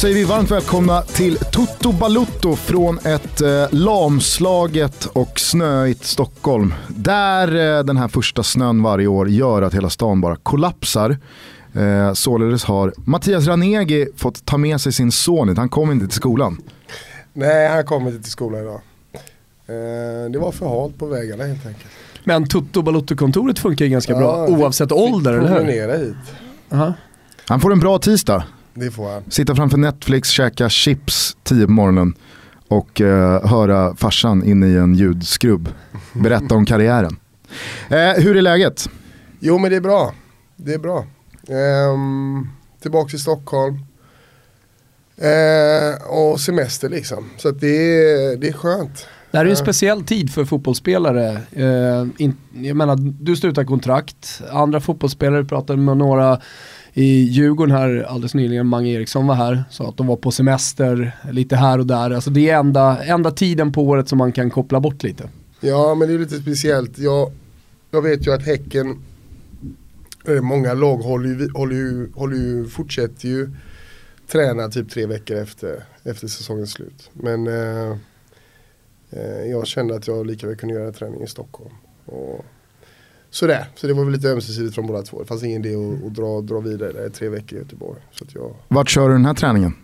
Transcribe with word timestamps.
säger 0.00 0.14
vi 0.14 0.24
varmt 0.24 0.50
välkomna 0.50 1.02
till 1.02 1.36
Toto 1.36 1.92
Balutto 1.92 2.56
från 2.56 2.98
ett 2.98 3.40
eh, 3.40 3.48
lamslaget 3.70 5.04
och 5.04 5.40
snöigt 5.40 6.04
Stockholm. 6.04 6.74
Där 6.88 7.78
eh, 7.78 7.84
den 7.84 7.96
här 7.96 8.08
första 8.08 8.42
snön 8.42 8.82
varje 8.82 9.06
år 9.06 9.28
gör 9.28 9.62
att 9.62 9.74
hela 9.74 9.90
stan 9.90 10.20
bara 10.20 10.36
kollapsar. 10.36 11.16
Eh, 11.74 12.12
således 12.12 12.64
har 12.64 12.94
Mattias 12.96 13.46
Ranegi 13.46 14.06
fått 14.16 14.44
ta 14.44 14.56
med 14.58 14.80
sig 14.80 14.92
sin 14.92 15.12
son 15.12 15.48
hit. 15.48 15.58
Han 15.58 15.68
kom 15.68 15.90
inte 15.92 16.06
till 16.06 16.16
skolan. 16.16 16.56
Nej, 17.32 17.68
han 17.68 17.84
kom 17.84 18.06
inte 18.08 18.22
till 18.22 18.32
skolan 18.32 18.60
idag. 18.60 18.80
Eh, 19.66 20.30
det 20.30 20.38
var 20.38 20.52
för 20.52 20.80
halt 20.80 20.98
på 20.98 21.06
vägarna 21.06 21.44
helt 21.44 21.66
enkelt. 21.66 21.90
Men 22.24 22.48
Tutto 22.48 22.82
Balotto-kontoret 22.82 23.58
funkar 23.58 23.84
ju 23.84 23.90
ganska 23.90 24.14
bra 24.14 24.46
Ja, 24.48 24.54
oavsett 24.56 24.88
fick- 24.88 24.98
ålder, 24.98 25.40
fick 25.40 25.50
eller 25.50 25.98
hur? 25.98 26.04
hit. 26.06 26.16
Aha. 26.72 26.94
Han 27.48 27.60
får 27.60 27.72
en 27.72 27.80
bra 27.80 27.98
tisdag. 27.98 28.44
Det 28.74 28.90
får 28.90 29.10
han. 29.10 29.22
Sitta 29.28 29.54
framför 29.54 29.78
Netflix, 29.78 30.28
käka 30.28 30.68
chips 30.68 31.36
10 31.42 31.66
på 31.66 31.72
morgonen 31.72 32.14
och 32.68 33.00
eh, 33.00 33.46
höra 33.46 33.96
farsan 33.96 34.44
inne 34.44 34.66
i 34.66 34.76
en 34.76 34.94
ljudskrubb 34.94 35.68
berätta 36.12 36.54
om 36.54 36.66
karriären. 36.66 37.16
Eh, 37.88 38.22
hur 38.22 38.36
är 38.36 38.42
läget? 38.42 38.90
Jo 39.40 39.58
men 39.58 39.70
det 39.70 39.76
är 39.76 39.80
bra. 39.80 40.14
Det 40.56 40.74
är 40.74 40.78
bra. 40.78 41.06
Ehm, 41.48 42.48
tillbaka 42.82 43.08
till 43.08 43.20
Stockholm. 43.20 43.78
Eh, 45.16 46.08
och 46.08 46.40
semester 46.40 46.88
liksom. 46.88 47.30
Så 47.36 47.48
att 47.48 47.60
det, 47.60 48.02
är, 48.02 48.36
det 48.36 48.48
är 48.48 48.52
skönt. 48.52 49.06
Det 49.30 49.38
här 49.38 49.46
är 49.46 49.50
en 49.50 49.56
speciell 49.56 50.04
tid 50.04 50.32
för 50.32 50.44
fotbollsspelare. 50.44 51.40
Eh, 51.52 52.06
in, 52.18 52.36
jag 52.52 52.76
menar, 52.76 52.96
du 52.96 53.36
slutar 53.36 53.64
kontrakt, 53.64 54.42
andra 54.50 54.80
fotbollsspelare 54.80 55.44
pratade 55.44 55.82
med 55.82 55.96
några 55.96 56.40
i 56.94 57.22
Djurgården 57.22 57.76
här 57.76 58.06
alldeles 58.08 58.34
nyligen, 58.34 58.66
Mange 58.66 58.90
Eriksson 58.90 59.26
var 59.26 59.34
här, 59.34 59.64
sa 59.70 59.88
att 59.88 59.96
de 59.96 60.06
var 60.06 60.16
på 60.16 60.30
semester 60.30 61.16
lite 61.32 61.56
här 61.56 61.78
och 61.78 61.86
där. 61.86 62.10
Alltså 62.10 62.30
det 62.30 62.50
är 62.50 62.58
enda, 62.58 63.04
enda 63.04 63.30
tiden 63.30 63.72
på 63.72 63.82
året 63.82 64.08
som 64.08 64.18
man 64.18 64.32
kan 64.32 64.50
koppla 64.50 64.80
bort 64.80 65.02
lite. 65.02 65.28
Ja 65.60 65.94
men 65.94 66.08
det 66.08 66.14
är 66.14 66.18
lite 66.18 66.36
speciellt. 66.36 66.98
Jag, 66.98 67.32
jag 67.90 68.02
vet 68.02 68.26
ju 68.26 68.32
att 68.32 68.46
Häcken, 68.46 69.02
eh, 70.28 70.40
många 70.40 70.74
lag 70.74 70.96
håller 70.96 71.28
ju, 71.28 71.50
håller 71.50 71.76
ju, 71.76 72.12
håller 72.14 72.36
ju, 72.36 72.68
fortsätter 72.68 73.28
ju 73.28 73.50
träna 74.32 74.68
typ 74.68 74.90
tre 74.90 75.06
veckor 75.06 75.36
efter, 75.36 75.84
efter 76.04 76.28
säsongens 76.28 76.72
slut. 76.72 77.10
Men 77.12 77.46
eh, 77.46 77.96
eh 79.10 79.50
jag 79.50 79.66
kände 79.66 79.94
att 79.94 80.06
jag 80.06 80.26
lika 80.26 80.46
väl 80.46 80.56
kunde 80.56 80.74
göra 80.74 80.92
träning 80.92 81.22
i 81.22 81.26
Stockholm. 81.26 81.74
Och 82.06 82.44
sådär, 83.30 83.66
så 83.74 83.86
det 83.86 83.92
var 83.94 84.04
väl 84.04 84.12
lite 84.12 84.28
ömsesidigt 84.28 84.74
från 84.74 84.86
båda 84.86 85.02
två. 85.02 85.20
Det 85.20 85.26
fanns 85.26 85.42
ingen 85.42 85.64
idé 85.64 85.74
att, 85.74 86.06
att 86.06 86.14
dra, 86.14 86.40
dra 86.40 86.60
vidare 86.60 86.92
där 86.92 87.06
i 87.06 87.10
tre 87.10 87.28
veckor 87.28 87.58
i 87.58 87.62
Göteborg. 87.62 88.00
Så 88.12 88.24
att 88.24 88.34
jag, 88.34 88.54
Vart 88.68 88.88
kör 88.88 89.08
du 89.08 89.14
den 89.14 89.24
här 89.26 89.34
träningen? 89.34 89.74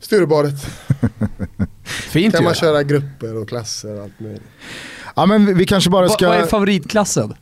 Sturebadet, 0.00 0.54
Fint 1.84 2.34
kan 2.34 2.44
man 2.44 2.54
köra 2.54 2.82
grupper 2.82 3.36
och 3.36 3.48
klasser 3.48 3.96
och 3.96 4.02
allt 4.02 4.20
möjligt. 4.20 4.42
Ja 5.16 5.26
men 5.26 5.46
vi, 5.46 5.52
vi 5.54 5.64
kanske 5.66 5.90
bara 5.90 6.06
Va, 6.06 6.12
ska... 6.12 6.28
vad 6.28 6.36
är 6.38 6.46
favoritklassen? 6.46 7.34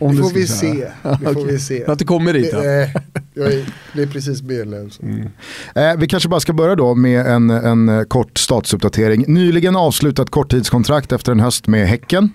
Om 0.00 0.10
Det 0.10 0.16
du 0.16 0.22
får 0.22 0.34
vi 0.34 0.46
se. 0.46 0.72
Det 1.02 1.18
får 1.24 1.30
Okej. 1.30 1.44
vi 1.44 1.58
se. 1.58 1.84
Att 1.86 1.98
du 1.98 2.04
kommer 2.04 2.32
dit 2.32 2.50
ja. 2.52 2.58
Det, 2.60 2.82
eh, 2.82 2.90
jag 3.34 3.52
är, 3.52 3.66
det 3.94 4.02
är 4.02 4.06
precis 4.06 4.42
medlem. 4.42 4.90
så. 4.90 5.02
Eh, 5.74 5.96
vi 5.98 6.06
kanske 6.06 6.28
bara 6.28 6.40
ska 6.40 6.52
börja 6.52 6.74
då 6.74 6.94
med 6.94 7.26
en, 7.26 7.50
en 7.50 8.06
kort 8.08 8.38
statusuppdatering. 8.38 9.24
Nyligen 9.28 9.76
avslutat 9.76 10.30
korttidskontrakt 10.30 11.12
efter 11.12 11.32
en 11.32 11.40
höst 11.40 11.66
med 11.66 11.88
Häcken. 11.88 12.32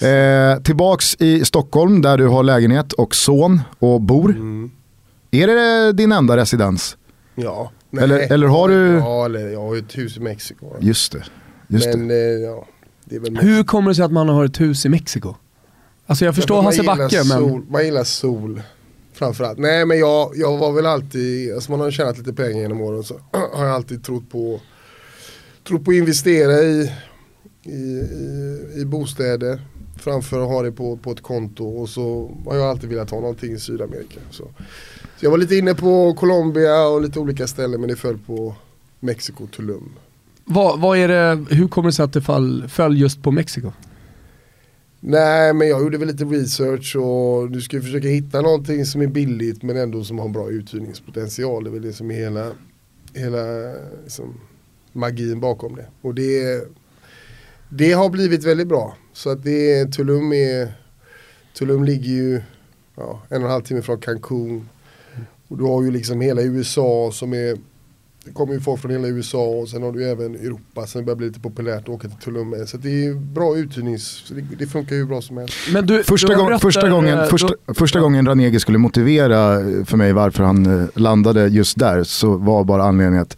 Eh, 0.00 0.62
tillbaks 0.62 1.16
i 1.18 1.44
Stockholm 1.44 2.02
där 2.02 2.18
du 2.18 2.26
har 2.26 2.42
lägenhet 2.42 2.92
och 2.92 3.14
son 3.14 3.60
och 3.78 4.00
bor. 4.00 4.30
Mm. 4.30 4.70
Är 5.30 5.46
det 5.46 5.92
din 5.92 6.12
enda 6.12 6.36
residens? 6.36 6.96
Ja. 7.34 7.70
Eller- 8.00 8.32
eller 8.32 8.46
har 8.46 8.68
du- 8.68 8.94
Ja, 8.98 9.24
eller 9.24 9.48
jag 9.48 9.60
har 9.60 9.74
ju 9.74 9.80
ett 9.80 9.98
hus 9.98 10.16
i 10.16 10.20
Mexiko. 10.20 10.66
Just 10.80 11.12
det. 11.12 11.24
Just 11.68 11.86
Men 11.86 12.08
det. 12.08 12.14
eh, 12.14 12.20
ja, 12.40 12.66
det 13.04 13.16
är 13.16 13.20
väl 13.20 13.36
Hur 13.36 13.64
kommer 13.64 13.90
det 13.90 13.94
sig 13.94 14.04
att 14.04 14.12
man 14.12 14.28
har 14.28 14.44
ett 14.44 14.60
hus 14.60 14.86
i 14.86 14.88
Mexiko? 14.88 15.34
Alltså 16.06 16.24
jag 16.24 16.34
förstår 16.34 16.62
Hasse 16.62 16.82
Backe 16.82 17.16
men... 17.16 17.24
Sol, 17.38 17.62
man 17.70 17.84
gillar 17.84 18.04
sol. 18.04 18.62
Framförallt. 19.12 19.58
Nej 19.58 19.86
men 19.86 19.98
jag, 19.98 20.32
jag 20.36 20.58
var 20.58 20.72
väl 20.72 20.86
alltid, 20.86 21.54
alltså 21.54 21.70
man 21.70 21.80
har 21.80 21.90
tjänat 21.90 22.18
lite 22.18 22.32
pengar 22.32 22.60
genom 22.62 22.80
åren 22.80 23.02
så 23.02 23.14
har 23.54 23.64
jag 23.66 23.74
alltid 23.74 24.04
trott 24.04 24.30
på 24.30 24.60
trott 25.68 25.84
på 25.84 25.90
att 25.90 25.94
investera 25.96 26.52
i, 26.52 26.92
i, 27.70 28.00
i, 28.76 28.80
i 28.80 28.84
bostäder 28.84 29.60
framför 29.96 30.42
att 30.42 30.48
ha 30.48 30.62
det 30.62 30.72
på, 30.72 30.96
på 30.96 31.12
ett 31.12 31.20
konto 31.20 31.66
och 31.66 31.88
så 31.88 32.30
har 32.46 32.56
jag 32.56 32.66
alltid 32.66 32.90
velat 32.90 33.10
ha 33.10 33.20
någonting 33.20 33.52
i 33.52 33.58
Sydamerika. 33.58 34.20
Så, 34.30 34.44
så 35.16 35.24
jag 35.24 35.30
var 35.30 35.38
lite 35.38 35.56
inne 35.56 35.74
på 35.74 36.14
Colombia 36.14 36.86
och 36.86 37.02
lite 37.02 37.18
olika 37.18 37.46
ställen 37.46 37.80
men 37.80 37.90
det 37.90 37.96
föll 37.96 38.18
på 38.18 38.54
Mexiko, 39.00 39.46
Tulum. 39.46 39.92
Vad, 40.44 40.80
vad 40.80 40.98
är 40.98 41.08
det, 41.08 41.44
hur 41.50 41.68
kommer 41.68 41.88
det 41.88 41.92
sig 41.92 42.04
att 42.04 42.12
det 42.12 42.22
fall, 42.22 42.68
föll 42.68 43.00
just 43.00 43.22
på 43.22 43.30
Mexiko? 43.30 43.72
Nej 45.00 45.52
men 45.52 45.68
jag 45.68 45.82
gjorde 45.82 45.98
väl 45.98 46.08
lite 46.08 46.24
research 46.24 46.96
och 46.96 47.50
du 47.50 47.60
ska 47.60 47.76
ju 47.76 47.82
försöka 47.82 48.08
hitta 48.08 48.40
någonting 48.40 48.84
som 48.84 49.00
är 49.00 49.06
billigt 49.06 49.62
men 49.62 49.76
ändå 49.76 50.04
som 50.04 50.18
har 50.18 50.26
en 50.26 50.32
bra 50.32 50.50
uthyrningspotential. 50.50 51.64
Det 51.64 51.70
är 51.70 51.72
väl 51.72 51.82
det 51.82 51.92
som 51.92 52.10
är 52.10 52.14
hela, 52.14 52.52
hela 53.14 53.72
liksom, 54.04 54.34
magin 54.92 55.40
bakom 55.40 55.76
det. 55.76 55.86
Och 56.02 56.14
det, 56.14 56.62
det 57.70 57.92
har 57.92 58.10
blivit 58.10 58.44
väldigt 58.44 58.68
bra. 58.68 58.96
Så 59.12 59.30
att 59.30 59.44
det 59.44 59.72
är, 59.72 59.86
Tulum, 59.86 60.32
är, 60.32 60.72
Tulum 61.58 61.84
ligger 61.84 62.10
ju 62.10 62.42
ja, 62.96 63.22
en 63.28 63.36
och 63.36 63.44
en 63.44 63.52
halv 63.52 63.62
timme 63.62 63.82
från 63.82 63.98
Cancun. 63.98 64.68
Och 65.48 65.58
du 65.58 65.64
har 65.64 65.82
ju 65.82 65.90
liksom 65.90 66.20
hela 66.20 66.42
USA 66.42 67.10
som 67.12 67.32
är 67.32 67.56
det 68.24 68.32
kommer 68.32 68.54
ju 68.54 68.60
folk 68.60 68.80
från 68.80 68.90
hela 68.90 69.08
USA 69.08 69.38
och 69.38 69.68
sen 69.68 69.82
har 69.82 69.92
du 69.92 70.10
även 70.10 70.34
Europa. 70.34 70.86
Sen 70.86 71.04
börjar 71.04 71.14
det 71.14 71.18
bli 71.18 71.26
lite 71.26 71.40
populärt 71.40 71.82
att 71.82 71.88
åka 71.88 72.08
till 72.08 72.16
Tulum 72.16 72.50
med. 72.50 72.68
Så 72.68 72.76
att 72.76 72.82
det 72.82 72.88
är 72.88 73.04
ju 73.04 73.14
bra 73.14 73.56
uthyrnings... 73.56 74.32
Det, 74.34 74.56
det 74.58 74.66
funkar 74.66 74.96
ju 74.96 75.06
bra 75.06 75.22
som 75.22 75.36
helst. 75.36 75.54
Men 75.72 75.86
du, 75.86 76.02
Första, 76.02 76.28
du 76.28 76.36
gång, 76.36 76.58
första, 76.58 76.88
gången, 76.88 77.18
eh, 77.18 77.24
första, 77.24 77.48
första 77.74 78.00
gången 78.00 78.26
Ranegi 78.26 78.60
skulle 78.60 78.78
motivera 78.78 79.58
för 79.84 79.96
mig 79.96 80.12
varför 80.12 80.44
han 80.44 80.80
eh, 80.80 80.86
landade 80.94 81.46
just 81.46 81.78
där 81.78 82.04
så 82.04 82.36
var 82.36 82.64
bara 82.64 82.82
anledningen 82.82 83.22
att 83.22 83.36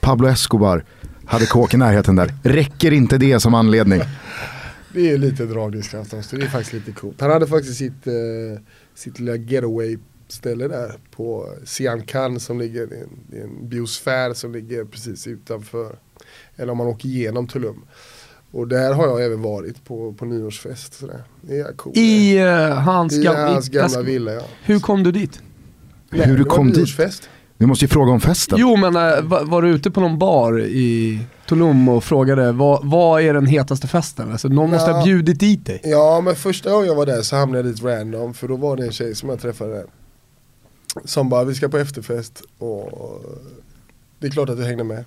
Pablo 0.00 0.28
Escobar 0.28 0.84
hade 1.30 1.46
kåk 1.46 1.74
i 1.74 1.76
närheten 1.76 2.16
där. 2.16 2.34
Räcker 2.42 2.92
inte 2.92 3.18
det 3.18 3.40
som 3.40 3.54
anledning? 3.54 4.00
Det 4.94 5.10
är 5.10 5.18
lite 5.18 5.44
dragningskraft 5.44 6.14
också. 6.14 6.36
Det 6.36 6.42
är 6.44 6.48
faktiskt 6.48 6.72
lite 6.72 6.92
coolt. 6.92 7.20
Han 7.20 7.30
hade 7.30 7.46
faktiskt 7.46 7.78
sitt, 7.78 8.06
eh, 8.06 8.12
sitt 8.94 9.18
lilla 9.18 9.36
getaway 9.36 9.98
ställe 10.28 10.68
där 10.68 10.92
på 11.16 11.48
Sian 11.64 12.02
Khan 12.02 12.40
som 12.40 12.58
ligger 12.58 12.80
i 12.94 13.00
en, 13.00 13.38
är 13.38 13.42
en 13.44 13.68
biosfär 13.68 14.34
som 14.34 14.52
ligger 14.52 14.84
precis 14.84 15.26
utanför. 15.26 15.96
Eller 16.56 16.72
om 16.72 16.78
man 16.78 16.86
åker 16.86 17.08
igenom 17.08 17.46
Tulum. 17.48 17.82
Och 18.52 18.68
där 18.68 18.92
har 18.94 19.06
jag 19.08 19.24
även 19.24 19.42
varit 19.42 19.84
på, 19.84 20.12
på 20.12 20.24
nyårsfest. 20.24 20.94
Sådär. 20.94 21.22
Det 21.40 21.58
är 21.58 21.72
coolt. 21.72 21.96
I 21.96 22.38
eh, 22.38 22.70
hans, 22.74 23.12
I 23.12 23.22
gam- 23.22 23.48
hans 23.52 23.68
i- 23.68 23.72
gamla 23.72 24.02
villa 24.02 24.32
ja. 24.32 24.42
Hur 24.64 24.80
kom 24.80 25.02
du 25.02 25.12
dit? 25.12 25.42
Nej, 26.10 26.26
Hur 26.26 26.38
du 26.38 26.44
kom 26.44 26.66
dit? 26.68 26.76
nyårsfest. 26.76 27.28
Vi 27.60 27.66
måste 27.66 27.84
ju 27.84 27.88
fråga 27.88 28.12
om 28.12 28.20
festen. 28.20 28.58
Jo 28.60 28.76
men 28.76 28.96
eh, 28.96 29.22
var, 29.22 29.44
var 29.44 29.62
du 29.62 29.68
ute 29.68 29.90
på 29.90 30.00
någon 30.00 30.18
bar 30.18 30.60
i 30.60 31.20
Tulum 31.48 31.88
och 31.88 32.04
frågade 32.04 32.52
vad, 32.52 32.80
vad 32.90 33.22
är 33.22 33.34
den 33.34 33.46
hetaste 33.46 33.86
festen? 33.88 34.32
Alltså 34.32 34.48
någon 34.48 34.70
måste 34.70 34.90
ha 34.90 34.98
Ja. 34.98 35.04
bjudit 35.04 35.40
dit 35.40 35.66
dig. 35.66 35.80
Ja 35.84 36.20
men 36.20 36.34
första 36.36 36.70
gången 36.70 36.86
jag 36.86 36.94
var 36.94 37.06
där 37.06 37.22
så 37.22 37.36
hamnade 37.36 37.58
jag 37.68 37.74
dit 37.74 37.82
random 37.84 38.34
för 38.34 38.48
då 38.48 38.56
var 38.56 38.76
det 38.76 38.84
en 38.84 38.92
tjej 38.92 39.14
som 39.14 39.28
jag 39.28 39.40
träffade 39.40 39.72
där. 39.72 39.84
Som 41.04 41.28
bara, 41.28 41.44
vi 41.44 41.54
ska 41.54 41.68
på 41.68 41.78
efterfest 41.78 42.42
och 42.58 43.20
det 44.18 44.26
är 44.26 44.30
klart 44.30 44.48
att 44.48 44.58
jag 44.58 44.66
hängde 44.66 44.84
med. 44.84 45.04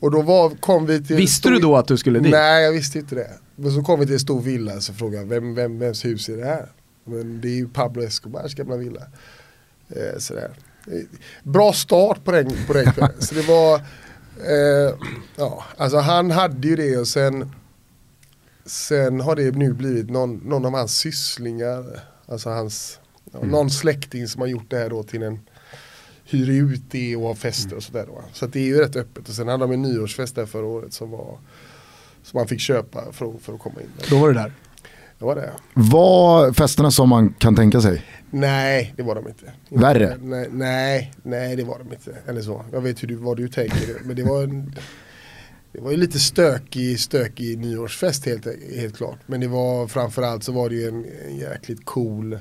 Och 0.00 0.10
då 0.10 0.22
var, 0.22 0.50
kom 0.50 0.86
vi 0.86 1.04
till... 1.04 1.16
Visste 1.16 1.48
du 1.50 1.58
då 1.58 1.76
att 1.76 1.88
du 1.88 1.96
skulle 1.96 2.18
dit? 2.18 2.32
Nej 2.32 2.64
jag 2.64 2.72
visste 2.72 2.98
inte 2.98 3.14
det. 3.14 3.30
Men 3.56 3.70
så 3.72 3.82
kom 3.82 4.00
vi 4.00 4.06
till 4.06 4.14
en 4.14 4.20
stor 4.20 4.40
villa 4.40 4.80
så 4.80 4.92
frågade 4.92 5.16
jag, 5.22 5.26
vem, 5.28 5.54
vem, 5.54 5.78
vems 5.78 6.04
hus 6.04 6.28
är 6.28 6.36
det 6.36 6.44
här? 6.44 6.66
Men 7.04 7.40
det 7.40 7.48
är 7.48 7.56
ju 7.56 7.68
Pablo 7.68 8.02
Escobars 8.02 8.54
gamla 8.54 8.76
villa. 8.76 9.00
Eh, 9.88 10.18
sådär. 10.18 10.50
Bra 11.42 11.72
start 11.72 12.24
på 12.24 12.32
den, 12.32 12.50
på 12.66 12.72
den 12.72 12.92
kvällen. 12.92 13.20
Så 13.22 13.34
det 13.34 13.48
var, 13.48 13.74
eh, 14.38 14.94
ja 15.36 15.64
alltså 15.76 15.98
han 15.98 16.30
hade 16.30 16.68
ju 16.68 16.76
det 16.76 16.96
och 16.96 17.08
sen 17.08 17.50
Sen 18.64 19.20
har 19.20 19.36
det 19.36 19.50
nu 19.50 19.72
blivit 19.72 20.10
någon, 20.10 20.36
någon 20.36 20.64
av 20.64 20.72
hans 20.72 20.96
sysslingar, 20.98 22.00
alltså 22.26 22.50
hans, 22.50 23.00
ja, 23.32 23.38
någon 23.42 23.70
släkting 23.70 24.28
som 24.28 24.40
har 24.40 24.48
gjort 24.48 24.70
det 24.70 24.76
här 24.78 24.90
då 24.90 25.02
till 25.02 25.22
en 25.22 25.40
hyr 26.24 26.50
ut 26.50 26.82
det 26.90 27.16
och 27.16 27.22
har 27.28 27.34
fester 27.34 27.76
och 27.76 27.82
sådär 27.82 28.04
då. 28.06 28.22
Så 28.32 28.46
det 28.46 28.60
är 28.60 28.64
ju 28.64 28.78
rätt 28.80 28.96
öppet 28.96 29.28
och 29.28 29.34
sen 29.34 29.48
hade 29.48 29.64
de 29.64 29.72
en 29.72 29.82
nyårsfest 29.82 30.34
där 30.34 30.46
förra 30.46 30.66
året 30.66 30.92
som 30.92 31.10
var 31.10 31.38
som 32.22 32.38
man 32.38 32.48
fick 32.48 32.60
köpa 32.60 33.12
för, 33.12 33.34
att- 33.34 33.42
för 33.42 33.54
att 33.54 33.60
komma 33.60 33.80
in. 33.80 33.88
Då 34.10 34.18
var 34.18 34.28
du 34.28 34.34
där. 34.34 34.52
Det 35.22 35.26
var 35.26 35.34
det. 35.34 35.52
Var 35.74 36.52
festerna 36.52 36.90
som 36.90 37.08
man 37.08 37.34
kan 37.38 37.56
tänka 37.56 37.80
sig? 37.80 38.02
Nej, 38.30 38.94
det 38.96 39.02
var 39.02 39.14
de 39.14 39.28
inte. 39.28 39.52
Värre? 39.68 40.16
Nej, 40.20 40.48
nej, 40.52 41.12
nej 41.22 41.56
det 41.56 41.64
var 41.64 41.78
de 41.78 41.92
inte. 41.92 42.16
Eller 42.28 42.40
så. 42.40 42.64
Jag 42.72 42.80
vet 42.80 43.02
hur 43.02 43.08
du, 43.08 43.14
vad 43.14 43.36
du 43.36 43.48
tänker. 43.48 44.04
Men 44.04 44.16
det 44.16 44.22
var 44.22 44.42
en, 44.42 44.74
det 45.72 45.80
var 45.80 45.90
ju 45.90 45.96
lite 45.96 46.18
stökig, 46.18 47.00
stökig 47.00 47.58
nyårsfest 47.58 48.26
helt, 48.26 48.46
helt 48.76 48.96
klart. 48.96 49.18
Men 49.26 49.40
det 49.40 49.48
var 49.48 49.86
framförallt 49.86 50.44
så 50.44 50.52
var 50.52 50.68
det 50.68 50.74
ju 50.74 50.88
en, 50.88 51.04
en 51.28 51.36
jäkligt 51.36 51.84
cool 51.84 52.38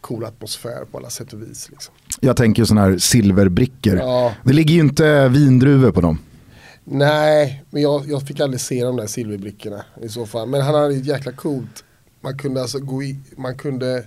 cool 0.00 0.24
atmosfär 0.24 0.84
på 0.90 0.98
alla 0.98 1.10
sätt 1.10 1.32
och 1.32 1.42
vis. 1.42 1.70
Liksom. 1.70 1.94
Jag 2.20 2.36
tänker 2.36 2.64
sådana 2.64 2.90
här 2.90 2.98
silverbrickor. 2.98 3.96
Ja. 3.96 4.32
Det 4.44 4.52
ligger 4.52 4.74
ju 4.74 4.80
inte 4.80 5.28
vindruvor 5.28 5.90
på 5.90 6.00
dem. 6.00 6.18
Nej, 6.88 7.64
men 7.70 7.82
jag, 7.82 8.06
jag 8.06 8.22
fick 8.22 8.40
aldrig 8.40 8.60
se 8.60 8.84
de 8.84 8.96
där 8.96 9.06
silverbrickorna 9.06 9.84
i 10.02 10.08
så 10.08 10.26
fall. 10.26 10.48
Men 10.48 10.60
han 10.60 10.74
hade 10.74 10.94
ett 10.94 11.06
jäkla 11.06 11.32
coolt, 11.32 11.84
man 12.26 12.38
kunde 12.38 12.62
alltså 12.62 12.78
gå 12.78 13.02
i, 13.02 13.18
man 13.36 13.56
kunde, 13.56 14.04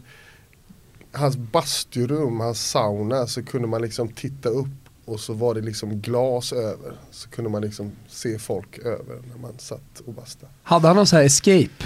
hans 1.12 1.38
basturum, 1.38 2.40
hans 2.40 2.70
sauna, 2.70 3.28
så 3.28 3.44
kunde 3.44 3.68
man 3.68 3.82
liksom 3.82 4.08
titta 4.08 4.50
upp 4.50 4.68
och 5.06 5.20
så 5.20 5.34
var 5.34 5.54
det 5.54 5.62
liksom 5.62 6.02
glas 6.02 6.54
över. 6.54 6.94
Så 7.12 7.30
kunde 7.30 7.50
man 7.50 7.62
liksom 7.62 7.92
se 8.08 8.40
folk 8.40 8.78
över 8.78 9.16
när 9.32 9.42
man 9.42 9.54
satt 9.58 10.00
och 10.06 10.14
bastade. 10.14 10.52
Hade 10.64 10.88
han 10.88 10.96
någon 10.96 11.08
sån 11.08 11.18
här 11.18 11.26
escape? 11.26 11.86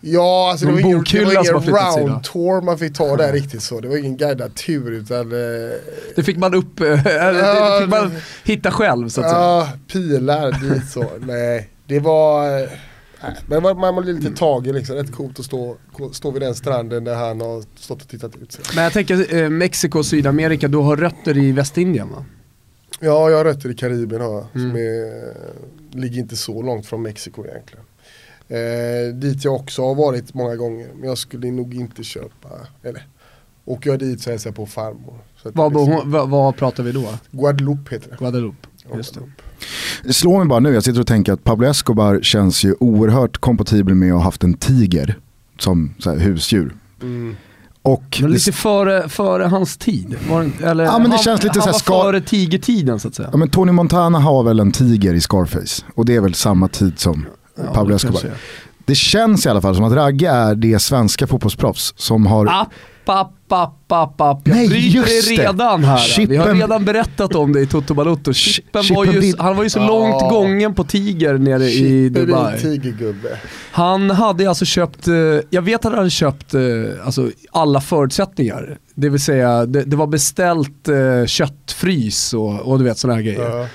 Ja, 0.00 0.50
alltså 0.50 0.66
det 0.66 0.72
var 0.72 0.80
ingen, 0.80 1.04
det 1.12 1.24
var 1.24 1.32
ingen 1.32 1.74
round 1.74 2.24
tour 2.24 2.60
man 2.60 2.78
fick 2.78 2.94
ta 2.94 3.16
där 3.16 3.32
riktigt 3.32 3.62
så. 3.62 3.80
Det 3.80 3.88
var 3.88 3.96
ingen 3.96 4.16
guidad 4.16 4.54
tur 4.54 4.90
utan 4.90 5.32
eh, 5.32 5.70
Det 6.16 6.22
fick 6.22 6.36
man 6.36 6.54
upp, 6.54 6.80
eller 7.04 7.74
det 7.74 7.80
fick 7.80 7.90
man 7.90 8.12
hitta 8.44 8.70
själv 8.70 9.08
så 9.08 9.20
att 9.20 9.30
säga. 9.30 9.40
Ja, 9.40 9.68
pilar 9.92 10.52
dit 10.52 10.90
så. 10.90 11.06
Nej, 11.20 11.68
det 11.86 12.00
var... 12.00 12.68
eh, 13.22 13.28
men 13.46 13.62
man, 13.78 14.02
blev 14.02 14.16
lite 14.20 14.36
tagen 14.36 14.74
liksom. 14.74 14.96
Rätt 14.96 15.12
coolt 15.12 15.38
att 15.38 15.44
stå, 15.44 15.76
stå 16.12 16.30
vid 16.30 16.42
den 16.42 16.54
stranden 16.54 17.04
där 17.04 17.14
han 17.14 17.40
har 17.40 17.64
stått 17.76 18.02
och 18.02 18.08
tittat 18.08 18.36
ut. 18.36 18.52
sig. 18.52 18.64
Men 18.74 18.84
jag 18.84 18.92
tänker 18.92 19.34
eh, 19.36 19.48
Mexiko 19.48 19.98
och 19.98 20.06
Sydamerika, 20.06 20.68
du 20.68 20.78
har 20.78 20.96
rötter 20.96 21.38
i 21.38 21.52
Västindien 21.52 22.08
va? 22.10 22.24
Ja, 23.00 23.30
jag 23.30 23.36
har 23.36 23.44
rötter 23.44 23.70
i 23.70 23.74
Karibien 23.74 24.20
har 24.20 24.32
jag. 24.34 24.46
Som 24.52 24.60
Mm. 24.60 24.76
är, 24.76 25.34
ligger 25.98 26.18
inte 26.18 26.36
så 26.36 26.62
långt 26.62 26.86
från 26.86 27.02
Mexiko 27.02 27.44
egentligen. 27.46 27.84
Eh, 28.48 29.14
dit 29.14 29.44
jag 29.44 29.54
också 29.54 29.82
har 29.82 29.94
varit 29.94 30.34
många 30.34 30.56
gånger. 30.56 30.88
Men 30.94 31.08
jag 31.08 31.18
skulle 31.18 31.50
nog 31.50 31.74
inte 31.74 32.02
köpa, 32.04 32.48
eller 32.82 33.06
åker 33.64 33.90
jag 33.90 33.98
dit 33.98 34.20
så 34.22 34.30
hälsar 34.30 34.50
jag 34.50 34.56
på 34.56 34.66
farmor. 34.66 35.18
Vad, 35.42 35.72
liksom- 35.72 36.10
vad, 36.10 36.28
vad 36.30 36.56
pratar 36.56 36.82
vi 36.82 36.92
då? 36.92 37.08
Guadeloupe 37.30 37.94
heter 37.94 38.10
det. 38.10 38.16
Guadeloupe. 38.18 38.68
Just 38.96 39.14
det. 39.14 39.20
Det 40.04 40.12
slår 40.12 40.38
mig 40.38 40.46
bara 40.48 40.60
nu, 40.60 40.74
jag 40.74 40.84
sitter 40.84 41.00
och 41.00 41.06
tänker 41.06 41.32
att 41.32 41.44
Pablo 41.44 41.66
Escobar 41.66 42.20
känns 42.22 42.64
ju 42.64 42.74
oerhört 42.80 43.38
kompatibel 43.38 43.94
med 43.94 44.08
att 44.12 44.16
ha 44.18 44.24
haft 44.24 44.44
en 44.44 44.54
tiger 44.54 45.18
som 45.58 45.94
så 45.98 46.10
här, 46.10 46.18
husdjur. 46.18 46.74
Mm. 47.02 47.36
Och 47.82 48.18
Men 48.20 48.30
det, 48.30 48.34
lite 48.34 48.52
före, 48.52 49.08
före 49.08 49.44
hans 49.44 49.76
tid? 49.76 50.16
Det, 50.60 50.66
eller, 50.66 50.84
Ja, 50.84 50.98
men 50.98 51.10
det 51.10 51.16
han, 51.16 51.24
känns 51.24 51.42
lite 51.42 51.52
han 51.58 51.62
så 51.62 51.66
här 51.68 51.72
var 51.72 51.78
ska- 51.78 52.02
före 52.02 52.20
tigertiden 52.20 53.00
så 53.00 53.08
att 53.08 53.14
säga. 53.14 53.28
ja, 53.32 53.38
men 53.38 53.50
Tony 53.50 53.72
Montana 53.72 54.18
har 54.18 54.42
väl 54.42 54.60
en 54.60 54.72
tiger 54.72 55.14
i 55.14 55.20
Scarface 55.20 55.84
och 55.94 56.04
det 56.06 56.16
är 56.16 56.20
väl 56.20 56.34
samma 56.34 56.68
tid 56.68 56.98
som 56.98 57.26
Ja, 57.56 57.62
Pablo 57.74 57.88
det 57.90 57.96
Escobar. 57.96 58.22
Det 58.84 58.94
känns 58.94 59.46
i 59.46 59.48
alla 59.48 59.60
fall 59.60 59.74
som 59.74 59.84
att 59.84 59.92
Ragge 59.92 60.28
är 60.30 60.54
det 60.54 60.78
svenska 60.78 61.26
fotbollsproffs 61.26 61.94
som 61.96 62.26
har... 62.26 62.46
App, 62.46 62.68
app, 63.06 63.32
app, 63.52 63.92
app, 63.92 64.20
app. 64.20 64.40
Jag 64.44 64.56
Nej, 64.56 64.68
bryter 64.68 65.00
det 65.36 65.42
redan 65.42 65.84
här. 65.84 66.26
Vi 66.26 66.36
har 66.36 66.46
Chippen- 66.46 66.60
redan 66.60 66.84
berättat 66.84 67.34
om 67.34 67.52
det 67.52 67.60
i 67.60 67.66
Toto 67.66 67.94
Balotto. 67.94 68.32
Chippen 68.32 68.68
var 68.72 68.82
Chippen 68.82 69.12
ju, 69.12 69.20
vid- 69.20 69.38
han 69.38 69.56
var 69.56 69.62
ju 69.64 69.70
så 69.70 69.86
långt 69.86 70.20
gången 70.30 70.74
på 70.74 70.84
Tiger 70.84 71.38
nere 71.38 71.64
i 71.64 71.70
Chippen 71.78 72.26
Dubai. 72.26 72.60
tigergubbe. 72.60 73.38
Han 73.72 74.10
hade 74.10 74.48
alltså 74.48 74.64
köpt, 74.64 75.08
eh, 75.08 75.14
jag 75.50 75.62
vet 75.62 75.76
att 75.80 75.84
han 75.92 75.98
hade 75.98 76.10
köpt 76.10 76.54
eh, 76.54 76.60
alltså, 77.04 77.30
alla 77.52 77.80
förutsättningar. 77.80 78.78
Det 78.94 79.08
vill 79.08 79.20
säga, 79.20 79.66
det, 79.66 79.82
det 79.82 79.96
var 79.96 80.06
beställt 80.06 80.88
eh, 80.88 81.26
köttfrys 81.26 82.34
och, 82.34 82.60
och 82.60 82.78
du 82.78 82.84
vet 82.84 82.98
sådana 82.98 83.14
här 83.16 83.22
grejer. 83.22 83.50
Ja. 83.50 83.66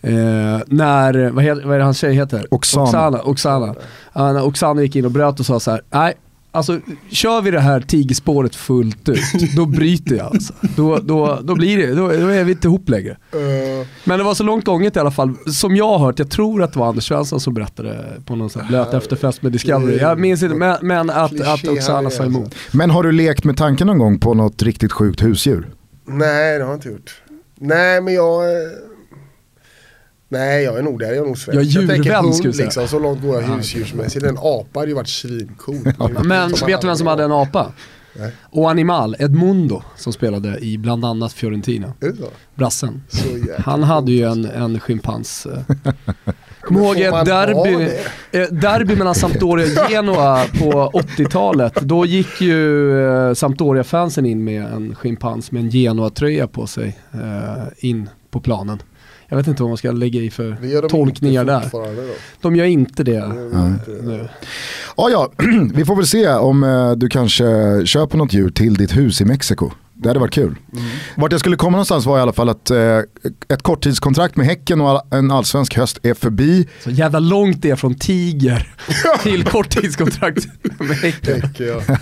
Eh, 0.00 0.60
när, 0.66 1.30
vad, 1.30 1.44
heter, 1.44 1.62
vad 1.64 1.74
är 1.74 1.78
det 1.78 1.84
hans 1.84 1.98
tjej 1.98 2.14
heter? 2.14 2.46
Oksana. 2.54 3.22
Oksana. 3.22 3.74
Oksana. 4.14 4.42
Oksana 4.44 4.82
gick 4.82 4.96
in 4.96 5.04
och 5.04 5.10
bröt 5.10 5.40
och 5.40 5.46
sa 5.46 5.60
så 5.60 5.70
här, 5.70 5.80
nej, 5.90 6.14
alltså 6.50 6.80
kör 7.10 7.42
vi 7.42 7.50
det 7.50 7.60
här 7.60 7.80
tigerspåret 7.80 8.54
fullt 8.56 9.08
ut, 9.08 9.20
då 9.56 9.66
bryter 9.66 10.14
jag 10.16 10.26
alltså. 10.26 10.52
Då, 10.76 10.96
då, 10.98 11.38
då 11.42 11.54
blir 11.54 11.78
det, 11.78 11.94
då, 11.94 12.08
då 12.08 12.28
är 12.28 12.44
vi 12.44 12.52
inte 12.52 12.68
ihop 12.68 12.88
längre. 12.88 13.10
Eh, 13.32 13.86
Men 14.04 14.18
det 14.18 14.24
var 14.24 14.34
så 14.34 14.42
långt 14.44 14.64
gånget 14.64 14.96
i 14.96 15.00
alla 15.00 15.10
fall, 15.10 15.34
som 15.46 15.76
jag 15.76 15.88
har 15.88 15.98
hört, 15.98 16.18
jag 16.18 16.30
tror 16.30 16.62
att 16.62 16.72
det 16.72 16.78
var 16.78 16.88
Anders 16.88 17.08
Svensson 17.08 17.40
som 17.40 17.54
berättade 17.54 18.04
på 18.26 18.36
någon 18.36 18.50
sån 18.50 18.62
här 18.62 18.68
blöt 18.68 18.94
efterfest 18.94 19.42
med 19.42 19.52
Discovery. 19.52 19.96
Jag 19.96 20.18
minns 20.20 20.42
inte, 20.42 20.56
men, 20.56 20.76
men 20.82 21.10
att, 21.10 21.40
att 21.40 21.68
Oksana 21.68 22.10
sa 22.10 22.22
är 22.22 22.26
emot. 22.26 22.44
alltså. 22.44 22.76
Men 22.76 22.90
har 22.90 23.02
du 23.02 23.12
lekt 23.12 23.44
med 23.44 23.56
tanken 23.56 23.86
någon 23.86 23.98
gång 23.98 24.18
på 24.20 24.34
något 24.34 24.62
riktigt 24.62 24.92
sjukt 24.92 25.22
husdjur? 25.22 25.68
Nej 26.06 26.58
det 26.58 26.64
har 26.64 26.70
jag 26.70 26.76
inte 26.76 26.88
gjort. 26.88 27.22
Nej 27.60 28.00
men 28.00 28.14
jag... 28.14 28.42
Nej 30.28 30.64
jag 30.64 30.78
är 30.78 30.82
nog 30.82 30.98
där, 30.98 31.06
jag 31.06 31.16
är 31.16 31.24
nog 31.26 31.38
svensk. 31.38 31.48
Jag 31.48 31.62
är 31.62 31.88
jag 31.88 31.96
djurvän, 31.96 32.24
hund 32.24 32.34
skulle 32.34 32.48
jag 32.48 32.54
säga. 32.56 32.64
liksom, 32.66 32.88
så 32.88 32.98
långt 32.98 33.22
går 33.22 33.42
jag 33.42 33.48
husdjursmässigt. 33.48 34.24
En 34.26 34.38
apa 34.38 34.78
hade 34.80 34.88
ju 34.90 34.94
varit 34.94 35.08
svincool. 35.08 35.76
Men 36.24 36.50
vet 36.66 36.80
du 36.80 36.86
vem 36.86 36.96
som 36.96 37.06
hade 37.06 37.24
en 37.24 37.32
apa? 37.32 37.72
Nej. 38.18 38.32
Och 38.50 38.70
Animal, 38.70 39.16
Edmundo, 39.18 39.82
som 39.96 40.12
spelade 40.12 40.58
i 40.58 40.78
bland 40.78 41.04
annat 41.04 41.32
Fiorentina. 41.32 41.92
Brassen. 42.54 43.02
Han 43.58 43.82
hade 43.82 44.12
ju 44.12 44.24
en, 44.24 44.44
en 44.44 44.80
schimpans. 44.80 45.46
eh. 45.46 45.74
Kommer 46.60 46.80
ihåg 46.80 46.96
ett 47.00 47.24
derby, 47.26 47.90
eh, 48.32 48.42
derby 48.50 48.96
mellan 48.96 49.14
Sampdoria 49.14 49.82
och 49.84 49.90
Genoa 49.90 50.44
på 50.58 50.90
80-talet. 50.94 51.74
Då 51.74 52.06
gick 52.06 52.40
ju 52.40 52.92
eh, 53.06 53.34
Sampdoria-fansen 53.34 54.26
in 54.26 54.44
med 54.44 54.64
en 54.64 54.94
schimpans 54.94 55.52
med 55.52 55.62
en 55.62 55.70
Genoa-tröja 55.70 56.46
på 56.46 56.66
sig 56.66 56.98
in 57.76 58.10
på 58.30 58.40
planen. 58.40 58.78
Jag 59.28 59.36
vet 59.36 59.46
inte 59.46 59.62
vad 59.62 59.70
man 59.70 59.76
ska 59.78 59.90
lägga 59.92 60.20
i 60.20 60.30
för 60.30 60.56
Det 60.62 60.68
gör 60.68 60.82
de 60.82 60.88
tolkningar 60.88 61.44
där. 61.44 61.70
De 62.40 62.56
gör 62.56 62.64
inte 62.64 63.04
det 63.04 63.28
nu. 64.02 64.28
Ja, 64.96 65.08
ja, 65.10 65.32
vi 65.74 65.84
får 65.84 65.96
väl 65.96 66.06
se 66.06 66.28
om 66.28 66.64
eh, 66.64 66.92
du 66.92 67.08
kanske 67.08 67.46
köper 67.86 68.18
något 68.18 68.32
djur 68.32 68.50
till 68.50 68.74
ditt 68.74 68.96
hus 68.96 69.20
i 69.20 69.24
Mexiko. 69.24 69.70
Det 69.94 70.08
hade 70.08 70.20
varit 70.20 70.34
kul. 70.34 70.54
Vart 71.16 71.32
jag 71.32 71.40
skulle 71.40 71.56
komma 71.56 71.70
någonstans 71.70 72.06
var 72.06 72.18
i 72.18 72.20
alla 72.20 72.32
fall 72.32 72.48
att 72.48 72.70
eh, 72.70 72.98
ett 73.48 73.62
korttidskontrakt 73.62 74.36
med 74.36 74.46
Häcken 74.46 74.80
och 74.80 74.88
all- 74.90 75.00
en 75.10 75.30
allsvensk 75.30 75.76
höst 75.76 75.98
är 76.02 76.14
förbi. 76.14 76.68
Så 76.84 76.90
jävla 76.90 77.18
långt 77.18 77.62
det 77.62 77.70
är 77.70 77.76
från 77.76 77.94
Tiger 77.94 78.74
till 79.22 79.44
korttidskontrakt 79.44 80.46
med 80.78 80.96
Häcken. 80.96 81.42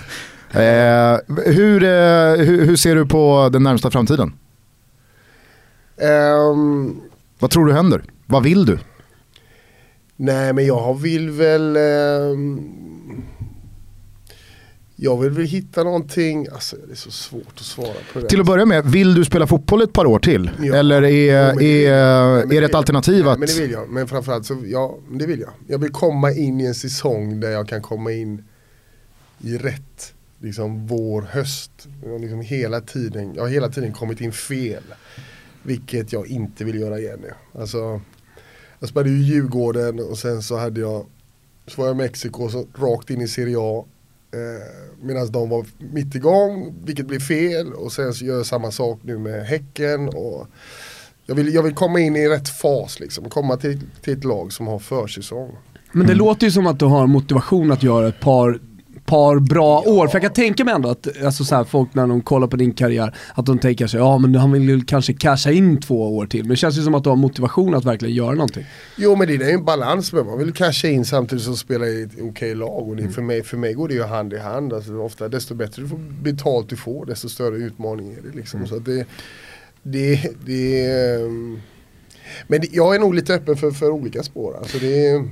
Eh, 0.51 1.17
hur, 1.47 1.83
eh, 1.85 2.45
hur, 2.47 2.65
hur 2.65 2.77
ser 2.77 2.95
du 2.97 3.07
på 3.07 3.49
den 3.53 3.63
närmsta 3.63 3.91
framtiden? 3.91 4.33
Ehm, 6.01 6.97
Vad 7.39 7.51
tror 7.51 7.67
du 7.67 7.73
händer? 7.73 8.05
Vad 8.27 8.43
vill 8.43 8.67
du? 8.67 8.79
nej 10.17 10.53
men 10.53 10.67
jag 10.67 11.01
vill 11.01 11.31
väl 11.31 11.77
ehm, 11.77 12.61
Jag 14.97 15.17
vill 15.23 15.31
väl 15.31 15.47
hitta 15.47 15.85
någonting, 15.85 16.47
alltså 16.53 16.77
det 16.87 16.93
är 16.93 16.97
så 16.97 17.11
svårt 17.11 17.55
att 17.55 17.61
svara 17.61 17.95
på 18.13 18.21
det. 18.21 18.29
Till 18.29 18.41
att 18.41 18.47
börja 18.47 18.65
med, 18.65 18.87
vill 18.87 19.15
du 19.15 19.25
spela 19.25 19.47
fotboll 19.47 19.83
ett 19.83 19.93
par 19.93 20.07
år 20.07 20.19
till? 20.19 20.51
Ja. 20.63 20.77
Eller 20.77 21.05
är, 21.05 21.43
Jo, 21.43 21.47
men 21.47 21.59
det 21.59 21.87
är, 21.87 22.53
är 22.53 22.61
det 22.61 22.67
ett 22.67 22.75
alternativ 22.75 23.25
nej, 23.25 23.33
att... 23.33 23.39
Men 23.39 23.49
det 23.49 23.61
vill 23.61 23.71
jag, 23.71 23.91
men 23.91 24.09
framförallt 24.09 24.47
så, 24.47 24.63
ja 24.67 24.99
det 25.11 25.27
vill 25.27 25.41
jag. 25.41 25.51
Jag 25.67 25.79
vill 25.79 25.93
komma 25.93 26.33
in 26.33 26.61
i 26.61 26.65
en 26.65 26.75
säsong 26.75 27.41
där 27.41 27.51
jag 27.51 27.69
kan 27.69 27.83
komma 27.83 28.13
in 28.13 28.45
i 29.41 29.57
rätt, 29.59 30.15
liksom 30.41 30.87
vår, 30.87 31.23
höst. 31.23 31.87
Jag 32.05 32.11
har 32.11 32.19
liksom 32.19 32.41
hela 32.41 32.81
tiden, 32.81 33.35
jag 33.35 33.43
har 33.43 33.49
hela 33.49 33.69
tiden 33.69 33.93
kommit 33.93 34.21
in 34.21 34.33
fel. 34.33 34.83
Vilket 35.67 36.13
jag 36.13 36.27
inte 36.27 36.65
vill 36.65 36.81
göra 36.81 36.99
igen 36.99 37.19
nu. 37.23 37.61
Alltså, 37.61 38.01
jag 38.81 38.89
spelade 38.89 39.11
ju 39.11 39.23
Djurgården 39.23 40.01
och 40.01 40.19
sen 40.19 40.43
så 40.43 40.57
hade 40.57 40.81
jag, 40.81 41.07
så 41.67 41.81
var 41.81 41.89
jag 41.89 41.95
i 41.95 41.99
Mexiko 41.99 42.49
så 42.49 42.67
rakt 42.75 43.11
in 43.11 43.21
i 43.21 43.29
Serie 43.29 43.57
A. 43.59 43.85
Eh, 44.33 44.87
Medan 45.03 45.33
de 45.33 45.49
var 45.49 45.67
mitt 45.79 46.15
igång, 46.15 46.75
vilket 46.85 47.07
blev 47.07 47.21
fel. 47.21 47.73
Och 47.73 47.93
sen 47.93 48.15
så 48.15 48.25
gör 48.25 48.37
jag 48.37 48.47
samma 48.47 48.71
sak 48.71 48.99
nu 49.03 49.19
med 49.19 49.47
Häcken. 49.47 50.09
Och 50.09 50.47
jag, 51.27 51.35
vill, 51.35 51.55
jag 51.55 51.63
vill 51.63 51.75
komma 51.75 52.01
in 52.01 52.17
i 52.17 52.29
rätt 52.29 52.49
fas 52.49 53.01
liksom. 53.01 53.31
Komma 53.31 53.57
till, 53.57 53.81
till 54.03 54.13
ett 54.13 54.25
lag 54.25 54.53
som 54.53 54.67
har 54.67 54.79
försäsong. 54.79 55.57
Men 55.93 56.07
det 56.07 56.15
låter 56.15 56.47
ju 56.47 56.51
som 56.51 56.67
att 56.67 56.79
du 56.79 56.85
har 56.85 57.07
motivation 57.07 57.73
att 57.73 57.83
göra 57.83 58.09
ett 58.09 58.21
par, 58.21 58.61
par 59.07 59.39
bra 59.39 59.81
år. 59.81 60.09
För 60.09 60.15
jag 60.15 60.23
kan 60.23 60.33
tänka 60.33 60.65
mig 60.65 60.75
ändå 60.75 60.89
att 60.89 61.23
alltså 61.25 61.45
så 61.45 61.55
här, 61.55 61.65
folk 61.65 61.95
när 61.95 62.07
de 62.07 62.23
kollar 62.23 62.47
på 62.47 62.57
din 62.57 62.73
karriär, 62.73 63.15
att 63.35 63.47
de 63.47 63.59
tänker 63.59 63.87
sig 63.87 64.01
ja 64.01 64.19
men 64.19 64.35
han 64.35 64.53
vill 64.53 64.63
ju 64.63 64.81
kanske 64.81 65.13
casha 65.13 65.51
in 65.51 65.81
två 65.81 66.17
år 66.17 66.27
till. 66.27 66.41
Men 66.41 66.49
det 66.49 66.57
känns 66.57 66.79
ju 66.79 66.83
som 66.83 66.95
att 66.95 67.05
du 67.05 67.09
har 67.09 67.17
motivation 67.17 67.75
att 67.75 67.85
verkligen 67.85 68.15
göra 68.15 68.33
någonting. 68.33 68.65
Jo 68.97 69.17
men 69.17 69.29
det 69.29 69.35
är 69.35 69.39
ju 69.39 69.51
en 69.51 69.65
balans 69.65 70.13
med 70.13 70.27
man 70.27 70.39
vill 70.39 70.53
casha 70.53 70.89
in 70.89 71.05
samtidigt 71.05 71.45
som 71.45 71.57
spela 71.57 71.87
i 71.87 72.03
ett 72.03 72.11
okej 72.21 72.55
lag. 72.55 72.89
Och 72.89 72.97
det, 72.97 73.09
för, 73.09 73.23
mig, 73.23 73.43
för 73.43 73.57
mig 73.57 73.75
går 73.75 73.89
det 73.89 73.95
ju 73.95 74.03
hand 74.03 74.33
i 74.33 74.39
hand. 74.39 74.73
Alltså, 74.73 74.99
ofta 74.99 75.29
desto 75.29 75.55
bättre 75.55 75.83
du 75.83 75.89
får 75.89 76.23
betalt 76.23 76.69
du 76.69 76.77
får 76.77 77.07
desto 77.07 77.29
större 77.29 77.57
utmaning 77.57 78.13
är 78.13 78.23
det. 78.23 78.37
Liksom. 78.37 78.67
Så 78.67 78.77
att 78.77 78.85
det, 78.85 79.07
det, 79.83 80.31
det 80.47 80.91
ehm, 80.91 81.61
men 82.47 82.61
det, 82.61 82.69
jag 82.73 82.95
är 82.95 82.99
nog 82.99 83.15
lite 83.15 83.35
öppen 83.35 83.57
för, 83.57 83.71
för 83.71 83.91
olika 83.91 84.23
spår. 84.23 84.57
Alltså 84.59 84.79
det, 84.79 85.25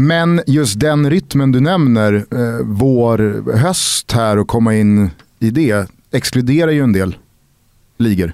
men 0.00 0.40
just 0.46 0.80
den 0.80 1.10
rytmen 1.10 1.52
du 1.52 1.60
nämner, 1.60 2.14
eh, 2.14 2.60
vår, 2.62 3.52
höst 3.56 4.12
här 4.12 4.38
och 4.38 4.48
komma 4.48 4.76
in 4.76 5.10
i 5.38 5.50
det, 5.50 5.90
exkluderar 6.10 6.70
ju 6.70 6.82
en 6.82 6.92
del 6.92 7.16
ligor. 7.96 8.32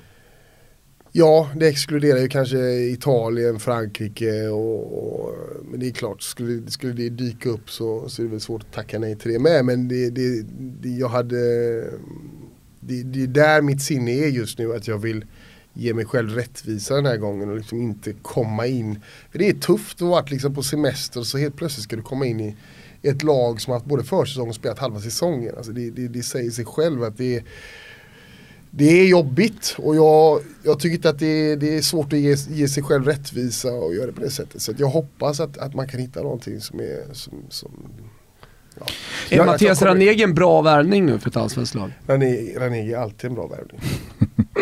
Ja, 1.12 1.50
det 1.56 1.68
exkluderar 1.68 2.18
ju 2.18 2.28
kanske 2.28 2.58
Italien, 2.72 3.58
Frankrike 3.58 4.48
och, 4.48 5.24
och 5.24 5.34
men 5.70 5.80
det 5.80 5.86
är 5.86 5.92
klart, 5.92 6.22
skulle, 6.22 6.70
skulle 6.70 6.92
det 6.92 7.08
dyka 7.08 7.48
upp 7.48 7.70
så, 7.70 8.08
så 8.08 8.22
är 8.22 8.24
det 8.24 8.30
väl 8.30 8.40
svårt 8.40 8.62
att 8.62 8.72
tacka 8.72 8.98
nej 8.98 9.16
till 9.16 9.32
det 9.32 9.38
med. 9.38 9.64
Men 9.64 9.88
det, 9.88 10.10
det, 10.10 10.42
det, 10.58 10.88
jag 10.88 11.08
hade 11.08 11.36
det, 12.80 13.02
det 13.02 13.22
är 13.22 13.26
där 13.26 13.62
mitt 13.62 13.82
sinne 13.82 14.10
är 14.10 14.28
just 14.28 14.58
nu, 14.58 14.74
att 14.74 14.88
jag 14.88 14.98
vill 14.98 15.24
ge 15.76 15.94
mig 15.94 16.04
själv 16.04 16.34
rättvisa 16.34 16.94
den 16.94 17.06
här 17.06 17.16
gången 17.16 17.50
och 17.50 17.56
liksom 17.56 17.82
inte 17.82 18.12
komma 18.22 18.66
in. 18.66 19.00
För 19.30 19.38
det 19.38 19.48
är 19.48 19.52
tufft 19.54 20.02
att 20.02 20.08
vara 20.08 20.24
liksom 20.28 20.54
på 20.54 20.62
semester 20.62 21.20
och 21.20 21.26
så 21.26 21.38
helt 21.38 21.56
plötsligt 21.56 21.84
ska 21.84 21.96
du 21.96 22.02
komma 22.02 22.26
in 22.26 22.40
i 22.40 22.56
ett 23.02 23.22
lag 23.22 23.60
som 23.60 23.70
har 23.70 23.78
haft 23.78 23.88
både 23.88 24.04
försäsong 24.04 24.48
och 24.48 24.54
spelat 24.54 24.78
halva 24.78 25.00
säsongen. 25.00 25.54
Alltså 25.56 25.72
det, 25.72 25.90
det, 25.90 26.08
det 26.08 26.22
säger 26.22 26.50
sig 26.50 26.64
själv 26.64 27.02
att 27.02 27.16
det 27.16 27.36
är 27.36 27.44
det 28.70 29.00
är 29.00 29.06
jobbigt 29.06 29.74
och 29.78 29.96
jag, 29.96 30.40
jag 30.62 30.80
tycker 30.80 30.96
inte 30.96 31.10
att 31.10 31.18
det, 31.18 31.56
det 31.56 31.76
är 31.76 31.82
svårt 31.82 32.12
att 32.12 32.18
ge, 32.18 32.36
ge, 32.48 32.68
sig 32.68 32.82
själv 32.82 33.04
rättvisa 33.04 33.72
och 33.72 33.94
göra 33.94 34.06
det 34.06 34.12
på 34.12 34.20
det 34.20 34.30
sättet. 34.30 34.62
Så 34.62 34.72
jag 34.78 34.88
hoppas 34.88 35.40
att, 35.40 35.58
att 35.58 35.74
man 35.74 35.88
kan 35.88 36.00
hitta 36.00 36.22
någonting 36.22 36.60
som 36.60 36.80
är 36.80 37.14
som, 37.14 37.32
som 37.48 37.70
ja. 38.80 38.86
Är 39.30 39.46
Mattias 39.46 39.82
Ranegi 39.82 40.22
en 40.22 40.34
bra 40.34 40.62
värvning 40.62 41.06
nu 41.06 41.18
för 41.18 41.30
ett 41.30 41.36
allsvenskt 41.36 41.74
lag? 41.74 41.92
Ranegi 42.06 42.92
är 42.92 42.98
alltid 42.98 43.30
en 43.30 43.34
bra 43.34 43.46
värvning. 43.46 43.80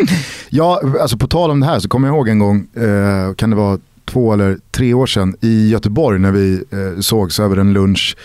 ja, 0.51 0.83
alltså 1.01 1.19
på 1.19 1.27
tal 1.27 1.51
om 1.51 1.61
det 1.61 1.67
här 1.67 1.81
så 1.81 1.89
kommer 1.89 2.09
jag 2.09 2.17
ihåg 2.17 2.29
en 2.29 2.39
gång, 2.39 2.67
eh, 2.75 3.35
kan 3.35 3.51
det 3.51 3.57
vara 3.57 3.79
två 4.05 4.33
eller 4.33 4.59
tre 4.71 4.95
år 4.95 5.07
sedan 5.07 5.37
i 5.41 5.69
Göteborg 5.69 6.19
när 6.19 6.33
vi 6.33 6.65
eh, 6.71 7.01
sågs 7.01 7.41
över 7.41 7.57
en 7.57 7.73
lunch. 7.73 8.17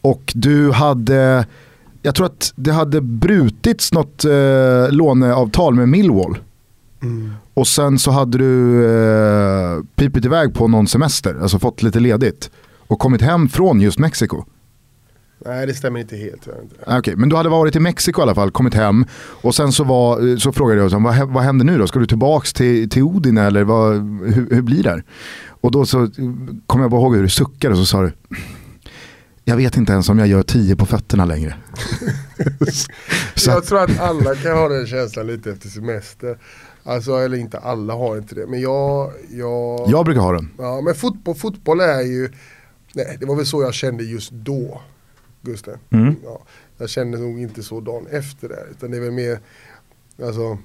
Och 0.00 0.32
du 0.34 0.72
hade 0.72 1.46
jag 2.02 2.14
tror 2.14 2.26
att 2.26 2.52
det 2.56 2.72
hade 2.72 3.00
brutits 3.00 3.92
något 3.92 4.24
eh, 4.24 4.90
låneavtal 4.90 5.74
med 5.74 5.88
Millwall. 5.88 6.38
Mm. 7.02 7.32
Och 7.54 7.66
sen 7.66 7.98
så 7.98 8.10
hade 8.10 8.38
du 8.38 8.84
eh, 8.84 9.82
pipit 9.96 10.24
iväg 10.24 10.54
på 10.54 10.68
någon 10.68 10.86
semester, 10.86 11.36
alltså 11.42 11.58
fått 11.58 11.82
lite 11.82 12.00
ledigt. 12.00 12.50
Och 12.78 12.98
kommit 12.98 13.22
hem 13.22 13.48
från 13.48 13.80
just 13.80 13.98
Mexiko. 13.98 14.44
Nej 15.46 15.66
det 15.66 15.74
stämmer 15.74 16.00
inte 16.00 16.16
helt. 16.16 16.48
Okej, 16.48 16.98
okay, 16.98 17.16
men 17.16 17.28
du 17.28 17.36
hade 17.36 17.48
varit 17.48 17.76
i 17.76 17.80
Mexiko 17.80 18.20
i 18.20 18.22
alla 18.22 18.34
fall, 18.34 18.50
kommit 18.50 18.74
hem. 18.74 19.04
Och 19.18 19.54
sen 19.54 19.72
så, 19.72 19.84
var, 19.84 20.36
så 20.36 20.52
frågade 20.52 20.80
jag, 20.80 21.00
vad, 21.00 21.28
vad 21.28 21.42
händer 21.42 21.64
nu 21.64 21.78
då? 21.78 21.86
Ska 21.86 21.98
du 21.98 22.06
tillbaka 22.06 22.46
till, 22.54 22.90
till 22.90 23.02
Odin 23.02 23.38
eller 23.38 23.64
vad, 23.64 23.92
hur, 24.34 24.48
hur 24.50 24.62
blir 24.62 24.82
det? 24.82 25.02
Och 25.60 25.70
då 25.70 25.86
så 25.86 26.10
kom 26.66 26.80
jag 26.80 26.90
bara 26.90 27.00
ihåg 27.00 27.16
hur 27.16 27.22
du 27.22 27.28
suckade 27.28 27.72
och 27.72 27.78
så 27.78 27.86
sa 27.86 28.02
du 28.02 28.12
jag 29.48 29.56
vet 29.56 29.76
inte 29.76 29.92
ens 29.92 30.08
om 30.08 30.18
jag 30.18 30.28
gör 30.28 30.42
tio 30.42 30.76
på 30.76 30.86
fötterna 30.86 31.24
längre. 31.24 31.56
jag 33.46 33.64
tror 33.64 33.84
att 33.84 34.00
alla 34.00 34.34
kan 34.34 34.56
ha 34.56 34.68
den 34.68 34.86
känslan 34.86 35.26
lite 35.26 35.50
efter 35.50 35.68
semester. 35.68 36.38
Alltså, 36.84 37.12
eller 37.12 37.36
inte 37.36 37.58
alla 37.58 37.94
har 37.94 38.16
inte 38.16 38.34
det. 38.34 38.46
Men 38.46 38.60
jag... 38.60 39.12
Jag, 39.30 39.90
jag 39.90 40.04
brukar 40.04 40.20
ha 40.20 40.32
den. 40.32 40.50
Ja, 40.58 40.80
men 40.80 40.94
fotboll, 40.94 41.34
fotboll 41.34 41.80
är 41.80 42.00
ju... 42.00 42.30
Nej, 42.92 43.16
det 43.20 43.26
var 43.26 43.36
väl 43.36 43.46
så 43.46 43.62
jag 43.62 43.74
kände 43.74 44.04
just 44.04 44.30
då. 44.32 44.80
Gusten. 45.46 45.78
Mm. 45.90 46.16
Ja, 46.24 46.40
jag 46.78 46.90
kände 46.90 47.18
nog 47.18 47.40
inte 47.40 47.62
så 47.62 47.80
dagen 47.80 48.06
efter 48.10 48.48
det. 48.48 48.66
Utan 48.70 48.90
det 48.90 48.96
är 48.96 49.00
väl 49.00 49.10
mer... 49.10 49.40
Alltså, 50.22 50.58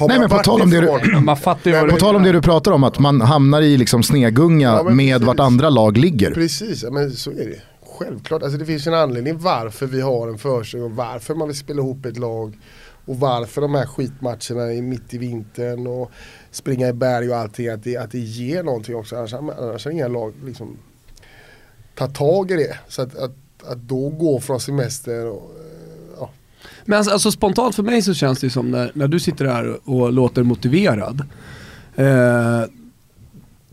Nej 0.00 0.18
men 0.18 0.28
på 0.28 0.38
tal 0.38 0.62
om 0.62 0.70
det 0.70 0.80
du, 0.80 1.20
man 1.20 1.36
fattar 1.36 1.88
på 1.88 1.96
tal 1.96 2.16
om 2.16 2.22
det 2.22 2.32
du 2.32 2.42
pratar 2.42 2.72
om, 2.72 2.84
att 2.84 2.98
man 2.98 3.20
hamnar 3.20 3.62
i 3.62 3.76
liksom 3.76 4.02
snegunga 4.02 4.68
ja, 4.68 4.82
med 4.82 5.14
precis. 5.14 5.26
vart 5.26 5.40
andra 5.40 5.70
lag 5.70 5.96
ligger. 5.96 6.30
Precis, 6.30 6.84
men 6.90 7.12
så 7.12 7.30
är 7.30 7.34
det 7.34 7.62
självklart. 7.98 8.42
Alltså 8.42 8.58
det 8.58 8.66
finns 8.66 8.86
en 8.86 8.94
anledning 8.94 9.38
varför 9.38 9.86
vi 9.86 10.00
har 10.00 10.28
en 10.28 10.38
försök 10.38 10.82
och 10.82 10.90
varför 10.90 11.34
man 11.34 11.48
vill 11.48 11.56
spela 11.56 11.82
ihop 11.82 12.06
ett 12.06 12.18
lag. 12.18 12.58
Och 13.06 13.20
varför 13.20 13.60
de 13.60 13.74
här 13.74 13.86
skitmatcherna 13.86 14.72
är 14.72 14.82
mitt 14.82 15.14
i 15.14 15.18
vintern 15.18 15.86
och 15.86 16.10
springa 16.50 16.88
i 16.88 16.92
berg 16.92 17.30
och 17.30 17.36
allting. 17.36 17.68
Att 17.68 17.84
det, 17.84 17.96
att 17.96 18.10
det 18.10 18.18
ger 18.18 18.62
någonting 18.62 18.96
också. 18.96 19.16
Annars, 19.16 19.34
annars 19.34 19.84
har 19.84 19.92
inga 19.92 20.08
lag 20.08 20.34
liksom 20.44 20.76
tagit 21.94 22.14
tag 22.14 22.50
i 22.50 22.54
det. 22.54 22.78
Så 22.88 23.02
att, 23.02 23.16
att, 23.16 23.36
att 23.68 23.78
då 23.78 24.08
gå 24.08 24.40
från 24.40 24.60
semester 24.60 25.26
och, 25.26 25.50
eh, 25.60 26.16
ja. 26.20 26.30
Men 26.84 26.98
alltså, 26.98 27.12
alltså, 27.12 27.30
spontant 27.30 27.74
för 27.74 27.82
mig 27.82 28.02
så 28.02 28.14
känns 28.14 28.40
det 28.40 28.50
som 28.50 28.70
när, 28.70 28.90
när 28.94 29.08
du 29.08 29.20
sitter 29.20 29.44
här 29.44 29.90
och 29.90 30.12
låter 30.12 30.42
motiverad. 30.42 31.22
Eh, 31.96 32.64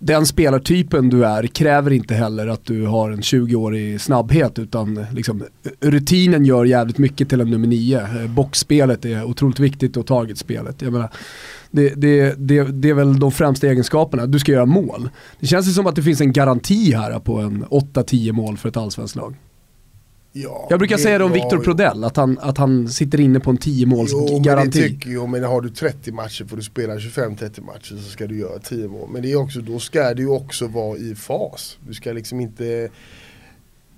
den 0.04 0.26
spelartypen 0.26 1.10
du 1.10 1.26
är 1.26 1.48
kräver 1.48 1.92
inte 1.92 2.14
heller 2.14 2.48
att 2.48 2.66
du 2.66 2.86
har 2.86 3.12
en 3.12 3.22
20-årig 3.22 4.02
snabbhet 4.02 4.60
utan 4.60 5.06
liksom, 5.12 5.44
rutinen 5.80 6.46
gör 6.46 6.66
jävligt 6.66 6.98
mycket 6.98 7.30
till 7.30 7.42
en 7.42 7.50
nummer 7.50 7.68
9. 7.68 8.00
Eh, 8.00 8.28
boxspelet 8.28 9.06
är 9.06 9.24
otroligt 9.24 9.60
viktigt 9.60 9.98
och 9.98 10.08
targetspelet. 10.08 10.82
Jag 10.82 10.94
menar, 10.94 11.10
det, 11.72 11.90
det, 11.96 12.36
det, 12.38 12.64
det 12.64 12.90
är 12.90 12.94
väl 12.94 13.20
de 13.20 13.32
främsta 13.32 13.68
egenskaperna. 13.68 14.26
Du 14.26 14.40
ska 14.40 14.52
göra 14.52 14.66
mål. 14.66 15.10
Det 15.40 15.48
känns 15.48 15.68
ju 15.68 15.72
som 15.72 15.88
att 15.88 15.96
det 15.96 16.04
finns 16.04 16.22
en 16.22 16.34
garanti 16.34 16.94
här 16.94 17.20
på 17.20 17.40
en 17.40 17.66
8-10 17.66 18.32
mål 18.32 18.58
för 18.58 18.70
ett 18.70 18.78
allsvenskt 18.78 19.16
lag. 19.16 19.36
Ja, 20.34 20.68
jag 20.70 20.80
brukar 20.80 20.98
säga 20.98 21.18
det 21.18 21.24
om 21.24 21.32
Victor 21.32 21.58
Prodell, 21.58 22.04
att 22.04 22.18
han, 22.18 22.40
att 22.42 22.58
han 22.58 22.90
sitter 22.90 23.20
inne 23.20 23.40
på 23.40 23.50
en 23.50 23.58
10 23.58 23.86
måls 23.86 24.12
garanti. 24.44 25.00
Jo 25.06 25.28
men 25.28 25.44
har 25.44 25.62
du 25.62 25.70
30 25.70 26.12
matcher 26.12 26.46
får 26.46 26.58
du 26.58 26.64
spela 26.64 26.96
25-30 26.96 27.62
matcher 27.62 27.96
så 27.96 28.10
ska 28.10 28.28
du 28.28 28.40
göra 28.40 28.60
10 28.60 28.88
mål. 28.88 29.10
Men 29.14 29.22
det 29.22 29.32
är 29.32 29.36
också, 29.36 29.60
då 29.60 29.80
ska 29.80 30.14
du 30.14 30.28
också 30.28 30.68
vara 30.68 30.98
i 30.98 31.16
fas. 31.16 31.78
Du 31.88 31.94
ska 31.94 32.12
liksom 32.12 32.40
inte 32.40 32.90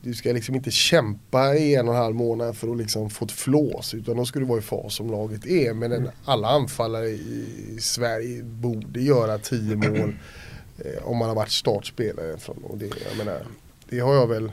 du 0.02 0.14
ska 0.14 0.32
liksom 0.32 0.56
inte 0.56 0.72
kämpa 0.72 1.56
i 1.56 1.76
en 1.76 1.88
och 1.88 1.96
en 1.96 2.02
halv 2.02 2.16
månad 2.16 2.58
för 2.58 2.72
att 2.72 2.78
liksom 2.78 3.10
få 3.10 3.26
ett 3.26 3.32
flås 3.32 3.94
utan 3.94 4.18
då 4.18 4.26
ska 4.26 4.40
du 4.40 4.46
vara 4.46 4.60
i 4.60 4.62
fas 4.62 4.96
som 4.96 5.12
laget 5.12 5.46
är. 5.46 5.74
Men 5.74 5.92
en, 5.92 6.10
alla 6.26 6.48
anfallare 6.48 7.08
i 7.08 7.78
Sverige 7.80 8.44
borde 8.44 9.02
göra 9.02 9.38
10 9.38 9.76
mål 9.76 10.16
eh, 10.78 11.04
om 11.04 11.18
man 11.18 11.28
har 11.28 11.36
varit 11.36 11.52
startspelare. 11.52 12.38
Från, 12.38 12.58
och 12.64 12.78
det, 12.78 12.86
jag 12.86 13.18
menar, 13.26 13.42
det 13.90 14.00
har 14.00 14.14
jag 14.14 14.28
väl 14.28 14.52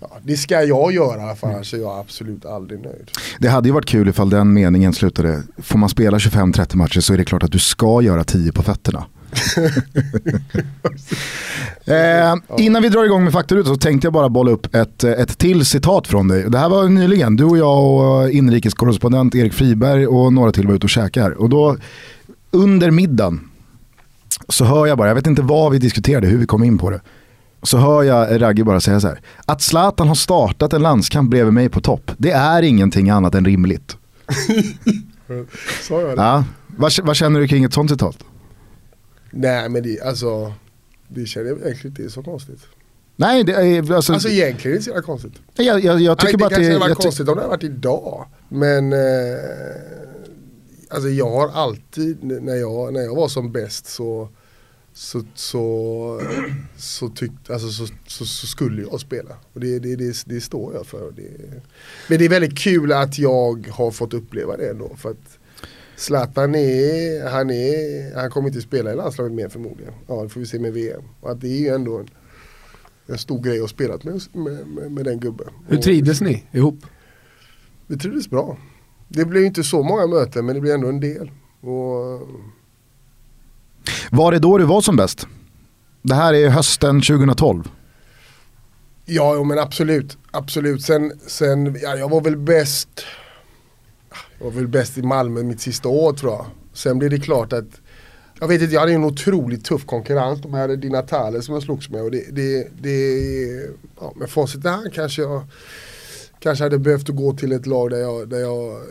Ja, 0.00 0.10
det 0.22 0.36
ska 0.36 0.62
jag 0.62 0.92
göra 0.92 1.34
fall, 1.34 1.50
annars 1.50 1.74
är 1.74 1.78
jag 1.78 1.98
absolut 1.98 2.46
aldrig 2.46 2.80
nöjd. 2.80 3.10
Det 3.38 3.48
hade 3.48 3.68
ju 3.68 3.74
varit 3.74 3.86
kul 3.86 4.08
ifall 4.08 4.30
den 4.30 4.52
meningen 4.52 4.92
slutade, 4.92 5.42
får 5.56 5.78
man 5.78 5.88
spela 5.88 6.18
25-30 6.18 6.76
matcher 6.76 7.00
så 7.00 7.12
är 7.12 7.18
det 7.18 7.24
klart 7.24 7.42
att 7.42 7.52
du 7.52 7.58
ska 7.58 8.02
göra 8.02 8.24
10 8.24 8.52
på 8.52 8.62
fötterna. 8.62 9.04
eh, 11.84 12.34
innan 12.58 12.82
vi 12.82 12.88
drar 12.88 13.04
igång 13.04 13.24
med 13.24 13.32
faktorut 13.32 13.66
så 13.66 13.76
tänkte 13.76 14.06
jag 14.06 14.12
bara 14.12 14.28
bolla 14.28 14.50
upp 14.50 14.74
ett, 14.74 15.04
ett 15.04 15.38
till 15.38 15.66
citat 15.66 16.06
från 16.06 16.28
dig. 16.28 16.50
Det 16.50 16.58
här 16.58 16.68
var 16.68 16.88
nyligen, 16.88 17.36
du 17.36 17.44
och 17.44 17.58
jag 17.58 17.84
och 17.84 18.30
inrikeskorrespondent 18.30 19.34
Erik 19.34 19.52
Friberg 19.52 20.06
och 20.06 20.32
några 20.32 20.52
till 20.52 20.66
var 20.66 20.74
ute 20.74 20.86
och 20.86 20.90
käkade. 20.90 21.34
Och 21.34 21.48
då 21.48 21.76
under 22.50 22.90
middagen 22.90 23.40
så 24.48 24.64
hör 24.64 24.86
jag 24.86 24.98
bara, 24.98 25.08
jag 25.08 25.14
vet 25.14 25.26
inte 25.26 25.42
vad 25.42 25.72
vi 25.72 25.78
diskuterade, 25.78 26.26
hur 26.26 26.38
vi 26.38 26.46
kom 26.46 26.64
in 26.64 26.78
på 26.78 26.90
det 26.90 27.00
så 27.62 27.78
hör 27.78 28.02
jag 28.02 28.42
Ragge 28.42 28.64
bara 28.64 28.80
säga 28.80 29.00
så 29.00 29.08
här. 29.08 29.20
Att 29.44 29.62
Zlatan 29.62 30.08
har 30.08 30.14
startat 30.14 30.72
en 30.72 30.82
landskamp 30.82 31.30
bredvid 31.30 31.54
mig 31.54 31.68
på 31.68 31.80
topp, 31.80 32.10
det 32.18 32.30
är 32.30 32.62
ingenting 32.62 33.10
annat 33.10 33.34
än 33.34 33.44
rimligt. 33.44 33.96
Sa 35.88 36.00
jag 36.00 36.16
det? 36.16 36.22
Ja. 36.22 36.44
Vad, 36.66 36.92
vad, 37.02 37.16
känner 37.16 37.40
du 37.40 37.48
kring 37.48 37.64
ett 37.64 37.74
sånt 37.74 37.90
citat? 37.90 38.16
Nej 39.30 39.68
men 39.68 39.82
det, 39.82 40.00
alltså, 40.00 40.52
det 41.08 41.26
känner 41.26 41.48
jag 41.48 41.58
egentligen 41.58 41.92
inte 41.92 42.02
är 42.02 42.08
så 42.08 42.22
konstigt. 42.22 42.60
Nej, 43.16 43.44
det 43.44 43.52
är, 43.52 43.92
alltså, 43.92 44.12
alltså 44.12 44.28
egentligen 44.28 44.70
är 44.70 44.70
det 44.70 44.76
inte 44.76 44.84
så 44.84 44.90
jävla 44.90 45.02
konstigt. 45.02 45.32
Jag, 45.54 45.84
jag, 45.84 46.00
jag 46.00 46.18
tycker 46.18 46.32
Nej, 46.32 46.38
bara 46.38 46.48
det 46.48 46.54
att 46.54 46.60
det 46.60 46.68
kanske 46.68 46.88
varit 46.88 46.98
konstigt 46.98 47.28
om 47.28 47.34
det 47.34 47.40
hade 47.40 47.50
varit 47.50 47.64
idag. 47.64 48.26
Men 48.48 48.92
eh, 48.92 48.98
alltså 50.88 51.08
jag 51.08 51.30
har 51.30 51.48
alltid, 51.48 52.24
när 52.24 52.54
jag, 52.54 52.92
när 52.92 53.00
jag 53.00 53.14
var 53.14 53.28
som 53.28 53.52
bäst 53.52 53.86
så 53.86 54.28
så, 54.98 55.22
så, 55.34 56.20
så, 56.76 57.08
tyck, 57.08 57.30
alltså, 57.50 57.68
så, 57.68 57.86
så, 58.06 58.26
så, 58.26 58.46
skulle 58.46 58.82
jag 58.82 59.00
spela. 59.00 59.36
Och 59.52 59.60
det, 59.60 59.78
det, 59.78 59.96
det, 59.96 60.24
det 60.26 60.40
står 60.40 60.74
jag 60.74 60.86
för. 60.86 61.12
Det, 61.16 61.22
men 62.08 62.18
det 62.18 62.24
är 62.24 62.28
väldigt 62.28 62.58
kul 62.58 62.92
att 62.92 63.18
jag 63.18 63.68
har 63.68 63.90
fått 63.90 64.14
uppleva 64.14 64.56
det 64.56 64.70
ändå. 64.70 64.96
För 64.96 65.10
att 65.10 65.38
Zlatan 65.96 66.54
är, 66.54 67.30
han, 67.30 67.50
är, 67.50 68.14
han 68.14 68.30
kommer 68.30 68.48
inte 68.48 68.60
spela 68.60 68.92
i 68.92 68.96
landslaget 68.96 69.32
mer 69.32 69.48
förmodligen. 69.48 69.94
Ja, 70.06 70.22
det 70.22 70.28
får 70.28 70.40
vi 70.40 70.46
se 70.46 70.58
med 70.58 70.72
VM. 70.72 71.02
Och 71.20 71.30
att 71.30 71.40
det 71.40 71.48
är 71.48 71.58
ju 71.58 71.68
ändå 71.68 71.98
en, 71.98 72.08
en 73.06 73.18
stor 73.18 73.42
grej 73.42 73.60
att 73.60 73.70
spela 73.70 73.98
med, 74.02 74.20
med, 74.32 74.92
med, 74.92 75.04
den 75.04 75.20
gubben. 75.20 75.48
Hur 75.66 75.76
trivdes 75.76 76.20
ni 76.20 76.44
ihop? 76.52 76.78
Vi 77.86 77.98
trivdes 77.98 78.30
bra. 78.30 78.58
Det 79.08 79.24
blev 79.24 79.44
inte 79.44 79.64
så 79.64 79.82
många 79.82 80.06
möten 80.06 80.46
men 80.46 80.54
det 80.54 80.60
blev 80.60 80.74
ändå 80.74 80.88
en 80.88 81.00
del. 81.00 81.30
Och 81.60 82.28
var 84.10 84.32
det 84.32 84.38
då 84.38 84.58
du 84.58 84.64
var 84.64 84.80
som 84.80 84.96
bäst? 84.96 85.26
Det 86.02 86.14
här 86.14 86.34
är 86.34 86.48
hösten 86.48 87.00
2012. 87.00 87.68
Ja, 89.04 89.42
men 89.44 89.58
absolut. 89.58 90.18
Absolut. 90.30 90.82
Sen, 90.82 91.12
sen 91.26 91.76
ja, 91.82 91.96
jag 91.96 92.08
var 92.10 92.20
väl 92.20 92.36
bäst 92.36 93.04
jag 94.38 94.44
var 94.44 94.52
väl 94.52 94.68
bäst 94.68 94.98
i 94.98 95.02
Malmö 95.02 95.42
mitt 95.42 95.60
sista 95.60 95.88
år 95.88 96.12
tror 96.12 96.32
jag. 96.32 96.46
Sen 96.72 96.98
blev 96.98 97.10
det 97.10 97.18
klart 97.18 97.52
att 97.52 97.80
jag 98.40 98.48
vet 98.48 98.62
inte, 98.62 98.74
jag 98.74 98.80
hade 98.80 98.92
en 98.92 99.04
otroligt 99.04 99.64
tuff 99.64 99.86
konkurrens. 99.86 100.42
De 100.42 100.54
här 100.54 100.68
Dina 100.76 101.00
Natale 101.00 101.42
som 101.42 101.54
jag 101.54 101.62
slogs 101.62 101.90
med. 101.90 102.02
Och 102.02 102.10
det, 102.10 102.24
det, 102.30 102.68
det, 102.80 103.18
ja, 104.00 104.12
med 104.16 104.30
facit 104.30 104.64
i 104.64 104.68
hand 104.68 104.92
kanske 104.92 105.22
jag 105.22 105.42
kanske 106.40 106.64
hade 106.64 106.78
behövt 106.78 107.08
gå 107.08 107.32
till 107.32 107.52
ett 107.52 107.66
lag 107.66 107.90
där 107.90 107.98
jag, 107.98 108.28
där 108.28 108.38
jag 108.38 108.82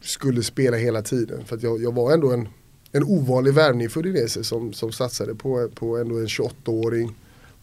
skulle 0.00 0.42
spela 0.42 0.76
hela 0.76 1.02
tiden. 1.02 1.44
För 1.44 1.56
att 1.56 1.62
jag, 1.62 1.82
jag 1.82 1.94
var 1.94 2.12
ändå 2.12 2.32
en 2.32 2.48
en 2.92 3.04
ovanlig 3.04 3.54
värvning 3.54 3.90
för 3.90 4.00
Udinese 4.00 4.44
som, 4.44 4.72
som 4.72 4.92
satsade 4.92 5.34
på, 5.34 5.68
på 5.74 5.98
ändå 5.98 6.18
en 6.18 6.26
28-åring 6.26 7.14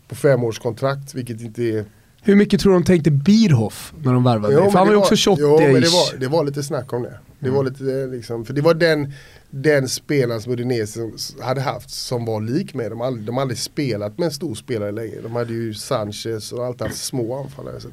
på 0.07 0.15
femårskontrakt 0.15 1.15
vilket 1.15 1.41
inte 1.41 1.63
är 1.63 1.85
Hur 2.21 2.35
mycket 2.35 2.61
tror 2.61 2.73
du 2.73 2.79
de 2.79 2.85
tänkte 2.85 3.11
Bierhoff 3.11 3.93
när 4.03 4.13
de 4.13 4.23
värvade 4.23 4.55
dig? 4.55 4.71
För 4.71 4.77
han 4.77 4.87
var 4.87 4.93
ju 4.93 4.99
också 4.99 5.15
28 5.15 5.41
Jo 5.41 5.59
men 5.59 5.81
det 5.81 5.89
var, 5.89 6.19
det 6.19 6.27
var 6.27 6.43
lite 6.43 6.63
snack 6.63 6.93
om 6.93 7.03
det. 7.03 7.19
Det 7.39 7.49
var 7.49 7.63
lite 7.63 8.07
liksom, 8.07 8.45
för 8.45 8.53
det 8.53 8.61
var 8.61 8.73
den, 8.73 9.13
den 9.49 9.89
spelaren 9.89 10.41
som 10.41 10.51
Udinese 10.51 11.11
hade 11.41 11.61
haft 11.61 11.89
som 11.89 12.25
var 12.25 12.41
lik 12.41 12.73
med. 12.73 12.91
De, 12.91 13.01
all, 13.01 13.25
de 13.25 13.31
hade 13.31 13.41
aldrig 13.41 13.57
spelat 13.57 14.17
med 14.17 14.25
en 14.25 14.31
stor 14.31 14.55
spelare 14.55 14.91
länge. 14.91 15.21
De 15.23 15.35
hade 15.35 15.53
ju 15.53 15.73
Sanchez 15.73 16.51
och 16.51 16.65
alltid 16.65 16.81
haft 16.81 17.03
små 17.03 17.43
anfallare. 17.43 17.79
Så. 17.79 17.87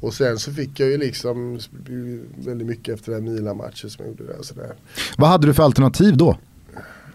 Och 0.00 0.14
sen 0.14 0.38
så 0.38 0.52
fick 0.52 0.80
jag 0.80 0.88
ju 0.88 0.98
liksom 0.98 1.58
väldigt 2.36 2.66
mycket 2.66 2.94
efter 2.94 3.12
den 3.12 3.24
Milan-matchen 3.24 3.90
som 3.90 4.04
jag 4.04 4.08
gjorde 4.08 4.32
där. 4.32 4.42
Sådär. 4.42 4.74
Vad 5.16 5.30
hade 5.30 5.46
du 5.46 5.54
för 5.54 5.62
alternativ 5.62 6.16
då? 6.16 6.36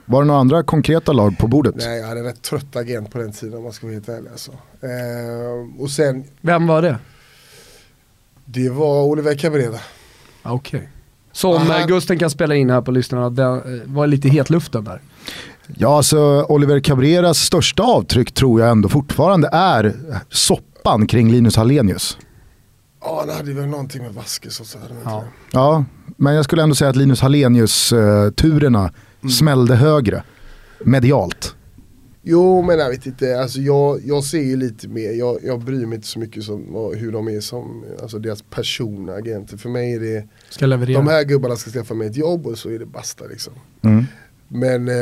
Var 0.06 0.22
det 0.22 0.28
några 0.28 0.40
andra 0.40 0.64
konkreta 0.64 1.14
lag 1.14 1.38
på 1.38 1.48
bordet? 1.48 1.76
Nej, 1.78 2.00
jag 2.00 2.08
hade 2.08 2.20
en 2.20 2.26
rätt 2.26 2.42
trött 2.42 2.76
agent 2.76 3.12
på 3.12 3.18
den 3.18 3.32
tiden 3.32 3.58
om 3.58 3.64
man 3.64 3.74
ska 3.74 3.86
vara 3.86 3.94
helt 3.94 4.10
ärlig. 4.10 4.30
Alltså. 4.32 4.52
Eh, 4.82 5.82
och 5.82 5.90
sen... 5.90 6.24
Vem 6.42 6.68
var 6.68 6.82
det? 6.82 6.98
Det 8.46 8.70
var 8.70 9.04
Oliver 9.04 9.36
Cabrera. 9.36 9.80
Okej. 10.44 10.78
Okay. 10.78 10.90
Som 11.32 11.56
Aha. 11.56 11.80
Eh, 11.80 11.88
Gusten 11.88 12.20
kan 12.20 12.30
spela 12.30 12.56
in 12.56 12.70
här 12.70 12.82
på 12.82 12.92
lyssnarna, 12.92 13.30
det 13.30 13.44
eh, 13.44 13.60
var 13.86 14.08
lite 14.08 14.30
hetluften 14.30 14.84
där. 14.84 15.02
Ja, 15.78 15.98
alltså 15.98 16.46
Oliver 16.50 16.80
Cabreras 16.80 17.38
största 17.38 17.84
avtryck 17.84 18.32
tror 18.32 18.62
jag 18.62 18.70
ändå 18.70 18.90
fortfarande 18.90 19.50
är 19.52 19.94
soppan 20.30 21.08
kring 21.08 21.32
Linus 21.32 21.56
Hallenius. 21.56 22.18
Ja, 23.04 23.26
han 23.28 23.38
hade 23.38 23.54
väl 23.54 23.68
någonting 23.68 24.02
med 24.02 24.14
Vaskes 24.14 24.60
och 24.60 24.66
så. 24.66 24.78
Ja. 25.04 25.24
ja, 25.52 25.86
men 26.18 26.36
jag 26.36 26.46
skulle 26.46 26.64
ändå 26.64 26.76
säga 26.76 26.90
att 26.90 26.96
Linus 26.96 27.22
Hallenius-turerna 27.22 28.80
mm. 29.22 29.32
smällde 29.32 29.76
högre 29.76 30.24
medialt. 30.80 31.56
Jo 32.26 32.62
men 32.62 32.80
jag 32.80 32.90
vet 32.90 33.06
inte, 33.06 33.40
alltså 33.40 33.60
jag, 33.60 34.02
jag 34.06 34.24
ser 34.24 34.42
ju 34.42 34.56
lite 34.56 34.88
mer, 34.88 35.12
jag, 35.12 35.40
jag 35.44 35.60
bryr 35.60 35.86
mig 35.86 35.96
inte 35.96 36.08
så 36.08 36.20
mycket 36.20 36.44
som 36.44 36.92
hur 36.96 37.12
de 37.12 37.28
är 37.28 37.40
som, 37.40 37.84
alltså 38.02 38.20
deras 38.20 38.42
personer, 38.42 39.14
agenter. 39.14 39.58
För 39.58 39.70
mig 39.70 39.94
är 39.94 40.00
det, 40.00 40.28
ska 40.50 40.66
leverera. 40.66 40.98
de 40.98 41.08
här 41.08 41.24
gubbarna 41.24 41.56
ska 41.56 41.72
skaffa 41.72 41.94
mig 41.94 42.08
ett 42.08 42.18
jobb 42.18 42.48
och 42.48 42.58
så 42.58 42.70
är 42.70 42.80
det 42.80 42.86
basta 42.86 43.26
liksom. 43.26 43.54
Mm. 43.82 44.06
Men 44.48 44.88
eh, 44.88 44.96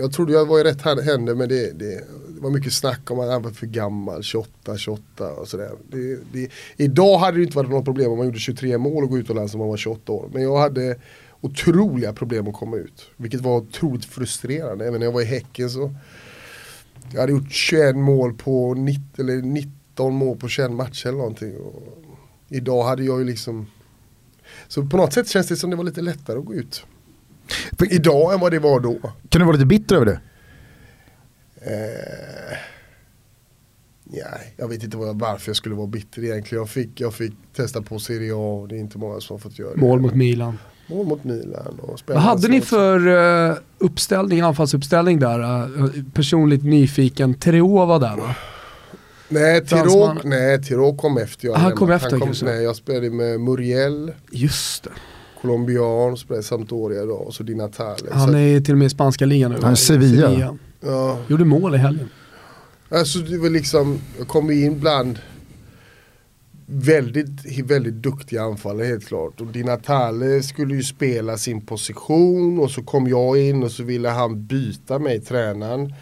jag 0.00 0.12
trodde 0.12 0.32
jag 0.32 0.46
var 0.46 0.60
i 0.60 0.64
rätt 0.64 0.82
händer 0.82 1.34
men 1.34 1.48
det, 1.48 1.78
det, 1.78 2.04
det 2.40 2.44
var 2.44 2.50
mycket 2.50 2.72
snack 2.72 3.10
om 3.10 3.20
att 3.20 3.26
äh, 3.26 3.32
han 3.32 3.42
var 3.42 3.50
för 3.50 3.66
gammal, 3.66 4.22
28, 4.22 4.76
28 4.76 5.32
och 5.32 5.48
sådär. 5.48 5.70
Det, 5.88 6.18
det, 6.32 6.50
idag 6.76 7.18
hade 7.18 7.36
det 7.36 7.42
inte 7.42 7.56
varit 7.56 7.70
något 7.70 7.84
problem 7.84 8.10
om 8.10 8.18
man 8.18 8.26
gjorde 8.26 8.38
23 8.38 8.78
mål 8.78 9.04
och 9.04 9.10
gå 9.10 9.18
utomlands 9.18 9.54
om 9.54 9.60
man 9.60 9.68
var 9.68 9.76
28 9.76 10.12
år. 10.12 10.30
Men 10.32 10.42
jag 10.42 10.58
hade 10.58 10.96
otroliga 11.40 12.12
problem 12.12 12.48
att 12.48 12.54
komma 12.54 12.76
ut. 12.76 13.10
Vilket 13.16 13.40
var 13.40 13.56
otroligt 13.56 14.04
frustrerande. 14.04 14.86
Även 14.86 15.00
när 15.00 15.06
jag 15.06 15.12
var 15.12 15.22
i 15.22 15.24
Häcken 15.24 15.70
så 15.70 15.94
jag 17.12 17.20
hade 17.20 17.32
gjort 17.32 17.52
21 17.52 17.96
mål 17.96 18.34
på 18.34 18.74
19, 18.74 19.04
eller 19.28 19.42
19 19.42 20.14
mål 20.14 20.36
på 20.36 20.48
21 20.48 20.70
matcher 20.70 21.06
eller 21.08 21.18
någonting. 21.18 21.56
Och 21.56 21.82
idag 22.48 22.84
hade 22.84 23.04
jag 23.04 23.18
ju 23.18 23.24
liksom 23.24 23.66
Så 24.68 24.86
på 24.86 24.96
något 24.96 25.12
sätt 25.12 25.28
känns 25.28 25.48
det 25.48 25.56
som 25.56 25.70
det 25.70 25.76
var 25.76 25.84
lite 25.84 26.00
lättare 26.00 26.38
att 26.38 26.44
gå 26.44 26.54
ut. 26.54 26.84
För 27.78 27.94
idag 27.94 28.34
än 28.34 28.40
vad 28.40 28.52
det 28.52 28.58
var 28.58 28.80
då. 28.80 28.98
Kan 29.28 29.40
du 29.40 29.44
vara 29.44 29.52
lite 29.52 29.66
bitter 29.66 29.96
över 29.96 30.06
det? 30.06 30.20
Eh, 31.60 32.56
nej, 34.04 34.54
jag 34.56 34.68
vet 34.68 34.84
inte 34.84 34.96
varför 34.96 35.48
jag 35.48 35.56
skulle 35.56 35.74
vara 35.74 35.86
bitter 35.86 36.24
egentligen. 36.24 36.62
Jag 36.62 36.70
fick, 36.70 37.00
jag 37.00 37.14
fick 37.14 37.32
testa 37.56 37.82
på 37.82 37.98
Serie 37.98 38.34
A 38.34 38.60
och 38.60 38.68
det 38.68 38.76
är 38.76 38.80
inte 38.80 38.98
många 38.98 39.20
som 39.20 39.34
har 39.34 39.38
fått 39.38 39.58
göra 39.58 39.74
det. 39.74 39.80
Mål 39.80 40.00
mot 40.00 40.14
Milan. 40.14 40.58
Mål 40.86 41.06
mot 41.06 41.24
Milan. 41.24 41.80
Och 41.80 42.00
Vad 42.06 42.16
hade 42.16 42.48
ni 42.48 42.60
för 42.60 43.08
uh, 43.08 43.56
uppställning, 43.78 44.40
anfallsuppställning 44.40 45.18
där? 45.18 45.40
Uh, 45.40 45.90
personligt 46.14 46.64
nyfiken. 46.64 47.34
Tereo 47.34 47.86
var 47.86 48.00
där 48.00 48.16
va? 48.16 48.34
Nej, 49.28 49.66
Tiro, 49.66 50.16
nej, 50.24 50.62
Tiro 50.62 50.96
kom 50.96 51.18
efter. 51.18 51.46
Jag 51.48 51.54
han 51.54 51.72
kom 51.72 51.90
efter 51.90 52.10
han 52.10 52.20
kom, 52.20 52.34
nej, 52.42 52.62
Jag 52.62 52.76
spelade 52.76 53.10
med 53.10 53.40
Muriel. 53.40 54.12
Just 54.30 54.84
det. 54.84 54.90
Colombian, 55.40 56.16
spelade 56.16 56.42
Sampdoria 56.42 57.04
då 57.04 57.14
och 57.14 57.34
så 57.34 57.42
Di 57.42 57.54
Natale. 57.54 58.08
Han 58.12 58.34
är 58.34 58.60
till 58.60 58.74
och 58.74 58.78
med 58.78 58.86
i 58.86 58.90
spanska 58.90 59.26
ligan 59.26 59.50
nu. 59.50 59.58
Han 59.62 59.70
är 59.70 59.74
Sevilla. 59.74 60.28
Sevilla. 60.28 60.58
Ja. 60.80 61.18
Gjorde 61.28 61.44
mål 61.44 61.74
i 61.74 61.78
helgen. 61.78 62.08
Alltså 62.88 63.18
det 63.18 63.38
var 63.38 63.50
liksom, 63.50 63.98
jag 64.18 64.28
kom 64.28 64.50
in 64.50 64.80
bland 64.80 65.18
väldigt, 66.66 67.60
väldigt 67.64 67.94
duktiga 67.94 68.42
anfallare 68.42 68.86
helt 68.86 69.06
klart. 69.06 69.40
Och 69.40 69.46
Di 69.46 69.64
Natale 69.64 70.42
skulle 70.42 70.74
ju 70.74 70.82
spela 70.82 71.38
sin 71.38 71.60
position 71.60 72.58
och 72.58 72.70
så 72.70 72.82
kom 72.82 73.08
jag 73.08 73.38
in 73.38 73.62
och 73.62 73.70
så 73.70 73.82
ville 73.82 74.08
han 74.08 74.46
byta 74.46 74.98
mig, 74.98 75.20
tränaren. 75.20 75.94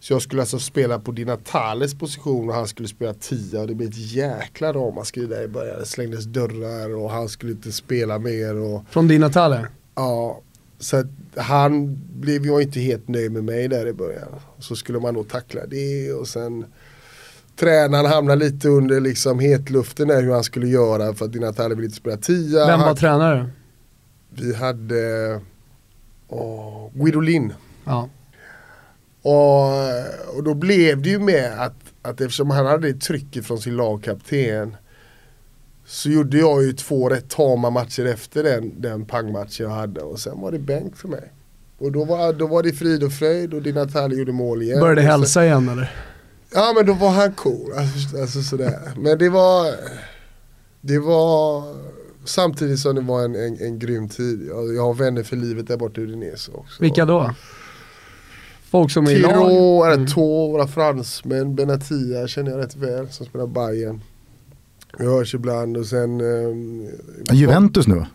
Så 0.00 0.12
jag 0.12 0.22
skulle 0.22 0.42
alltså 0.42 0.58
spela 0.58 0.98
på 0.98 1.12
Di 1.12 1.24
Natales 1.24 1.94
position 1.94 2.48
och 2.48 2.54
han 2.54 2.68
skulle 2.68 2.88
spela 2.88 3.14
tia 3.14 3.60
och 3.60 3.66
det 3.66 3.74
blev 3.74 3.88
ett 3.88 4.12
jäkla 4.12 4.72
ramaskri 4.72 5.26
där 5.26 5.44
i 5.44 5.48
början. 5.48 5.78
Det 5.78 5.86
slängdes 5.86 6.24
dörrar 6.24 6.96
och 6.96 7.10
han 7.10 7.28
skulle 7.28 7.52
inte 7.52 7.72
spela 7.72 8.18
mer. 8.18 8.56
Och... 8.56 8.84
Från 8.90 9.08
Di 9.08 9.18
Natale? 9.18 9.66
Ja, 9.94 10.40
så 10.78 11.04
han 11.36 11.98
blev 12.12 12.44
ju 12.44 12.60
inte 12.60 12.80
helt 12.80 13.08
nöjd 13.08 13.32
med 13.32 13.44
mig 13.44 13.68
där 13.68 13.86
i 13.86 13.92
början. 13.92 14.28
Så 14.58 14.76
skulle 14.76 15.00
man 15.00 15.14
då 15.14 15.24
tackla 15.24 15.66
det 15.66 16.12
och 16.12 16.28
sen 16.28 16.64
tränaren 17.56 18.06
hamnade 18.06 18.44
lite 18.44 18.68
under 18.68 19.00
liksom 19.00 19.38
hetluften 19.38 20.08
där 20.08 20.22
hur 20.22 20.32
han 20.32 20.44
skulle 20.44 20.68
göra 20.68 21.14
för 21.14 21.24
att 21.24 21.32
Di 21.32 21.38
Natale 21.38 21.74
ville 21.74 21.84
inte 21.84 21.96
spela 21.96 22.16
tia. 22.16 22.66
Vem 22.66 22.80
var 22.80 22.86
han... 22.86 22.96
tränare? 22.96 23.50
Vi 24.30 24.54
hade 24.54 25.40
oh, 26.28 26.90
Guido 26.94 27.20
Lin. 27.20 27.52
Ja. 27.84 28.08
Och, 29.22 30.36
och 30.36 30.44
då 30.44 30.54
blev 30.54 31.02
det 31.02 31.08
ju 31.08 31.18
med 31.18 31.62
att, 31.62 31.76
att 32.02 32.20
eftersom 32.20 32.50
han 32.50 32.66
hade 32.66 32.92
det 32.92 33.00
trycket 33.00 33.46
från 33.46 33.58
sin 33.58 33.76
lagkapten 33.76 34.76
så 35.88 36.10
gjorde 36.10 36.38
jag 36.38 36.62
ju 36.62 36.72
två 36.72 37.08
rätt 37.08 37.28
tama 37.28 37.70
matcher 37.70 38.04
efter 38.04 38.42
den, 38.42 38.80
den 38.80 39.04
pangmatchen 39.04 39.66
jag 39.66 39.68
hade 39.68 40.00
och 40.00 40.18
sen 40.18 40.40
var 40.40 40.52
det 40.52 40.58
bänk 40.58 40.96
för 40.96 41.08
mig. 41.08 41.32
Och 41.78 41.92
då 41.92 42.04
var, 42.04 42.32
då 42.32 42.46
var 42.46 42.62
det 42.62 42.72
frid 42.72 43.02
och 43.04 43.12
fröjd 43.12 43.54
och 43.54 43.62
Di 43.62 43.72
Natale 43.72 44.16
gjorde 44.16 44.32
mål 44.32 44.62
igen. 44.62 44.80
Började 44.80 45.02
hälsa 45.02 45.44
igen 45.44 45.68
eller? 45.68 45.96
Ja 46.54 46.72
men 46.76 46.86
då 46.86 46.92
var 46.92 47.10
han 47.10 47.32
cool. 47.32 47.72
Alltså, 47.76 48.20
alltså 48.20 48.42
sådär. 48.42 48.92
Men 48.96 49.18
det 49.18 49.28
var, 49.28 49.74
det 50.80 50.98
var 50.98 51.64
samtidigt 52.24 52.78
som 52.78 52.94
det 52.94 53.00
var 53.00 53.24
en, 53.24 53.34
en, 53.34 53.60
en 53.60 53.78
grym 53.78 54.08
tid. 54.08 54.46
Jag, 54.48 54.74
jag 54.74 54.82
har 54.82 54.94
vänner 54.94 55.22
för 55.22 55.36
livet 55.36 55.68
där 55.68 55.76
borta 55.76 56.00
i 56.00 56.04
Udinese 56.04 56.52
också. 56.52 56.82
Vilka 56.82 57.04
då? 57.04 57.34
Folk 58.70 58.90
som 58.90 59.06
är 59.06 59.10
i 59.10 59.18
lag? 59.18 59.32
Tiro, 60.08 60.56
mm. 60.56 60.68
Fransmän, 60.68 61.54
Benatia 61.54 62.28
känner 62.28 62.50
jag 62.50 62.60
rätt 62.60 62.76
väl 62.76 63.08
som 63.08 63.26
spelar 63.26 63.46
Bayern. 63.46 64.00
Vi 64.98 65.04
hörs 65.06 65.34
ibland 65.34 65.76
och 65.76 65.86
sen... 65.86 66.20
Eh, 66.20 67.36
Juventus 67.36 67.86
nu 67.86 68.06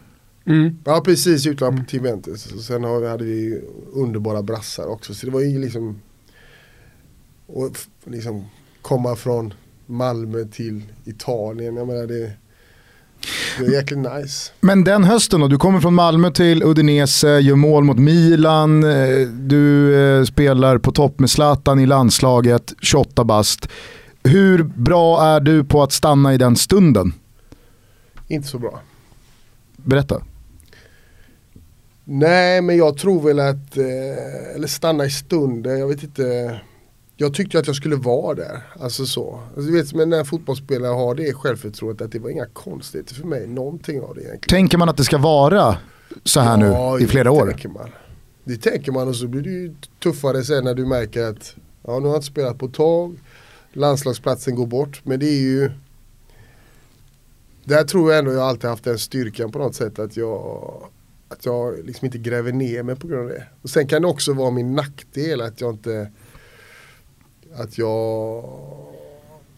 mm. 0.46 0.78
Ja 0.86 1.02
precis, 1.06 1.48
utlånad 1.48 1.74
mm. 1.74 1.86
till 1.86 2.00
Juventus. 2.00 2.52
Och 2.52 2.62
sen 2.62 2.84
hade 2.84 3.24
vi 3.24 3.62
underbara 3.94 4.42
brassar 4.42 4.88
också. 4.88 5.14
Så 5.14 5.26
det 5.26 5.32
var 5.32 5.42
ju 5.42 5.60
liksom 5.60 6.00
och 7.48 7.78
liksom 8.04 8.46
komma 8.82 9.16
från 9.16 9.54
Malmö 9.86 10.46
till 10.46 10.82
Italien. 11.06 11.76
Jag 11.76 11.88
menar 11.88 12.08
det, 12.08 12.32
det 13.60 13.66
är 13.66 13.72
jäkligt 13.72 14.00
nice. 14.00 14.52
Men 14.60 14.84
den 14.84 15.04
hösten 15.04 15.40
då, 15.40 15.48
du 15.48 15.58
kommer 15.58 15.80
från 15.80 15.94
Malmö 15.94 16.32
till 16.32 16.64
Udinese, 16.64 17.40
gör 17.40 17.56
mål 17.56 17.84
mot 17.84 18.00
Milan, 18.00 18.84
eh, 18.84 19.28
du 19.28 19.96
eh, 19.96 20.24
spelar 20.24 20.78
på 20.78 20.92
topp 20.92 21.20
med 21.20 21.30
Zlatan 21.30 21.80
i 21.80 21.86
landslaget, 21.86 22.74
28 22.82 23.24
bast. 23.24 23.70
Hur 24.24 24.64
bra 24.64 25.26
är 25.26 25.40
du 25.40 25.64
på 25.64 25.84
att 25.84 25.92
stanna 25.92 26.34
i 26.34 26.38
den 26.38 26.56
stunden? 26.56 27.14
Inte 28.28 28.48
så 28.48 28.60
bra. 28.60 28.80
Berätta. 29.76 30.22
Nej 32.04 32.62
men 32.62 32.78
jag 32.78 32.98
tror 32.98 33.22
väl 33.22 33.40
att, 33.40 33.78
eh, 33.78 34.56
eller 34.56 34.68
stanna 34.68 35.06
i 35.06 35.10
stunden, 35.10 35.80
jag 35.80 35.88
vet 35.88 36.04
inte 36.04 36.60
jag 37.18 37.34
tyckte 37.34 37.60
att 37.60 37.68
jag 37.68 37.76
skulle 37.76 37.96
vara 37.96 38.36
där. 38.36 38.62
Alltså 38.80 39.06
så. 39.06 39.40
Alltså, 39.56 39.72
du 39.72 39.78
vet, 39.78 39.94
men 39.94 40.10
när 40.10 40.24
fotbollsspelare 40.24 40.92
har 40.92 41.16
det 41.16 41.34
självförtroendet 41.34 42.06
att 42.06 42.12
det 42.12 42.20
var 42.20 42.30
inga 42.30 42.46
konstigheter 42.46 43.16
för 43.16 43.28
mig. 43.28 43.48
Någonting 43.48 44.02
av 44.02 44.16
det 44.16 44.22
egentligen. 44.22 44.50
Tänker 44.50 44.78
man 44.78 44.90
att 44.90 44.98
det 44.98 45.04
ska 45.04 45.18
vara 45.18 45.78
så 46.24 46.40
här 46.40 46.66
ja, 46.66 46.96
nu 46.98 47.04
i 47.04 47.08
flera 47.08 47.32
år? 47.32 47.48
Tänker 47.48 47.70
man. 47.70 47.90
Det 48.44 48.58
tänker 48.58 48.92
man 48.92 49.08
och 49.08 49.16
så 49.16 49.28
blir 49.28 49.42
det 49.42 49.50
ju 49.50 49.76
tuffare 50.04 50.44
sen 50.44 50.64
när 50.64 50.74
du 50.74 50.86
märker 50.86 51.24
att 51.24 51.56
ja, 51.84 52.00
nu 52.00 52.06
har 52.06 52.14
jag 52.14 52.16
inte 52.16 52.28
spelat 52.28 52.60
på 52.60 52.66
ett 52.66 52.74
tag. 52.74 53.20
Landslagsplatsen 53.74 54.56
går 54.56 54.68
bort. 54.68 55.02
Men 55.06 55.20
det 55.20 55.26
är 55.26 55.42
ju 55.42 55.72
Där 57.66 57.84
tror 57.84 58.12
jag 58.12 58.20
ändå 58.20 58.32
jag 58.32 58.42
alltid 58.42 58.70
haft 58.70 58.84
den 58.84 59.00
styrkan 59.00 59.52
på 59.52 59.60
något 59.60 59.76
sätt 59.76 60.00
att 60.00 60.18
jag 60.18 60.74
att 61.28 61.46
jag 61.46 61.86
liksom 61.86 62.06
inte 62.06 62.18
gräver 62.18 62.52
ner 62.52 62.84
mig 62.84 62.96
på 62.96 63.08
grund 63.08 63.22
av 63.22 63.30
det. 63.30 63.48
Och 63.62 63.70
sen 63.70 63.88
kan 63.88 64.02
det 64.02 64.08
också 64.08 64.34
vara 64.34 64.52
min 64.52 64.76
nackdel 64.76 65.42
att 65.42 65.62
jag 65.62 65.74
inte 65.74 66.12
att 67.56 67.78
jag 67.78 68.44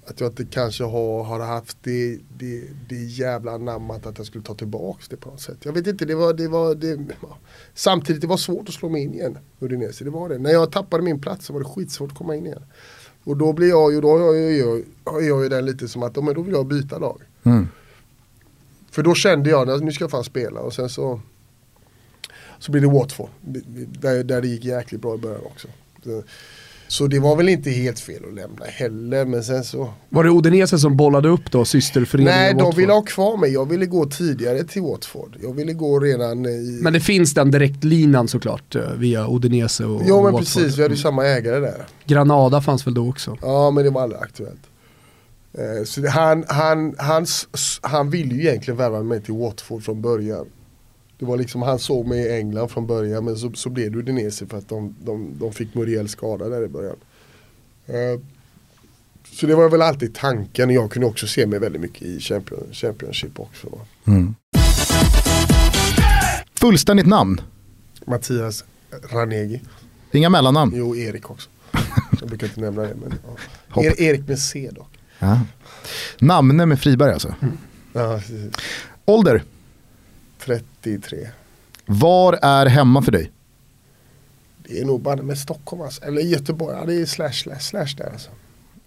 att 0.08 0.19
jag 0.19 0.32
inte 0.32 0.45
kanske 0.45 0.84
har, 0.84 1.23
har 1.23 1.39
haft 1.39 1.78
det, 1.84 2.19
det, 2.38 2.63
det 2.89 2.95
jävla 2.95 3.51
anammat 3.51 4.06
att 4.06 4.17
jag 4.17 4.28
skulle 4.28 4.43
ta 4.43 4.54
tillbaka 4.54 5.04
det 5.10 5.17
på 5.17 5.30
något 5.30 5.41
sätt. 5.41 5.58
Jag 5.63 5.73
vet 5.73 5.88
inte, 5.88 6.06
det 6.06 6.15
var, 6.15 6.34
det 6.34 6.47
var 6.47 6.75
det, 6.75 6.99
Samtidigt 7.73 8.21
det 8.21 8.28
var 8.28 8.38
svårt 8.38 8.69
att 8.69 8.75
slå 8.75 8.89
mig 8.89 9.04
in 9.04 9.13
igen, 9.13 9.38
Udinese. 9.60 10.04
Det 10.04 10.10
var 10.10 10.30
det. 10.30 10.38
När 10.38 10.51
jag 10.51 10.71
tappade 10.71 11.04
min 11.04 11.21
plats 11.21 11.45
så 11.45 11.54
var 11.54 11.60
det 11.60 11.65
skitsvårt 11.65 12.12
att 12.12 12.17
komma 12.17 12.36
in 12.36 12.45
igen. 12.45 12.63
Och 13.25 13.38
då 13.38 13.53
blir 13.53 13.69
jag 13.69 13.93
ju, 13.93 14.01
då 14.01 14.17
har 14.17 14.33
jag, 14.33 14.53
jag, 14.53 14.83
har 15.03 15.21
jag 15.21 15.43
ju 15.43 15.49
den 15.49 15.65
lite 15.65 15.88
som 15.88 16.03
att 16.03 16.15
men 16.15 16.33
då 16.33 16.41
vill 16.41 16.53
jag 16.53 16.65
byta 16.65 16.97
lag. 16.97 17.21
Mm. 17.43 17.67
För 18.91 19.03
då 19.03 19.15
kände 19.15 19.49
jag 19.49 19.69
att 19.69 19.83
nu 19.83 19.91
ska 19.91 20.03
jag 20.03 20.11
fan 20.11 20.23
spela 20.23 20.59
och 20.59 20.73
sen 20.73 20.89
så 20.89 21.19
så 22.59 22.71
blir 22.71 22.81
det 22.81 22.88
Watford. 22.88 23.29
Där, 23.41 24.23
där 24.23 24.41
det 24.41 24.47
gick 24.47 24.63
jäkligt 24.65 25.01
bra 25.01 25.15
i 25.15 25.17
början 25.17 25.41
också. 25.45 25.67
Så 26.97 27.08
det 27.08 27.19
var 27.19 27.36
väl 27.36 27.49
inte 27.49 27.69
helt 27.69 27.99
fel 27.99 28.23
att 28.27 28.34
lämna 28.36 28.65
heller 28.65 29.25
men 29.25 29.43
sen 29.43 29.63
så 29.63 29.93
Var 30.10 30.23
det 30.23 30.29
Odinese 30.29 30.79
som 30.79 30.97
bollade 30.97 31.29
upp 31.29 31.51
då, 31.51 31.65
systerföreningen 31.65 32.34
Nej, 32.39 32.53
de 32.53 32.75
ville 32.75 32.93
ha 32.93 33.01
kvar 33.01 33.38
mig. 33.38 33.53
Jag 33.53 33.69
ville 33.69 33.86
gå 33.86 34.05
tidigare 34.05 34.63
till 34.63 34.81
Watford. 34.81 35.38
Jag 35.43 35.53
ville 35.53 35.73
gå 35.73 35.99
redan 35.99 36.45
i... 36.45 36.79
Men 36.81 36.93
det 36.93 36.99
finns 36.99 37.34
den 37.34 37.51
direktlinan 37.51 38.27
såklart 38.27 38.75
eh, 38.75 38.81
via 38.97 39.27
Odinese 39.27 39.86
och 39.86 40.01
Ja 40.05 40.15
men 40.15 40.23
Watford. 40.23 40.39
precis, 40.39 40.77
vi 40.77 40.81
hade 40.81 40.93
ju 40.95 41.01
samma 41.01 41.25
ägare 41.25 41.60
där. 41.60 41.86
Granada 42.05 42.62
fanns 42.62 42.88
väl 42.88 42.93
då 42.93 43.10
också? 43.10 43.38
Ja 43.41 43.71
men 43.71 43.84
det 43.84 43.89
var 43.89 44.01
aldrig 44.01 44.21
aktuellt. 44.21 44.62
Eh, 45.53 45.86
Så 45.86 46.08
han, 46.08 46.43
han, 46.47 46.95
han, 46.97 47.25
han 47.81 48.10
ville 48.10 48.36
ju 48.36 48.41
egentligen 48.41 48.77
värva 48.77 49.03
mig 49.03 49.21
till 49.21 49.34
Watford 49.34 49.84
från 49.84 50.01
början. 50.01 50.45
Det 51.19 51.25
var 51.25 51.38
liksom, 51.38 51.62
han 51.62 51.80
såg 51.80 52.08
mig 52.08 52.19
i 52.19 52.38
England 52.38 52.69
från 52.69 52.88
början 52.88 53.25
men 53.25 53.38
så, 53.38 53.51
så 53.54 53.69
blev 53.69 53.91
det 53.91 53.97
Udinese 53.97 54.45
för 54.47 54.58
att 54.58 54.69
de, 54.69 54.95
de, 55.04 55.30
de 55.39 55.54
fick 55.54 55.73
Muriel 55.75 56.10
skada 56.10 56.49
där 56.49 56.63
i 56.63 56.67
början. 56.67 56.95
Eh, 57.86 58.19
Så 59.32 59.45
det 59.47 59.56
var 59.56 59.69
väl 59.69 59.82
alltid 59.82 60.15
tanken 60.15 60.69
jag 60.69 60.91
kunde 60.91 61.08
också 61.08 61.28
se 61.28 61.45
mig 61.47 61.60
väldigt 61.60 61.82
mycket 61.82 62.01
i 62.01 62.19
Champion, 62.19 62.60
Championship 62.71 63.39
också. 63.39 63.67
Mm. 64.08 64.36
Fullständigt 66.54 67.06
namn? 67.08 67.41
Mattias 68.06 68.63
Ranegi. 69.12 69.62
Inga 70.12 70.30
mellannamn? 70.30 70.71
Jo, 70.75 70.95
Erik 70.95 71.30
också. 71.32 71.49
Jag 72.19 72.30
brukar 72.30 72.47
inte 72.47 72.62
nämna 72.62 72.82
det 72.82 72.95
men 72.95 73.13
ja. 73.75 73.84
Er, 73.84 74.01
Erik 74.01 74.28
med 74.28 74.39
C 74.39 74.69
dock. 74.75 74.89
Ja. 75.19 75.39
Namne 76.19 76.65
med 76.65 76.80
Friberg 76.80 77.12
alltså. 77.13 77.36
Ja, 77.93 78.17
precis. 78.19 78.54
Ålder? 79.06 79.43
33. 80.45 81.17
Var 81.86 82.39
är 82.41 82.65
hemma 82.65 83.01
för 83.01 83.12
dig? 83.12 83.31
Det 84.67 84.79
är 84.79 84.86
nog 84.86 85.01
bara 85.01 85.15
med 85.15 85.38
Stockholm 85.38 85.81
alltså. 85.81 86.03
Eller 86.03 86.21
Göteborg, 86.21 86.77
ja, 86.79 86.86
det 86.86 87.01
är 87.01 87.05
slash 87.05 87.31
slash 87.31 87.60
slash 87.60 87.95
där 87.97 88.10
alltså. 88.12 88.29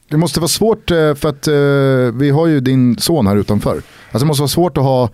Det 0.09 0.16
måste 0.16 0.40
vara 0.40 0.49
svårt 0.49 0.90
eh, 0.90 1.14
för 1.14 1.29
att 1.29 1.49
eh, 1.49 2.18
vi 2.21 2.31
har 2.31 2.47
ju 2.47 2.61
din 2.61 2.99
son 2.99 3.27
här 3.27 3.37
utanför. 3.37 3.73
Alltså 3.73 4.18
det 4.18 4.25
måste 4.25 4.42
vara 4.42 4.49
svårt 4.49 4.79
att, 4.79 4.85
ha, 4.85 5.11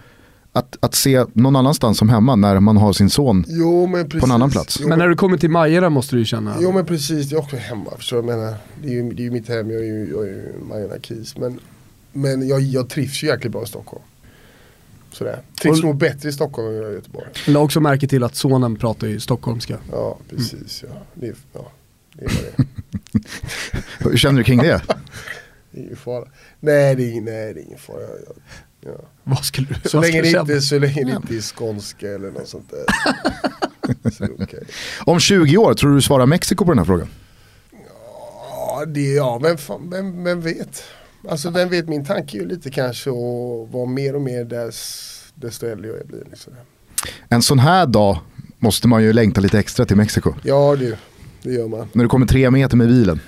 att, 0.53 0.77
att 0.81 0.95
se 0.95 1.25
någon 1.33 1.57
annanstans 1.57 1.99
som 1.99 2.09
hemma 2.09 2.37
när 2.37 2.61
man 2.61 2.77
har 2.77 2.93
sin 2.93 3.11
son. 3.11 3.45
Jo 3.49 3.87
men 3.87 4.09
precis. 4.09 4.25
en 4.25 4.31
annan 4.31 4.51
plats. 4.51 4.79
Jo, 4.81 4.89
Men 4.89 4.99
när 4.99 5.09
du 5.09 5.17
kommer 5.17 5.37
till 5.37 5.51
Majorna 5.51 5.91
måste 5.91 6.17
du 6.17 6.21
ju 6.21 6.25
känna... 6.25 6.57
jo 6.61 6.73
men 6.73 6.87
precis, 6.87 7.29
det 7.29 7.37
är 7.37 7.41
också 7.41 7.57
hemma. 7.57 7.91
Så 8.01 8.15
jag 8.15 8.25
menar, 8.25 8.55
det 8.83 8.89
är 8.89 8.93
ju, 8.93 9.13
det 9.13 9.23
är 9.23 9.25
ju 9.25 9.31
mitt 9.31 9.49
hem, 9.49 9.71
jag 9.71 9.81
är 9.81 9.85
ju, 9.85 10.11
jag 10.11 10.23
är 10.23 10.29
ju 10.29 10.53
Majorna-kis. 10.69 11.37
Men, 11.37 11.61
men 12.13 12.49
jag, 12.49 12.61
jag 12.61 12.89
trivs 12.89 13.23
ju 13.23 13.27
jäkligt 13.27 13.53
bra 13.53 13.63
i 13.63 13.67
Stockholm. 13.67 14.03
Sådär. 15.15 15.39
Trivs 15.63 15.83
nog 15.83 15.97
bättre 15.97 16.29
i 16.29 16.33
Stockholm 16.33 16.69
än 16.69 16.91
i 16.91 16.95
Göteborg. 16.95 17.27
Jag 17.47 17.65
också 17.65 17.81
märke 17.81 18.07
till 18.09 18.25
att 18.25 18.35
sonen 18.37 18.77
pratar 18.77 19.07
ju 19.07 19.21
stockholmska. 19.21 19.79
Ja 19.93 20.19
precis, 20.31 20.85
ja. 20.89 20.95
Det 21.15 21.27
ja. 21.53 21.71
Det 22.13 22.25
är 22.25 22.29
vad 22.29 22.67
det. 24.03 24.09
Hur 24.11 24.17
känner 24.17 24.39
du 24.39 24.45
kring 24.45 24.59
det? 24.59 24.83
Det 25.71 25.79
är 25.81 25.83
ingen 25.85 25.97
fara. 25.97 26.25
Nej 26.61 26.95
det 26.95 27.03
är, 27.05 27.11
ingen- 27.11 27.25
nej, 27.25 27.55
det 27.55 27.61
är 27.61 27.65
ingen 27.65 27.79
fara. 27.79 28.01
Jag, 28.01 28.93
ja. 28.93 29.01
Vad 29.25 29.45
skulle 29.45 29.67
du 29.83 29.89
Så 29.89 29.97
vad 29.97 30.07
länge, 30.07 30.25
skulle 30.25 30.41
inte, 30.41 30.61
så 30.61 30.79
länge 30.79 31.05
det 31.05 31.11
inte 31.11 31.37
är 31.37 31.41
skånska 31.41 32.09
eller 32.09 32.31
något 32.31 32.49
sånt 32.49 32.71
där. 32.71 34.11
så 34.11 34.25
okej. 34.41 34.65
Om 35.01 35.21
20 35.21 35.57
år, 35.57 35.75
tror 35.75 35.91
du 35.91 35.97
du 35.97 36.03
svarar 36.03 36.27
Mexiko 36.27 36.65
på 36.65 36.71
den 36.71 36.79
här 36.79 36.85
frågan? 36.85 37.09
Ja, 38.51 38.85
det, 38.87 39.01
ja 39.15 39.39
vem, 39.43 39.59
fan, 39.59 39.91
vem, 39.91 40.25
vem 40.25 40.41
vet. 40.41 40.83
Alltså 41.29 41.51
vem 41.51 41.69
vet, 41.69 41.89
min 41.89 42.05
tanke 42.05 42.37
är 42.37 42.41
ju 42.41 42.49
lite 42.49 42.71
kanske 42.71 43.11
att 43.11 43.73
vara 43.73 43.87
mer 43.87 44.15
och 44.15 44.23
mer 44.23 44.45
dess, 44.45 45.33
desto 45.35 45.67
äldre 45.67 45.89
jag 45.89 46.07
blir. 46.07 46.25
Liksom. 46.31 46.53
En 47.29 47.43
sån 47.43 47.59
här 47.59 47.87
dag 47.87 48.19
måste 48.59 48.89
man 48.89 49.03
ju 49.03 49.13
längta 49.13 49.41
lite 49.41 49.59
extra 49.59 49.87
till 49.87 49.97
Mexiko. 49.97 50.35
Ja 50.43 50.77
du, 50.77 50.97
det 51.43 51.53
gör 51.53 51.69
man. 51.69 51.89
När 51.93 52.05
du 52.05 52.09
kommer 52.09 52.27
tre 52.27 52.51
meter 52.51 52.77
med 52.77 52.89
bilen. 52.89 53.21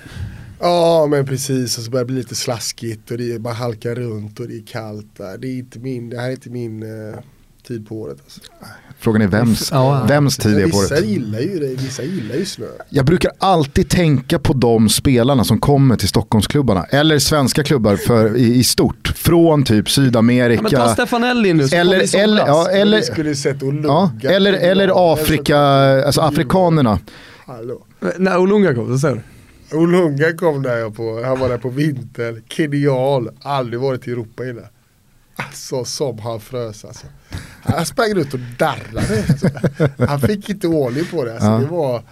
Ja 0.59 1.07
men 1.09 1.25
precis, 1.25 1.77
och 1.77 1.83
så 1.83 1.91
börjar 1.91 2.05
det 2.05 2.07
bli 2.07 2.15
lite 2.15 2.35
slaskigt 2.35 3.11
och 3.11 3.17
det 3.17 3.39
bara 3.39 3.53
halka 3.53 3.95
runt 3.95 4.39
och 4.39 4.47
det 4.47 4.55
är 4.55 4.65
kallt 4.65 5.17
där. 5.17 5.37
Det, 5.37 5.47
är 5.47 5.57
inte 5.57 5.79
min, 5.79 6.09
det 6.09 6.19
här 6.19 6.27
är 6.27 6.31
inte 6.31 6.49
min 6.49 6.83
eh, 6.83 7.19
tid 7.67 7.87
på 7.87 7.95
året. 7.95 8.17
Alltså. 8.23 8.41
Frågan 8.99 9.21
är 9.21 9.27
vems, 9.27 9.69
Ja. 9.71 10.05
vems 10.07 10.37
tid 10.37 10.55
det 10.55 10.61
är 10.63 10.67
på 10.69 10.79
vissa 10.79 10.93
året. 10.95 11.05
gillar 11.05 11.39
ju 11.39 11.59
det, 11.59 11.67
vissa 11.67 12.03
gillar 12.03 12.35
ju 12.35 12.45
snö. 12.45 12.65
Jag 12.89 13.05
brukar 13.05 13.31
alltid 13.37 13.89
tänka 13.89 14.39
på 14.39 14.53
de 14.53 14.89
spelarna 14.89 15.43
som 15.43 15.59
kommer 15.59 15.95
till 15.95 16.07
Stockholmsklubbarna. 16.07 16.83
Eller 16.83 17.19
svenska 17.19 17.63
klubbar 17.63 17.95
för, 17.95 18.35
i, 18.37 18.55
i 18.55 18.63
stort. 18.63 19.07
Från 19.15 19.63
typ 19.63 19.69
Ja, 19.69 19.81
men 19.81 19.83
ta 19.85 19.89
Sydamerika. 19.91 20.87
Stefanelli 20.93 21.53
nu 21.53 21.63
Eller- 21.63 22.15
eller- 22.15 22.37
ja, 22.47 22.69
eller- 22.69 23.03
ja, 24.21 24.29
eller, 24.31 24.53
eller 24.53 25.13
Afrika, 25.13 25.57
alltså 26.05 26.21
afrikanerna. 26.21 26.99
Hallå. 27.45 27.85
När 28.17 28.37
Olunga 28.37 28.73
kom, 28.75 28.87
så 28.87 28.99
säger 28.99 29.15
du? 29.71 29.77
Olunga 29.77 30.33
kom 30.37 30.63
där 30.63 30.77
jag 30.77 30.95
på, 30.95 31.23
han 31.25 31.39
var 31.39 31.49
där 31.49 31.57
på 31.57 31.69
vintern, 31.69 32.41
genial, 32.57 33.29
aldrig 33.41 33.79
varit 33.79 34.07
i 34.07 34.11
Europa 34.11 34.45
innan. 34.45 34.63
Alltså 35.37 35.85
som 35.85 36.19
han 36.19 36.39
frös 36.39 36.85
alltså. 36.85 37.05
Han 37.63 37.85
sprang 37.85 38.13
runt 38.13 38.33
och 38.33 38.39
darrade. 38.57 39.23
Alltså. 39.29 39.47
Han 40.07 40.19
fick 40.21 40.49
inte 40.49 40.67
ordning 40.67 41.05
på 41.11 41.25
det. 41.25 41.31
Alltså, 41.33 41.47
Ja. 41.47 41.57
det 41.57 41.65
var, 41.65 42.03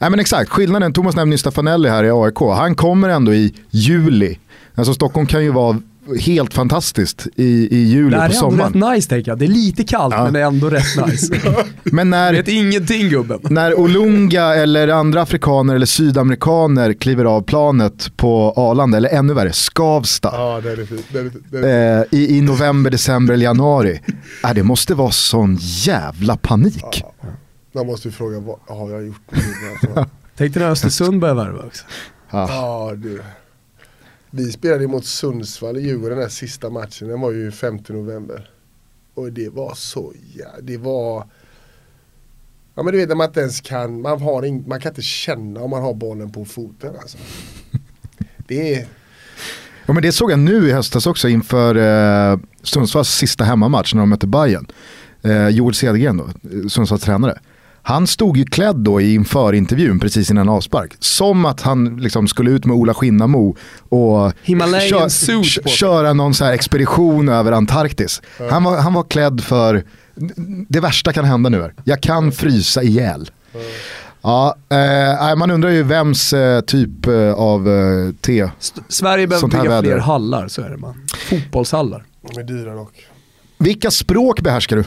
Nej 0.00 0.10
men 0.10 0.20
exakt, 0.20 0.50
skillnaden, 0.50 0.92
Thomas 0.92 1.16
nämnde 1.16 1.38
Stefanelli 1.38 1.88
här 1.88 2.04
i 2.04 2.10
AIK. 2.10 2.38
Han 2.40 2.74
kommer 2.74 3.08
ändå 3.08 3.34
i 3.34 3.54
juli. 3.70 4.38
Alltså 4.74 4.94
Stockholm 4.94 5.26
kan 5.26 5.44
ju 5.44 5.50
vara 5.50 5.80
helt 6.20 6.54
fantastiskt 6.54 7.26
i, 7.36 7.68
i 7.76 7.84
juli 7.84 8.10
Det 8.10 8.20
här 8.20 8.28
på 8.28 8.32
är 8.34 8.36
ändå 8.36 8.50
sommaren. 8.50 8.72
rätt 8.82 8.94
nice 8.96 9.08
tänker 9.08 9.30
jag. 9.30 9.38
Det 9.38 9.44
är 9.44 9.48
lite 9.48 9.84
kallt 9.84 10.14
Ja. 10.14 10.24
men 10.24 10.32
det 10.32 10.40
är 10.40 10.44
ändå 10.44 10.70
rätt 10.70 11.06
nice. 11.06 11.34
Men 11.82 12.10
när, 12.10 12.32
vet 12.32 12.48
ingenting 12.48 13.08
gubben. 13.08 13.38
när 13.42 13.78
Olunga 13.80 14.42
eller 14.54 14.88
andra 14.88 15.22
afrikaner 15.22 15.74
eller 15.74 15.86
sydamerikaner 15.86 16.92
kliver 16.92 17.24
av 17.24 17.42
planet 17.42 18.16
på 18.16 18.52
Arlanda, 18.56 18.96
eller 18.96 19.08
ännu 19.08 19.34
värre, 19.34 19.52
Skavsta. 19.52 20.30
ja 20.32 20.60
det 20.60 20.70
är 20.72 20.84
fint. 20.86 21.06
Det 21.12 21.18
är, 21.18 21.30
det 21.62 21.70
är, 21.70 21.98
eh, 21.98 22.04
i, 22.10 22.36
i 22.38 22.40
november, 22.40 22.90
december 22.90 23.34
eller 23.34 23.44
januari. 23.44 24.00
Äh, 24.44 24.54
det 24.54 24.62
måste 24.62 24.94
vara 24.94 25.10
sån 25.10 25.58
jävla 25.60 26.36
panik. 26.36 27.02
man 27.74 27.86
måste 27.86 28.08
ju 28.08 28.12
fråga 28.12 28.40
vad 28.40 28.78
har 28.78 28.90
jag 28.90 29.06
gjort. 29.06 29.20
Tänk 30.38 30.54
dig 30.54 30.62
när 30.62 30.70
Östersund 30.70 31.20
börjar 31.20 31.34
värva 31.34 31.62
också. 31.66 31.84
Ja. 32.30 32.46
Ja 32.50 32.92
du. 32.96 33.22
Vi 34.30 34.52
spelade 34.52 34.86
mot 34.86 35.06
Sundsvall 35.06 35.76
i 35.76 35.80
Djurgården 35.80 36.18
den 36.18 36.22
här 36.22 36.28
sista 36.28 36.70
matchen, 36.70 37.08
den 37.08 37.20
var 37.20 37.32
ju 37.32 37.52
5 37.52 37.78
november. 37.88 38.50
Och 39.14 39.32
det 39.32 39.48
var 39.48 39.74
så 39.74 40.12
ja, 40.34 40.48
det 40.62 40.76
var 40.76 41.26
Ja 42.74 42.82
men 42.82 42.92
du 42.92 42.98
vet 42.98 43.08
när 43.08 43.16
man 43.16 43.26
inte 43.26 43.40
ens 43.40 43.60
kan, 43.60 44.00
man, 44.00 44.20
har 44.20 44.44
ing, 44.44 44.64
man 44.68 44.80
kan 44.80 44.90
inte 44.90 45.02
känna 45.02 45.60
om 45.60 45.70
man 45.70 45.82
har 45.82 45.94
bollen 45.94 46.32
på 46.32 46.44
foten 46.44 46.96
alltså. 46.96 47.18
Det 48.48 48.74
är, 48.74 48.86
Ja, 49.86 49.92
men 49.92 50.02
det 50.02 50.12
såg 50.12 50.32
jag 50.32 50.38
nu 50.38 50.68
i 50.68 50.72
höstas 50.72 51.06
också 51.06 51.28
inför 51.28 51.74
eh, 51.76 52.38
Sundsvalls 52.62 53.08
sista 53.08 53.44
hemmamatch 53.44 53.94
när 53.94 54.00
de 54.00 54.08
mötte 54.08 54.26
Bayern. 54.26 54.66
Eh, 55.22 55.48
Joel 55.48 55.74
Cedergren 55.74 56.16
då, 56.16 56.24
eh, 56.24 56.68
Sundsvalls 56.68 57.02
tränare. 57.02 57.38
Han 57.88 58.06
stod 58.06 58.36
ju 58.36 58.44
klädd 58.44 58.76
då 58.76 59.00
i 59.00 59.14
inför 59.14 59.52
intervjun 59.52 60.00
precis 60.00 60.30
innan 60.30 60.48
avspark. 60.48 60.92
Som 60.98 61.44
att 61.44 61.60
han 61.60 61.96
liksom 61.96 62.28
skulle 62.28 62.50
ut 62.50 62.64
med 62.64 62.76
Ola 62.76 62.94
Skinnamo 62.94 63.56
och 63.88 64.32
Himalayan 64.42 65.10
suit 65.10 65.68
köra 65.68 66.12
någon 66.12 66.34
så 66.34 66.44
här 66.44 66.52
expedition 66.52 67.28
över 67.28 67.52
Antarktis. 67.52 68.22
Han, 68.50 68.64
var, 68.64 68.78
han 68.78 68.94
var 68.94 69.02
klädd 69.02 69.40
för, 69.40 69.84
det 70.68 70.80
värsta 70.80 71.12
kan 71.12 71.24
hända 71.24 71.50
nu. 71.50 71.60
Här. 71.62 71.74
Jag 71.84 72.00
kan 72.00 72.32
frysa 72.32 72.82
ihjäl. 72.82 73.30
Ja, 74.22 74.56
eh, 74.68 75.36
man 75.36 75.50
undrar 75.50 75.70
ju 75.70 75.82
vems 75.82 76.32
eh, 76.32 76.60
typ 76.60 77.06
eh, 77.06 77.32
av 77.32 77.68
eh, 77.68 78.12
te. 78.20 78.50
St- 78.60 78.80
Sverige 78.88 79.26
behöver 79.26 79.48
bygga 79.48 79.62
fler 79.62 79.70
väder. 79.82 79.98
hallar, 79.98 80.48
så 80.48 80.62
är 80.62 80.70
det 80.70 80.76
man. 80.76 80.94
Fotbollshallar. 81.30 82.04
de 82.34 82.40
är 82.40 82.44
dyra 82.44 82.74
dock. 82.74 83.06
Vilka 83.58 83.90
språk 83.90 84.40
behärskar 84.40 84.76
du? 84.76 84.84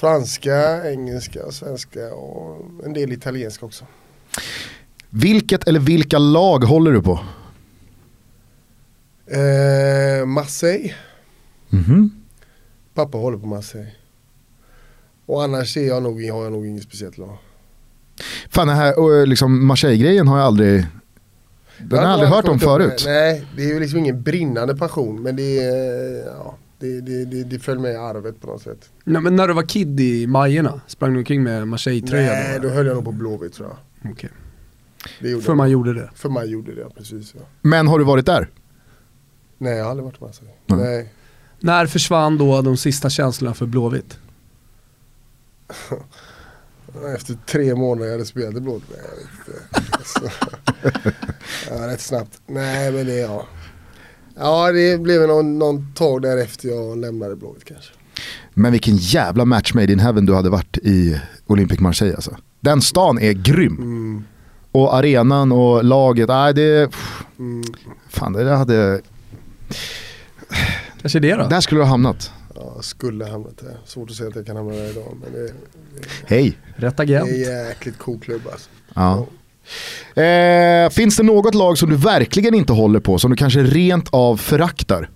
Franska, 0.00 0.90
engelska, 0.90 1.50
svenska 1.50 2.14
och 2.14 2.84
en 2.84 2.92
del 2.92 3.12
italienska 3.12 3.66
också. 3.66 3.84
Vilket 5.10 5.68
eller 5.68 5.80
vilka 5.80 6.18
lag 6.18 6.58
håller 6.64 6.92
du 6.92 7.02
på? 7.02 7.20
Eh, 9.26 10.26
Marseille, 10.26 10.94
Mhm. 11.68 12.10
pappa 12.94 13.18
håller 13.18 13.38
på 13.38 13.46
Marseille. 13.46 13.90
Och 15.26 15.42
annars 15.44 15.76
är 15.76 15.86
jag 15.86 16.02
nog, 16.02 16.24
har 16.30 16.42
jag 16.42 16.52
nog 16.52 16.66
inget 16.66 16.82
speciellt 16.82 17.18
lag. 17.18 17.38
Fan 18.50 18.68
den 18.68 18.76
här 18.76 19.26
liksom, 19.26 19.66
Marseille-grejen 19.66 20.28
har 20.28 20.38
jag 20.38 20.46
aldrig, 20.46 20.86
den 21.78 21.98
har 21.98 22.04
jag 22.04 22.12
aldrig 22.12 22.30
hört 22.30 22.48
om 22.48 22.60
förut. 22.60 23.02
Nej, 23.06 23.44
det 23.56 23.62
är 23.62 23.68
ju 23.68 23.80
liksom 23.80 23.98
ingen 23.98 24.22
brinnande 24.22 24.76
passion 24.76 25.22
men 25.22 25.36
det, 25.36 25.58
är, 25.64 26.26
ja, 26.26 26.56
det, 26.78 27.00
det, 27.00 27.24
det, 27.24 27.44
det 27.44 27.58
följer 27.58 27.82
med 27.82 27.92
i 27.92 27.96
arvet 27.96 28.40
på 28.40 28.46
något 28.46 28.62
sätt. 28.62 28.90
Nej, 29.04 29.22
men 29.22 29.36
när 29.36 29.48
du 29.48 29.54
var 29.54 29.62
kid 29.62 30.00
i 30.00 30.26
Majorna, 30.26 30.80
sprang 30.86 31.12
du 31.12 31.18
omkring 31.18 31.42
med 31.42 31.68
Marseille-tröja 31.68 32.32
Nej, 32.32 32.58
då? 32.62 32.68
då 32.68 32.74
höll 32.74 32.86
jag 32.86 32.94
nog 32.94 33.04
på 33.04 33.12
Blåvitt 33.12 33.52
tror 33.52 33.68
jag. 33.68 33.76
Det 35.20 35.28
gjorde 35.30 35.44
För 35.44 35.50
jag. 35.50 35.56
man 35.56 35.70
gjorde 35.70 35.94
det. 35.94 36.10
För 36.14 36.28
man 36.28 36.50
gjorde 36.50 36.74
det, 36.74 36.90
precis. 36.96 37.34
Ja. 37.34 37.40
Men 37.62 37.88
har 37.88 37.98
du 37.98 38.04
varit 38.04 38.26
där? 38.26 38.50
Nej, 39.58 39.76
jag 39.76 39.84
har 39.84 39.90
aldrig 39.90 40.04
varit 40.04 40.20
med. 40.20 40.26
Alltså. 40.26 40.44
Nej. 40.66 40.78
Nej. 40.78 41.12
När 41.60 41.86
försvann 41.86 42.38
då 42.38 42.62
de 42.62 42.76
sista 42.76 43.10
känslorna 43.10 43.54
för 43.54 43.66
Blåvitt? 43.66 44.18
Efter 47.16 47.38
tre 47.46 47.74
månader 47.74 48.06
jag 48.06 48.12
hade 48.12 48.24
spelat 48.26 48.54
i. 48.56 48.60
Nej, 48.60 48.80
jag 48.90 49.16
vet 49.16 49.48
inte. 49.48 49.86
Alltså. 49.98 50.20
ja, 51.70 51.88
rätt 51.88 52.00
snabbt. 52.00 52.40
Nej, 52.46 52.92
men 52.92 53.06
det 53.06 53.14
ja. 53.14 53.46
Ja, 54.38 54.72
det 54.72 55.00
blev 55.00 55.28
någon, 55.28 55.58
någon 55.58 55.92
tag 55.94 56.22
därefter 56.22 56.68
jag 56.68 56.98
lämnade 56.98 57.36
blåvitt 57.36 57.64
kanske. 57.64 57.92
Men 58.54 58.72
vilken 58.72 58.96
jävla 58.96 59.44
match 59.44 59.74
made 59.74 59.92
in 59.92 59.98
heaven 59.98 60.26
du 60.26 60.34
hade 60.34 60.50
varit 60.50 60.78
i 60.78 61.20
Olympic 61.46 61.80
Marseille 61.80 62.14
alltså. 62.14 62.36
Den 62.60 62.80
stan 62.82 63.18
är 63.18 63.32
grym. 63.32 63.76
Mm. 63.76 64.24
Och 64.72 64.94
arenan 64.94 65.52
och 65.52 65.84
laget, 65.84 66.28
nej 66.28 66.54
det... 66.54 66.90
Mm. 67.38 67.62
Fan 68.08 68.32
det 68.32 68.44
där 68.44 68.56
hade... 68.56 69.00
Kanske 71.00 71.20
det 71.20 71.34
då? 71.34 71.48
Där 71.48 71.60
skulle 71.60 71.80
du 71.80 71.84
ha 71.84 71.90
hamnat. 71.90 72.32
Ja, 72.54 72.76
skulle 72.80 73.24
hamnat 73.24 73.58
där. 73.58 73.78
Svårt 73.84 74.10
att 74.10 74.16
säga 74.16 74.28
att 74.28 74.36
jag 74.36 74.46
kan 74.46 74.56
hamna 74.56 74.72
där 74.72 74.90
idag. 74.90 75.16
Men 75.22 75.32
det, 75.32 75.52
Hej. 76.26 76.58
Rätt 76.76 76.96
det 76.96 77.02
agent. 77.02 77.28
är 77.28 77.34
en 77.34 77.68
jäkligt 77.68 77.98
cool 77.98 78.18
klubb 78.20 78.42
alltså. 78.52 78.70
Ja. 78.94 79.26
Eh, 80.14 80.90
finns 80.90 81.16
det 81.16 81.22
något 81.22 81.54
lag 81.54 81.78
som 81.78 81.90
du 81.90 81.96
verkligen 81.96 82.54
inte 82.54 82.72
håller 82.72 83.00
på, 83.00 83.18
som 83.18 83.30
du 83.30 83.36
kanske 83.36 83.62
rent 83.62 84.08
av 84.10 84.36
föraktar? 84.36 85.10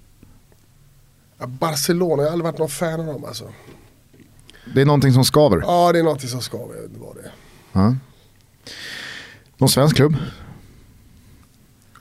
Barcelona, 1.47 2.23
jag 2.23 2.29
har 2.29 2.33
aldrig 2.33 2.45
varit 2.45 2.59
någon 2.59 2.69
fan 2.69 3.01
av 3.01 3.07
dem 3.07 3.25
alltså. 3.25 3.45
Det 4.75 4.81
är 4.81 4.85
någonting 4.85 5.13
som 5.13 5.25
skaver. 5.25 5.61
Ja, 5.67 5.93
det 5.93 5.99
är 5.99 6.03
något 6.03 6.29
som 6.29 6.41
skaver. 6.41 6.75
Det 6.95 7.01
var 7.01 7.15
det. 7.15 7.31
Ja. 7.73 7.97
Någon 9.59 9.69
svensk 9.69 9.97
klubb? 9.97 10.17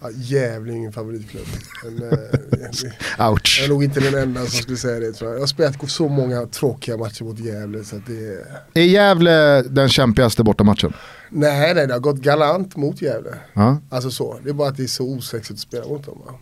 Ja, 0.02 0.10
jävligt 0.14 0.76
ingen 0.76 0.94
favoritklubb. 0.94 1.46
Men, 1.84 2.12
eh, 2.12 2.18
jag 3.18 3.32
Ouch. 3.32 3.62
är 3.64 3.70
nog 3.70 3.84
inte 3.84 4.00
den 4.00 4.16
enda 4.16 4.40
som 4.40 4.50
skulle 4.50 4.78
säga 4.78 5.00
det 5.00 5.12
tror 5.14 5.30
jag. 5.30 5.38
Jag 5.38 5.42
har 5.42 5.48
spelat 5.48 5.92
så 5.92 6.08
många 6.08 6.46
tråkiga 6.46 6.98
matcher 6.98 7.24
mot 7.24 7.40
Gävle 7.40 7.84
så 7.84 8.02
det 8.08 8.28
är... 8.28 8.46
Är 8.74 8.84
Gävle 8.86 9.62
den 9.62 9.90
kämpigaste 9.90 10.44
bortamatchen? 10.44 10.94
Nej, 11.34 11.76
nej, 11.76 11.88
det 11.88 11.94
har 11.94 12.00
gått 12.00 12.18
galant 12.18 12.76
mot 12.76 13.02
Gävle. 13.02 13.38
Ja. 13.54 13.78
Alltså 13.90 14.12
så. 14.12 14.40
Det 14.44 14.50
är 14.50 14.54
bara 14.54 14.70
att 14.70 14.78
det 14.78 14.84
är 14.84 14.88
så 14.88 15.06
osexigt 15.06 15.52
att 15.52 15.60
spela 15.60 15.88
mot 15.88 16.06
dem. 16.06 16.22
Va? 16.26 16.34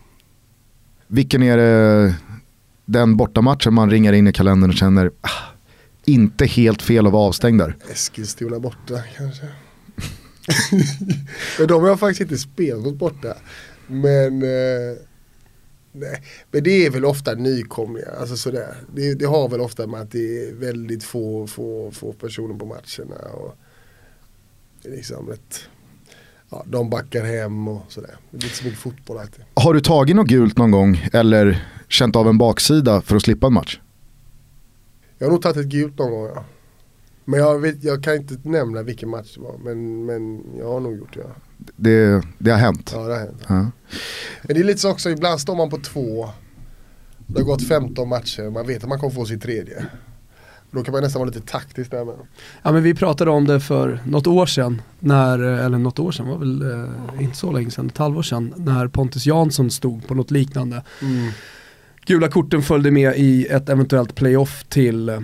Vilken 1.06 1.42
är 1.42 1.56
det, 1.56 2.14
den 2.84 3.16
bortamatchen 3.16 3.74
man 3.74 3.90
ringar 3.90 4.12
in 4.12 4.26
i 4.26 4.32
kalendern 4.32 4.70
och 4.70 4.76
känner 4.76 5.10
ah, 5.20 5.28
inte 6.04 6.46
helt 6.46 6.82
fel 6.82 7.06
att 7.06 7.12
vara 7.12 7.28
avstängd 7.28 7.60
där? 7.60 7.76
Eskilstuna 7.92 8.58
borta 8.58 9.02
kanske. 9.16 9.44
Men 11.58 11.68
de 11.68 11.82
har 11.82 11.88
jag 11.88 12.00
faktiskt 12.00 12.20
inte 12.20 12.38
spelat 12.38 12.84
mot 12.84 12.94
borta. 12.94 13.34
Men, 13.86 14.42
eh, 14.42 14.96
nej. 15.92 16.22
Men 16.50 16.64
det 16.64 16.86
är 16.86 16.90
väl 16.90 17.04
ofta 17.04 17.34
nykomlingar. 17.34 18.16
Alltså 18.20 18.36
sådär. 18.36 18.74
Det, 18.94 19.14
det 19.14 19.24
har 19.24 19.48
väl 19.48 19.60
ofta 19.60 19.86
med 19.86 20.00
att 20.00 20.10
det 20.10 20.48
är 20.48 20.54
väldigt 20.54 21.04
få, 21.04 21.46
få, 21.46 21.90
få 21.90 22.12
personer 22.12 22.54
på 22.54 22.66
matcherna. 22.66 23.28
Och 23.32 23.56
liksom 24.84 25.32
ett, 25.32 25.60
ja, 26.50 26.64
de 26.66 26.90
backar 26.90 27.24
hem 27.24 27.68
och 27.68 27.82
sådär. 27.88 28.16
Det 28.30 28.36
blir 28.36 28.48
inte 28.48 28.58
så 28.58 28.64
mycket 28.64 28.80
fotboll 28.80 29.18
alltid. 29.18 29.44
Har 29.54 29.74
du 29.74 29.80
tagit 29.80 30.16
något 30.16 30.28
gult 30.28 30.58
någon 30.58 30.70
gång 30.70 31.08
eller 31.12 31.66
känt 31.88 32.16
av 32.16 32.28
en 32.28 32.38
baksida 32.38 33.00
för 33.00 33.16
att 33.16 33.22
slippa 33.22 33.46
en 33.46 33.52
match? 33.52 33.80
Jag 35.18 35.26
har 35.26 35.32
nog 35.32 35.42
tagit 35.42 35.56
ett 35.56 35.66
gult 35.66 35.98
någon 35.98 36.10
gång 36.10 36.26
ja. 36.34 36.44
Men 37.24 37.40
jag, 37.40 37.58
vet, 37.58 37.84
jag 37.84 38.04
kan 38.04 38.16
inte 38.16 38.38
nämna 38.42 38.82
vilken 38.82 39.08
match 39.08 39.34
det 39.34 39.40
var. 39.40 39.58
Men, 39.58 40.06
men 40.06 40.42
jag 40.58 40.66
har 40.66 40.80
nog 40.80 40.96
gjort 40.96 41.14
det 41.14 41.20
ja. 41.20 41.34
Det, 41.76 42.22
det 42.38 42.50
har 42.50 42.58
hänt. 42.58 42.90
Ja 42.94 43.06
det 43.06 43.12
har 43.12 43.20
hänt. 43.20 43.42
Ja. 43.48 43.54
Men 44.42 44.54
det 44.54 44.60
är 44.60 44.64
lite 44.64 44.80
så 44.80 44.90
också, 44.90 45.10
ibland 45.10 45.40
står 45.40 45.56
man 45.56 45.70
på 45.70 45.78
två. 45.78 46.28
Det 47.26 47.38
har 47.38 47.46
gått 47.46 47.68
15 47.68 48.08
matcher, 48.08 48.50
man 48.50 48.66
vet 48.66 48.82
att 48.82 48.88
man 48.88 48.98
kommer 48.98 49.14
få 49.14 49.24
sin 49.24 49.40
tredje. 49.40 49.86
Då 50.70 50.82
kan 50.82 50.92
man 50.92 51.02
nästan 51.02 51.20
vara 51.20 51.30
lite 51.30 51.46
taktisk 51.46 51.90
där 51.90 52.04
med. 52.04 52.14
Ja 52.62 52.72
men 52.72 52.82
vi 52.82 52.94
pratade 52.94 53.30
om 53.30 53.46
det 53.46 53.60
för 53.60 54.00
något 54.04 54.26
år 54.26 54.46
sedan, 54.46 54.82
när, 54.98 55.38
eller 55.38 55.78
något 55.78 55.98
år 55.98 56.12
sedan 56.12 56.28
var 56.28 56.38
väl 56.38 56.62
eh, 56.62 57.22
inte 57.22 57.36
så 57.36 57.52
länge 57.52 57.70
sedan, 57.70 57.86
ett 57.86 57.98
halvår 57.98 58.22
sedan, 58.22 58.54
när 58.56 58.88
Pontus 58.88 59.26
Jansson 59.26 59.70
stod 59.70 60.06
på 60.06 60.14
något 60.14 60.30
liknande. 60.30 60.82
Gula 62.06 62.28
korten 62.28 62.62
följde 62.62 62.90
med 62.90 63.14
i 63.16 63.46
ett 63.46 63.68
eventuellt 63.68 64.14
playoff 64.14 64.64
till 64.68 65.08
eh, 65.08 65.20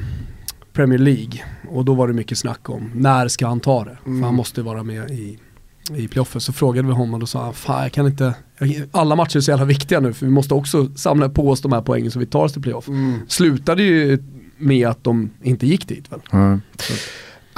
Premier 0.72 0.98
League 0.98 1.40
och 1.68 1.84
då 1.84 1.94
var 1.94 2.08
det 2.08 2.14
mycket 2.14 2.38
snack 2.38 2.70
om 2.70 2.90
när 2.94 3.28
ska 3.28 3.46
han 3.46 3.60
ta 3.60 3.84
det? 3.84 3.98
Mm. 4.06 4.20
För 4.20 4.26
han 4.26 4.34
måste 4.34 4.62
vara 4.62 4.82
med 4.82 5.10
i, 5.10 5.38
i 5.96 6.08
playoffet. 6.08 6.42
Så 6.42 6.52
frågade 6.52 6.88
vi 6.88 6.94
honom 6.94 7.14
och 7.14 7.20
då 7.20 7.26
sa 7.26 7.44
han, 7.44 7.54
fan 7.54 7.82
jag 7.82 7.92
kan 7.92 8.06
inte, 8.06 8.34
alla 8.90 9.16
matcher 9.16 9.36
är 9.36 9.40
så 9.40 9.50
jävla 9.50 9.64
viktiga 9.64 10.00
nu 10.00 10.12
för 10.12 10.26
vi 10.26 10.32
måste 10.32 10.54
också 10.54 10.88
samla 10.94 11.28
på 11.28 11.50
oss 11.50 11.60
de 11.60 11.72
här 11.72 11.82
poängen 11.82 12.10
så 12.10 12.18
vi 12.18 12.26
tar 12.26 12.44
oss 12.44 12.52
till 12.52 12.62
playoff. 12.62 12.88
Mm. 12.88 13.18
Slutade 13.28 13.82
ju 13.82 14.18
med 14.58 14.88
att 14.88 15.04
de 15.04 15.30
inte 15.42 15.66
gick 15.66 15.88
dit 15.88 16.12
väl? 16.12 16.20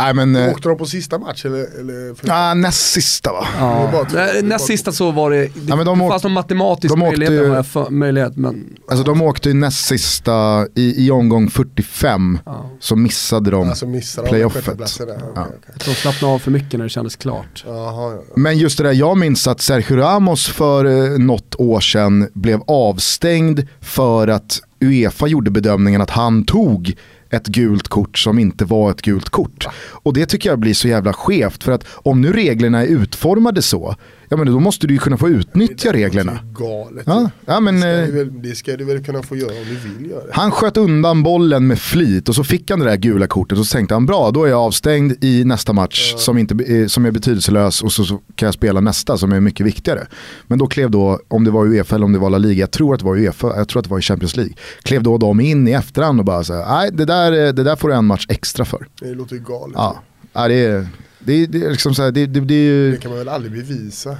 Nej 0.00 0.14
men, 0.14 0.36
eh, 0.36 0.50
Åkte 0.50 0.68
de 0.68 0.78
på 0.78 0.86
sista 0.86 1.18
match 1.18 1.44
eller? 1.44 1.58
eller 1.80 2.14
för... 2.14 2.28
ah, 2.30 2.54
näst 2.54 2.92
sista 2.92 3.32
va? 3.32 3.46
Ja, 3.58 4.04
Nej, 4.14 4.42
näst 4.42 4.66
sista 4.66 4.92
så 4.92 5.10
var 5.10 5.30
det, 5.30 5.36
det, 5.36 5.50
Ja, 5.68 5.76
men 5.76 5.86
de 5.86 5.98
det 5.98 6.04
åk- 6.04 6.10
fanns 6.10 6.22
någon 6.22 6.32
matematisk 6.32 6.94
de 6.94 7.02
åkte 7.02 7.18
möjlighet, 7.20 7.58
ju- 7.58 7.62
för, 7.62 7.90
möjlighet 7.90 8.36
men 8.36 8.76
Alltså 8.90 9.04
de 9.04 9.22
åkte 9.22 9.48
ju 9.48 9.54
näst 9.54 9.86
sista 9.86 10.66
i, 10.74 11.06
i 11.06 11.10
omgång 11.10 11.50
45 11.50 12.38
ja, 12.46 12.70
så 12.80 12.96
missade 12.96 13.50
de. 13.50 13.68
Alltså 13.68 13.86
missar 13.86 14.22
de 14.22 14.28
Playoffet. 14.28 14.64
där. 14.64 14.72
Okej, 15.04 15.16
Ja. 15.34 15.44
tror 15.78 15.94
de 15.94 16.00
slappnade 16.00 16.34
av 16.34 16.38
för 16.38 16.50
mycket 16.50 16.72
när 16.78 16.84
det 16.84 16.88
kändes 16.90 17.16
klart. 17.16 17.64
Jaha, 17.66 18.12
ja. 18.14 18.22
Men 18.36 18.58
just 18.58 18.78
det 18.78 18.84
där, 18.84 18.92
jag 18.92 19.18
minns 19.18 19.46
att 19.46 19.60
Sergio 19.60 19.96
Ramos 19.96 20.46
för 20.48 20.84
eh, 20.84 21.18
något 21.18 21.54
år 21.58 21.80
sedan 21.80 22.28
blev 22.34 22.60
avstängd 22.66 23.66
för 23.80 24.28
att 24.28 24.60
Uefa 24.80 25.26
gjorde 25.26 25.50
bedömningen 25.50 26.00
att 26.00 26.10
han 26.10 26.44
tog 26.44 26.94
ett 27.30 27.46
gult 27.46 27.88
kort 27.88 28.18
som 28.18 28.38
inte 28.38 28.64
var 28.64 28.90
ett 28.90 29.02
gult 29.02 29.30
kort. 29.30 29.66
Och 29.76 30.14
det 30.14 30.26
tycker 30.26 30.50
jag 30.50 30.58
blir 30.58 30.74
så 30.74 30.88
jävla 30.88 31.12
skevt 31.12 31.64
för 31.64 31.72
att 31.72 31.84
om 31.88 32.20
nu 32.20 32.32
reglerna 32.32 32.82
är 32.82 32.86
utformade 32.86 33.62
så, 33.62 33.94
ja 34.28 34.36
men 34.36 34.46
då 34.46 34.60
måste 34.60 34.86
du 34.86 34.94
ju 34.94 35.00
kunna 35.00 35.16
få 35.16 35.28
utnyttja 35.28 35.92
reglerna. 35.92 36.38
Galet. 36.52 37.04
Ja, 37.06 37.30
ja 37.46 37.60
men, 37.60 37.74
det, 37.74 37.80
ska 37.80 37.90
eh, 37.90 38.06
du 38.06 38.12
väl, 38.12 38.42
det 38.42 38.54
ska 38.54 38.76
du 38.76 38.84
väl 38.84 39.04
kunna 39.04 39.22
få 39.22 39.36
göra 39.36 39.50
om 39.50 39.64
du 39.68 39.88
vill 39.88 40.10
göra 40.10 40.24
det. 40.24 40.30
Han 40.32 40.50
sköt 40.50 40.76
undan 40.76 41.22
bollen 41.22 41.66
med 41.66 41.78
flit 41.78 42.28
och 42.28 42.34
så 42.34 42.44
fick 42.44 42.70
han 42.70 42.78
det 42.78 42.84
där 42.84 42.96
gula 42.96 43.26
kortet 43.26 43.58
och 43.58 43.66
så 43.66 43.76
tänkte 43.76 43.94
han 43.94 44.06
bra, 44.06 44.30
då 44.30 44.44
är 44.44 44.48
jag 44.48 44.60
avstängd 44.60 45.24
i 45.24 45.44
nästa 45.44 45.72
match 45.72 46.14
som, 46.16 46.38
inte, 46.38 46.64
eh, 46.64 46.86
som 46.86 47.06
är 47.06 47.10
betydelselös 47.10 47.82
och 47.82 47.92
så, 47.92 48.04
så 48.04 48.20
kan 48.34 48.46
jag 48.46 48.54
spela 48.54 48.80
nästa 48.80 49.18
som 49.18 49.32
är 49.32 49.40
mycket 49.40 49.66
viktigare. 49.66 50.06
Men 50.46 50.58
då 50.58 50.66
klev 50.66 50.90
då, 50.90 51.20
om 51.28 51.44
det 51.44 51.50
var 51.50 51.66
Uefa 51.66 51.94
eller 51.94 52.04
om 52.04 52.12
det 52.12 52.18
var 52.18 52.30
La 52.30 52.38
Liga, 52.38 52.60
jag 52.60 52.70
tror 52.70 52.94
att 52.94 53.00
det 53.00 53.06
var 53.06 53.16
Uefa, 53.16 53.56
jag 53.56 53.68
tror 53.68 53.80
att 53.80 53.84
det 53.84 53.90
var 53.90 53.98
i 53.98 54.02
Champions 54.02 54.36
League, 54.36 54.54
klev 54.82 55.02
då 55.02 55.18
de 55.18 55.40
in 55.40 55.68
i 55.68 55.72
efterhand 55.72 56.18
och 56.18 56.24
bara 56.24 56.44
så 56.44 56.54
här, 56.54 56.66
nej 56.66 56.90
det 56.92 57.04
där, 57.04 57.46
eh, 57.46 57.52
det 57.52 57.62
där 57.62 57.76
får 57.76 57.88
du 57.88 57.94
en 57.94 58.04
match 58.04 58.26
extra 58.28 58.64
för. 58.64 58.86
Det 59.00 59.14
låter 59.14 59.34
ju 59.34 59.42
galet. 59.42 59.74
Ja, 59.74 60.02
ja 60.32 60.48
det, 60.48 60.54
är, 60.54 60.86
det, 61.18 61.32
är- 61.32 61.46
det 61.46 61.64
är 61.64 61.70
liksom 61.70 61.94
så 61.94 62.02
här, 62.02 62.10
det, 62.12 62.26
det, 62.26 62.40
det 62.40 62.54
är 62.54 62.58
ju, 62.72 62.90
Det 62.90 62.96
kan 62.98 63.10
man 63.10 63.18
väl 63.18 63.28
aldrig 63.28 63.52
bevisa? 63.52 64.18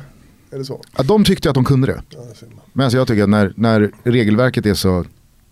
Är 0.50 0.58
det 0.58 0.64
så? 0.64 0.82
ja, 0.96 1.02
de 1.02 1.24
tyckte 1.24 1.48
att 1.48 1.54
de 1.54 1.64
kunde 1.64 1.86
det. 1.86 2.02
Ja, 2.10 2.18
det. 2.40 2.46
Men 2.72 2.84
alltså 2.84 2.98
jag 2.98 3.08
tycker 3.08 3.22
att 3.22 3.28
när, 3.28 3.52
när 3.56 3.90
regelverket 4.04 4.66
är 4.66 4.74
så 4.74 5.04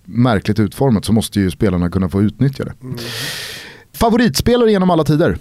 märkligt 0.04 0.58
utformat 0.58 1.04
så 1.04 1.12
måste 1.12 1.40
ju 1.40 1.50
spelarna 1.50 1.90
kunna 1.90 2.08
få 2.08 2.22
utnyttja 2.22 2.64
det. 2.64 2.74
Mm. 2.82 2.96
Favoritspelare 3.92 4.70
genom 4.70 4.90
alla 4.90 5.04
tider? 5.04 5.38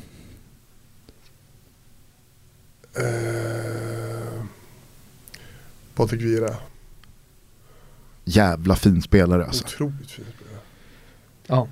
Eh, 2.98 4.44
Patrik 5.96 6.22
Vieira. 6.22 6.56
Jävla 8.26 8.76
fin 8.76 9.02
spelare 9.02 9.46
alltså. 9.46 9.66
Otroligt 9.66 10.12
fin 10.12 10.26
spelare. 10.36 10.60
Ja. 11.48 11.68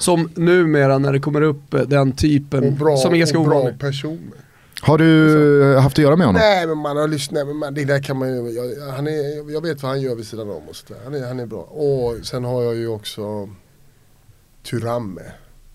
Som 0.00 0.30
numera 0.34 0.98
när 0.98 1.12
det 1.12 1.20
kommer 1.20 1.42
upp 1.42 1.74
eh, 1.74 1.80
den 1.80 2.12
typen 2.12 2.64
Och 2.64 2.72
bra, 2.72 2.96
som 2.96 3.14
är 3.14 3.18
ganska 3.18 3.38
ovanlig. 3.38 3.78
person. 3.78 4.32
Har 4.82 4.98
du 4.98 5.76
haft 5.76 5.98
att 5.98 6.02
göra 6.02 6.16
med 6.16 6.26
honom? 6.26 6.40
Nej 6.40 6.66
men 6.66 6.78
man 6.78 6.96
har 6.96 7.08
lyssnat, 7.08 7.46
men 7.46 7.56
man, 7.56 7.74
det 7.74 7.84
där 7.84 8.02
kan 8.02 8.16
man 8.16 8.28
ju, 8.28 8.50
jag, 8.50 8.92
han 8.92 9.06
är, 9.06 9.52
jag 9.52 9.62
vet 9.62 9.82
vad 9.82 9.90
han 9.90 10.00
gör 10.00 10.14
vid 10.14 10.26
sidan 10.26 10.50
om 10.50 10.68
och 10.68 10.76
sådär. 10.76 11.00
Han 11.04 11.14
är, 11.14 11.26
han 11.26 11.40
är 11.40 11.46
bra. 11.46 11.60
Och 11.62 12.26
sen 12.26 12.44
har 12.44 12.62
jag 12.62 12.74
ju 12.76 12.88
också 12.88 13.48
Turam 14.70 15.14
med. 15.14 15.32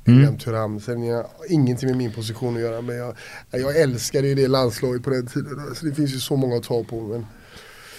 Mm. 0.07 0.37
Thuram. 0.37 0.79
Sen 0.79 1.01
har 1.01 1.07
jag 1.07 1.25
ingenting 1.49 1.89
med 1.89 1.97
min 1.97 2.11
position 2.11 2.55
att 2.55 2.61
göra 2.61 2.81
men 2.81 2.95
jag, 2.97 3.15
jag 3.51 3.79
älskade 3.79 4.27
ju 4.27 4.35
det 4.35 4.47
landslaget 4.47 5.03
på 5.03 5.09
den 5.09 5.27
tiden. 5.27 5.75
Så 5.75 5.85
det 5.85 5.93
finns 5.95 6.13
ju 6.13 6.19
så 6.19 6.35
många 6.35 6.55
att 6.55 6.63
ta 6.63 6.83
på. 6.83 7.01
Men, 7.01 7.25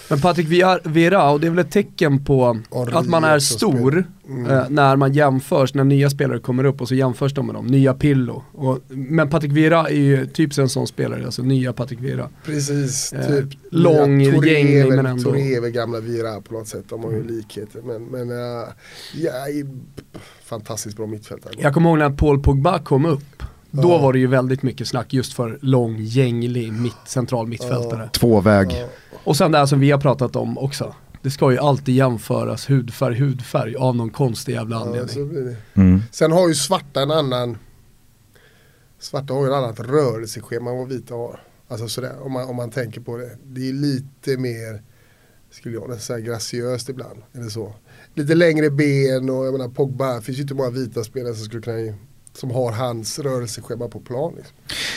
Men 0.09 0.19
Patrik 0.21 0.47
Vieira, 0.85 1.29
och 1.31 1.39
det 1.39 1.47
är 1.47 1.51
väl 1.51 1.59
ett 1.59 1.71
tecken 1.71 2.25
på 2.25 2.45
Henri 2.71 2.93
att 2.93 3.07
man 3.07 3.23
är 3.23 3.39
stor 3.39 3.77
spelar. 3.91 4.03
Mm. 4.29 4.51
eh, 4.51 4.63
när 4.69 4.95
man 4.95 5.13
jämförs, 5.13 5.73
när 5.73 5.83
nya 5.83 6.09
spelare 6.09 6.39
kommer 6.39 6.63
upp 6.63 6.81
och 6.81 6.87
så 6.87 6.95
jämförs 6.95 7.33
de 7.33 7.45
med 7.45 7.55
dem, 7.55 7.67
nya 7.67 7.93
Pillo. 7.93 8.43
Och, 8.53 8.79
men 8.89 9.29
Patrik 9.29 9.51
Vieira 9.51 9.89
är 9.89 9.95
ju 9.95 10.25
typ 10.25 10.57
en 10.57 10.69
sån 10.69 10.87
spelare, 10.87 11.25
alltså 11.25 11.41
nya 11.43 11.73
Patrik 11.73 11.99
Vieira. 12.01 12.29
Precis, 12.45 13.13
Eh, 13.13 13.27
typ. 13.27 13.45
lång, 13.71 14.21
ja, 14.21 14.31
väl- 14.39 14.89
men 14.95 15.05
ändå- 15.05 15.31
väl 15.61 15.71
gamla 15.71 15.99
Vira 15.99 16.41
på 16.41 16.53
något 16.53 16.67
sätt, 16.67 16.85
de 16.89 17.03
har 17.03 17.11
ju 17.11 17.23
likheter. 17.27 17.81
Men, 17.85 18.03
men 18.05 18.31
uh, 18.31 18.67
ja, 19.15 19.31
fantastiskt 20.45 20.97
bra 20.97 21.07
mittfältare. 21.07 21.53
Jag 21.57 21.73
kommer 21.73 21.89
ihåg 21.89 21.97
när 21.99 22.09
Paul 22.09 22.39
Pogba 22.43 22.79
kom 22.79 23.05
upp 23.05 23.43
Då 23.71 23.89
Ja. 23.91 23.97
var 23.97 24.13
det 24.13 24.19
ju 24.19 24.27
väldigt 24.27 24.63
mycket 24.63 24.87
snack 24.87 25.13
just 25.13 25.33
för 25.33 25.59
lång, 25.61 25.97
gänglig 25.99 26.73
mitt, 26.73 26.93
central 27.07 27.47
mittfältare. 27.47 28.09
Tvåväg. 28.13 28.67
Ja. 28.71 28.87
Och 29.23 29.37
sen 29.37 29.51
det 29.51 29.57
här 29.57 29.65
som 29.65 29.79
vi 29.79 29.91
har 29.91 29.99
pratat 29.99 30.35
om 30.35 30.57
också. 30.57 30.95
Det 31.21 31.31
ska 31.31 31.51
ju 31.51 31.57
alltid 31.57 31.95
jämföras 31.95 32.69
hudfärg, 32.69 33.15
hudfärg 33.19 33.75
av 33.75 33.95
någon 33.95 34.09
konstig 34.09 34.53
jävla 34.53 34.75
Ja, 34.75 34.81
anledning. 34.81 35.09
så 35.15 35.25
blir 35.25 35.41
det. 35.41 35.55
Mm. 35.81 36.01
Sen 36.11 36.31
har 36.31 36.47
ju 36.47 36.55
svarta 36.55 37.01
en 37.01 37.11
annan 37.11 37.57
Svarta 38.99 39.33
har 39.33 39.41
ju 39.41 39.47
ett 39.47 39.55
annat 39.55 39.79
rörelseschema 39.79 40.71
än 40.71 40.77
vad 40.77 40.87
vita 40.87 41.15
har. 41.15 41.39
Alltså 41.67 41.87
sådär, 41.87 42.11
om 42.21 42.31
man, 42.31 42.49
om 42.49 42.55
man 42.55 42.71
tänker 42.71 43.01
på 43.01 43.17
det. 43.17 43.37
Det 43.45 43.69
är 43.69 43.73
lite 43.73 44.37
mer, 44.37 44.81
skulle 45.51 45.75
jag 45.75 45.89
nästan 45.89 45.99
säga, 45.99 46.19
graciöst 46.19 46.89
ibland. 46.89 47.19
Eller 47.33 47.49
så. 47.49 47.73
Lite 48.13 48.35
längre 48.35 48.69
ben 48.69 49.29
och 49.29 49.45
jag 49.45 49.51
menar 49.51 49.67
Pogba, 49.69 50.15
det 50.15 50.21
finns 50.21 50.37
ju 50.37 50.41
inte 50.41 50.53
många 50.53 50.69
vita 50.69 51.03
spelare 51.03 51.33
som 51.35 51.45
skulle 51.45 51.61
kunna 51.61 51.93
som 52.39 52.51
har 52.51 52.71
hans 52.71 53.19
rörelseschema 53.19 53.87
på 53.87 53.99
plan. 53.99 54.33
Liksom. 54.37 54.55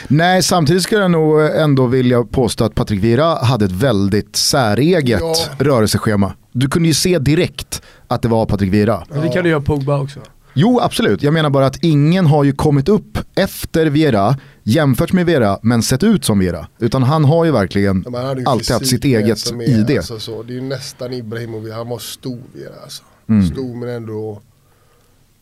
Nej, 0.08 0.42
samtidigt 0.42 0.82
skulle 0.82 1.00
jag 1.00 1.10
nog 1.10 1.40
ändå 1.40 1.86
vilja 1.86 2.24
påstå 2.24 2.64
att 2.64 2.74
Patrik 2.74 3.04
Vieira 3.04 3.34
hade 3.44 3.64
ett 3.64 3.72
väldigt 3.72 4.36
säreget 4.36 5.20
Ja. 5.20 5.34
rörelseschema. 5.58 6.32
Du 6.52 6.68
kunde 6.68 6.88
ju 6.88 6.94
se 6.94 7.18
direkt 7.18 7.82
att 8.08 8.22
det 8.22 8.28
var 8.28 8.46
Patrik 8.46 8.72
Vieira. 8.72 9.04
Men 9.08 9.20
det 9.20 9.28
kan 9.28 9.44
du 9.44 9.50
göra 9.50 9.60
Pogba 9.60 10.00
också. 10.00 10.20
Jo, 10.54 10.80
absolut. 10.80 11.22
Jag 11.22 11.34
menar 11.34 11.50
bara 11.50 11.66
att 11.66 11.84
ingen 11.84 12.26
har 12.26 12.44
ju 12.44 12.52
kommit 12.52 12.88
upp 12.88 13.18
efter 13.34 13.86
Vieira, 13.86 14.36
jämfört 14.62 15.12
med 15.12 15.26
Vieira, 15.26 15.58
men 15.62 15.82
sett 15.82 16.02
ut 16.02 16.24
som 16.24 16.38
Vieira. 16.38 16.66
Utan 16.78 17.02
han 17.02 17.24
har 17.24 17.44
ju 17.44 17.50
verkligen 17.50 18.04
hade 18.14 18.40
ju 18.40 18.46
alltid 18.46 18.70
haft 18.70 18.86
sitt 18.86 19.04
eget 19.04 19.50
är, 19.50 19.62
ID. 19.62 19.96
Alltså, 19.96 20.18
så. 20.18 20.42
Det 20.42 20.52
är 20.52 20.54
ju 20.54 20.60
nästan 20.60 21.12
Ibrahimovic, 21.12 21.74
han 21.74 21.88
var 21.88 21.98
stor 21.98 22.38
Vera, 22.54 22.82
alltså. 22.82 23.02
Mm. 23.28 23.46
Stor 23.46 23.76
men 23.76 23.88
ändå 23.88 24.40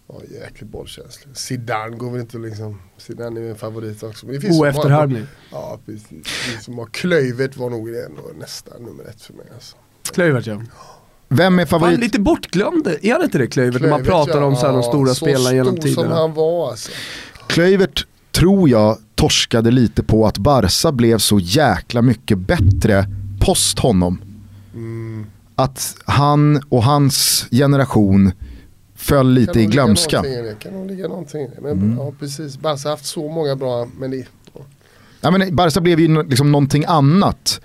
ja, 0.09 0.21
jäkligt 0.45 0.71
bollkänslig. 0.71 1.37
Zidane 1.37 1.97
går 1.97 2.11
väl 2.11 2.21
inte 2.21 2.39
liksom, 2.39 2.81
Zidane 2.99 3.41
är 3.41 3.45
min 3.45 3.57
favorit 3.57 4.03
också. 4.03 4.27
Men 4.27 4.35
det 4.35 4.41
finns 4.41 4.61
Oefterhärmlig. 4.61 5.25
Ja 5.53 5.79
precis. 5.87 6.69
Klöivert 6.91 7.57
var 7.57 7.71
nog 7.71 7.93
det 7.93 8.05
ändå 8.05 8.23
nästan 8.39 8.83
nummer 8.83 9.05
ett 9.05 9.23
för 9.23 9.35
mig. 9.35 9.47
Alltså. 9.55 9.77
Klövert 10.13 10.47
ja. 10.47 10.63
Vem 11.29 11.59
är 11.59 11.67
Fan, 11.67 11.81
favorit? 11.81 12.01
lite 12.01 12.21
bortglömd, 12.21 12.87
är 13.03 13.13
han 13.13 13.23
inte 13.23 13.39
det 13.39 13.47
Klövert? 13.47 13.83
När 13.83 13.89
man 13.89 14.05
pratar 14.05 14.43
om 14.43 14.57
så 14.57 14.67
här, 14.67 14.73
de 14.73 14.83
ja, 14.83 14.89
stora 14.89 15.15
spelarna 15.15 15.55
genom 15.55 15.77
Så 15.77 15.83
stor 15.83 15.91
som 15.91 16.03
tiderna. 16.03 16.21
han 16.21 16.35
var 16.35 16.71
alltså. 16.71 16.91
Klövert 17.47 18.07
tror 18.33 18.69
jag 18.69 18.99
torskade 19.15 19.71
lite 19.71 20.03
på 20.03 20.27
att 20.27 20.39
Barca 20.39 20.93
blev 20.93 21.19
så 21.19 21.39
jäkla 21.39 22.03
mycket 22.03 22.39
bättre 22.39 23.07
post 23.41 23.79
honom. 23.79 24.21
Mm. 24.75 25.27
Att 25.55 25.97
han 26.05 26.63
och 26.69 26.85
hans 26.85 27.47
generation 27.51 28.33
föll 28.99 29.31
lite 29.33 29.53
Kan 29.53 29.63
i 29.63 29.67
glömska. 29.67 30.23
det, 30.23 30.59
Kan 30.59 30.73
nog 30.73 30.87
ligga 30.91 31.09
någonting 31.09 31.41
i 31.41 31.49
det. 31.55 31.61
Men 31.63 31.73
Mm. 31.73 31.97
ja 31.99 32.13
precis, 32.21 32.59
Barca 32.59 32.89
har 32.89 32.91
haft 32.91 33.07
så 33.07 33.29
många 33.29 33.57
bra, 33.57 33.89
men 33.99 34.11
det, 34.11 34.25
Ja, 35.21 35.31
men 35.31 35.57
Barca 35.57 35.81
blev 35.81 36.01
ju 36.01 36.23
liksom 36.23 36.53
någonting 36.53 36.85
annat 36.89 37.61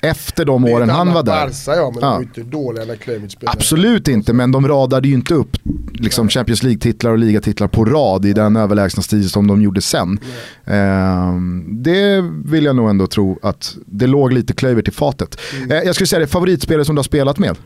efter 0.00 0.44
de 0.44 0.64
åren 0.64 0.90
han 0.90 1.12
var 1.12 1.22
där. 1.22 1.46
Barca 1.46 1.76
ja, 1.80 1.90
men 1.94 2.00
Ja. 2.02 2.06
de 2.08 2.14
var 2.14 2.22
inte 2.22 2.42
dåliga 2.42 2.84
när 2.84 2.96
Klöivert 2.96 3.30
spelade. 3.32 3.58
Absolut 3.58 4.08
inte, 4.08 4.32
men 4.32 4.52
de 4.52 4.68
radade 4.68 5.08
ju 5.08 5.14
inte 5.14 5.34
upp 5.34 5.56
liksom 5.92 6.28
Champions 6.28 6.62
League-titlar 6.62 7.10
och 7.10 7.18
ligatitlar 7.18 7.68
på 7.68 7.84
rad 7.84 8.24
i 8.24 8.32
den 8.32 8.56
överlägsna 8.56 9.02
stil 9.02 9.30
som 9.30 9.46
de 9.46 9.62
gjorde 9.62 9.80
sen. 9.82 10.18
Ehm, 10.64 11.64
det 11.82 12.20
vill 12.44 12.64
jag 12.64 12.76
nog 12.76 12.90
ändå 12.90 13.06
tro 13.06 13.38
att 13.42 13.76
det 13.86 14.06
låg 14.06 14.32
lite 14.32 14.52
Klövert 14.52 14.88
i 14.88 14.90
fatet. 14.90 15.38
Mm. 15.56 15.70
Eh, 15.70 15.78
jag 15.82 15.94
skulle 15.94 16.06
säga 16.08 16.20
det, 16.20 16.26
favoritspelare 16.26 16.84
som 16.84 16.94
du 16.94 16.98
har 16.98 17.04
spelat 17.04 17.38
med? 17.38 17.56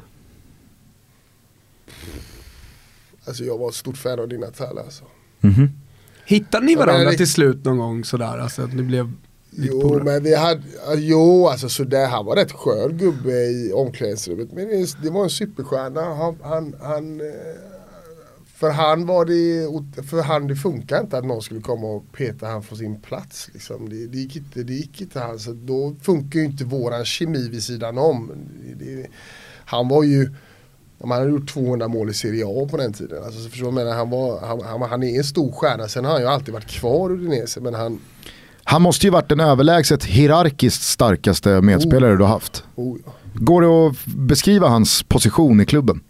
Alltså 3.31 3.45
jag 3.45 3.59
var 3.59 3.69
ett 3.69 3.75
stort 3.75 3.97
fan 3.97 4.21
av 4.21 4.29
dina 4.29 4.47
Tala 4.47 4.81
alltså. 4.81 5.05
Mhm. 5.41 5.69
Hittade 6.25 6.67
ni 6.67 6.73
Ja, 6.73 6.79
varandra 6.79 7.11
det- 7.11 7.17
till 7.17 7.31
slut 7.31 7.65
någon 7.65 7.79
gång 7.79 8.05
sådär? 8.05 8.39
Alltså 8.39 8.63
att 8.63 8.75
ni 8.75 8.83
blev 8.83 9.13
Jo 9.51 9.81
polare? 9.81 10.05
men 10.05 10.23
vi 10.23 10.35
hade, 10.35 10.63
jo 10.97 11.47
alltså 11.49 11.69
sådär, 11.69 12.07
han 12.09 12.25
var 12.27 12.37
rätt 12.37 12.53
skön 12.53 12.99
gubbe 12.99 13.33
i 13.33 13.73
omklädningsrummet. 13.73 14.53
Men 14.53 14.69
det, 15.03 15.11
var 15.11 15.25
en 15.25 15.31
superstjärna. 15.31 16.01
Han, 16.15 16.37
han, 16.43 16.75
han, 16.81 17.21
eh, 17.21 17.27
för 18.57 18.71
han 18.71 19.07
var 19.07 19.25
det, 19.25 20.03
för 20.03 20.23
han 20.23 20.47
det 20.47 20.57
funkar 20.57 21.01
inte 21.01 21.19
att 21.19 21.25
någon 21.25 21.43
skulle 21.43 21.61
komma 21.61 21.87
och 21.87 22.13
peta 22.13 22.47
han 22.47 22.63
från 22.63 22.79
sin 22.79 23.01
plats. 23.01 23.51
Liksom. 23.53 23.89
Det, 23.89 24.07
det, 24.07 24.19
gick 24.19 24.37
inte, 24.37 24.63
det 24.63 24.73
gick 24.73 25.01
inte 25.01 25.21
han. 25.21 25.39
Så 25.39 25.53
då 25.53 25.95
funkar 26.03 26.39
ju 26.39 26.45
inte 26.45 26.65
våran 26.65 27.05
kemi 27.05 27.49
vid 27.49 27.63
sidan 27.63 27.99
om. 27.99 28.31
Det, 28.79 28.85
det, 28.85 29.07
han 29.65 29.89
var 29.89 30.03
ju 30.05 30.23
Ja, 30.23 30.31
Han 31.01 31.11
hade 31.11 31.31
gjort 31.31 31.49
200 31.49 31.89
mål 31.89 32.11
i 32.11 32.15
Serie 32.15 32.45
A 32.47 32.69
på 32.71 32.77
den 32.77 32.93
tiden. 32.93 33.25
Alltså, 33.25 33.41
så 33.41 33.51
förstår 33.51 33.71
menar? 33.71 33.95
Han, 33.95 34.11
var, 34.11 34.41
han, 34.41 34.61
han, 34.65 34.83
han 34.83 35.03
är 35.03 35.19
en 35.19 35.25
stor 35.25 35.53
stjärna. 35.53 35.89
Sen 35.89 36.05
har 36.05 36.13
han 36.13 36.21
ju 36.21 36.29
alltid 36.29 36.55
varit 36.55 36.69
kvar 36.69 37.13
Udinese. 37.13 37.61
Men 37.61 37.75
han, 37.75 38.01
Han 38.65 38.83
måste 38.83 39.07
ju 39.07 39.11
varit 39.11 39.29
den 39.29 39.41
överlägset 39.41 40.05
hierarkiskt 40.05 40.83
starkaste 40.83 41.61
medspelare 41.61 42.17
du 42.17 42.23
har 42.23 42.29
haft. 42.31 42.65
oh 42.75 42.99
ja. 43.07 43.13
Går 43.35 43.63
det 43.63 43.69
att 43.69 44.07
beskriva 44.07 44.69
hans 44.69 45.03
position 45.03 45.61
i 45.61 45.67
klubben? 45.67 46.01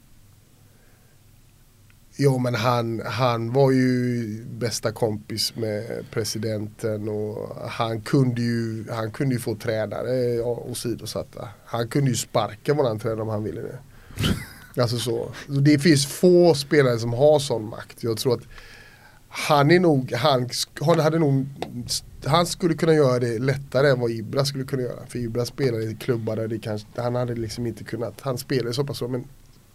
Jo 2.17 2.39
men 2.39 2.55
han, 2.55 3.03
han 3.07 3.53
var 3.53 3.71
ju 3.71 4.45
bästa 4.45 4.93
kompis 4.93 5.57
med 5.57 6.05
presidenten 6.11 7.09
och 7.09 7.57
han 7.71 8.01
kunde 8.01 8.43
ju, 8.43 8.85
han 8.91 9.11
kunde 9.11 9.35
ju 9.35 9.41
få 9.41 9.55
tränare 9.55 10.41
åsidosatta. 10.43 11.49
Han 11.65 11.89
kunde 11.89 12.11
ju 12.11 12.17
sparka 12.17 12.75
våran 12.75 12.99
tränare 12.99 13.23
om 13.23 13.29
han 13.29 13.45
ville 13.45 13.61
det. 13.61 13.79
Alltså 14.81 14.99
så. 14.99 15.33
Det 15.47 15.79
finns 15.79 16.07
få 16.07 16.55
spelare 16.55 16.99
som 16.99 17.13
har 17.13 17.39
sån 17.39 17.69
makt. 17.69 18.03
Jag 18.03 18.19
tror 18.19 18.35
att 18.35 18.45
han 19.29 19.71
är 19.71 19.81
nog, 19.81 20.13
han, 20.13 20.49
han 20.81 21.01
hade 21.01 21.19
nog, 21.19 21.47
han 22.25 22.47
skulle 22.47 22.75
kunna 22.75 22.95
göra 22.95 23.19
det 23.19 23.39
lättare 23.39 23.91
än 23.91 24.01
vad 24.01 24.11
Ibra 24.11 24.45
skulle 24.45 24.65
kunna 24.65 24.83
göra. 24.83 25.07
För 25.07 25.19
Ibra 25.19 25.45
spelade 25.45 25.85
i 25.85 25.95
klubbar 25.95 26.37
där 26.37 26.49
det 26.49 26.59
kanske, 26.59 26.89
han 26.97 27.15
hade 27.15 27.35
liksom 27.35 27.67
inte 27.67 27.85
kunnat, 27.85 28.21
han 28.21 28.39
spelade 28.39 28.75
så 28.75 28.85
pass 28.85 28.99
så 28.99 29.09
men 29.09 29.25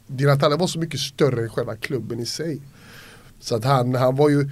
Di 0.07 0.25
var 0.25 0.67
så 0.67 0.79
mycket 0.79 0.99
större 0.99 1.43
än 1.43 1.49
själva 1.49 1.75
klubben 1.75 2.19
i 2.19 2.25
sig. 2.25 2.61
Så 3.39 3.55
att 3.55 3.63
han, 3.63 3.95
han 3.95 4.15
var 4.15 4.29
ju 4.29 4.49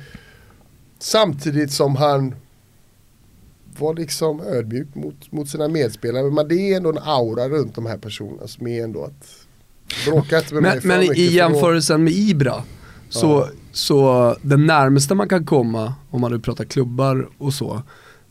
samtidigt 0.99 1.71
som 1.71 1.95
han 1.95 2.35
var 3.79 3.93
liksom 3.93 4.41
ödmjuk 4.41 4.95
mot, 4.95 5.31
mot 5.31 5.49
sina 5.49 5.67
medspelare. 5.67 6.31
Men 6.31 6.47
det 6.47 6.55
är 6.55 6.77
ändå 6.77 6.89
en 6.89 6.97
aura 6.97 7.49
runt 7.49 7.75
de 7.75 7.85
här 7.85 7.97
personerna 7.97 8.47
som 8.47 8.67
är 8.67 8.83
ändå 8.83 9.03
att 9.03 9.42
bråka 10.05 10.37
inte 10.37 10.53
med 10.53 10.63
mig 10.63 10.71
Men, 10.71 10.81
för 10.81 10.87
men 10.87 10.99
mycket, 10.99 11.17
i 11.17 11.33
jämförelsen 11.35 12.03
med 12.03 12.13
Ibra, 12.13 12.63
så, 13.09 13.27
Ja. 13.27 13.47
så 13.71 14.35
den 14.41 14.65
närmaste 14.65 15.15
man 15.15 15.29
kan 15.29 15.45
komma, 15.45 15.93
om 16.09 16.21
man 16.21 16.31
nu 16.31 16.39
pratar 16.39 16.63
klubbar 16.65 17.27
och 17.37 17.53
så, 17.53 17.81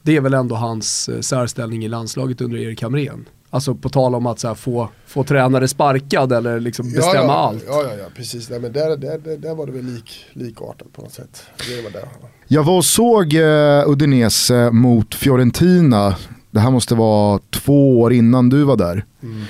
det 0.02 0.16
är 0.16 0.20
väl 0.20 0.34
ändå 0.34 0.54
hans 0.54 1.08
eh, 1.08 1.20
särställning 1.20 1.84
i 1.84 1.88
landslaget 1.88 2.40
under 2.40 2.58
Erik 2.58 2.82
Hamrén. 2.82 3.24
Alltså 3.50 3.74
på 3.74 3.88
tal 3.88 4.14
om 4.14 4.26
att 4.26 4.38
så 4.40 4.48
här, 4.48 4.54
få, 4.54 4.88
få 5.06 5.24
tränare 5.24 5.68
sparkad 5.68 6.32
eller 6.32 6.60
liksom 6.60 6.92
bestämma 6.92 7.14
ja, 7.14 7.24
ja, 7.24 7.32
allt. 7.32 7.64
Ja, 7.66 7.82
ja, 7.82 7.94
ja, 7.98 8.04
precis. 8.16 8.50
Nej, 8.50 8.60
men 8.60 8.72
där, 8.72 8.96
där, 8.96 9.18
där, 9.18 9.36
där 9.36 9.54
var 9.54 9.66
det 9.66 9.72
väl 9.72 9.84
lik, 9.84 10.24
likartat 10.32 10.92
på 10.92 11.02
något 11.02 11.12
sätt. 11.12 11.42
Det 11.68 11.82
var 11.82 11.90
där. 11.90 12.08
Jag 12.48 12.62
var 12.64 12.76
och 12.76 12.84
såg 12.84 13.34
eh, 13.34 13.88
Udinese 13.88 14.70
mot 14.70 15.14
Fiorentina. 15.14 16.16
Det 16.50 16.60
här 16.60 16.70
måste 16.70 16.94
vara 16.94 17.40
två 17.50 18.00
år 18.00 18.12
innan 18.12 18.48
du 18.48 18.64
var 18.64 18.76
där. 18.76 19.04
Mm. 19.22 19.42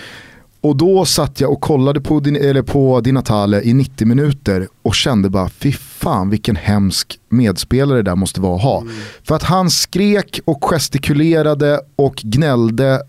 Och 0.62 0.76
då 0.76 1.04
satt 1.04 1.40
jag 1.40 1.52
och 1.52 1.60
kollade 1.60 2.00
på, 2.00 2.20
din, 2.20 2.36
eller 2.36 2.62
på 2.62 3.00
Di 3.00 3.12
Natale 3.12 3.62
i 3.62 3.74
90 3.74 4.06
minuter 4.06 4.68
och 4.82 4.94
kände 4.94 5.30
bara 5.30 5.48
fy 5.48 5.72
fan 5.72 6.30
vilken 6.30 6.56
hemsk 6.56 7.18
medspelare 7.28 7.98
det 7.98 8.02
där 8.02 8.16
måste 8.16 8.40
vara 8.40 8.56
att 8.56 8.62
ha. 8.62 8.80
Mm. 8.80 8.92
För 9.22 9.34
att 9.34 9.42
han 9.42 9.70
skrek 9.70 10.40
och 10.44 10.64
gestikulerade 10.64 11.80
och 11.96 12.14
gnällde 12.14 13.02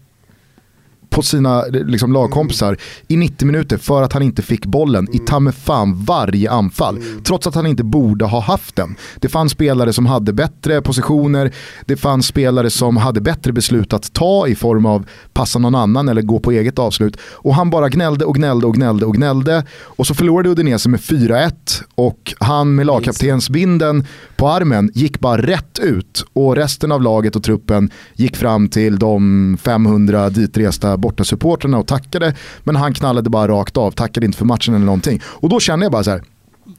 på 1.13 1.21
sina 1.21 1.63
liksom, 1.65 2.13
lagkompisar 2.13 2.77
i 3.07 3.17
90 3.17 3.45
minuter 3.45 3.77
för 3.77 4.01
att 4.03 4.13
han 4.13 4.21
inte 4.21 4.41
fick 4.41 4.65
bollen 4.65 5.07
i 5.15 5.19
ta 5.19 5.51
fan 5.51 6.03
varje 6.05 6.51
anfall. 6.51 6.99
Trots 7.23 7.47
att 7.47 7.55
han 7.55 7.67
inte 7.67 7.83
borde 7.83 8.25
ha 8.25 8.39
haft 8.39 8.75
den. 8.75 8.95
Det 9.19 9.29
fanns 9.29 9.51
spelare 9.51 9.93
som 9.93 10.05
hade 10.05 10.33
bättre 10.33 10.81
positioner, 10.81 11.53
det 11.85 11.97
fanns 11.97 12.27
spelare 12.27 12.69
som 12.69 12.97
hade 12.97 13.21
bättre 13.21 13.53
beslut 13.53 13.93
att 13.93 14.13
ta 14.13 14.47
i 14.47 14.55
form 14.55 14.85
av 14.85 15.05
passa 15.33 15.59
någon 15.59 15.75
annan 15.75 16.09
eller 16.09 16.21
gå 16.21 16.39
på 16.39 16.51
eget 16.51 16.79
avslut. 16.79 17.17
Och 17.21 17.55
han 17.55 17.69
bara 17.69 17.89
gnällde 17.89 18.25
och 18.25 18.35
gnällde 18.35 18.67
och 18.67 18.75
gnällde 18.75 19.05
och 19.05 19.15
gnällde. 19.15 19.63
Och 19.71 20.07
så 20.07 20.13
förlorade 20.13 20.49
Udinese 20.49 20.89
med 20.89 20.99
4-1 20.99 21.51
och 21.95 22.33
han 22.39 22.75
med 22.75 22.85
lagkaptensbinden 22.85 24.05
på 24.35 24.49
armen 24.49 24.91
gick 24.93 25.19
bara 25.19 25.41
rätt 25.41 25.79
ut 25.79 26.25
och 26.33 26.55
resten 26.55 26.91
av 26.91 27.01
laget 27.01 27.35
och 27.35 27.43
truppen 27.43 27.89
gick 28.15 28.35
fram 28.35 28.69
till 28.69 28.99
de 28.99 29.57
500 29.61 30.29
ditresta 30.29 30.97
bortasupportrarna 31.03 31.77
och 31.77 31.87
tackade 31.87 32.35
men 32.63 32.75
han 32.75 32.93
knallade 32.93 33.29
bara 33.29 33.47
rakt 33.47 33.77
av, 33.77 33.91
tackade 33.91 34.25
inte 34.25 34.37
för 34.37 34.45
matchen 34.45 34.75
eller 34.75 34.85
någonting. 34.85 35.21
Och 35.25 35.49
då 35.49 35.59
kände 35.59 35.85
jag 35.85 35.91
bara 35.91 36.03
så 36.03 36.11
här. 36.11 36.21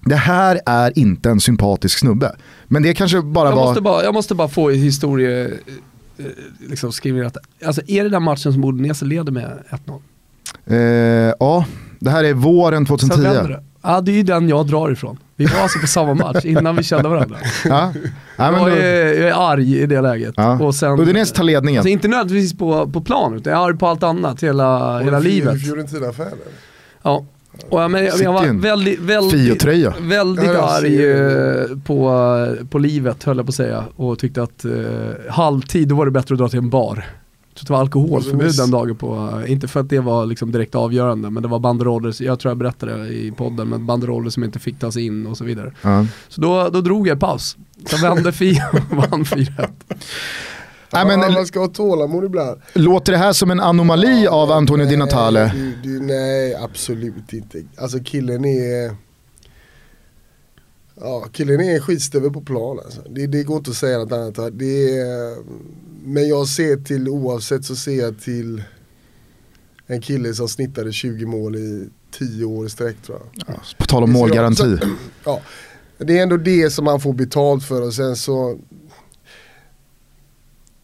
Det 0.04 0.16
här 0.16 0.60
är 0.66 0.98
inte 0.98 1.30
en 1.30 1.40
sympatisk 1.40 1.98
snubbe. 1.98 2.36
Men 2.66 2.82
det 2.82 2.94
kanske 2.94 3.22
bara 3.22 3.48
Jag 3.48 3.56
var... 3.56 3.64
måste, 3.66 3.80
bara, 3.80 4.04
jag 4.04 4.14
måste 4.14 4.34
bara 4.34 4.48
få 4.48 4.70
historie, 4.70 5.44
eh, 6.18 6.24
liksom 6.68 6.92
skriva 6.92 7.26
att, 7.26 7.36
alltså 7.66 7.82
är 7.86 8.04
det 8.04 8.10
den 8.10 8.22
matchen 8.22 8.52
som 8.52 8.64
Udinese 8.64 9.04
leder 9.04 9.32
med 9.32 9.62
1-0? 9.86 10.00
Eh, 10.66 11.34
ja, 11.40 11.64
det 12.00 12.10
här 12.10 12.24
är 12.24 12.34
våren 12.34 12.86
Sen 12.86 12.98
2010. 12.98 13.22
vänder 13.22 13.48
det. 13.48 13.62
Ja, 13.84 14.00
det 14.00 14.12
är 14.12 14.16
ju 14.16 14.22
den 14.22 14.48
jag 14.48 14.66
drar 14.66 14.90
ifrån. 14.90 15.18
Vi 15.36 15.44
var 15.44 15.60
alltså 15.60 15.78
på 15.78 15.86
samma 15.86 16.14
match 16.14 16.44
innan 16.44 16.76
vi 16.76 16.82
kände 16.82 17.08
varandra. 17.08 17.36
Ja. 17.64 17.92
Ja, 18.36 18.50
men 18.50 18.60
jag, 18.60 18.78
är, 18.78 19.20
jag 19.20 19.28
är 19.28 19.52
arg 19.52 19.78
i 19.78 19.86
det 19.86 20.00
läget. 20.00 20.34
ja. 20.36 20.58
Och 20.60 20.74
sen, 20.74 21.00
Udinese 21.00 21.34
tar 21.34 21.44
ledningen. 21.44 21.78
alltså 21.78 21.88
inte 21.88 22.08
nödvändigtvis 22.08 22.58
på, 22.58 22.88
på 22.88 23.00
plan, 23.00 23.34
utan 23.34 23.52
jag 23.52 23.62
är 23.62 23.66
arg 23.66 23.78
på 23.78 23.86
allt 23.86 24.02
annat 24.02 24.42
hela, 24.42 24.98
hela 24.98 25.18
livet. 25.18 25.62
Fiorentina-fan. 25.62 26.26
Ja. 27.02 27.26
Och 27.68 27.82
jag, 27.82 27.90
men, 27.90 28.04
jag, 28.04 28.32
var 28.32 28.60
väldigt, 28.60 29.00
väldigt, 29.00 29.64
väldigt 30.00 30.50
arg 30.50 31.10
eh, 31.10 31.78
på, 31.86 32.56
på 32.70 32.78
livet 32.78 33.24
höll 33.24 33.36
jag 33.36 33.46
på 33.46 33.50
att 33.50 33.54
säga. 33.54 33.84
Och 33.96 34.18
tyckte 34.18 34.42
att 34.42 34.64
eh, 34.64 34.72
halvtid, 35.30 35.88
då 35.88 35.94
var 35.94 36.04
det 36.04 36.10
bättre 36.10 36.34
att 36.34 36.38
dra 36.38 36.48
till 36.48 36.58
en 36.58 36.70
bar. 36.70 37.04
Så 37.54 37.64
det 37.64 37.72
var 37.72 37.80
alkoholförbud 37.80 38.46
Alltså, 38.46 38.62
den 38.62 38.70
dagen 38.70 38.96
på, 38.96 39.40
eh, 39.44 39.52
inte 39.52 39.68
för 39.68 39.80
att 39.80 39.88
det 39.88 40.00
var 40.00 40.26
liksom 40.26 40.52
direkt 40.52 40.74
avgörande, 40.74 41.30
men 41.30 41.42
det 41.42 41.48
var 41.48 41.58
banderoller, 41.58 42.22
jag 42.22 42.38
tror 42.40 42.50
jag 42.50 42.58
berättade 42.58 43.04
det 43.04 43.08
i 43.08 43.32
podden, 43.32 43.68
men 43.68 43.86
banderoller 43.86 44.30
som 44.30 44.44
inte 44.44 44.58
fick 44.58 44.78
tas 44.78 44.96
in 44.96 45.26
och 45.26 45.36
så 45.36 45.44
vidare. 45.44 45.72
Ja. 45.82 46.06
Så 46.28 46.40
då, 46.40 46.68
då 46.68 46.80
drog 46.80 47.08
jag 47.08 47.20
paus. 47.20 47.56
Så 47.86 47.96
vände 47.96 48.32
Fio 48.32 48.62
och 48.72 48.96
vann 48.96 49.24
4-1. 49.24 49.70
Nej, 50.92 51.06
men, 51.06 51.20
ja, 51.20 51.30
man 51.30 51.46
ska 51.46 51.60
ha 51.60 51.68
tålamod 51.68 52.24
ibland. 52.24 52.60
låter 52.72 53.12
det 53.12 53.18
här 53.18 53.32
som 53.32 53.50
en 53.50 53.60
anomali 53.60 54.26
av 54.26 54.52
Antonio 54.52 54.86
Di 54.86 54.96
Natale? 54.96 55.52
Nej, 55.54 55.74
det, 55.82 55.98
det, 55.98 56.04
nej, 56.04 56.54
absolut 56.54 57.32
inte. 57.32 57.62
Alltså 57.76 57.98
killen 58.04 58.44
är... 58.44 59.04
Ja, 61.00 61.28
killen 61.32 61.60
är 61.60 61.80
skitstövel 61.80 62.30
på 62.30 62.40
plan 62.40 62.80
alltså. 62.84 63.00
det, 63.10 63.26
det 63.26 63.42
går 63.42 63.56
inte 63.56 63.70
att 63.70 63.76
säga 63.76 63.98
något 63.98 64.12
annat. 64.12 64.58
Det 64.58 64.98
är, 64.98 65.36
men 66.04 66.28
jag 66.28 66.48
ser 66.48 66.76
till, 66.76 67.08
oavsett 67.08 67.64
så 67.64 67.76
ser 67.76 67.98
jag 67.98 68.20
till 68.20 68.62
en 69.86 70.00
kille 70.00 70.34
som 70.34 70.48
snittade 70.48 70.92
20 70.92 71.26
mål 71.26 71.56
i 71.56 71.88
10 72.18 72.44
år 72.44 72.66
i 72.66 72.70
sträck 72.70 73.02
tror 73.02 73.20
jag. 73.46 73.56
På 73.78 73.84
tal 73.84 74.02
om 74.02 74.12
målgaranti. 74.12 74.78
Ja, 75.24 75.40
det 75.98 76.18
är 76.18 76.22
ändå 76.22 76.36
det 76.36 76.70
som 76.70 76.84
man 76.84 77.00
får 77.00 77.12
betalt 77.12 77.64
för 77.64 77.82
och 77.82 77.94
sen 77.94 78.16
så 78.16 78.58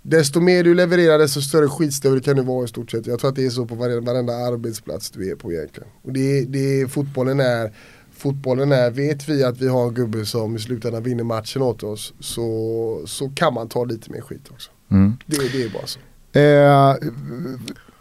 Desto 0.02 0.40
mer 0.40 0.64
du 0.64 0.74
levererar 0.74 1.18
desto 1.18 1.40
större 1.40 1.68
skitstövel 1.68 2.20
kan 2.20 2.36
du 2.36 2.42
vara 2.42 2.64
i 2.64 2.68
stort 2.68 2.90
sett. 2.90 3.06
Jag 3.06 3.20
tror 3.20 3.30
att 3.30 3.36
det 3.36 3.46
är 3.46 3.50
så 3.50 3.66
på 3.66 3.74
varenda, 3.74 4.12
varenda 4.12 4.32
arbetsplats 4.32 5.10
du 5.10 5.30
är 5.30 5.34
på 5.34 5.52
egentligen. 5.52 5.88
Och 6.02 6.12
det, 6.12 6.44
det, 6.44 6.92
fotbollen 6.92 7.40
är 7.40 7.72
Fotbollen 8.20 8.72
är, 8.72 8.90
vet 8.90 9.28
vi 9.28 9.44
att 9.44 9.60
vi 9.60 9.68
har 9.68 9.88
en 9.88 9.94
gubbe 9.94 10.26
som 10.26 10.56
i 10.56 10.58
slutändan 10.58 11.02
vinner 11.02 11.24
matchen 11.24 11.62
åt 11.62 11.82
oss 11.82 12.14
så, 12.20 13.02
så 13.06 13.28
kan 13.28 13.54
man 13.54 13.68
ta 13.68 13.84
lite 13.84 14.10
mer 14.10 14.20
skit 14.20 14.48
också. 14.50 14.70
Mm. 14.90 15.16
Det, 15.26 15.36
det 15.52 15.62
är 15.62 15.70
bara 15.70 15.86
så. 15.86 16.00
Eh, 16.38 17.10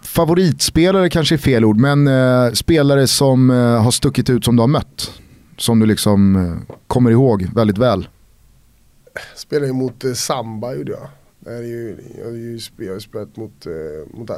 favoritspelare 0.02 1.10
kanske 1.10 1.36
är 1.36 1.38
fel 1.38 1.66
ord, 1.66 1.78
men 1.78 2.08
eh, 2.08 2.52
spelare 2.54 3.08
som 3.08 3.50
eh, 3.50 3.58
har 3.58 3.92
stuckit 3.92 4.30
ut 4.30 4.46
som 4.46 4.56
du 4.56 4.62
har 4.62 4.68
mött. 4.68 5.12
Som 5.58 5.80
du 5.80 5.86
liksom 5.86 6.36
eh, 6.36 6.76
kommer 6.88 7.12
ihåg 7.12 7.48
väldigt 7.56 7.78
väl. 7.78 8.08
Spelade 9.36 9.68
ju 9.68 9.74
mot 9.74 10.04
eh, 10.04 10.14
Samba 10.14 10.74
gjorde 10.74 10.92
jag. 10.92 11.08
Är 11.50 11.62
ju, 11.62 11.98
jag 12.18 12.26
har 12.26 12.32
ju 12.32 12.60
jag 12.78 13.02
spelat 13.02 13.38
mot, 13.38 13.66
eh, 13.66 13.72
mot 14.18 14.30
eh, 14.30 14.36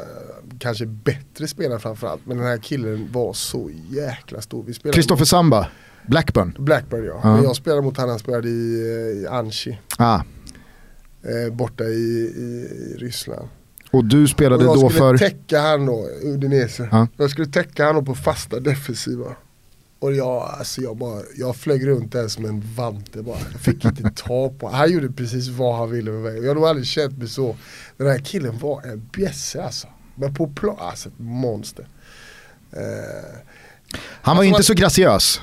kanske 0.59 0.86
bättre 0.86 1.47
spelare 1.47 1.80
framförallt. 1.80 2.26
Men 2.26 2.38
den 2.38 2.45
här 2.45 2.57
killen 2.57 3.09
var 3.12 3.34
så 3.34 3.70
jäkla 3.89 4.41
stor. 4.41 4.64
Vi 4.64 4.91
Kristoffer 4.91 5.26
Samba, 5.26 5.68
Blackburn. 6.07 6.55
Blackburn 6.59 7.05
ja. 7.05 7.20
Ja. 7.24 7.36
Men 7.36 7.43
jag 7.43 7.55
spelade 7.55 7.82
mot 7.82 7.97
han, 7.97 8.09
han 8.09 8.20
spelade 8.20 8.49
i, 8.49 8.82
eh, 8.82 9.22
i 9.22 9.28
Anchi. 9.28 9.80
Ah. 9.97 10.22
Eh, 11.24 11.53
borta 11.53 11.84
i, 11.84 11.88
i, 11.88 12.68
i 12.93 12.97
Ryssland. 12.97 13.47
Och 13.91 14.05
du 14.05 14.24
Och 14.24 14.30
spelade 14.30 14.64
jag 14.64 14.76
då 14.76 14.89
skulle 14.89 14.99
för... 14.99 15.18
täcka 15.18 15.59
han 15.59 15.86
då, 15.86 16.07
Udinese. 16.24 16.89
Ja. 16.91 17.07
Jag 17.18 17.30
skulle 17.30 17.47
täcka 17.47 17.86
han 17.86 17.95
då 17.95 18.01
på 18.01 18.16
fasta 18.16 18.59
defensiva. 18.59 19.36
Och 20.02 20.14
jag, 20.14 20.56
alltså 20.60 20.82
jag, 20.82 20.97
bara, 20.97 21.22
jag 21.38 21.56
flög 21.56 21.88
runt 21.88 22.12
där 22.12 22.28
som 22.28 22.45
en 22.45 22.64
vante 22.76 23.22
bara. 23.22 23.38
Jag 23.52 23.62
fick 23.62 23.86
inte 23.86 24.12
ta 24.16 24.49
på 24.60 24.70
Han 24.70 24.91
gjorde 24.91 25.12
precis 25.12 25.47
vad 25.47 25.76
han 25.78 25.91
ville 25.91 26.12
med 26.12 26.22
mig. 26.22 26.41
Jag 26.41 26.47
har 26.47 26.56
nog 26.56 26.66
aldrig 26.66 26.88
känt 26.88 27.18
mig 27.18 27.28
så. 27.30 27.56
Den 27.97 28.08
här 28.08 28.20
killen 28.20 28.58
var 28.60 28.82
en 28.82 29.10
bjässe 29.14 29.64
alltså. 29.64 29.88
Men 30.16 30.34
på 30.34 30.47
plan, 30.47 30.76
alltså 30.80 31.10
ett 31.10 31.20
monster. 31.20 31.88
Eh, 32.72 32.80
Han 34.22 34.36
var 34.38 34.43
Alltså, 34.43 34.43
inte 34.43 34.56
man- 34.58 34.64
så 34.64 34.74
graciös. 34.74 35.41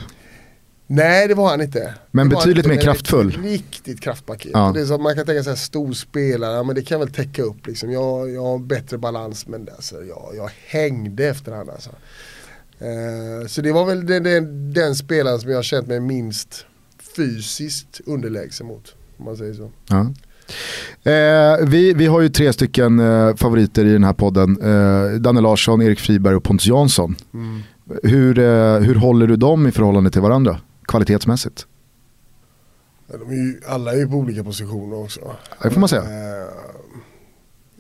nej 0.87 1.29
det 1.29 1.35
var 1.35 1.49
han 1.51 1.61
inte. 1.61 1.95
Men 2.11 2.29
betydligt 2.29 2.57
inte, 2.67 2.69
mer 2.77 2.83
kraftfull. 2.83 3.39
Riktigt 3.43 4.01
kraftpaket. 4.01 4.51
Ja. 4.55 4.71
Det 4.75 4.81
är 4.81 4.87
som 4.87 5.03
man 5.03 5.15
kan 5.15 5.27
tänka 5.27 5.43
sig 5.43 5.57
stor 5.57 5.93
spelare, 5.93 6.65
men 6.65 6.75
det 6.75 6.83
kan 6.83 7.01
väl 7.01 7.11
täcka 7.13 7.43
upp 7.43 7.67
liksom. 7.67 7.93
Jag, 7.93 8.31
jag 8.31 8.43
har 8.43 8.59
bättre 8.59 8.99
balans 8.99 9.47
men 9.47 9.65
det, 9.65 9.73
alltså, 9.73 10.05
jag, 10.05 10.33
jag 10.37 10.51
hängde 10.67 11.25
efter 11.29 11.53
han 11.53 11.71
alltså. 11.71 11.91
Eh, 12.79 13.47
så 13.47 13.61
det 13.63 13.73
var 13.73 13.85
väl 13.85 14.07
den, 14.07 14.23
den, 14.23 14.73
den 14.73 14.95
spelaren 14.95 15.41
som 15.41 15.51
jag 15.51 15.65
känt 15.65 15.87
mig 15.87 16.01
minst 16.01 16.67
fysiskt 17.17 18.01
underlägsen 18.07 18.67
mot. 18.67 18.95
Om 19.17 19.25
man 19.25 19.37
säger 19.37 19.55
så. 19.55 19.71
Ja. 19.89 20.01
Eh, 21.13 21.67
vi, 21.67 21.93
vi 21.95 22.07
har 22.07 22.21
ju 22.21 22.29
tre 22.29 22.53
stycken 22.53 23.01
eh, 23.01 23.35
favoriter 23.37 23.85
i 23.85 23.93
den 23.93 24.05
här 24.05 24.13
podden. 24.13 24.61
Eh, 24.63 25.21
Danne 25.21 25.41
Larsson, 25.41 25.83
Erik 25.83 26.01
Friberg 26.01 26.35
och 26.35 26.43
Pontus 26.45 26.67
Jansson. 26.67 27.17
Hur, 28.03 28.39
eh, 28.39 28.79
hur 28.79 28.95
håller 28.95 29.27
du 29.27 29.37
dem 29.37 29.67
i 29.67 29.73
förhållande 29.73 30.11
till 30.11 30.21
varandra? 30.21 30.61
Kvalitetsmässigt? 30.87 31.67
De 33.13 33.31
är 33.31 33.35
ju, 33.35 33.61
alla 33.67 33.93
är 33.93 33.97
ju 33.97 34.09
på 34.09 34.15
olika 34.17 34.45
positioner 34.45 34.97
också. 34.97 35.21
Det 35.63 35.71
får 35.71 35.81
man 35.81 35.89
säga. 35.89 36.03
Eh, 36.03 36.49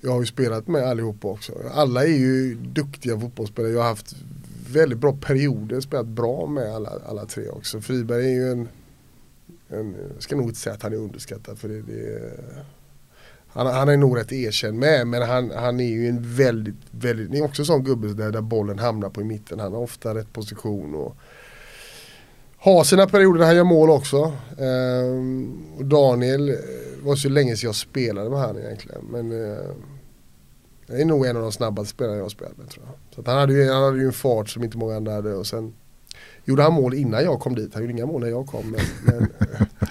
Jag 0.02 0.12
har 0.12 0.20
ju 0.20 0.26
spelat 0.26 0.68
med 0.68 0.82
allihopa 0.82 1.28
också. 1.28 1.52
Alla 1.74 2.02
är 2.04 2.18
ju 2.18 2.54
duktiga 2.54 3.20
fotbollsspelare. 3.20 3.72
Jag 3.72 3.80
har 3.80 3.88
haft 3.88 4.16
väldigt 4.68 4.98
bra 4.98 5.12
perioder, 5.20 5.80
spelat 5.80 6.06
bra 6.06 6.46
med 6.46 6.74
alla, 6.74 6.90
alla 7.08 7.26
tre 7.26 7.48
också. 7.48 7.80
Friberg 7.80 8.26
är 8.26 8.34
ju 8.34 8.50
en, 8.50 8.68
en, 9.68 9.96
jag 10.14 10.22
ska 10.22 10.36
nog 10.36 10.48
inte 10.48 10.60
säga 10.60 10.74
att 10.74 10.82
han 10.82 10.92
är 10.92 10.96
underskattad 10.96 11.58
för 11.58 11.68
det, 11.68 11.82
det 11.82 12.30
han, 13.48 13.66
han 13.66 13.88
är 13.88 13.96
nog 13.96 14.16
rätt 14.16 14.32
erkänd 14.32 14.78
med 14.78 15.06
men 15.06 15.22
han, 15.22 15.50
han 15.50 15.80
är 15.80 15.88
ju 15.88 16.08
en 16.08 16.34
väldigt, 16.34 16.74
väldigt, 16.90 17.32
det 17.32 17.38
är 17.38 17.44
också 17.44 17.62
en 17.62 17.66
sån 17.66 17.84
gubbe 17.84 18.08
där, 18.08 18.30
där 18.30 18.40
bollen 18.40 18.78
hamnar 18.78 19.10
på 19.10 19.20
i 19.20 19.24
mitten. 19.24 19.60
Han 19.60 19.72
har 19.72 19.80
ofta 19.80 20.14
rätt 20.14 20.32
position 20.32 20.94
och 20.94 21.16
har 22.56 22.84
sina 22.84 23.06
perioder 23.06 23.38
där 23.38 23.46
han 23.46 23.56
gör 23.56 23.64
mål 23.64 23.90
också. 23.90 24.32
Ehm, 24.58 25.56
och 25.78 25.84
Daniel 25.84 26.48
eh, 26.48 26.54
var 27.02 27.16
så 27.16 27.28
länge 27.28 27.56
sedan 27.56 27.68
jag 27.68 27.74
spelade 27.74 28.30
med 28.30 28.38
han 28.38 28.58
egentligen. 28.58 29.04
Men 29.10 29.32
eh, 29.32 29.64
det 30.86 31.00
är 31.00 31.04
nog 31.04 31.26
en 31.26 31.36
av 31.36 31.42
de 31.42 31.52
snabbaste 31.52 31.90
spelarna 31.90 32.16
jag 32.16 32.24
har 32.24 32.28
spelat 32.28 32.56
med 32.56 32.70
tror 32.70 32.86
jag. 32.86 33.07
Så 33.18 33.22
att 33.22 33.26
han, 33.28 33.38
hade 33.38 33.52
ju, 33.52 33.70
han 33.70 33.82
hade 33.82 33.98
ju 33.98 34.06
en 34.06 34.12
fart 34.12 34.48
som 34.48 34.64
inte 34.64 34.78
många 34.78 34.96
andra 34.96 35.12
hade 35.12 35.34
och 35.34 35.46
sen 35.46 35.72
gjorde 36.44 36.62
han 36.62 36.72
mål 36.72 36.94
innan 36.94 37.24
jag 37.24 37.40
kom 37.40 37.54
dit. 37.54 37.70
Han 37.74 37.82
gjorde 37.82 37.92
inga 37.92 38.06
mål 38.06 38.20
när 38.20 38.28
jag 38.28 38.46
kom. 38.46 38.70
Men, 38.70 38.80
men 39.04 39.28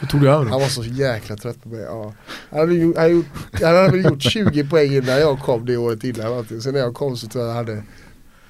tog 0.09 0.21
du 0.21 0.29
över. 0.29 0.45
han 0.45 0.61
var 0.61 0.67
så 0.67 0.83
jäkla 0.83 1.35
trött 1.35 1.63
på 1.63 1.69
mig. 1.69 1.79
Ja. 1.81 2.13
Han, 2.49 2.59
hade 2.59 2.73
ju, 2.73 2.93
han, 2.97 3.11
gjort, 3.11 3.25
han 3.61 3.75
hade 3.75 3.91
väl 3.91 4.05
gjort 4.05 4.21
20 4.21 4.69
poäng 4.69 4.93
innan 4.93 5.19
jag 5.19 5.39
kom 5.39 5.65
det 5.65 5.77
året 5.77 6.03
innan. 6.03 6.45
Sen 6.61 6.73
när 6.73 6.79
jag 6.79 6.93
kom 6.93 7.17
så 7.17 7.27
tror 7.27 7.43
jag 7.45 7.53
han 7.53 7.65
hade 7.65 7.83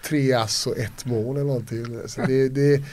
tre 0.10 0.34
ass 0.34 0.68
och 0.68 0.78
ett 0.78 1.06
mål 1.06 1.36
eller 1.36 1.46
någonting. 1.46 1.86
Så 2.06 2.22
det, 2.22 2.50
det, 2.50 2.84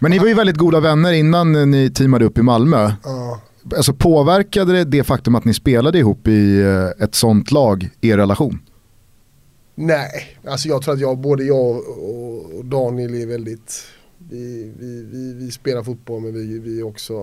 Men 0.00 0.10
ni 0.10 0.18
var 0.18 0.26
ju 0.26 0.34
väldigt 0.34 0.56
goda 0.56 0.80
vänner 0.80 1.12
innan 1.12 1.70
ni 1.70 1.90
teamade 1.90 2.24
upp 2.24 2.38
i 2.38 2.42
Malmö. 2.42 2.92
ja. 3.04 3.40
Alltså 3.76 3.92
påverkade 3.92 4.72
det 4.72 4.84
det 4.84 5.04
faktum 5.04 5.34
att 5.34 5.44
ni 5.44 5.54
spelade 5.54 5.98
ihop 5.98 6.28
i 6.28 6.60
eh, 6.60 7.04
ett 7.04 7.14
sånt 7.14 7.50
lag 7.50 7.90
er 8.00 8.16
relation? 8.16 8.58
Nej, 9.74 10.38
alltså 10.46 10.68
jag 10.68 10.82
tror 10.82 10.94
att 10.94 11.00
jag, 11.00 11.18
både 11.18 11.44
jag 11.44 11.88
och 11.88 12.64
Daniel 12.64 13.14
är 13.14 13.26
väldigt 13.26 13.84
vi, 14.30 14.72
vi, 14.78 15.02
vi, 15.02 15.34
vi 15.34 15.50
spelar 15.50 15.82
fotboll 15.82 16.22
men 16.22 16.32
vi, 16.34 16.58
vi 16.58 16.82
också 16.82 17.14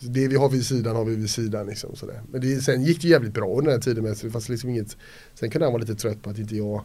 Det 0.00 0.28
vi 0.28 0.36
har 0.36 0.48
vid 0.48 0.66
sidan 0.66 0.96
har 0.96 1.04
vi 1.04 1.16
vid 1.16 1.30
sidan 1.30 1.66
liksom 1.66 1.96
sådär. 1.96 2.22
Men 2.32 2.40
det, 2.40 2.60
sen 2.60 2.82
gick 2.82 3.02
det 3.02 3.08
jävligt 3.08 3.34
bra 3.34 3.46
under 3.46 3.62
den 3.62 3.72
här 3.72 3.80
tiden 3.80 4.04
med 4.04 4.16
så 4.16 4.26
det 4.26 4.32
fanns 4.32 4.48
liksom 4.48 4.70
inget 4.70 4.96
Sen 5.34 5.50
kunde 5.50 5.66
han 5.66 5.72
vara 5.72 5.80
lite 5.80 5.94
trött 5.94 6.22
på 6.22 6.30
att 6.30 6.38
inte 6.38 6.56
jag 6.56 6.84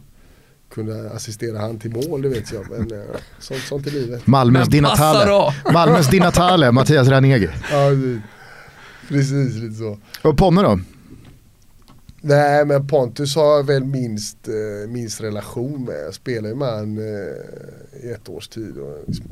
kunde 0.70 1.10
assistera 1.10 1.58
han 1.58 1.78
till 1.78 1.90
mål, 1.90 2.22
det 2.22 2.28
vet 2.28 2.52
jag. 2.52 2.70
Men 2.70 3.00
eh, 3.00 3.06
sånt, 3.38 3.60
sånt 3.60 3.86
är 3.86 3.90
livet. 3.90 4.26
Malmös 4.26 4.68
Di 4.68 4.80
Men 4.80 4.90
passa 4.90 5.12
Natale. 5.12 5.30
då! 5.30 5.72
Malmös 5.72 6.10
Di 6.10 6.20
Natale, 6.20 6.72
Mattias 6.72 7.08
Ranegi. 7.08 7.48
Ja, 7.70 7.90
precis 9.08 9.56
lite 9.56 9.74
så. 9.74 9.98
Och 10.22 10.36
Ponne 10.36 10.62
då? 10.62 10.80
Nej 12.26 12.64
men 12.64 12.86
Pontus 12.86 13.36
har 13.36 13.62
väl 13.62 13.84
minst, 13.84 14.48
eh, 14.48 14.88
minst 14.88 15.20
relation 15.20 15.84
med. 15.84 16.04
Jag 16.06 16.14
spelar 16.14 16.48
ju 16.48 16.54
med 16.54 16.68
han 16.68 16.98
eh, 16.98 18.04
i 18.08 18.12
ett 18.12 18.28
års 18.28 18.48
tid. 18.48 18.78
Och 18.78 18.98
liksom 19.06 19.26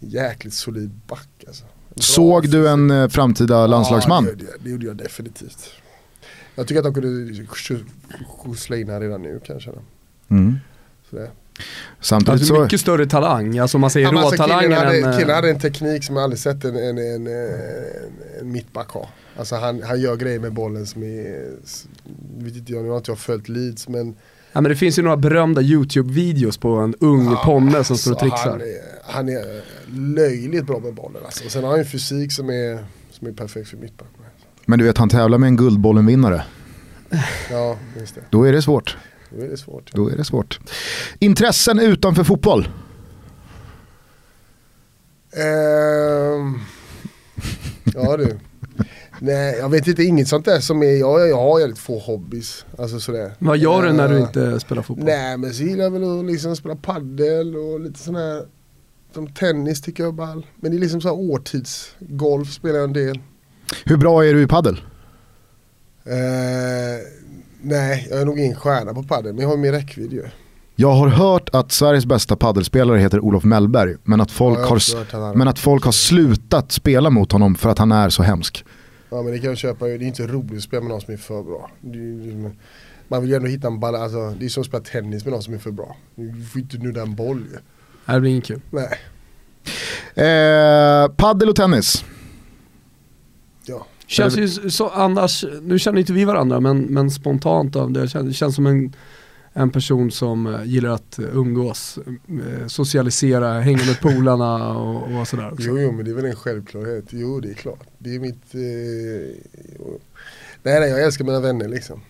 en 0.00 0.08
jäkligt 0.10 0.54
solid 0.54 0.90
back 1.08 1.28
alltså. 1.46 1.64
Bra 1.64 2.02
Såg 2.02 2.48
du 2.48 2.68
en 2.68 2.90
eh, 2.90 3.08
framtida 3.08 3.66
landslagsman? 3.66 4.24
Ja, 4.24 4.30
det, 4.30 4.38
gjorde 4.40 4.52
jag, 4.52 4.60
det 4.64 4.70
gjorde 4.70 4.86
jag 4.86 4.96
definitivt. 4.96 5.70
Jag 6.54 6.66
tycker 6.66 6.78
att 6.78 6.84
de 6.84 6.94
kunde 6.94 7.32
sk- 7.32 7.84
skyffla 8.38 8.76
in 8.76 8.88
här 8.88 9.00
redan 9.00 9.22
nu 9.22 9.40
kanske. 9.44 9.70
Mm. 10.28 10.56
Sådär. 11.10 11.30
Samtidigt 12.00 12.32
Alltså 12.32 12.54
så, 12.54 12.62
mycket 12.62 12.80
större 12.80 13.06
talang, 13.06 13.58
alltså 13.58 13.78
man 13.78 13.90
säger 13.90 14.06
Ja, 14.06 14.12
men 14.12 14.22
alltså, 14.24 14.42
råtalangen 14.42 14.70
killen, 14.90 15.04
än... 15.12 15.18
killen 15.18 15.34
hade 15.34 15.50
en 15.50 15.60
teknik 15.60 16.04
som 16.04 16.16
jag 16.16 16.22
aldrig 16.22 16.38
sett 16.40 16.64
en, 16.64 16.76
en, 16.76 16.98
en, 16.98 17.26
en, 17.26 18.12
en 18.40 18.52
mittback 18.52 18.88
ha. 18.88 19.08
Alltså 19.36 19.56
han, 19.56 19.82
han 19.82 20.00
gör 20.00 20.16
grejer 20.16 20.40
med 20.40 20.52
bollen 20.52 20.86
som 20.86 21.02
är, 21.02 21.50
vet 22.38 22.56
inte 22.56 22.72
jag, 22.72 22.84
nu 22.84 22.90
har 22.90 22.96
inte 22.96 23.10
jag 23.10 23.18
följt 23.18 23.48
Leeds 23.48 23.88
men 23.88 24.16
Ja, 24.52 24.60
men 24.60 24.70
det 24.70 24.76
finns 24.76 24.98
ju 24.98 25.02
några 25.02 25.16
berömda 25.16 25.62
YouTube-videos 25.62 26.60
på 26.60 26.68
en 26.76 26.94
ung 27.00 27.36
ponne 27.44 27.84
som 27.84 27.96
står 27.96 28.12
och 28.12 28.22
alltså, 28.22 28.36
trixar. 28.36 28.50
Han 29.04 29.28
är, 29.28 29.38
han 29.38 29.46
är 29.48 29.62
löjligt 30.16 30.66
bra 30.66 30.78
med 30.78 30.94
bollen 30.94 31.22
alltså. 31.24 31.44
Och 31.44 31.52
sen 31.52 31.62
har 31.62 31.70
han 31.70 31.78
ju 31.78 31.84
en 31.84 31.90
fysik 31.90 32.32
som 32.32 32.50
är, 32.50 32.84
som 33.10 33.26
är 33.26 33.32
perfekt 33.32 33.68
för 33.68 33.76
mittback. 33.76 34.08
Men 34.66 34.78
du 34.78 34.84
vet, 34.84 34.98
han 34.98 35.08
tävlar 35.08 35.38
med 35.38 35.46
en 35.46 35.56
Guldbollen-vinnare. 35.56 36.42
Ja, 37.50 37.76
just 37.98 38.14
det. 38.14 38.20
Då 38.30 38.44
är 38.44 38.52
det 38.52 38.62
svårt. 38.62 38.96
Då 39.30 39.44
är 39.44 39.48
det 39.48 39.56
svårt. 39.56 39.92
Då 39.92 40.08
är 40.08 40.16
det 40.16 40.24
svårt. 40.24 40.60
Intressen 41.18 41.78
utanför 41.78 42.24
fotboll? 42.24 42.68
Ehm, 45.32 46.60
ja 47.94 48.16
du. 48.16 48.38
Nej, 49.24 49.56
jag 49.58 49.68
vet 49.68 49.86
inte, 49.86 50.02
inget 50.02 50.28
sånt 50.28 50.44
där 50.44 50.60
som 50.60 50.82
är, 50.82 50.96
jag, 51.00 51.28
jag 51.28 51.36
har 51.36 51.60
väldigt 51.60 51.78
få 51.78 51.98
hobbys. 51.98 52.64
Alltså 52.78 53.00
sådär. 53.00 53.32
Vad 53.38 53.58
gör 53.58 53.82
du 53.82 53.92
när 53.92 54.08
du 54.08 54.16
Eh, 54.16 54.22
inte 54.22 54.60
spelar 54.60 54.82
fotboll? 54.82 55.06
Nej 55.06 55.38
men 55.38 55.54
så 55.54 55.62
gillar 55.62 55.84
jag 55.84 55.90
väl 55.90 56.18
att 56.18 56.24
liksom 56.24 56.56
spela 56.56 56.76
paddel 56.76 57.56
och 57.56 57.80
lite 57.80 57.98
sån 57.98 58.14
här 58.14 58.42
som 59.14 59.32
tennis 59.32 59.80
tycker 59.82 60.02
jag 60.02 60.12
är 60.12 60.16
ball. 60.16 60.46
Men 60.60 60.70
det 60.70 60.76
är 60.76 60.80
liksom 60.80 61.00
så 61.00 61.08
här 61.08 61.16
årtidsgolf 61.16 62.52
spelar 62.52 62.74
jag 62.74 62.84
en 62.84 62.92
del. 62.92 63.18
Hur 63.84 63.96
bra 63.96 64.24
är 64.24 64.34
du 64.34 64.42
i 64.42 64.46
paddel? 64.46 64.80
Eh, 66.04 66.12
nej, 67.60 68.06
jag 68.10 68.20
är 68.20 68.24
nog 68.24 68.38
ingen 68.38 68.56
stjärna 68.56 68.94
på 68.94 69.02
padel 69.02 69.32
men 69.32 69.42
jag 69.42 69.48
har 69.48 69.56
mer 69.56 69.72
räckvidd 69.72 70.12
ju. 70.12 70.24
Jag 70.76 70.92
har 70.92 71.08
hört 71.08 71.48
att 71.52 71.72
Sveriges 71.72 72.06
bästa 72.06 72.36
paddelspelare 72.36 72.98
heter 72.98 73.20
Olof 73.20 73.44
Mellberg, 73.44 73.96
men 74.04 74.20
att 74.20 74.30
folk, 74.30 74.58
Ja, 74.58 74.62
har 74.62 75.20
har, 75.20 75.34
men 75.34 75.48
att 75.48 75.58
folk 75.58 75.84
har 75.84 75.92
slutat 75.92 76.72
spela 76.72 77.10
mot 77.10 77.32
honom 77.32 77.54
för 77.54 77.68
att 77.68 77.78
han 77.78 77.92
är 77.92 78.10
så 78.10 78.22
hemsk. 78.22 78.64
Ja 79.12 79.22
men 79.22 79.32
det 79.32 79.38
kan 79.38 79.48
jag 79.48 79.58
köpa, 79.58 79.84
det 79.86 79.92
är 79.92 80.02
inte 80.02 80.26
roligt 80.26 80.56
att 80.56 80.62
spela 80.62 80.80
med 80.82 80.90
någon 80.90 81.00
som 81.00 81.14
är 81.14 81.18
för 81.18 81.42
bra. 81.42 81.70
Det 81.80 81.98
är 81.98 82.16
liksom- 82.16 82.56
man 83.08 83.20
vill 83.20 83.30
ju 83.30 83.36
ändå 83.36 83.48
hitta 83.48 83.66
en 83.66 83.80
balans, 83.80 84.02
alltså, 84.14 84.38
det 84.38 84.44
är 84.44 84.48
som 84.48 84.60
att 84.60 84.66
spela 84.66 84.82
tennis 84.84 85.24
med 85.24 85.32
någon 85.32 85.42
som 85.42 85.54
är 85.54 85.58
för 85.58 85.70
bra. 85.70 85.96
Du 86.14 86.44
får 86.44 86.60
inte 86.60 86.78
nudda 86.78 87.02
en 87.02 87.14
boll 87.14 87.44
ju. 87.52 87.58
Det 88.14 88.20
blir 88.20 88.30
inget 88.30 88.44
kul. 88.44 88.60
Nej, 88.70 88.98
Eh, 90.14 91.08
paddel 91.16 91.48
och 91.48 91.56
tennis. 91.56 92.04
ja. 93.66 93.86
Känns 94.06 94.36
ju 94.38 94.48
så 94.70 94.88
annars, 94.88 95.44
nu 95.62 95.78
känner 95.78 95.98
inte 96.00 96.12
vi 96.12 96.24
varandra 96.24 96.60
men, 96.60 96.80
men 96.80 97.10
spontant 97.10 97.76
av 97.76 97.92
det 97.92 98.08
känns, 98.08 98.26
det 98.28 98.32
känns 98.34 98.54
som 98.54 98.66
en, 98.66 98.92
en 99.52 99.70
person 99.70 100.10
som 100.10 100.46
eh, 100.54 100.64
gillar 100.64 100.90
att 100.90 101.18
eh, 101.18 101.24
umgås, 101.24 101.98
eh, 102.28 102.66
socialisera, 102.66 103.60
hänga 103.60 103.84
med 103.86 104.00
polarna 104.00 104.78
och, 104.78 105.20
och 105.20 105.28
sådär 105.28 105.52
också. 105.52 105.68
Jo, 105.68 105.78
jo 105.78 105.92
men 105.92 106.04
det 106.04 106.10
är 106.10 106.14
väl 106.14 106.24
en 106.24 106.36
självklarhet. 106.36 107.04
Jo 107.10 107.40
det 107.40 107.50
är 107.50 107.54
klart. 107.54 107.86
Det 107.98 108.14
är 108.14 108.20
mitt... 108.20 108.54
Eh. 108.54 109.90
Nej 110.62 110.80
nej 110.80 110.90
jag 110.90 111.02
älskar 111.02 111.24
mina 111.24 111.40
vänner 111.40 111.68
liksom. 111.68 112.00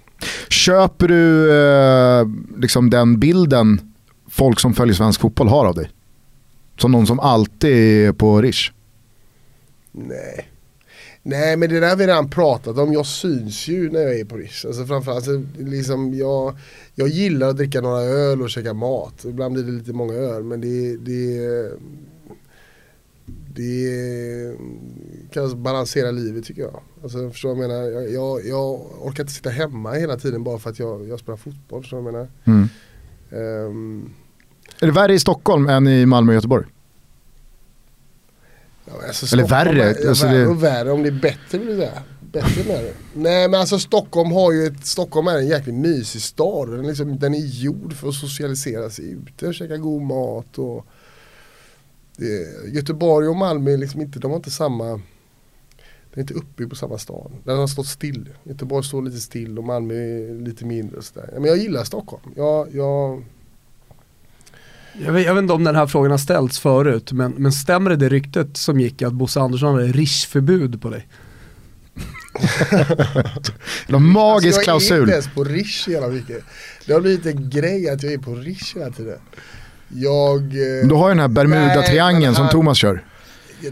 Köper 0.49 1.09
du 1.09 1.53
eh, 1.55 2.27
liksom 2.61 2.91
den 2.91 3.21
bilden 3.21 3.93
folk 4.29 4.61
som 4.61 4.75
följer 4.75 4.95
svensk 4.95 5.21
fotboll 5.21 5.49
har 5.49 5.67
av 5.67 5.75
dig? 5.75 5.91
Som 6.79 6.93
någon 6.93 7.07
som 7.07 7.21
alltid 7.21 8.07
är 8.09 8.13
på 8.13 8.43
Rish. 8.43 8.73
Nej. 9.93 10.52
Nej 11.23 11.57
men 11.57 11.69
det 11.69 11.81
där 11.81 11.89
har 11.89 11.97
vi 11.97 12.07
redan 12.07 12.31
pratat 12.31 12.79
om. 12.79 12.93
Jag 12.93 13.07
syns 13.07 13.69
ju 13.69 13.91
när 13.91 14.01
jag 14.01 14.21
är 14.21 14.25
på 14.25 14.37
Rish. 14.37 14.67
Alltså 14.67 14.87
framförallt, 14.87 15.29
alltså, 15.29 15.63
liksom, 15.63 16.15
jag, 16.15 16.57
jag 16.95 17.09
gillar 17.09 17.49
att 17.49 17.57
dricka 17.57 17.81
några 17.81 18.01
öl 18.01 18.43
och 18.43 18.51
käka 18.51 18.75
mat. 18.75 19.25
Ibland 19.25 19.55
blir 19.55 19.65
det 19.65 19.73
lite 19.73 19.93
många 19.93 20.15
öl 20.15 20.43
men 20.43 20.61
det, 20.61 20.97
det, 20.97 21.39
det 23.55 24.57
kan 25.33 25.43
alltså 25.43 25.57
balansera 25.57 26.11
livet 26.11 26.45
tycker 26.45 26.63
jag. 26.63 26.81
Alltså, 27.03 27.31
förstår 27.31 27.51
jag 27.51 27.59
menar? 27.59 27.83
Jag, 27.83 28.11
jag, 28.11 28.47
jag 28.47 28.81
orkar 29.01 29.23
inte 29.23 29.33
sitta 29.33 29.51
hemma 29.51 29.93
hela 29.93 30.17
tiden 30.17 30.45
bara 30.45 30.59
för 30.59 30.71
att 30.71 30.79
jag, 30.79 31.09
jag 31.09 31.19
spelar 31.19 31.37
fotboll. 31.37 31.83
Förstår 31.83 31.99
jag 31.99 32.13
menar? 32.13 32.29
Mm. 32.45 32.69
Ehm, 33.31 34.11
Är 34.81 34.87
det 34.87 34.93
värre 34.93 35.15
i 35.15 35.19
Stockholm 35.19 35.69
än 35.69 35.89
i 35.89 36.07
Malmö 36.07 36.33
och 36.33 36.35
Göteborg? 36.35 36.67
Ja, 38.85 38.93
alltså 39.07 39.37
Eller 39.37 39.49
värre, 39.49 39.85
Är, 39.85 40.09
alltså 40.09 40.27
värre 40.27 40.47
och 40.47 40.63
värre 40.63 40.93
om 40.93 41.03
det 41.03 41.09
är 41.09 41.21
bättre 41.21 41.59
vill 41.59 41.77
säga. 41.77 42.03
Bättre 42.21 42.65
med 42.73 42.85
det. 42.85 42.95
Nej 43.15 43.49
men 43.49 43.61
alltså 43.61 43.79
Stockholm 43.79 44.33
har 44.33 44.53
ju 44.53 44.67
ett, 44.67 44.87
Stockholm 44.87 45.29
är 45.29 45.39
en 45.39 45.49
jäkligt 45.49 45.75
mysig 45.75 46.23
stad. 46.23 46.71
Den, 46.71 46.87
liksom, 46.87 47.19
den 47.19 47.35
är 47.35 47.39
gjord 47.39 47.93
för 47.93 48.09
att 48.09 48.15
socialisera 48.15 48.91
sig 48.91 49.11
ute, 49.11 49.53
käka 49.53 49.77
god 49.77 50.03
mat 50.03 50.59
och 50.59 50.87
det, 52.17 52.69
Göteborg 52.69 53.29
och 53.29 53.37
Malmö 53.37 53.71
är 53.73 53.79
liksom 53.79 54.01
inte, 54.01 54.19
de 54.19 54.31
har 54.31 54.39
inte 54.39 54.51
samma 54.51 54.85
Den 54.85 55.01
är 56.15 56.21
inte 56.21 56.35
uppbyggd 56.35 56.71
på 56.71 56.77
samma 56.77 56.99
stad. 56.99 57.33
Den 57.45 57.59
har 57.59 57.67
stått 57.67 57.87
still. 57.87 58.29
Göteborg 58.45 58.85
står 58.85 59.03
lite 59.03 59.21
still 59.21 59.59
och 59.59 59.65
Malmö 59.65 59.95
är 59.95 60.41
lite 60.41 60.65
mindre 60.65 60.97
och 60.97 61.05
sådär. 61.05 61.31
Men 61.33 61.45
jag 61.45 61.57
gillar 61.57 61.85
Stockholm. 61.85 62.33
Jag, 62.37 62.75
jag, 62.75 63.25
Jag 64.99 65.13
vet, 65.13 65.27
jag 65.27 65.35
vet 65.35 65.43
inte 65.43 65.53
om 65.55 65.65
den 65.65 65.77
här 65.77 65.87
frågan 65.87 66.11
har 66.11 66.19
ställts 66.19 66.59
förut 66.59 67.13
men, 67.13 67.33
men 67.33 67.53
stämmer 67.53 67.91
det, 67.91 67.97
det 67.97 68.09
ryktet 68.09 68.57
som 68.57 68.81
gick 68.81 69.03
att 69.03 69.13
Bosse 69.13 69.41
Andersson 69.41 69.75
hade 69.75 69.87
rish-förbud 69.87 70.83
på 70.83 70.91
dig? 70.91 71.09
En 73.87 74.03
magisk 74.09 74.47
alltså, 74.47 74.61
jag 74.61 74.61
är 74.61 74.65
klausul. 74.65 75.01
inte 75.01 75.13
ens 75.13 75.29
på 75.35 75.45
Rish 75.45 75.89
hela 75.89 76.09
mycket. 76.09 76.45
Det 76.87 76.93
har 76.93 77.01
blivit 77.01 77.27
en 77.27 77.51
grej 77.51 77.89
att 77.91 78.03
jag 78.03 78.13
är 78.13 78.19
på 78.19 78.35
Rish 78.35 78.75
hela 78.77 78.91
tiden. 78.91 79.19
Jag... 79.89 80.41
eh, 80.43 80.89
Du 80.89 80.95
har 80.95 81.09
ju 81.09 81.15
den 81.15 81.21
här 81.21 81.29
Bermuda-triangeln 81.29 82.35
som 82.35 82.49
Thomas 82.49 82.79
kör. 82.79 83.05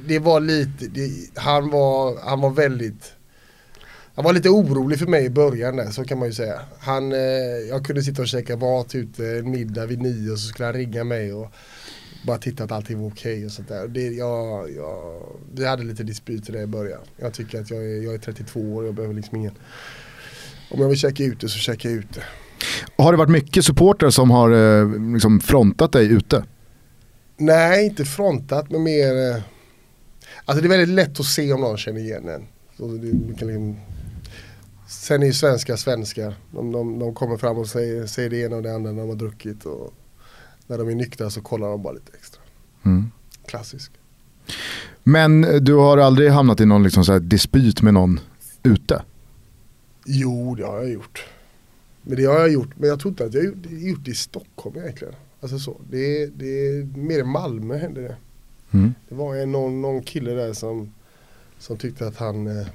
Det 0.07 0.19
var 0.19 0.41
lite, 0.41 0.87
det, 0.87 1.11
han, 1.41 1.71
var, 1.71 2.19
han 2.29 2.41
var 2.41 2.51
väldigt 2.51 3.13
Han 4.21 4.25
var 4.25 4.33
lite 4.33 4.49
orolig 4.49 4.99
för 4.99 5.07
mig 5.07 5.25
i 5.25 5.31
början 5.31 5.77
där, 5.77 5.91
så 5.91 6.05
kan 6.05 6.19
man 6.19 6.29
ju 6.29 6.35
säga. 6.35 6.61
Han, 6.79 7.13
eh, 7.13 7.19
jag 7.69 7.87
kunde 7.87 8.03
sitta 8.03 8.23
och 8.23 8.29
käka 8.29 8.57
mat 8.57 8.95
ute 8.95 9.27
en 9.27 9.51
middag 9.51 9.87
vid 9.87 10.03
nio 10.03 10.33
och 10.33 10.39
så 10.39 10.49
skulle 10.49 10.67
han 10.67 10.75
ringa 10.75 11.05
mig 11.05 11.33
och 11.33 11.53
bara 12.27 12.39
titta 12.39 12.65
att 12.65 12.73
allting 12.73 13.01
var 13.01 13.09
okej 13.09 13.47
och 13.47 13.53
sånt 13.53 13.69
där. 13.69 13.89
Det, 13.89 14.01
jag, 14.01 14.71
jag, 14.77 15.23
vi 15.55 15.67
hade 15.67 15.83
lite 15.83 16.03
dispyter 16.03 16.53
där 16.53 16.63
i 16.63 16.67
början. 16.67 17.01
Jag 17.17 17.35
tycker 17.35 17.61
att 17.61 17.71
jag 17.71 17.85
är, 17.85 18.03
jag 18.03 18.15
är 18.15 18.19
32 18.19 18.61
år, 18.61 18.85
jag 18.85 18.95
behöver 18.95 19.15
liksom 19.15 19.37
ingen 19.37 19.53
Om 20.71 20.81
jag 20.81 20.89
vill 20.89 20.99
käka 20.99 21.25
ute 21.25 21.49
så 21.49 21.59
käkar 21.59 21.89
jag 21.89 21.99
ute. 21.99 22.23
Har 22.97 23.13
det 23.13 23.19
varit 23.19 23.31
mycket 23.31 23.65
supportrar 23.65 24.11
som 24.11 24.31
har 24.31 24.51
eh, 24.51 25.13
liksom 25.13 25.41
frontat 25.41 25.93
dig 25.93 26.07
ute? 26.07 26.45
Nej, 27.37 27.87
inte 27.87 28.05
frontat 28.05 28.71
men 28.71 28.83
mer 28.83 29.31
eh, 29.31 29.43
Alltså 30.45 30.63
det 30.63 30.67
är 30.67 30.79
väldigt 30.79 30.95
lätt 30.95 31.21
att 31.21 31.27
se 31.27 31.53
om 31.53 31.61
någon 31.61 31.77
känner 31.77 32.01
igen 32.01 32.29
en. 32.29 32.47
Så 32.77 32.87
det, 32.87 33.39
kan 33.39 33.49
liksom, 33.49 33.77
sen 34.91 35.23
är 35.23 35.27
ju 35.27 35.33
svenskar 35.33 35.77
svenskar. 35.77 36.35
De, 36.51 36.73
de, 36.73 36.99
de 36.99 37.15
kommer 37.15 37.37
fram 37.37 37.59
och 37.59 37.67
säger, 37.67 38.07
säger 38.07 38.31
det 38.31 38.37
ena 38.37 38.57
och 38.57 38.63
det 38.63 38.75
andra 38.75 38.93
när 38.93 39.01
de 39.01 39.09
har 39.09 39.17
druckit. 39.17 39.65
Och 39.65 39.95
när 40.67 40.79
de 40.79 40.89
är 40.89 40.95
nyktra 40.95 41.31
så 41.31 41.41
kollar 41.41 41.69
de 41.69 41.83
bara 41.83 41.93
lite 41.93 42.13
extra. 42.19 42.43
Mm. 42.83 43.11
Klassisk. 43.47 43.93
Men 45.03 45.65
du 45.65 45.75
har 45.75 45.99
aldrig 45.99 46.31
hamnat 46.31 46.61
i 46.61 46.67
någon 46.67 46.83
liksom 46.83 47.05
så 47.05 47.13
här 47.13 47.21
dispyt 47.21 47.83
med 47.83 47.95
någon 47.95 48.21
ute? 48.63 49.03
Jo, 50.05 50.55
det 50.55 50.67
har 50.67 50.77
jag 50.77 50.91
gjort. 50.91 51.25
Men 52.03 52.17
det 52.17 52.25
har 52.25 52.39
jag 52.39 52.53
gjort, 52.53 52.71
men 52.77 52.89
jag 52.89 53.01
tror 53.01 53.13
inte 53.13 53.25
att 53.25 53.35
jag 53.35 53.45
gjort, 53.45 53.57
gjort 53.71 54.05
det 54.05 54.11
i 54.11 54.15
Stockholm 54.15 54.77
egentligen. 54.77 55.15
Alltså 55.41 55.59
så. 55.59 55.81
Det, 55.91 56.27
det, 56.27 56.87
mer 56.97 57.19
i 57.19 57.25
Malmö 57.25 57.77
hände 57.77 58.01
det. 58.01 58.17
Mm. 58.71 58.95
Det 59.09 59.15
var 59.15 59.37
en, 59.37 59.53
någon, 59.53 59.83
någon 59.83 60.03
kille 60.03 60.31
där 60.31 60.53
som, 60.53 60.93
som 61.59 61.77
tyckte 61.77 62.07
att 62.07 62.17
han 62.17 62.47
eh, 62.47 62.67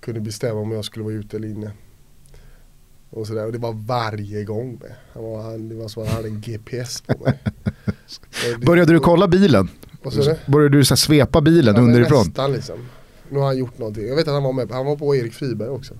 kunde 0.00 0.20
bestämma 0.20 0.60
om 0.60 0.70
jag 0.72 0.84
skulle 0.84 1.04
vara 1.04 1.14
ute 1.14 1.36
eller 1.36 1.48
inne. 1.48 1.70
Och, 3.10 3.26
sådär. 3.26 3.46
och 3.46 3.52
det 3.52 3.58
var 3.58 3.72
varje 3.72 4.44
gång 4.44 4.78
med. 4.82 4.92
Han 5.12 5.24
var, 5.24 5.42
han, 5.42 5.68
det 5.68 5.74
var 5.74 5.88
som 5.88 6.02
att 6.02 6.08
han 6.08 6.16
hade 6.16 6.28
en 6.28 6.40
GPS 6.40 7.00
på 7.00 7.24
mig. 7.24 7.38
Det- 7.84 8.58
Började 8.66 8.92
du 8.92 9.00
kolla 9.00 9.28
bilen? 9.28 9.68
Började 10.46 10.76
du 10.78 10.84
så 10.84 10.92
här 10.94 10.96
svepa 10.96 11.40
bilen 11.40 11.74
Ja, 11.76 11.80
underifrån? 11.82 12.26
Nästan 12.26 12.52
liksom. 12.52 12.76
Nu 13.30 13.38
har 13.38 13.46
han 13.46 13.58
gjort 13.58 13.78
någonting. 13.78 14.06
Jag 14.08 14.16
vet 14.16 14.28
att 14.28 14.34
han 14.34 14.42
var 14.42 14.52
med, 14.52 14.70
han 14.70 14.86
var 14.86 14.96
på 14.96 15.16
Erik 15.16 15.32
Friberg 15.32 15.68
också. 15.68 15.94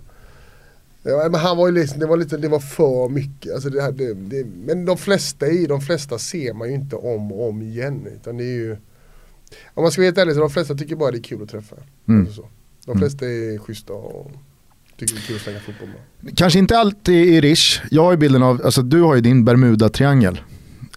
Ja, 1.03 1.29
men 1.31 1.41
han 1.41 1.57
var 1.57 1.67
ju 1.69 1.75
liksom, 1.75 2.01
det 2.01 2.07
var 2.07 2.17
lite, 2.17 2.37
det 2.37 2.49
var 2.49 2.61
för 2.61 3.09
mycket. 3.09 3.53
Alltså 3.55 3.71
det, 3.71 3.91
det, 3.93 4.15
det, 4.15 4.47
men 4.67 4.85
de 4.85 4.97
flesta 4.99 5.47
i, 5.47 5.67
de 5.67 5.81
flesta 5.81 6.19
ser 6.19 6.53
man 6.53 6.69
ju 6.69 6.75
inte 6.75 6.97
om 6.97 7.33
och 7.33 7.49
om 7.49 7.63
igen. 7.63 8.07
Utan 8.15 8.37
det 8.37 8.45
är 8.45 8.57
ju, 8.57 8.77
om 9.75 9.83
man 9.83 9.93
ska 9.93 10.01
vara 10.01 10.07
helt 10.07 10.19
ärlig 10.19 10.35
så 10.35 10.41
de 10.41 10.51
flesta 10.51 10.75
tycker 10.75 10.97
bara 10.97 11.11
det 11.11 11.19
är 11.19 11.23
kul 11.23 11.43
att 11.43 11.49
träffa. 11.49 11.77
Mm. 12.09 12.21
Alltså 12.27 12.43
så. 12.43 12.49
De 12.87 12.99
flesta 12.99 13.25
är 13.27 13.59
schyssta 13.59 13.93
och 13.93 14.31
tycker 14.99 15.15
det 15.15 15.21
är 15.21 15.27
kul 15.27 15.37
att 15.37 15.43
slänga 15.43 15.61
fotboll 15.61 15.89
med. 16.21 16.39
Kanske 16.39 16.59
inte 16.59 16.79
alltid 16.79 17.15
i 17.27 17.41
Rish. 17.41 17.81
Jag 17.91 18.03
har 18.05 18.11
ju 18.11 18.17
bilden 18.17 18.43
av, 18.43 18.61
alltså 18.65 18.83
du 18.83 19.03
har 19.03 19.15
ju 19.15 19.21
din 19.21 19.45
Bermuda-triangel. 19.45 20.41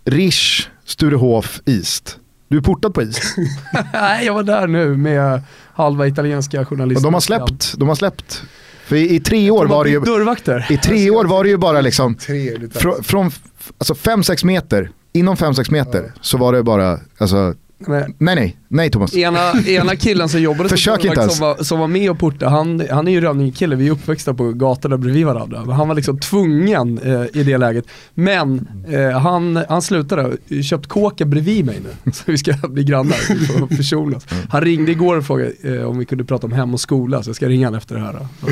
Rish, 0.05 0.67
Sturehof, 0.85 1.61
East. 1.65 2.19
Du 2.47 2.57
är 2.57 2.61
portad 2.61 2.93
på 2.93 3.01
East. 3.01 3.21
Nej, 3.93 4.25
jag 4.25 4.33
var 4.33 4.43
där 4.43 4.67
nu 4.67 4.97
med 4.97 5.41
halva 5.73 6.07
italienska 6.07 6.65
journalister. 6.65 7.03
De 7.03 7.13
har 7.13 7.21
släppt, 7.21 7.73
de 7.77 7.87
har 7.87 7.95
släppt. 7.95 8.43
För 8.85 8.95
i, 8.95 9.15
i 9.15 9.19
tre 9.19 9.51
år 9.51 9.65
var 9.65 9.83
det 9.83 9.89
ju, 9.89 9.99
Dörrvakter. 9.99 10.67
i 10.69 10.77
tre 10.77 11.09
år 11.09 11.25
var 11.25 11.43
det 11.43 11.49
ju 11.49 11.57
bara 11.57 11.81
liksom, 11.81 12.15
Trevligt. 12.15 12.77
från, 12.77 13.03
från 13.03 13.31
alltså 13.77 13.93
5-6 13.93 14.45
meter, 14.45 14.91
inom 15.13 15.35
5-6 15.35 15.71
meter 15.71 16.03
Ja. 16.15 16.19
så 16.21 16.37
var 16.37 16.53
det 16.53 16.63
bara 16.63 16.99
alltså, 17.17 17.55
Nej, 17.87 18.05
nej, 18.17 18.57
nej 18.67 18.89
Thomas. 18.89 19.15
ena, 19.15 19.51
ena 19.67 19.95
killen 19.95 20.29
som 20.29 20.41
jobbade 20.41 20.69
Försök 20.69 21.01
som 21.01 21.09
inte 21.09 21.29
som 21.29 21.47
var, 21.47 21.63
som 21.63 21.79
var 21.79 21.87
med 21.87 22.11
och 22.11 22.19
portade, 22.19 22.51
han, 22.51 22.83
han 22.91 23.07
är 23.07 23.11
ju 23.11 23.21
Rönninge-kille, 23.21 23.75
vi 23.75 23.87
är 23.87 23.91
uppväxta 23.91 24.33
på 24.33 24.51
gatorna 24.51 24.97
bredvid 24.97 25.25
varandra. 25.25 25.63
Men 25.65 25.75
han 25.75 25.87
var 25.87 25.95
liksom 25.95 26.19
tvungen 26.19 26.97
eh, 26.97 27.25
i 27.33 27.43
det 27.43 27.57
läget. 27.57 27.85
Men 28.13 28.67
eh, 28.89 29.19
han, 29.19 29.63
han 29.69 29.81
slutade, 29.81 30.37
köpt 30.63 30.87
kåka 30.87 31.25
bredvid 31.25 31.65
mig 31.65 31.81
nu. 31.83 32.11
Så 32.11 32.23
vi 32.25 32.37
ska 32.37 32.53
bli 32.69 32.83
grannar, 32.83 33.75
försonas. 33.75 34.27
Han 34.49 34.61
ringde 34.61 34.91
igår 34.91 35.17
och 35.17 35.25
frågade 35.25 35.51
eh, 35.63 35.83
om 35.83 35.99
vi 35.99 36.05
kunde 36.05 36.23
prata 36.23 36.47
om 36.47 36.53
hem 36.53 36.73
och 36.73 36.79
skola, 36.79 37.23
så 37.23 37.29
jag 37.29 37.35
ska 37.35 37.49
ringa 37.49 37.67
honom 37.67 37.77
efter 37.77 37.95
det 37.95 38.01
här. 38.01 38.27
Och 38.41 38.49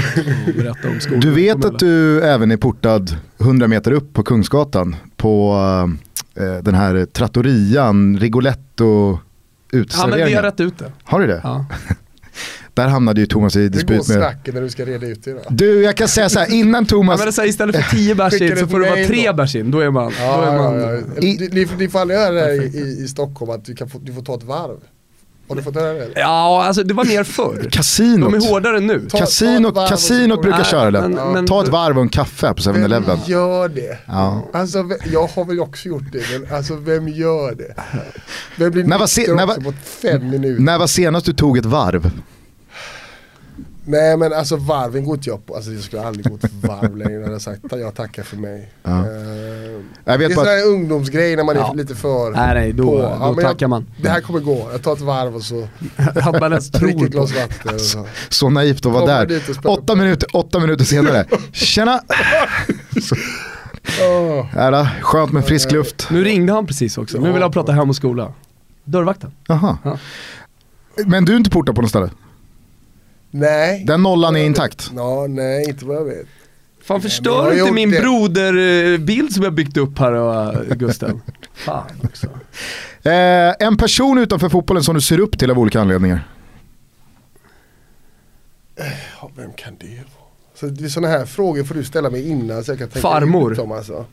berätta 0.55 0.89
om 0.89 0.99
skolan. 0.99 1.19
Du 1.19 1.31
vet 1.31 1.65
att 1.65 1.79
du 1.79 2.21
även 2.21 2.51
är 2.51 2.57
portad 2.57 3.15
100 3.39 3.67
meter 3.67 3.91
upp 3.91 4.13
på 4.13 4.23
Kungsgatan 4.23 4.95
på 5.17 5.55
eh, 6.35 6.53
den 6.63 6.75
här 6.75 7.05
trattorian, 7.05 8.17
Rigoletto 8.19 9.11
Ja 9.11 9.19
men 9.71 9.81
uteserveringen. 9.81 10.27
vi 10.27 10.33
har 10.33 10.43
rätt 10.43 10.59
ut 10.59 10.77
det. 10.79 10.91
Har 11.03 11.19
du 11.19 11.27
det? 11.27 11.41
Ja. 11.43 11.65
Där 12.73 12.87
hamnade 12.87 13.21
ju 13.21 13.27
Thomas 13.27 13.55
i 13.55 13.59
går 13.63 13.69
dispyt 13.69 13.89
med... 13.89 14.05
snacket 14.05 14.53
när 14.53 14.61
du 14.61 14.69
ska 14.69 14.85
reda 14.85 15.07
ut 15.07 15.23
det 15.23 15.33
då? 15.33 15.39
Du, 15.49 15.81
jag 15.83 15.97
kan 15.97 16.07
säga 16.07 16.29
så 16.29 16.39
här, 16.39 16.53
innan 16.53 16.83
Ja, 16.83 16.87
Thomas... 16.89 17.25
det 17.25 17.31
så 17.31 17.41
här, 17.41 17.47
istället 17.49 17.75
för 17.75 17.95
10 17.95 18.15
bärs 18.15 18.41
in 18.41 18.57
så 18.57 18.67
får 18.67 18.79
det 18.79 18.85
vara 18.85 18.95
mail 18.95 19.07
3 19.07 19.27
då. 19.27 19.33
bärs 19.33 19.55
in, 19.55 19.71
då 19.71 19.79
är 19.79 19.89
man... 19.89 20.05
då 20.05 20.13
Ja, 20.19 20.45
är 20.45 20.57
man 20.57 20.79
ja, 20.79 20.91
ja. 20.91 21.21
I- 21.21 21.49
Ni, 21.51 21.67
ni, 21.77 21.87
får 21.89 21.99
aldrig 21.99 22.19
höra 22.19 22.31
det 22.33 22.39
här 22.41 22.51
i, 22.51 22.77
i, 22.79 23.03
i 23.03 23.07
Stockholm 23.07 23.51
att 23.51 23.65
du, 23.65 23.75
kan 23.75 23.89
få, 23.89 23.99
du 23.99 24.13
får 24.13 24.21
ta 24.21 24.35
ett 24.35 24.43
varv. 24.43 24.77
Har 25.49 25.55
du 25.55 25.61
fått 25.61 25.75
höra 25.75 25.93
det? 25.93 26.11
Ja, 26.15 26.63
alltså 26.63 26.83
det 26.83 26.93
var 26.93 27.05
mer 27.05 27.23
förr. 27.23 27.67
Kasinot. 27.71 28.31
De 28.31 28.45
är 28.45 28.49
hårdare 28.49 28.79
nu. 28.79 29.07
Ta- 29.09 29.17
Kasinot, 29.17 29.75
ta 29.75 29.87
kasinot 29.87 30.41
brukar 30.41 30.57
Nej, 30.57 30.67
köra 30.67 30.91
den. 30.91 31.11
men- 31.11 31.33
men- 31.33 31.45
Ta 31.45 31.63
ett 31.63 31.67
varv 31.69 31.97
och 31.97 32.01
en 32.03 32.09
kaffe 32.09 32.53
på 32.53 32.61
7-Eleven. 32.61 33.03
Vem 33.05 33.19
gör 33.25 33.69
det? 33.69 33.97
Ja. 34.05 34.47
Alltså, 34.53 34.77
jag 35.11 35.27
har 35.27 35.45
väl 35.45 35.59
också 35.59 35.87
gjort 35.87 36.11
det, 36.11 36.21
men 36.39 36.55
alltså 36.57 36.75
vem 36.75 37.07
gör 37.07 37.55
det? 37.55 37.73
Vem 38.57 38.71
blir 38.71 38.83
När 38.83 38.99
var 38.99 39.07
se- 39.07 39.33
när 39.33 39.45
var- 39.45 39.55
på 39.55 39.73
fem 40.01 40.29
minuter? 40.29 40.61
När 40.63 40.77
var 40.79 40.87
senast 40.87 41.25
du 41.25 41.33
tog 41.33 41.57
ett 41.57 41.65
varv? 41.65 42.11
Nej 43.89 44.17
men 44.17 44.33
alltså 44.33 44.55
varven 44.55 45.05
går 45.05 45.15
inte 45.15 45.29
jag 45.29 45.45
på, 45.45 45.55
alltså 45.55 45.71
jag 45.71 45.83
skulle 45.83 46.01
aldrig 46.01 46.29
gå 46.29 46.35
ett 46.35 46.53
varv 46.53 46.97
längre. 46.97 47.13
Jag 47.13 47.23
hade 47.23 47.39
sagt 47.39 47.61
jag 47.71 47.95
tackar 47.95 48.23
för 48.23 48.37
mig. 48.37 48.71
Ja. 48.83 48.89
Eh, 48.89 49.01
Jag 49.01 49.83
det 50.05 50.11
är 50.13 50.17
vet 50.17 50.33
sån 50.33 50.43
bara, 50.43 50.49
här 50.49 50.65
ungdomsgrej 50.67 51.35
när 51.35 51.43
man 51.43 51.55
är 51.55 51.59
Ja. 51.59 51.73
lite 51.73 51.95
för 51.95 52.31
Nej 52.31 52.53
nej, 52.53 52.73
då, 52.73 52.83
på. 52.83 52.95
då 52.97 53.17
Ja, 53.19 53.31
men 53.35 53.45
tackar 53.45 53.63
jag, 53.63 53.69
man. 53.69 53.85
Det 54.01 54.09
här 54.09 54.21
kommer 54.21 54.39
gå, 54.39 54.67
jag 54.71 54.81
tar 54.83 54.93
ett 54.93 55.01
varv 55.01 55.35
och 55.35 55.41
så 55.41 55.55
dricker 56.79 57.05
ett 57.05 57.11
glas 57.11 57.35
vatten. 57.35 57.75
Och 57.75 57.81
så. 57.81 58.05
så 58.29 58.49
naivt 58.49 58.85
att 58.85 58.91
vara 58.91 59.05
där. 59.25 59.41
Åtta 59.63 59.95
minuter, 59.95 60.29
åtta 60.35 60.59
minuter 60.59 60.85
senare. 60.85 61.25
Tjena! 61.51 62.01
Ja, 64.55 64.71
då, 64.71 64.87
skönt 65.01 65.31
med 65.31 65.45
frisk 65.45 65.71
luft. 65.71 66.07
Nu 66.11 66.23
ringde 66.23 66.53
han 66.53 66.67
precis 66.67 66.97
också, 66.97 67.17
nu 67.19 67.31
vill 67.31 67.41
han 67.41 67.51
prata 67.51 67.71
hem 67.71 67.89
och 67.89 67.95
skola. 67.95 68.33
Dörrvakten. 68.83 69.31
Jaha. 69.47 69.77
Ja. 69.83 69.97
Men 71.05 71.25
du 71.25 71.33
är 71.33 71.37
inte 71.37 71.49
portad 71.49 71.75
på 71.75 71.81
något 71.81 71.89
ställe? 71.89 72.09
Nej. 73.31 73.83
Den 73.87 74.03
nollan 74.03 74.35
är 74.35 74.43
intakt? 74.45 74.91
Ja, 74.95 75.25
nej 75.29 75.69
inte 75.69 75.85
vad 75.85 75.95
jag 75.97 76.05
vet. 76.05 76.25
Fan 76.83 77.01
förstör 77.01 77.59
inte 77.59 77.71
min 77.71 77.91
det. 77.91 77.99
broderbild 77.99 79.33
som 79.33 79.43
jag 79.43 79.53
byggt 79.53 79.77
upp 79.77 79.99
här 79.99 80.11
och, 80.11 80.55
Gusten. 80.77 81.21
Fan 81.53 82.01
också. 82.03 82.27
Eh, 83.09 83.55
en 83.67 83.77
person 83.77 84.17
utanför 84.17 84.49
fotbollen 84.49 84.83
som 84.83 84.95
du 84.95 85.01
ser 85.01 85.19
upp 85.19 85.39
till 85.39 85.51
av 85.51 85.59
olika 85.59 85.81
anledningar? 85.81 86.27
Ja, 89.21 89.29
vem 89.35 89.53
kan 89.53 89.75
det 89.79 89.87
vara? 89.87 90.27
Så 90.55 90.65
det 90.65 90.85
är 90.85 90.89
sådana 90.89 91.07
här 91.17 91.25
frågor 91.25 91.63
får 91.63 91.75
du 91.75 91.83
ställa 91.83 92.09
mig 92.09 92.29
innan 92.29 92.63
så 92.63 92.71
jag 92.71 92.79
kan 92.79 92.87
tänka 92.89 93.01
Farmor. 93.09 93.51
ut 93.51 93.57
dem 93.57 93.71
alltså. 93.71 94.05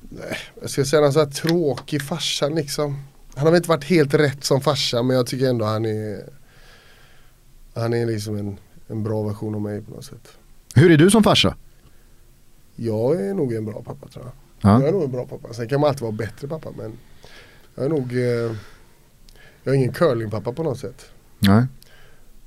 Nej, 0.00 0.36
jag 0.60 0.70
ska 0.70 0.84
säga 0.84 1.02
någon 1.02 1.12
sån 1.12 1.24
här 1.24 1.30
tråkig 1.32 2.02
farsa 2.02 2.48
liksom. 2.48 3.02
Han 3.34 3.44
har 3.44 3.50
väl 3.50 3.56
inte 3.58 3.68
varit 3.68 3.84
helt 3.84 4.14
rätt 4.14 4.44
som 4.44 4.60
farsa 4.60 5.02
men 5.02 5.16
jag 5.16 5.26
tycker 5.26 5.48
ändå 5.48 5.64
han 5.64 5.84
är 5.84 6.20
Han 7.74 7.92
är 7.92 8.06
liksom 8.06 8.36
en, 8.36 8.56
en 8.88 9.02
bra 9.02 9.22
version 9.22 9.54
av 9.54 9.60
mig 9.60 9.82
på 9.82 9.90
något 9.90 10.04
sätt. 10.04 10.28
Hur 10.74 10.90
är 10.90 10.96
du 10.96 11.10
som 11.10 11.22
farsa? 11.22 11.56
Jag 12.76 13.20
är 13.26 13.34
nog 13.34 13.52
en 13.52 13.64
bra 13.64 13.82
pappa 13.82 14.08
tror 14.08 14.24
jag. 14.24 14.32
Ja. 14.60 14.80
Jag 14.80 14.88
är 14.88 14.92
nog 14.92 15.02
en 15.02 15.10
bra 15.12 15.26
pappa. 15.26 15.52
Sen 15.54 15.68
kan 15.68 15.80
man 15.80 15.88
alltid 15.88 16.02
vara 16.02 16.12
bättre 16.12 16.48
pappa 16.48 16.68
men 16.76 16.92
jag 17.74 17.84
är 17.84 17.88
nog 17.88 18.12
eh, 18.12 18.56
Jag 19.62 19.74
är 19.74 19.78
ingen 19.78 19.92
curlingpappa 19.92 20.52
på 20.52 20.62
något 20.62 20.78
sätt. 20.78 21.10
Nej. 21.38 21.64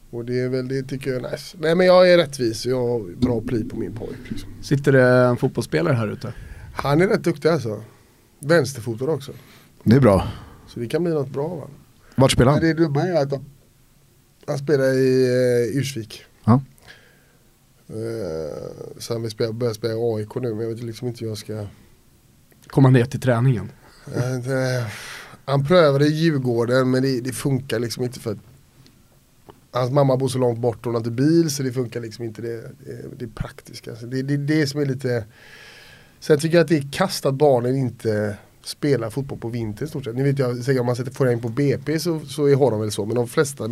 Och 0.09 0.26
det 0.26 0.39
är 0.39 0.49
väl 0.49 0.67
det 0.67 0.84
tycker 0.84 1.13
jag 1.13 1.26
är 1.26 1.32
nice. 1.32 1.57
Nej 1.59 1.76
men 1.76 1.86
jag 1.88 2.11
är 2.11 2.17
rättvis 2.17 2.65
och 2.65 2.71
jag 2.71 2.88
har 2.88 3.15
bra 3.15 3.41
pli 3.41 3.63
på 3.63 3.76
min 3.78 3.95
pojk. 3.95 4.17
Liksom. 4.30 4.49
Sitter 4.61 4.91
det 4.91 5.03
en 5.03 5.38
fotbollsspelare 5.38 5.93
här 5.93 6.07
ute? 6.07 6.34
Han 6.76 7.01
är 7.01 7.07
rätt 7.07 7.24
duktig 7.24 7.49
alltså. 7.49 7.84
Vänsterfotad 8.39 9.05
också. 9.05 9.32
Det 9.84 9.95
är 9.95 9.99
bra. 9.99 10.28
Så 10.67 10.80
det 10.80 10.88
kan 10.88 11.03
bli 11.03 11.13
något 11.13 11.30
bra 11.30 11.47
va. 11.47 11.67
Vart 12.15 12.32
spelar 12.32 12.51
Men 12.51 12.61
han? 12.61 12.76
det 12.78 12.84
dumma 12.84 13.01
är 13.01 13.24
att 13.24 13.41
han 14.47 14.57
spelar 14.57 14.93
i 14.93 15.27
uh, 15.27 15.77
Ursvik. 15.77 16.23
Ja. 16.45 16.61
Eh, 17.87 18.97
så 18.97 19.13
han 19.13 19.21
vill 19.21 19.31
spela, 19.31 19.53
börja 19.53 19.73
spela 19.73 19.93
i 19.93 19.97
AIK 19.97 20.35
nu 20.35 20.53
men 20.53 20.59
jag 20.59 20.69
vet 20.69 20.83
liksom 20.83 21.07
inte 21.07 21.19
hur 21.19 21.31
jag 21.31 21.37
ska 21.37 21.65
Komma 22.67 22.89
ner 22.89 23.05
till 23.05 23.21
träningen. 23.21 23.71
Eh, 24.15 24.35
det, 24.35 24.87
Han 25.45 25.65
prövade 25.65 26.05
i 26.05 26.11
Djurgården 26.11 26.91
men 26.91 27.03
det, 27.03 27.21
det 27.21 27.31
funkar 27.31 27.79
liksom 27.79 28.03
inte 28.03 28.19
för 28.19 28.31
att 28.31 28.37
Hans 29.71 29.91
mamma 29.91 30.17
bor 30.17 30.27
så 30.27 30.37
långt 30.37 30.59
bort 30.59 30.77
och 30.77 30.85
hon 30.85 30.93
har 30.93 30.99
inte 30.99 31.11
bil 31.11 31.51
så 31.51 31.63
det 31.63 31.71
funkar 31.71 32.01
liksom 32.01 32.25
inte 32.25 32.41
det, 32.41 32.61
det, 32.85 33.19
det 33.19 33.27
praktiska. 33.27 33.91
Det 33.91 34.19
är 34.19 34.23
det, 34.23 34.37
det 34.37 34.67
som 34.67 34.81
är 34.81 34.85
lite 34.85 35.25
Sen 36.19 36.39
tycker 36.39 36.57
jag 36.57 36.63
att 36.63 36.69
det 36.69 36.77
är 36.77 36.91
kast 36.91 37.25
att 37.25 37.33
barnen 37.33 37.75
inte 37.75 38.37
spelar 38.66 39.09
fotboll 39.09 39.39
på 39.39 39.47
vintern 39.49 39.86
i 39.86 39.89
stort 39.89 40.05
sett. 40.05 40.16
Ni 40.16 40.24
vet 40.24 40.39
jag, 40.39 40.57
säkert 40.57 40.80
om 40.80 40.86
man 40.86 40.95
sätter 40.95 41.11
får 41.11 41.32
in 41.32 41.39
på 41.41 41.49
BP 41.49 41.99
så, 41.99 42.20
så 42.20 42.55
har 42.55 42.72
de 42.72 42.80
väl 42.80 42.91
så 42.91 43.05
men 43.05 43.16
de 43.16 43.28
flesta 43.28 43.70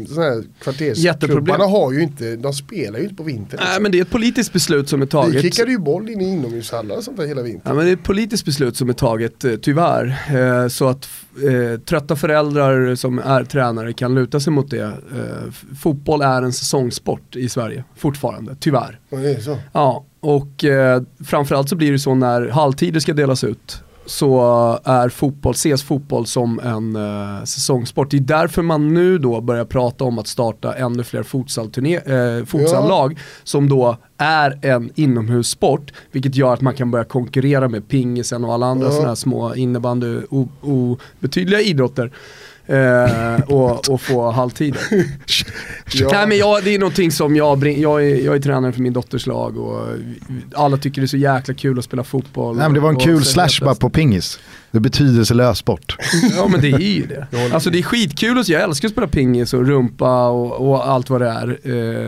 kvartersklubbarna 0.61 1.65
har 1.65 1.91
ju 1.91 2.01
inte, 2.01 2.35
de 2.35 2.53
spelar 2.53 2.99
ju 2.99 3.03
inte 3.03 3.15
på 3.15 3.23
vintern. 3.23 3.59
Nej 3.59 3.67
liksom. 3.67 3.83
men 3.83 3.91
det 3.91 3.97
är 3.97 4.01
ett 4.01 4.09
politiskt 4.09 4.53
beslut 4.53 4.89
som 4.89 5.01
är 5.01 5.05
Vi 5.05 5.11
taget. 5.11 5.41
kickade 5.41 5.71
ju 5.71 5.77
boll 5.77 6.09
in 6.09 6.21
i 6.21 6.29
inomhushallar 6.29 6.97
och 6.97 7.03
sånt 7.03 7.17
där 7.17 7.27
hela 7.27 7.41
vintern. 7.41 7.61
Ja, 7.65 7.73
men 7.73 7.85
det 7.85 7.91
är 7.91 7.95
ett 7.95 8.03
politiskt 8.03 8.45
beslut 8.45 8.77
som 8.77 8.89
är 8.89 8.93
taget, 8.93 9.43
eh, 9.43 9.55
tyvärr. 9.55 10.17
Eh, 10.35 10.67
så 10.67 10.87
att 10.87 11.09
eh, 11.43 11.79
trötta 11.79 12.15
föräldrar 12.15 12.95
som 12.95 13.19
är 13.19 13.43
tränare 13.43 13.93
kan 13.93 14.15
luta 14.15 14.39
sig 14.39 14.53
mot 14.53 14.69
det. 14.69 14.83
Eh, 14.83 15.51
fotboll 15.81 16.21
är 16.21 16.41
en 16.41 16.53
säsongssport 16.53 17.35
i 17.35 17.49
Sverige, 17.49 17.83
fortfarande, 17.95 18.55
tyvärr. 18.59 18.99
Och 19.09 19.17
det 19.19 19.29
är 19.31 19.39
så. 19.39 19.57
Ja, 19.73 20.05
och 20.19 20.65
eh, 20.65 21.01
framförallt 21.25 21.69
så 21.69 21.75
blir 21.75 21.91
det 21.91 21.99
så 21.99 22.15
när 22.15 22.47
halvtider 22.47 22.99
ska 22.99 23.13
delas 23.13 23.43
ut 23.43 23.83
så 24.05 24.39
är 24.83 25.09
fotboll, 25.09 25.51
ses 25.51 25.83
fotboll 25.83 26.25
som 26.25 26.59
en 26.59 26.95
eh, 26.95 27.43
säsongssport. 27.43 28.11
Det 28.11 28.17
är 28.17 28.21
därför 28.21 28.61
man 28.61 28.93
nu 28.93 29.17
då 29.17 29.41
börjar 29.41 29.65
prata 29.65 30.03
om 30.03 30.19
att 30.19 30.27
starta 30.27 30.73
ännu 30.73 31.03
fler 31.03 31.23
eh, 31.23 32.45
futsallag 32.45 33.19
som 33.43 33.69
då 33.69 33.97
är 34.17 34.59
en 34.65 34.91
inomhussport, 34.95 35.91
vilket 36.11 36.35
gör 36.35 36.53
att 36.53 36.61
man 36.61 36.73
kan 36.75 36.91
börja 36.91 37.05
konkurrera 37.05 37.67
med 37.67 37.87
pingisen 37.87 38.43
och 38.45 38.53
alla 38.53 38.65
andra 38.65 38.85
Ja. 38.85 38.91
sådana 38.91 39.07
här 39.07 39.15
små 39.15 39.55
innebandy, 39.55 40.21
obetydliga 40.61 41.61
idrotter. 41.61 42.11
Eh, 42.71 43.41
och, 43.47 43.89
och 43.89 44.01
få 44.01 44.31
halvtider. 44.31 44.81
Ja. 45.93 46.09
Nej 46.11 46.27
men 46.27 46.37
jag, 46.37 46.63
det 46.63 46.75
är 46.75 46.79
någonting 46.79 47.11
som 47.11 47.35
jag, 47.35 47.67
jag, 47.67 48.03
är, 48.03 48.25
jag 48.25 48.35
är 48.35 48.39
tränare 48.39 48.71
för 48.71 48.81
min 48.81 48.93
dotters 48.93 49.27
lag 49.27 49.57
och 49.57 49.87
alla 50.55 50.77
tycker 50.77 51.01
det 51.01 51.05
är 51.05 51.07
så 51.07 51.17
jäkla 51.17 51.53
kul 51.53 51.79
att 51.79 51.85
spela 51.85 52.03
fotboll. 52.03 52.57
Nej, 52.57 52.65
men 52.65 52.73
det 52.73 52.79
var 52.79 52.89
en 52.89 52.99
kul 52.99 53.25
slash 53.25 53.49
bara 53.61 53.75
på 53.75 53.89
pingis. 53.89 54.39
Det 54.71 54.77
är 54.77 54.79
betydelselös 54.79 55.57
sport. 55.57 55.97
Ja 56.35 56.47
men 56.47 56.61
det 56.61 56.67
är 56.71 56.79
ju 56.79 57.05
det. 57.05 57.27
Alltså 57.53 57.69
det 57.69 57.79
är 57.79 57.83
skitkul, 57.83 58.37
och 58.37 58.45
så- 58.45 58.51
jag 58.51 58.61
älskar 58.61 58.87
att 58.87 58.91
spela 58.91 59.07
pingis 59.07 59.53
och 59.53 59.65
rumpa 59.67 60.27
och, 60.29 60.69
och 60.69 60.87
allt 60.89 61.09
vad 61.09 61.21
det 61.21 61.27
är. 61.27 61.59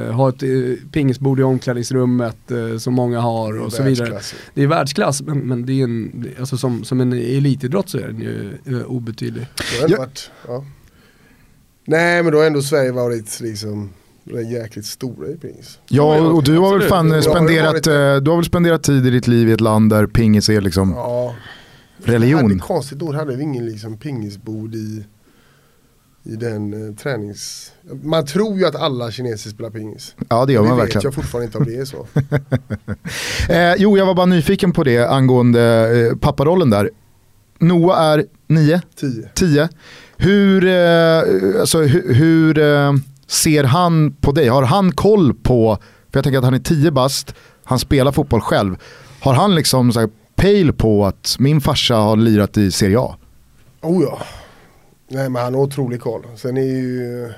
Eh, 0.07 0.13
ha 0.13 0.29
ett 0.29 0.43
eh, 0.43 0.49
pingisbord 0.91 1.39
i 1.39 1.43
omklädningsrummet 1.43 2.51
eh, 2.51 2.77
som 2.77 2.93
många 2.93 3.19
har 3.19 3.59
och 3.59 3.73
så 3.73 3.83
vidare. 3.83 4.19
Det 4.53 4.63
är 4.63 4.67
världsklass 4.67 5.21
men, 5.21 5.39
men 5.39 5.65
det 5.65 5.73
är 5.79 5.83
en, 5.83 6.25
alltså 6.39 6.57
som, 6.57 6.83
som 6.83 7.01
en 7.01 7.13
elitidrott 7.13 7.89
så 7.89 7.97
är 7.97 8.07
den 8.07 8.19
ju 8.19 8.57
eh, 8.65 8.85
obetydlig. 8.85 9.47
Ja. 9.87 9.97
varit, 9.97 10.31
ja. 10.47 10.65
Nej 11.85 12.23
men 12.23 12.31
då 12.31 12.37
har 12.39 12.45
ändå 12.45 12.61
Sverige 12.61 12.91
varit 12.91 13.39
liksom 13.41 13.89
den 14.23 14.49
jäkligt 14.49 14.85
stora 14.85 15.27
i 15.27 15.37
pingis. 15.37 15.79
Ja, 15.87 16.19
och 16.21 16.43
du 16.43 16.57
har 16.57 16.77
väl 16.77 16.87
fan 16.87 17.23
spenderat, 17.23 17.83
du 17.83 18.29
har 18.31 18.35
väl 18.35 18.45
spenderat 18.45 18.83
tid 18.83 19.07
i 19.07 19.09
ditt 19.09 19.27
liv 19.27 19.49
i 19.49 19.51
ett 19.51 19.61
land 19.61 19.89
där 19.89 20.05
pingis 20.07 20.49
är 20.49 20.61
liksom 20.61 20.91
Ja. 20.95 21.35
Religion. 22.03 22.41
Hade, 22.41 22.59
konstigt 22.59 23.01
ord 23.01 23.15
hade 23.15 23.35
vi 23.35 23.43
ingen 23.43 23.65
liksom 23.65 23.97
pingisbord 23.97 24.75
i, 24.75 25.05
i 26.23 26.35
den 26.35 26.87
eh, 26.89 26.95
tränings... 26.95 27.71
Man 28.03 28.25
tror 28.25 28.57
ju 28.57 28.65
att 28.65 28.75
alla 28.75 29.11
kineser 29.11 29.49
spelar 29.49 29.69
pingis. 29.69 30.15
Ja 30.29 30.45
det 30.45 30.53
gör 30.53 30.63
det 30.63 30.67
man 30.67 30.77
vet 30.77 30.85
verkligen. 30.85 31.03
jag 31.03 31.13
fortfarande 31.13 31.45
inte 31.45 31.57
om 31.57 31.63
det 31.63 31.75
är 31.75 31.85
så. 31.85 32.07
Eh, 33.49 33.73
jo, 33.77 33.97
jag 33.97 34.05
var 34.05 34.13
bara 34.13 34.25
nyfiken 34.25 34.71
på 34.71 34.83
det 34.83 35.07
angående 35.07 35.61
eh, 36.11 36.17
papparollen 36.17 36.69
där. 36.69 36.89
Noah 37.59 37.99
är 37.99 38.25
9, 38.47 38.81
Tio. 38.95 39.29
10. 39.33 39.69
Hur, 40.17 40.65
eh, 40.65 41.59
alltså, 41.59 41.81
hur, 41.81 42.13
hur 42.13 42.59
eh, 42.59 42.93
ser 43.27 43.63
han 43.63 44.13
på 44.13 44.31
dig? 44.31 44.47
Har 44.47 44.63
han 44.63 44.91
koll 44.91 45.33
på, 45.33 45.77
för 46.11 46.17
jag 46.17 46.23
tänker 46.23 46.37
att 46.37 46.45
han 46.45 46.53
är 46.53 46.59
10 46.59 46.91
bast, 46.91 47.35
han 47.63 47.79
spelar 47.79 48.11
fotboll 48.11 48.41
själv. 48.41 48.75
Har 49.19 49.33
han 49.33 49.55
liksom 49.55 49.91
så 49.91 49.99
här, 49.99 50.09
pejl 50.43 50.73
på 50.73 51.05
att 51.05 51.35
min 51.39 51.61
farsa 51.61 51.95
har 51.95 52.17
lirat 52.17 52.57
i 52.57 52.71
Serie 52.71 52.99
A? 52.99 53.15
Oh 53.81 54.03
ja. 54.03 54.21
Nej 55.07 55.29
men 55.29 55.43
han 55.43 55.53
har 55.53 55.61
otrolig 55.61 56.01
koll. 56.01 56.25
Sen 56.35 56.57
är 56.57 56.61
ju... 56.61 57.31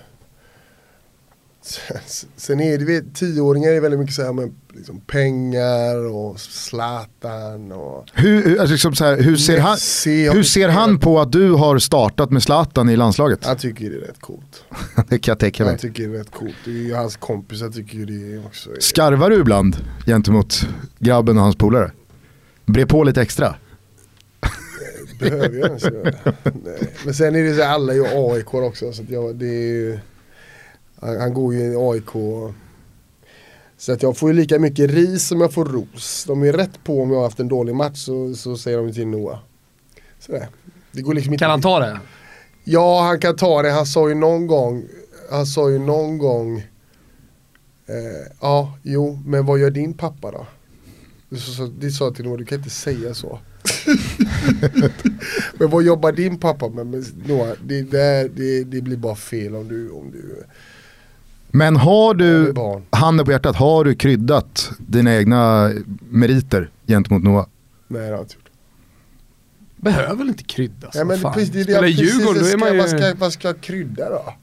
Sen, 2.35 2.59
är 2.59 2.77
det, 2.77 2.85
vet, 2.85 3.15
tioåringar 3.15 3.71
är 3.71 3.81
väldigt 3.81 3.99
mycket 3.99 4.15
så 4.15 4.23
här 4.23 4.33
med 4.33 4.53
liksom 4.73 4.99
pengar 4.99 6.15
och 6.15 6.39
Zlatan 6.39 7.71
och... 7.71 8.05
Hur, 8.13 8.59
alltså 8.59 8.71
liksom 8.73 8.95
så 8.95 9.05
här, 9.05 9.17
hur, 9.21 9.35
ser, 9.35 9.59
han, 9.59 9.77
hur 10.35 10.43
ser 10.43 10.69
han 10.69 10.99
på 10.99 11.19
att 11.19 11.31
du 11.31 11.51
har 11.51 11.79
startat 11.79 12.31
med 12.31 12.43
Zlatan 12.43 12.89
i 12.89 12.95
landslaget? 12.95 13.45
Han 13.45 13.57
tycker 13.57 13.89
det 13.89 13.95
är 13.95 13.99
rätt 13.99 14.21
coolt. 14.21 14.63
det 15.09 15.19
kan 15.19 15.31
jag 15.31 15.39
tänka 15.39 15.63
Han 15.63 15.71
mig. 15.71 15.79
tycker 15.79 16.07
det 16.07 16.15
är 16.15 16.19
rätt 16.19 16.31
coolt. 16.31 16.55
Det 16.65 16.71
är 16.71 16.75
ju 16.83 16.93
hans 16.93 17.15
kompisar 17.17 17.69
tycker 17.69 17.97
det 17.97 18.45
också. 18.47 18.69
är- 18.71 18.79
Skarvar 18.79 19.29
du 19.29 19.35
ibland 19.39 19.75
gentemot 20.05 20.67
grabben 20.99 21.37
och 21.37 21.43
hans 21.43 21.55
polare? 21.55 21.91
Bre 22.65 22.85
på 22.85 23.03
lite 23.03 23.21
extra? 23.21 23.55
Behöver 25.19 25.57
jag 25.59 25.67
ens 25.67 25.83
göra? 25.83 26.13
Nej. 26.43 26.93
Men 27.05 27.13
sen 27.13 27.35
är 27.35 27.43
det 27.43 27.55
så 27.55 27.61
här, 27.61 27.73
alla 27.73 27.93
är 27.93 27.97
ju 27.97 28.05
AIK 28.05 28.53
också. 28.53 28.93
Så 28.93 29.01
att 29.01 29.09
jag, 29.09 29.35
det 29.35 29.47
är 29.47 29.73
ju, 29.73 29.99
han, 30.99 31.19
han 31.19 31.33
går 31.33 31.53
ju 31.53 31.59
i 31.59 31.75
AIK. 31.75 32.09
Så 33.77 33.93
att 33.93 34.03
jag 34.03 34.17
får 34.17 34.29
ju 34.29 34.35
lika 34.35 34.59
mycket 34.59 34.91
ris 34.91 35.27
som 35.27 35.41
jag 35.41 35.53
får 35.53 35.65
ros. 35.65 36.25
De 36.27 36.43
är 36.43 36.53
rätt 36.53 36.83
på 36.83 37.01
om 37.01 37.09
jag 37.09 37.17
har 37.17 37.23
haft 37.23 37.39
en 37.39 37.47
dålig 37.47 37.75
match 37.75 37.97
så, 37.97 38.33
så 38.33 38.57
säger 38.57 38.77
de 38.77 38.93
till 38.93 39.07
Noah. 39.07 39.39
Sådär. 40.19 40.47
Det 40.91 41.01
går 41.01 41.13
liksom 41.13 41.33
inte. 41.33 41.43
Kan 41.43 41.51
han 41.51 41.61
ta 41.61 41.79
det? 41.79 41.99
Ja, 42.63 43.01
han 43.01 43.19
kan 43.19 43.35
ta 43.35 43.61
det. 43.61 43.71
Han 43.71 43.85
sa 43.85 44.09
ju 44.09 44.15
någon 44.15 44.47
gång, 44.47 44.83
han 45.31 45.45
sa 45.45 45.69
ju 45.69 45.79
någon 45.79 46.17
gång, 46.17 46.57
eh, 47.87 48.31
ja, 48.41 48.77
jo, 48.83 49.19
men 49.25 49.45
vad 49.45 49.59
gör 49.59 49.71
din 49.71 49.93
pappa 49.93 50.31
då? 50.31 50.47
Det 51.79 51.91
sa 51.91 52.03
jag 52.05 52.15
till 52.15 52.25
Noah, 52.25 52.37
du 52.37 52.45
kan 52.45 52.57
inte 52.57 52.69
säga 52.69 53.13
så. 53.13 53.39
men 55.53 55.69
vad 55.69 55.83
jobbar 55.83 56.11
din 56.11 56.37
pappa 56.39 56.69
med? 56.69 56.87
Men, 56.87 57.05
Noah, 57.25 57.49
det, 57.63 57.81
det, 57.81 58.29
det, 58.35 58.63
det 58.63 58.81
blir 58.81 58.97
bara 58.97 59.15
fel 59.15 59.55
om 59.55 59.67
du, 59.67 59.89
om 59.89 60.11
du 60.11 60.43
Men 61.47 61.75
har 61.75 62.13
du, 62.13 62.53
barn. 62.53 62.83
handen 62.89 63.25
på 63.25 63.31
hjärtat, 63.31 63.55
har 63.55 63.83
du 63.83 63.95
kryddat 63.95 64.71
dina 64.77 65.15
egna 65.15 65.71
meriter 66.09 66.69
gentemot 66.87 67.23
Noah? 67.23 67.45
Nej, 67.87 68.01
det 68.01 68.07
har 68.07 68.13
jag 68.13 68.21
inte 68.23 68.33
gjort. 68.35 68.49
Behöver 69.75 70.15
väl 70.15 70.27
inte 70.27 70.43
kryddas? 70.43 70.95
Ja, 70.95 71.05
men 71.05 71.19
fan. 71.19 71.33
precis, 71.33 71.49
det 71.49 71.63
det 71.63 71.79
precis, 71.79 71.99
Djurgården, 71.99 72.43
då 72.43 72.49
är 72.49 72.57
man 72.57 72.71
ju... 72.73 72.77
vad, 72.77 72.89
ska, 72.89 73.13
vad 73.17 73.33
ska 73.33 73.47
jag 73.47 73.61
krydda 73.61 74.09
då? 74.09 74.33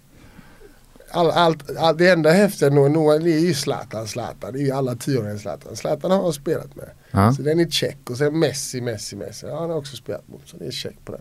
All, 1.13 1.31
allt, 1.31 1.77
all, 1.77 1.97
det 1.97 2.09
enda 2.11 2.31
häftiga 2.31 2.71
Noah, 2.71 2.91
Noah 2.93 3.19
det 3.21 3.33
är 3.35 3.39
ju 3.41 3.55
Zlatan, 3.55 4.07
Zlatan. 4.09 4.53
Det 4.53 4.59
är 4.59 4.63
ju 4.63 4.71
alla 4.71 4.95
tioåringar 4.95 5.37
Zlatan. 5.37 5.77
Zlatan 5.77 6.11
har 6.11 6.23
jag 6.23 6.35
spelat 6.35 6.77
med. 6.77 6.89
Ja. 7.11 7.33
Så 7.33 7.43
den 7.43 7.61
är 7.61 7.71
check. 7.71 8.11
Och 8.11 8.17
sen 8.17 8.39
Messi, 8.39 8.81
Messi, 8.81 9.17
Messi. 9.17 9.47
Ja, 9.47 9.61
han 9.61 9.71
har 9.71 9.77
också 9.77 9.97
spelat 9.97 10.29
mot. 10.29 10.41
Så 10.49 10.57
det 10.57 10.67
är 10.67 10.71
check 10.71 10.97
på 11.05 11.13
det. 11.13 11.21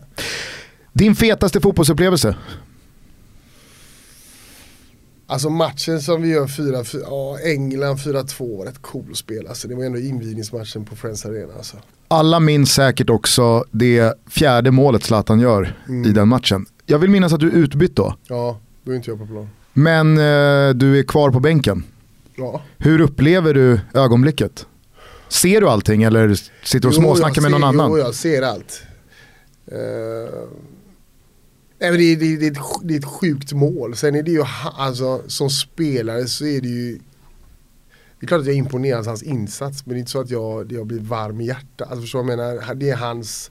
Din 0.92 1.14
fetaste 1.16 1.60
fotbollsupplevelse? 1.60 2.36
Alltså 5.26 5.50
matchen 5.50 6.00
som 6.00 6.22
vi 6.22 6.28
gör 6.28 6.46
4-4, 6.46 7.00
ja 7.10 7.38
England 7.44 7.96
4-2 7.96 8.58
var 8.58 8.64
rätt 8.66 8.82
cool 8.82 9.04
att 9.10 9.16
spela. 9.16 9.48
Alltså, 9.48 9.68
det 9.68 9.74
var 9.74 9.84
ändå 9.84 9.98
invigningsmatchen 9.98 10.84
på 10.84 10.96
Friends 10.96 11.26
Arena 11.26 11.54
alltså. 11.56 11.76
Alla 12.08 12.40
minns 12.40 12.72
säkert 12.72 13.10
också 13.10 13.64
det 13.70 14.14
fjärde 14.30 14.70
målet 14.70 15.02
Zlatan 15.04 15.40
gör 15.40 15.78
Mm. 15.88 16.10
i 16.10 16.12
den 16.12 16.28
matchen. 16.28 16.66
Jag 16.86 16.98
vill 16.98 17.10
minnas 17.10 17.32
att 17.32 17.40
du 17.40 17.48
är 17.48 17.52
utbytt 17.54 17.96
då, 17.96 18.16
Ja, 18.28 18.58
då 18.84 18.92
är 18.92 18.96
inte 18.96 19.10
jag 19.10 19.18
på 19.18 19.26
plan. 19.26 19.48
Men 19.72 20.18
eh, 20.18 20.74
du 20.74 20.98
är 20.98 21.02
kvar 21.02 21.30
på 21.30 21.40
bänken. 21.40 21.84
Ja. 22.36 22.62
Hur 22.78 23.00
upplever 23.00 23.54
du 23.54 23.80
ögonblicket? 23.94 24.66
Ser 25.28 25.60
du 25.60 25.68
allting 25.68 26.02
eller 26.02 26.34
sitter 26.64 26.80
du 26.80 26.88
och 26.88 26.94
småsnackar 26.94 27.42
med 27.42 27.50
någon 27.50 27.60
ser, 27.60 27.66
annan? 27.66 27.90
Jo, 27.90 27.98
jag 27.98 28.14
ser 28.14 28.42
allt. 28.42 28.82
Uh, 29.72 29.78
nej, 31.78 31.90
men 31.90 31.98
det, 31.98 32.04
är- 32.04 32.16
det, 32.16 32.36
det, 32.36 32.46
är 32.46 32.50
ett, 32.50 32.58
det 32.82 32.94
är 32.94 32.98
ett 32.98 33.04
sjukt 33.04 33.52
mål. 33.52 33.96
Sen 33.96 34.14
är 34.14 34.22
det 34.22 34.30
ju, 34.30 34.44
alltså 34.78 35.22
som 35.26 35.50
spelare 35.50 36.26
så 36.26 36.46
är 36.46 36.60
det 36.60 36.68
ju 36.68 36.98
det 38.20 38.26
är 38.26 38.28
klart 38.28 38.40
att 38.40 38.46
jag 38.46 38.56
imponeras 38.56 39.00
av 39.00 39.06
hans 39.06 39.22
insats 39.22 39.86
men 39.86 39.94
det 39.94 39.98
är 39.98 40.00
inte 40.00 40.10
så 40.10 40.20
att 40.20 40.30
jag, 40.30 40.72
jag 40.72 40.86
blir 40.86 41.00
varm 41.00 41.40
i 41.40 41.46
hjärtat. 41.46 41.88
Alltså 41.88 42.00
förstår 42.00 42.18
du 42.18 42.36
vad 42.36 42.46
jag 42.46 42.54
menar? 42.54 42.74
Det 42.74 42.90
är 42.90 42.96
hans 42.96 43.50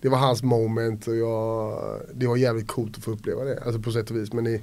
Det 0.00 0.08
var 0.08 0.18
hans 0.18 0.42
moment 0.42 1.06
och 1.08 1.16
jag, 1.16 1.78
det 2.14 2.26
var 2.26 2.36
jävligt 2.36 2.68
coolt 2.68 2.96
att 2.96 3.04
få 3.04 3.10
uppleva 3.10 3.44
det. 3.44 3.62
Alltså 3.64 3.80
på 3.80 3.92
sätt 3.92 4.10
och 4.10 4.16
vis. 4.16 4.32
Men 4.32 4.44
det, 4.44 4.60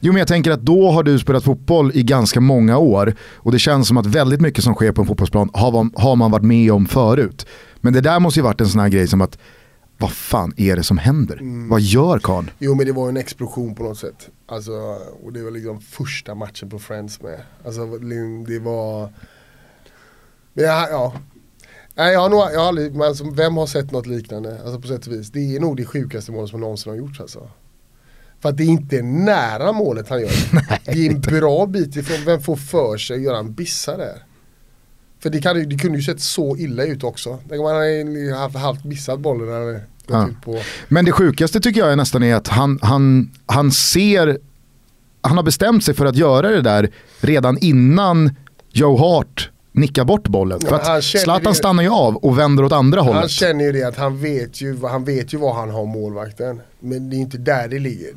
Jo 0.00 0.12
men 0.12 0.18
jag 0.18 0.28
tänker 0.28 0.50
att 0.50 0.60
då 0.60 0.90
har 0.90 1.02
du 1.02 1.18
spelat 1.18 1.44
fotboll 1.44 1.90
i 1.94 2.02
ganska 2.02 2.40
många 2.40 2.78
år 2.78 3.14
och 3.20 3.52
det 3.52 3.58
känns 3.58 3.88
som 3.88 3.96
att 3.96 4.06
väldigt 4.06 4.40
mycket 4.40 4.64
som 4.64 4.74
sker 4.74 4.92
på 4.92 5.00
en 5.02 5.06
fotbollsplan 5.08 5.50
har, 5.54 5.72
man- 5.72 5.92
har 5.96 6.16
man 6.16 6.30
varit 6.30 6.44
med 6.44 6.72
om 6.72 6.86
förut. 6.86 7.46
Men 7.80 7.92
det 7.92 8.00
där 8.00 8.20
måste 8.20 8.40
ju 8.40 8.44
varit 8.44 8.60
en 8.60 8.68
sån 8.68 8.80
här 8.80 8.88
grej 8.88 9.06
som 9.08 9.20
att 9.20 9.38
vad 9.98 10.12
fan 10.12 10.52
är 10.56 10.76
det 10.76 10.82
som 10.82 10.98
händer? 10.98 11.36
Mm. 11.36 11.68
Vad 11.68 11.80
gör 11.80 12.18
karln? 12.18 12.50
Jo 12.58 12.74
men 12.74 12.86
det 12.86 12.92
var 12.92 13.08
en 13.08 13.16
explosion 13.16 13.74
på 13.74 13.82
något 13.82 13.98
sätt. 13.98 14.28
Alltså, 14.46 14.72
och 15.24 15.32
det 15.32 15.42
var 15.42 15.50
liksom 15.50 15.80
första 15.80 16.34
matchen 16.34 16.70
på 16.70 16.78
Friends 16.78 17.22
med. 17.22 17.40
Alltså 17.64 17.80
det 18.46 18.58
var... 18.58 19.08
Men 20.52 20.64
jag, 20.64 20.90
ja. 20.90 21.12
Nej, 21.94 22.12
jag 22.12 22.20
har 22.20 22.28
nog 22.28 22.38
jag 22.52 22.60
har 22.60 22.68
aldrig, 22.68 22.92
men 22.92 23.02
alltså, 23.08 23.30
vem 23.30 23.56
har 23.56 23.66
sett 23.66 23.90
något 23.92 24.06
liknande? 24.06 24.60
Alltså 24.64 24.80
på 24.80 24.86
sätt 24.88 25.06
och 25.06 25.12
vis. 25.12 25.30
Det 25.30 25.56
är 25.56 25.60
nog 25.60 25.76
det 25.76 25.84
sjukaste 25.84 26.32
målet 26.32 26.50
som 26.50 26.60
någonsin 26.60 26.90
har 26.92 26.96
gjorts 26.98 27.20
alltså. 27.20 27.48
För 28.44 28.48
att 28.48 28.56
det 28.56 28.62
är 28.64 28.68
inte 28.68 29.02
nära 29.02 29.72
målet 29.72 30.08
han 30.08 30.20
gör. 30.20 30.30
det 30.84 31.06
är 31.06 31.10
en 31.10 31.20
bra 31.20 31.66
bit 31.66 31.96
ifrån. 31.96 32.16
Vem 32.26 32.40
får 32.40 32.56
för 32.56 32.96
sig 32.96 33.16
att 33.16 33.22
göra 33.22 33.38
en 33.38 33.54
bissa 33.54 33.96
där? 33.96 34.22
För 35.22 35.30
det, 35.30 35.40
kan, 35.40 35.68
det 35.68 35.76
kunde 35.78 35.98
ju 35.98 36.04
sett 36.04 36.20
så 36.20 36.56
illa 36.56 36.84
ut 36.84 37.04
också. 37.04 37.38
Han 37.50 37.60
hade 37.66 38.36
halvt, 38.38 38.56
halvt 38.56 38.84
missat 38.84 39.20
bollen 39.20 39.52
hade 39.52 39.72
gått 39.72 39.82
Ja. 40.06 40.28
ut 40.28 40.42
på... 40.44 40.60
Men 40.88 41.04
det 41.04 41.12
sjukaste 41.12 41.60
tycker 41.60 41.80
jag 41.80 41.92
är 41.92 41.96
nästan 41.96 42.22
är 42.22 42.34
att 42.34 42.48
han, 42.48 42.78
han, 42.82 43.30
han 43.46 43.72
ser, 43.72 44.38
han 45.20 45.36
har 45.36 45.44
bestämt 45.44 45.84
sig 45.84 45.94
för 45.94 46.06
att 46.06 46.16
göra 46.16 46.48
det 46.50 46.62
där 46.62 46.90
redan 47.20 47.58
innan 47.58 48.36
Joe 48.72 48.96
Hart 48.96 49.50
nickar 49.74 50.04
bort 50.04 50.28
bollen. 50.28 50.58
Ja, 50.62 50.68
för 50.68 50.78
han 50.78 50.96
att 50.98 51.04
Zlatan 51.04 51.52
det- 51.52 51.58
stannar 51.58 51.82
ju 51.82 51.88
av 51.88 52.16
och 52.16 52.38
vänder 52.38 52.64
åt 52.64 52.72
andra 52.72 53.02
Han 53.02 53.14
hållet. 53.14 53.30
känner 53.30 53.64
ju 53.64 53.72
det 53.72 53.82
att 53.82 53.96
han 53.96 54.20
vet 54.20 54.60
ju, 54.60 54.78
han 54.86 55.04
vet 55.04 55.34
ju 55.34 55.38
var 55.38 55.54
han 55.54 55.70
har 55.70 55.86
målvakten. 55.86 56.60
Men 56.80 57.10
det 57.10 57.16
är 57.16 57.18
inte 57.18 57.38
där 57.38 57.68
det 57.68 57.78
ligger. 57.78 58.08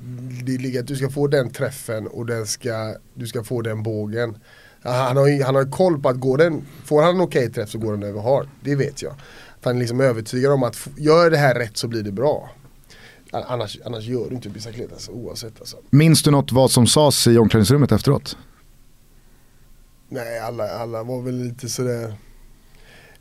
Det 0.45 0.57
ligger 0.57 0.79
att 0.79 0.87
du 0.87 0.95
ska 0.95 1.09
få 1.09 1.27
den 1.27 1.49
träffen 1.49 2.07
och 2.07 2.25
den 2.25 2.47
ska, 2.47 2.95
du 3.13 3.27
ska 3.27 3.43
få 3.43 3.61
den 3.61 3.83
bågen. 3.83 4.37
Han 4.83 5.17
har 5.17 5.27
ju 5.27 5.43
han 5.43 5.55
har 5.55 5.71
koll 5.71 6.01
på 6.01 6.09
att 6.09 6.19
går 6.19 6.37
den, 6.37 6.61
får 6.85 7.01
han 7.03 7.15
en 7.15 7.21
okej 7.21 7.51
träff 7.51 7.69
så 7.69 7.77
går 7.77 7.91
den 7.91 8.03
över 8.03 8.21
hard. 8.21 8.47
Det 8.63 8.75
vet 8.75 9.01
jag. 9.01 9.13
För 9.61 9.69
han 9.69 9.75
är 9.75 9.79
liksom 9.79 10.01
övertygad 10.01 10.51
om 10.51 10.63
att 10.63 10.87
gör 10.97 11.29
det 11.31 11.37
här 11.37 11.55
rätt 11.55 11.77
så 11.77 11.87
blir 11.87 12.03
det 12.03 12.11
bra. 12.11 12.49
Annars, 13.31 13.79
annars 13.85 14.03
gör 14.03 14.29
du 14.29 14.35
inte 14.35 14.49
bicicleta 14.49 14.93
alltså, 14.93 15.11
oavsett 15.11 15.59
alltså. 15.59 15.77
Minns 15.89 16.23
du 16.23 16.31
något 16.31 16.51
vad 16.51 16.71
som 16.71 16.87
sades 16.87 17.27
i 17.27 17.37
omklädningsrummet 17.37 17.91
efteråt? 17.91 18.37
Nej, 20.09 20.39
alla, 20.39 20.69
alla 20.69 21.03
var 21.03 21.21
väl 21.21 21.35
lite 21.35 21.69
sådär. 21.69 22.13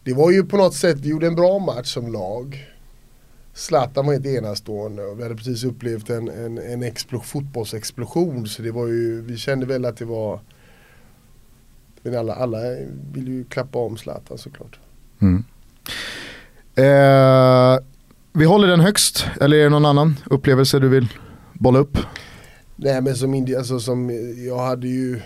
Det 0.02 0.14
var 0.14 0.30
ju 0.30 0.44
på 0.44 0.56
något 0.56 0.74
sätt, 0.74 0.96
vi 1.00 1.08
gjorde 1.08 1.26
en 1.26 1.34
bra 1.34 1.58
match 1.58 1.94
som 1.94 2.12
lag. 2.12 2.66
Zlatan 3.54 4.06
var 4.06 4.12
helt 4.12 4.26
enastående 4.26 5.02
och 5.02 5.18
vi 5.18 5.22
hade 5.22 5.36
precis 5.36 5.64
upplevt 5.64 6.10
en, 6.10 6.28
en, 6.28 6.58
en 6.58 6.82
explo, 6.82 7.20
fotbollsexplosion 7.20 8.46
så 8.46 8.62
det 8.62 8.70
var 8.70 8.86
ju, 8.86 9.20
vi 9.20 9.36
kände 9.36 9.66
väl 9.66 9.84
att 9.84 9.96
det 9.96 10.04
var 10.04 10.40
men 12.02 12.18
alla, 12.18 12.34
alla 12.34 12.58
vill 13.12 13.28
ju 13.28 13.44
klappa 13.44 13.78
om 13.78 13.96
Zlatan 13.96 14.38
såklart. 14.38 14.78
Mm. 15.20 15.44
Eh, 16.74 17.78
vi 18.32 18.44
håller 18.44 18.68
den 18.68 18.80
högst, 18.80 19.26
eller 19.40 19.56
är 19.56 19.62
det 19.62 19.68
någon 19.68 19.84
annan 19.84 20.16
upplevelse 20.26 20.78
du 20.78 20.88
vill 20.88 21.08
bolla 21.52 21.78
upp? 21.78 21.98
Nej 22.76 23.02
men 23.02 23.14
som, 23.14 23.34
indi- 23.34 23.58
alltså, 23.58 23.80
som 23.80 24.10
jag 24.46 24.58
hade 24.58 24.88
ju 24.88 25.20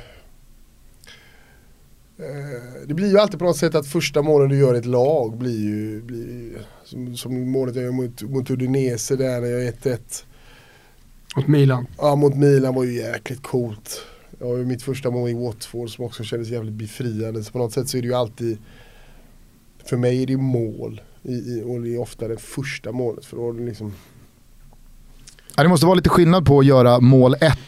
Det 2.86 2.94
blir 2.94 3.10
ju 3.10 3.18
alltid 3.18 3.38
på 3.38 3.44
något 3.44 3.56
sätt 3.56 3.74
att 3.74 3.86
första 3.86 4.22
målen 4.22 4.48
du 4.48 4.58
gör 4.58 4.74
i 4.74 4.78
ett 4.78 4.86
lag 4.86 5.38
blir 5.38 5.60
ju, 5.60 6.02
blir 6.02 6.18
ju 6.18 6.58
som, 6.84 7.16
som 7.16 7.50
målet 7.50 7.74
jag 7.74 7.84
gör 7.84 7.92
mot, 7.92 8.22
mot 8.22 8.50
Udinese 8.50 9.16
där 9.16 9.40
när 9.40 9.48
jag 9.48 9.64
är 9.64 9.72
1-1 9.72 10.24
Mot 11.36 11.46
Milan. 11.46 11.86
Ja 11.98 12.16
mot 12.16 12.34
Milan 12.34 12.74
var 12.74 12.84
ju 12.84 12.92
jäkligt 12.92 13.42
coolt. 13.42 14.02
Det 14.30 14.44
var 14.44 14.56
ju 14.56 14.64
mitt 14.64 14.82
första 14.82 15.10
mål 15.10 15.30
i 15.30 15.34
Watford 15.34 15.90
som 15.90 16.04
också 16.04 16.24
kändes 16.24 16.48
jävligt 16.48 16.74
befriande. 16.74 17.44
Så 17.44 17.52
på 17.52 17.58
något 17.58 17.72
sätt 17.72 17.88
så 17.88 17.96
är 17.96 18.02
det 18.02 18.08
ju 18.08 18.14
alltid 18.14 18.58
För 19.84 19.96
mig 19.96 20.22
är 20.22 20.26
det 20.26 20.32
ju 20.32 20.38
mål. 20.38 21.00
I, 21.22 21.32
i, 21.32 21.62
och 21.66 21.80
det 21.80 21.94
är 21.94 22.00
ofta 22.00 22.28
det 22.28 22.40
första 22.40 22.92
målet. 22.92 23.24
För 23.24 23.36
då 23.36 23.50
är 23.50 23.52
det 23.52 23.64
liksom 23.64 23.94
Ja, 25.56 25.62
det 25.62 25.68
måste 25.68 25.86
vara 25.86 25.94
lite 25.94 26.08
skillnad 26.08 26.46
på 26.46 26.58
att 26.58 26.66
göra 26.66 27.00
mål 27.00 27.34
1 27.34 27.58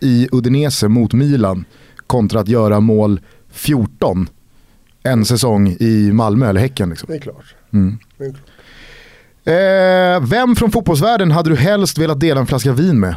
i 0.00 0.28
Udinese 0.32 0.88
mot 0.88 1.12
Milan 1.12 1.64
kontra 2.06 2.40
att 2.40 2.48
göra 2.48 2.80
mål 2.80 3.20
14 3.56 4.28
en 5.02 5.24
säsong 5.24 5.76
i 5.80 6.10
Malmö 6.12 6.48
eller 6.48 6.60
Häcken. 6.60 6.90
Liksom. 6.90 7.06
Det 7.10 7.16
är 7.16 7.20
klart. 7.20 7.54
Mm. 7.72 7.98
Det 8.18 8.24
är 8.24 8.30
klart. 8.30 8.42
Eh, 9.44 10.28
vem 10.28 10.56
från 10.56 10.70
fotbollsvärlden 10.70 11.30
hade 11.30 11.50
du 11.50 11.56
helst 11.56 11.98
velat 11.98 12.20
dela 12.20 12.40
en 12.40 12.46
flaska 12.46 12.72
vin 12.72 13.00
med? 13.00 13.16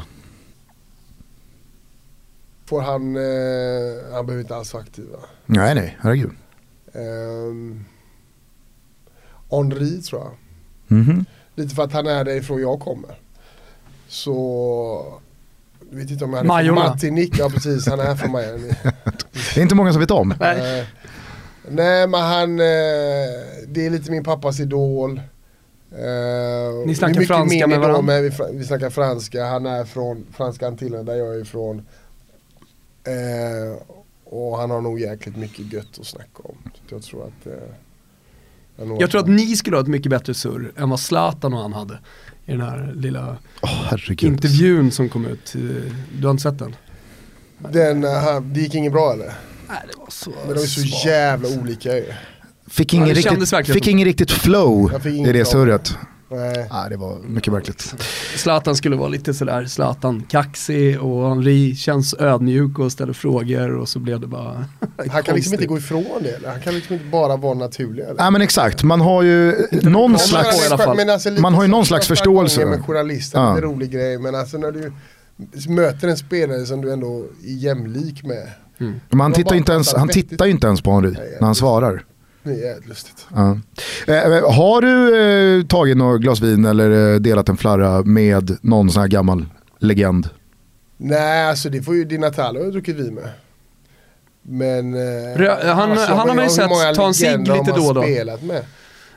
Får 2.66 2.82
han, 2.82 3.16
eh, 3.16 4.14
han 4.14 4.26
behöver 4.26 4.40
inte 4.42 4.56
alls 4.56 4.74
vara 4.74 4.84
aktiv 4.84 5.06
va? 5.12 5.20
Nej, 5.46 5.76
nej, 5.76 5.98
herregud. 6.02 6.32
Um, 6.94 7.86
Henri 9.52 10.02
tror 10.02 10.22
jag. 10.22 10.32
Mhm. 10.98 11.26
Lite 11.56 11.76
för 11.76 11.84
att 11.84 11.94
han 11.94 12.08
är 12.08 12.26
därifrån 12.26 12.62
jag 12.62 12.80
kommer. 12.80 13.20
Så, 14.08 15.22
vet 15.98 16.12
inte 16.12 16.26
om 16.26 16.30
jag 16.32 16.38
hade 16.38 16.48
Majorna. 16.48 16.82
Martinique, 16.90 17.38
ja 17.40 17.50
precis, 17.50 17.88
han 17.88 18.00
är 18.00 18.16
från 18.16 18.32
Miami. 18.32 18.72
Det 19.54 19.60
är 19.60 19.62
inte 19.62 19.76
många 19.76 19.92
som 19.92 20.00
vet 20.02 20.12
om. 20.12 20.34
Nej. 20.40 20.88
Nej 21.72 22.08
men 22.08 22.22
han, 22.22 22.60
eh, 22.60 22.66
det 23.68 23.86
är 23.86 23.90
lite 23.90 24.12
min 24.12 24.24
pappas 24.24 24.60
idol. 24.60 25.18
Eh, 25.92 26.86
Ni 26.86 26.96
snackar 26.96 27.22
är 27.22 27.26
franska 27.26 27.68
med 27.68 27.80
varandra? 27.80 28.22
Vi, 28.22 28.32
vi 28.54 28.64
snackar 28.64 28.90
franska, 28.90 29.46
han 29.46 29.66
är 29.66 29.86
från 29.86 30.26
franska 30.34 30.68
Antillen 30.68 31.06
där 31.06 31.16
jag 31.16 31.36
är 31.36 31.42
ifrån. 31.42 31.86
Eh, 33.04 33.82
och 34.26 34.58
han 34.58 34.70
har 34.72 34.82
nog 34.82 35.00
jäkligt 35.00 35.38
mycket 35.38 35.74
gött 35.74 36.00
att 36.00 36.06
snacka 36.06 36.44
om. 36.44 36.58
Jag 36.90 37.04
tror 37.04 37.24
att... 37.28 37.48
Eh, 37.48 38.94
Jag 39.00 39.12
tror 39.12 39.22
att 39.22 39.28
ni 39.30 39.56
skulle 39.56 39.76
ha 39.78 39.82
ett 39.82 39.88
mycket 39.90 40.10
bättre 40.10 40.34
surr 40.34 40.72
än 40.78 40.90
vad 40.90 41.00
Zlatan 41.00 41.54
och 41.54 41.60
han 41.60 41.74
hade. 41.74 42.00
I 42.50 42.52
den 42.52 42.62
här 42.62 42.94
lilla 42.96 43.38
herregud. 43.62 44.24
intervjun 44.34 44.92
som 44.92 45.10
kom 45.10 45.26
ut. 45.26 45.54
Du 46.20 46.24
har 46.28 46.32
inte 46.32 46.44
sett 46.44 46.60
den? 46.60 46.76
Den, 47.58 48.04
han- 48.04 48.54
det 48.54 48.60
gick 48.62 48.76
inget 48.76 48.92
bra 48.92 49.14
eller? 49.14 49.26
Nej 49.70 49.78
det 49.92 49.98
var 50.00 50.08
så 50.10 50.30
Men 50.30 50.56
de 50.56 50.62
är 50.62 50.66
så 50.68 50.82
svagt. 50.82 51.06
jävla 51.06 51.50
olika 51.62 51.96
ju. 51.98 52.06
Fick 52.68 52.94
Ja, 52.94 52.98
ingen, 53.04 53.16
det 53.16 53.22
kändes 53.22 53.54
riktigt, 53.54 53.74
fick 53.74 53.88
ingen 53.88 54.06
riktigt 54.06 54.32
flow 54.32 54.92
i 55.28 55.32
det 55.34 55.46
surret. 55.46 55.98
Nej. 56.32 56.68
Nej, 56.72 56.90
det 56.90 56.98
var 56.98 57.18
mycket 57.28 57.54
märkligt. 57.54 57.94
Zlatan 58.36 58.76
skulle 58.76 58.96
vara 58.96 59.10
lite 59.10 59.34
sådär, 59.34 59.66
Zlatan 59.66 60.24
kaxig 60.30 61.00
och 61.02 61.30
Henri 61.30 61.76
känns 61.76 62.14
ödmjuk 62.20 62.80
och 62.80 62.92
ställer 62.92 63.14
frågor 63.14 63.76
och 63.76 63.90
så 63.90 64.00
blev 64.00 64.20
det 64.20 64.28
bara 64.28 64.66
Han 65.12 65.24
kan 65.24 65.36
liksom 65.36 65.54
inte 65.54 65.66
gå 65.66 65.78
ifrån 65.78 66.06
det 66.24 66.30
eller? 66.30 66.50
Han 66.50 66.62
kan 66.62 66.74
liksom 66.74 66.94
inte 66.94 67.06
bara 67.06 67.38
vara 67.38 67.54
naturlig 67.54 68.04
eller? 68.04 68.14
Nej 68.14 68.32
men 68.32 68.42
exakt, 68.42 68.84
man 68.84 69.02
har 69.02 69.24
ju 69.24 69.56
någon 69.72 70.20
slags... 70.20 70.48
men- 70.48 70.64
i 70.64 70.68
alla 70.74 70.78
fall. 70.78 70.96
Men 70.98 71.10
alltså 71.10 71.30
Man 71.32 71.54
har 71.54 71.62
ju 71.64 71.68
någon 71.70 71.86
slags 71.86 72.08
förståelse. 72.08 72.66
Med 72.66 72.86
journalister, 72.86 73.40
Ja. 73.40 73.56
lite 73.56 73.66
rolig 73.68 73.92
grej. 73.92 74.18
Men 74.20 74.36
alltså 74.36 74.58
när 74.58 74.72
du 74.72 74.92
möter 75.70 76.08
en 76.08 76.18
spelare 76.18 76.66
som 76.66 76.82
du 76.82 76.94
ändå 76.94 77.26
är 77.46 77.54
jämlik 77.54 78.24
med. 78.24 78.48
Mm. 78.80 79.00
Men 79.10 79.20
han 79.20 79.32
Det 79.32 79.36
tittar, 79.38 79.52
ju 79.52 79.58
inte 79.58 79.72
ens, 79.72 79.88
fattar 79.88 80.00
han 80.00 80.08
vettigt. 80.08 80.30
tittar 80.30 80.46
ju 80.46 80.52
inte 80.52 80.68
ens 80.68 80.82
på 80.82 80.92
Henri 80.92 81.12
när 81.40 81.46
han 81.46 81.56
svarar. 81.56 82.04
Det 82.44 82.50
är 82.52 82.56
jävligt 82.68 82.88
lustigt. 82.90 83.26
Ja. 83.36 83.60
Eh, 84.08 84.52
har 84.54 84.82
du 84.82 85.22
eh, 85.60 85.66
tagit 85.66 85.98
något 85.98 86.22
glas 86.22 86.42
vin 86.42 86.66
eller 86.66 87.14
eh, 87.14 87.20
delat 87.20 87.50
en 87.50 87.58
flarra 87.58 88.04
med 88.04 88.58
någon 88.62 88.90
sån 88.92 89.02
här 89.02 89.08
gammal 89.08 89.46
legend? 89.80 90.30
Nej 90.98 91.46
alltså 91.50 91.70
det 91.70 91.82
får 91.82 91.96
ju 91.96 92.06
Di 92.06 92.18
Natale 92.18 92.60
ha 92.60 92.66
druckit 92.66 92.96
vin 92.96 93.14
med. 93.14 93.30
Men... 94.42 94.94
eh, 94.94 95.38
Rö- 95.38 95.66
han- 95.74 95.92
annars, 95.92 96.08
han 96.08 96.18
har 96.30 96.36
man 96.36 96.44
ju 96.44 96.50
sett 96.50 96.70
ta 96.96 97.08
en 97.08 97.14
cigg 97.14 97.40
lite 97.40 97.72
då 97.76 97.84
och 97.88 97.94
då. 97.94 98.02
spelat 98.04 98.44
med? 98.44 98.64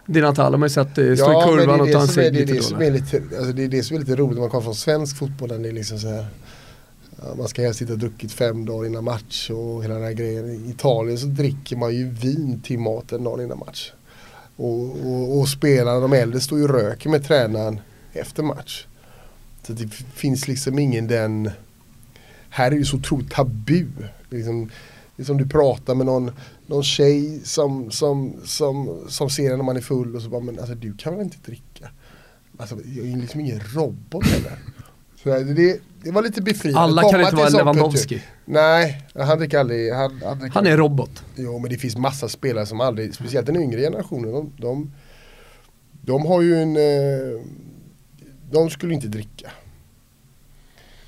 Din 0.06 0.22
Natal 0.22 0.52
har 0.52 0.58
man 0.58 0.66
ju 0.66 0.70
sett 0.70 0.92
stå 0.92 1.02
i 1.02 1.06
men 1.08 1.16
kurvan 1.48 1.80
och 1.80 1.92
ta 1.92 2.00
en 2.00 2.06
det 2.06 2.12
som 2.12 2.22
är, 2.22 2.24
cigg 2.24 2.34
lite 2.92 3.18
då. 3.18 3.36
alltså 3.36 3.52
det 3.52 3.64
är 3.64 3.68
det 3.68 3.82
som 3.82 3.96
är 3.96 4.00
lite 4.00 4.16
roligt 4.16 4.34
när 4.34 4.40
man 4.40 4.50
kommer 4.50 4.64
från 4.64 4.74
svensk 4.74 5.18
fotboll. 5.18 5.48
Det 5.62 5.68
är 5.68 5.72
liksom 5.72 5.98
så 5.98 6.08
här, 6.08 6.16
ja, 6.16 6.24
man 7.36 7.48
ska 7.48 7.62
helst 7.62 7.78
sitta 7.78 7.92
och 7.92 7.98
druckit 7.98 8.32
fem 8.32 8.64
dagar 8.64 8.86
innan 8.86 9.04
match 9.04 9.50
och 9.50 9.84
hela 9.84 9.94
den 9.94 10.04
här 10.04 10.12
grejen. 10.12 10.50
I 10.50 10.70
Italien 10.70 11.18
så 11.18 11.26
dricker 11.26 11.76
man 11.76 11.94
ju 11.94 12.08
vin 12.08 12.60
till 12.64 12.78
maten 12.78 13.24
dagen 13.24 13.40
innan 13.40 13.58
match. 13.58 13.92
Och, 14.56 15.06
och, 15.06 15.38
och 15.38 15.48
spelarna, 15.48 16.00
de 16.00 16.12
äldre, 16.12 16.40
står 16.40 16.58
ju 16.58 16.64
och 16.64 16.70
röker 16.70 17.10
med 17.10 17.24
tränaren 17.24 17.80
efter 18.12 18.42
match. 18.42 18.86
Så 19.62 19.72
det 19.72 19.88
finns 20.14 20.48
liksom 20.48 20.78
ingen 20.78 21.06
den... 21.06 21.50
Här 22.48 22.66
är 22.66 22.70
det 22.70 22.76
ju 22.76 22.84
så 22.84 22.96
otroligt 22.96 23.30
tabu. 23.30 23.86
Liksom, 24.30 24.70
det 25.16 25.22
är 25.22 25.24
som 25.24 25.38
du 25.38 25.48
pratar 25.48 25.94
med 25.94 26.06
någon, 26.06 26.30
någon 26.66 26.82
tjej 26.82 27.40
som, 27.44 27.90
som, 27.90 28.36
som, 28.44 29.00
som 29.08 29.30
ser 29.30 29.50
en 29.50 29.58
när 29.58 29.64
man 29.64 29.76
är 29.76 29.80
full 29.80 30.16
och 30.16 30.22
så 30.22 30.28
bara, 30.28 30.40
men 30.40 30.58
alltså 30.58 30.74
du 30.74 30.94
kan 30.96 31.14
väl 31.14 31.24
inte 31.24 31.36
dricka? 31.44 31.90
Alltså 32.56 32.76
jag 32.96 33.06
är 33.06 33.16
liksom 33.16 33.40
ingen 33.40 33.60
robot 33.60 34.26
heller. 34.26 34.58
Så 35.22 35.28
det, 35.28 35.80
det 36.02 36.10
var 36.10 36.22
lite 36.22 36.42
befriande. 36.42 36.80
Alla 36.80 37.10
kan 37.10 37.20
inte 37.20 37.36
vara 37.36 37.50
sån 37.50 37.58
Lewandowski. 37.58 38.08
kultur. 38.08 38.26
Nej, 38.44 39.02
han 39.14 39.38
dricker 39.38 39.58
aldrig. 39.58 39.92
Han, 39.92 40.22
han, 40.24 40.38
dricker 40.38 40.54
Han 40.54 40.66
är 40.66 40.76
robot. 40.76 41.24
Jo 41.34 41.58
men 41.58 41.70
det 41.70 41.76
finns 41.76 41.96
massa 41.96 42.28
spelare 42.28 42.66
som 42.66 42.80
aldrig, 42.80 43.14
speciellt 43.14 43.46
den 43.46 43.56
yngre 43.56 43.80
generationen, 43.80 44.32
de, 44.32 44.52
de, 44.56 44.92
de 46.00 46.26
har 46.26 46.42
ju 46.42 46.62
en, 46.62 46.76
eh, 46.76 47.40
de 48.50 48.70
skulle 48.70 48.94
inte 48.94 49.08
dricka. 49.08 49.50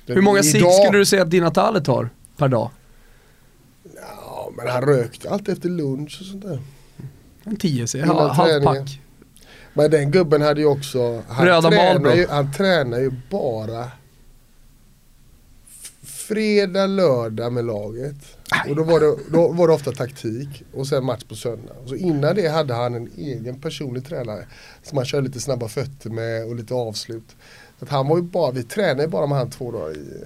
Hur 0.05 0.21
många 0.21 0.43
cigg 0.43 0.71
skulle 0.71 0.97
du 0.97 1.05
säga 1.05 1.21
att 1.21 1.31
Di 1.31 1.39
Natale 1.39 1.81
tar 1.81 2.09
per 2.37 2.47
dag? 2.47 2.69
Ja 3.95 4.51
men 4.57 4.67
han 4.67 4.81
rökte 4.81 5.29
alltid 5.29 5.53
efter 5.53 5.69
lunch 5.69 6.17
och 6.21 6.25
sånt 6.27 6.43
där. 6.43 6.59
En 7.43 7.55
10 7.55 7.87
säger 7.87 8.05
Innan 8.05 8.17
jag, 8.17 8.27
halv 8.29 8.63
pack. 8.63 8.99
Men 9.73 9.91
den 9.91 10.11
gubben 10.11 10.41
hade 10.41 10.61
ju 10.61 10.67
också, 10.67 11.23
han 11.27 11.45
Röda 11.45 11.69
tränar 11.69 12.15
ju, 12.15 12.27
han 12.27 12.53
tränar 12.53 12.99
ju 12.99 13.11
bara 13.29 13.91
fredag, 16.27 16.87
lördag 16.87 17.53
med 17.53 17.65
laget. 17.65 18.15
Och 18.69 18.75
då 18.75 18.83
var, 18.83 18.99
det, 18.99 19.15
då 19.31 19.47
var 19.47 19.67
det 19.67 19.73
ofta 19.73 19.91
taktik 19.91 20.63
och 20.73 20.87
sen 20.87 21.05
match 21.05 21.23
på 21.23 21.35
söndag. 21.35 21.73
Så 21.85 21.95
innan 21.95 22.35
det 22.35 22.47
hade 22.47 22.73
han 22.73 22.93
en 22.93 23.09
egen 23.17 23.61
personlig 23.61 24.07
tränare 24.07 24.45
som 24.83 24.97
han 24.97 25.05
körde 25.05 25.27
lite 25.27 25.39
snabba 25.39 25.67
fötter 25.67 26.09
med 26.09 26.45
och 26.45 26.55
lite 26.55 26.73
avslut. 26.73 27.35
Så 27.79 27.85
att 27.85 27.91
han 27.91 28.07
var 28.07 28.17
ju 28.17 28.23
bara, 28.23 28.51
vi 28.51 28.63
tränade 28.63 29.07
bara 29.07 29.27
med 29.27 29.37
han 29.37 29.49
två 29.49 29.71
dagar 29.71 29.91
i 29.91 30.23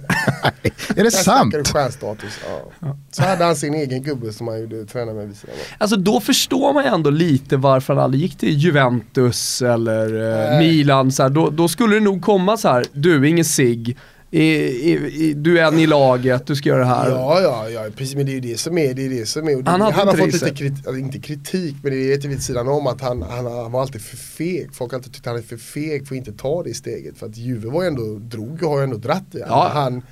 Är 1.00 1.04
det 1.04 1.10
sant? 1.10 1.54
stjärnstatus. 1.68 2.38
Ja. 2.80 2.96
Så 3.10 3.22
hade 3.22 3.44
han 3.44 3.56
sin 3.56 3.74
egen 3.74 4.02
gubbe 4.02 4.32
som 4.32 4.48
han 4.48 4.60
gjorde 4.60 4.86
träna 4.86 5.12
med 5.12 5.26
vid 5.26 5.36
sidan. 5.36 5.54
Alltså 5.78 5.96
då 5.96 6.20
förstår 6.20 6.72
man 6.72 6.84
ju 6.84 6.90
ändå 6.90 7.10
lite 7.10 7.56
varför 7.56 7.94
han 7.94 8.04
aldrig 8.04 8.22
gick 8.22 8.38
till 8.38 8.58
Juventus 8.58 9.62
eller 9.62 10.52
eh. 10.52 10.58
Milan. 10.58 11.12
Så 11.12 11.22
här, 11.22 11.30
då, 11.30 11.50
då 11.50 11.68
skulle 11.68 11.94
det 11.94 12.00
nog 12.00 12.22
komma 12.22 12.56
så 12.56 12.68
här, 12.68 12.86
du 12.92 13.28
ingen 13.28 13.44
sig. 13.44 13.96
I, 14.32 14.42
i, 14.42 14.92
i, 15.24 15.34
du 15.34 15.58
är 15.58 15.64
en 15.64 15.78
i 15.78 15.86
laget, 15.86 16.46
du 16.46 16.56
ska 16.56 16.68
göra 16.68 16.78
det 16.78 16.84
här. 16.84 17.10
Ja, 17.10 17.40
ja, 17.40 17.68
ja, 17.70 17.86
precis 17.96 18.14
men 18.14 18.26
det 18.26 18.32
är 18.32 18.34
ju 18.34 18.40
det 18.40 18.56
som 18.56 18.78
är, 18.78 18.94
det 18.94 19.06
är 19.06 19.10
det 19.10 19.26
som 19.26 19.48
är. 19.48 19.62
Det, 19.62 19.70
Han 19.70 19.80
han, 19.80 20.08
har 20.08 20.16
fått 20.16 20.32
lite 20.32 20.50
kritik, 20.50 20.86
alltså, 20.86 20.96
inte 20.96 21.18
kritik, 21.18 21.76
men 21.82 21.92
det 21.92 21.98
är 21.98 22.16
lite 22.16 22.28
vid 22.28 22.42
sidan 22.42 22.68
om 22.68 22.86
att 22.86 23.00
han, 23.00 23.22
han, 23.22 23.46
han 23.46 23.72
var 23.72 23.80
alltid 23.80 24.02
för 24.02 24.16
feg. 24.16 24.74
Folk 24.74 24.92
har 24.92 24.98
alltid 24.98 25.12
tyckt 25.12 25.26
att 25.26 25.32
han 25.32 25.42
är 25.42 25.46
för 25.46 25.56
feg 25.56 26.08
för 26.08 26.14
att 26.14 26.18
inte 26.18 26.32
ta 26.32 26.62
det 26.62 26.74
steget. 26.74 27.18
För 27.18 27.26
att 27.26 27.36
Juve 27.36 27.68
var 27.68 27.84
ändå, 27.84 28.02
drog 28.02 28.62
och 28.62 28.70
har 28.70 28.78
ju 28.78 28.84
ändå 28.84 28.96
dratt 28.96 29.32
det. 29.32 29.46
Ja. 29.48 29.70
Han, 29.74 30.02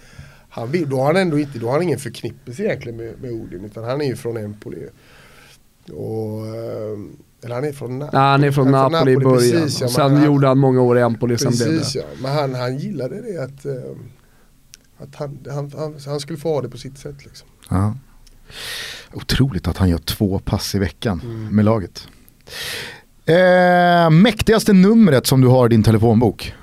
han 0.49 0.71
vill, 0.71 0.91
då 0.91 0.97
har 0.97 1.05
han 1.05 1.17
ändå 1.17 1.39
inte, 1.39 1.59
då 1.59 1.67
har 1.67 1.73
han 1.73 1.83
ingen 1.83 1.99
förknippelse 1.99 2.63
egentligen 2.63 2.97
med, 2.97 3.23
med 3.23 3.33
Odin, 3.33 3.65
utan 3.65 3.85
han 3.85 4.01
är 4.01 4.07
ju 4.07 4.17
från 4.17 4.37
Empoli. 4.37 4.89
Och, 5.93 6.47
ehm, 6.47 7.17
eller 7.45 7.55
han 7.55 7.65
är 7.65 7.73
från 7.73 7.99
Napoli. 7.99 8.19
Nej, 8.21 8.31
han 8.31 8.45
är 8.45 8.51
från 8.51 8.71
Napoli, 8.71 9.13
i 9.13 9.17
början. 9.17 9.39
precis, 9.63 9.81
ja, 9.81 9.89
sen 9.89 10.13
han- 10.17 10.25
gjorde 10.25 10.47
han 10.49 10.59
många 10.59 10.81
år 10.81 10.99
i 10.99 11.03
Empoli, 11.03 11.39
sen 11.39 11.53
blev 11.57 11.67
Precis 11.67 11.93
det. 11.93 11.99
ja, 11.99 12.05
men 12.23 12.33
han, 12.33 12.55
han 12.55 12.79
gillade 12.79 13.23
det 13.23 13.43
att, 13.45 13.65
eh, 13.67 13.73
att 14.99 15.15
han, 15.15 15.39
han, 15.51 15.73
han, 15.77 15.95
han 16.07 16.21
skulle 16.21 16.39
få 16.39 16.55
ha 16.55 16.63
det 16.63 16.69
på 16.69 16.79
sitt 16.79 16.99
sätt 16.99 17.25
liksom. 17.25 17.49
Ja. 17.71 17.95
Otroligt 19.13 19.69
att 19.69 19.77
han 19.77 19.89
gör 19.89 19.99
två 19.99 20.39
pass 20.39 20.75
i 20.75 20.79
veckan 20.79 21.21
Mm. 21.25 21.57
med 21.57 21.65
laget. 21.65 22.09
Eh, 23.27 24.11
mäktigaste 24.11 24.73
numret 24.73 25.27
som 25.27 25.41
du 25.41 25.49
har 25.49 25.67
i 25.67 25.69
din 25.69 25.83
telefonbok? 25.83 26.55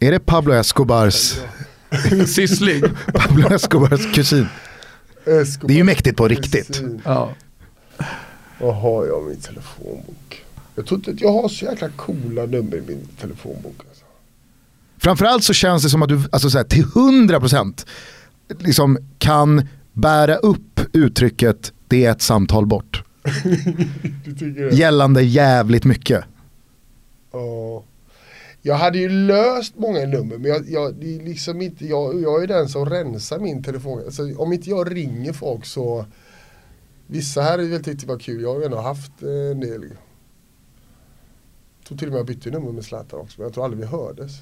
Är 0.00 0.10
det 0.12 0.18
Pablo 0.20 0.52
Escobars, 0.54 1.38
Syssling. 2.26 2.82
Pablo 3.14 3.48
Escobars 3.54 4.14
kusin? 4.14 4.46
Escobar. 5.26 5.68
Det 5.68 5.74
är 5.74 5.78
ju 5.78 5.84
mäktigt 5.84 6.16
på 6.16 6.28
riktigt. 6.28 6.66
Precis. 6.66 7.00
Ja. 7.04 7.34
Vad 8.60 8.76
har 8.76 9.06
jag 9.06 9.22
i 9.22 9.28
min 9.28 9.40
telefonbok? 9.40 10.44
Jag 10.74 10.86
tror 10.86 10.98
inte 10.98 11.10
att 11.10 11.20
jag 11.20 11.32
har 11.32 11.48
så 11.48 11.64
jäkla 11.64 11.88
coola 11.88 12.46
nummer 12.46 12.76
i 12.76 12.82
min 12.86 13.08
telefonbok. 13.20 13.74
Alltså. 13.88 14.04
Framförallt 14.98 15.44
så 15.44 15.52
känns 15.52 15.82
det 15.82 15.90
som 15.90 16.02
att 16.02 16.08
du 16.08 16.22
alltså 16.32 16.50
så 16.50 16.58
här, 16.58 16.64
till 16.64 16.84
100% 16.84 17.86
liksom 18.58 18.98
kan 19.18 19.68
bära 19.92 20.36
upp 20.36 20.80
uttrycket 20.92 21.72
det 21.88 22.04
är 22.04 22.10
ett 22.10 22.22
samtal 22.22 22.66
bort. 22.66 23.02
Gällande 24.72 25.22
jävligt 25.22 25.84
mycket. 25.84 26.24
Ja. 27.32 27.84
Jag 28.62 28.74
hade 28.74 28.98
ju 28.98 29.08
löst 29.08 29.74
många 29.76 30.00
nummer 30.00 30.38
men 30.38 30.50
jag, 30.50 30.70
jag, 30.70 30.94
det 30.94 31.16
är 31.16 31.24
liksom 31.24 31.60
inte, 31.60 31.86
jag, 31.86 32.22
jag 32.22 32.42
är 32.42 32.46
den 32.46 32.68
som 32.68 32.86
rensar 32.86 33.38
min 33.38 33.62
telefon. 33.62 34.02
Alltså, 34.04 34.22
om 34.36 34.52
inte 34.52 34.70
jag 34.70 34.96
ringer 34.96 35.32
folk 35.32 35.66
så 35.66 36.06
Vissa 37.06 37.42
här 37.42 37.58
är 37.58 37.68
väl 37.68 37.84
tyckte 37.84 38.06
det 38.06 38.12
var 38.12 38.18
kul, 38.18 38.42
jag 38.42 38.54
har 38.54 38.60
ändå 38.62 38.76
haft 38.80 39.22
eh, 39.22 39.28
en 39.50 39.60
del. 39.60 39.82
Jag 41.78 41.88
tror 41.88 41.98
till 41.98 42.06
och 42.06 42.12
med 42.12 42.18
jag 42.18 42.26
bytte 42.26 42.50
nummer 42.50 42.72
med 42.72 42.84
Zlatan 42.84 43.20
också 43.20 43.34
men 43.40 43.44
jag 43.46 43.54
tror 43.54 43.64
aldrig 43.64 43.80
vi 43.80 43.86
hördes. 43.86 44.32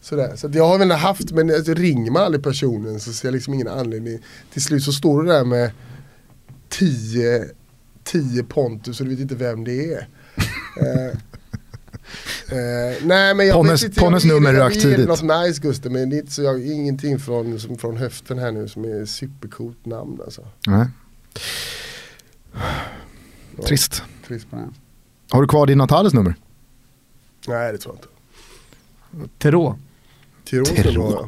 Sådär. 0.00 0.36
Så 0.36 0.50
jag 0.54 0.68
har 0.68 0.78
väl 0.78 0.90
haft 0.90 1.32
men 1.32 1.50
alltså, 1.50 1.74
ringer 1.74 2.10
man 2.10 2.22
aldrig 2.22 2.44
personen 2.44 3.00
så 3.00 3.12
ser 3.12 3.28
jag 3.28 3.32
liksom 3.32 3.54
ingen 3.54 3.68
anledning. 3.68 4.18
Till 4.52 4.62
slut 4.62 4.82
så 4.82 4.92
står 4.92 5.22
du 5.22 5.28
där 5.28 5.44
med 5.44 5.70
10 6.68 7.44
10 8.04 8.44
Pontus 8.44 9.00
och 9.00 9.06
du 9.06 9.10
vet 9.10 9.20
inte 9.20 9.34
vem 9.34 9.64
det 9.64 9.94
är. 9.94 10.08
Eh, 10.80 11.06
eh, 12.58 12.96
nej 13.02 13.34
men 13.34 13.46
jag 13.46 13.56
Ponnes- 13.56 13.70
vet 13.72 13.82
inte, 13.82 14.00
Ponnes 14.00 14.24
jag, 14.24 14.34
nummer 14.34 14.52
rök 14.52 14.72
tidigt. 14.74 15.08
något 15.08 15.22
nice 15.22 15.60
Gustav 15.62 15.92
men 15.92 16.10
det 16.10 16.16
är 16.16 16.20
inte 16.20 16.32
så 16.32 16.42
jag, 16.42 16.66
ingenting 16.66 17.18
från, 17.18 17.60
som, 17.60 17.78
från 17.78 17.96
höften 17.96 18.38
här 18.38 18.52
nu 18.52 18.68
som 18.68 18.84
är 18.84 19.04
supercoolt 19.04 19.86
namn 19.86 20.20
alltså. 20.24 20.46
Nej. 20.66 20.86
Trist. 23.66 24.02
trist 24.28 24.50
på 24.50 24.56
det. 24.56 24.68
Har 25.30 25.40
du 25.42 25.48
kvar 25.48 25.66
din 25.66 25.78
Natales 25.78 26.12
nummer? 26.14 26.34
Nej 27.48 27.72
det 27.72 27.78
tror 27.78 27.94
jag 27.94 28.04
inte. 28.04 29.34
Terå. 29.38 29.78
Det 30.50 30.96
vara. 30.98 31.26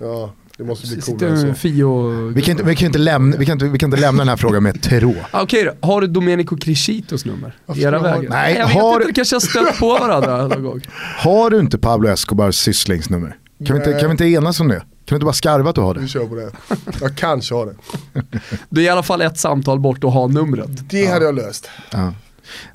Ja, 0.00 0.32
det 0.56 0.64
måste 0.64 0.86
bli 0.86 1.00
Sitter 1.02 1.18
coolare 1.18 1.40
än 1.48 1.54
så. 1.54 1.60
Fio... 1.60 2.28
Vi 2.28 2.42
kan, 2.42 2.52
inte, 2.52 2.62
vi, 2.62 2.76
kan 2.76 2.86
inte 2.86 2.98
lämna, 2.98 3.36
vi, 3.36 3.46
kan 3.46 3.52
inte, 3.52 3.64
vi 3.68 3.78
kan 3.78 3.86
inte 3.92 4.00
lämna 4.00 4.18
den 4.20 4.28
här 4.28 4.36
frågan 4.36 4.62
med 4.62 4.82
Terå. 4.82 5.14
Ah, 5.30 5.42
Okej 5.42 5.64
då, 5.64 5.86
har 5.88 6.00
du 6.00 6.06
Domenico 6.06 6.56
Crescitos 6.56 7.24
nummer? 7.24 7.56
Varför 7.66 7.82
Era 7.82 7.98
vägar? 7.98 8.22
det? 8.22 8.28
Nej, 8.28 8.54
jag 8.56 8.66
har- 8.66 8.98
vet 8.98 9.08
inte, 9.08 9.08
det 9.08 9.14
kanske 9.14 9.34
har 9.36 9.40
stött 9.40 9.78
på 9.78 9.88
varandra 9.88 10.46
någon 10.48 10.62
gång. 10.62 10.80
Har 11.18 11.50
du 11.50 11.60
inte 11.60 11.78
Pablo 11.78 12.08
Escobars 12.08 12.56
sysslingsnummer? 12.56 13.36
Kan 13.66 13.76
vi, 13.76 13.80
inte, 13.80 13.90
Nej. 13.90 14.00
kan 14.00 14.08
vi 14.08 14.12
inte 14.12 14.24
enas 14.24 14.60
om 14.60 14.68
det? 14.68 14.82
Kan 15.08 15.14
vi 15.14 15.16
inte 15.16 15.24
bara 15.24 15.32
skarva 15.32 15.70
att 15.70 15.74
du 15.74 15.80
har 15.80 15.94
det? 15.94 16.00
Vi 16.00 16.08
kör 16.08 16.26
på 16.26 16.34
det. 16.34 16.50
Jag 17.00 17.16
kanske 17.16 17.54
har 17.54 17.66
det. 17.66 17.74
Du 18.68 18.80
är 18.80 18.84
i 18.84 18.88
alla 18.88 19.02
fall 19.02 19.20
ett 19.20 19.38
samtal 19.38 19.80
bort 19.80 20.04
och 20.04 20.12
har 20.12 20.28
numret. 20.28 20.90
Det 20.90 21.06
hade 21.06 21.24
jag 21.24 21.34
löst. 21.34 21.68
Ja. 21.92 22.12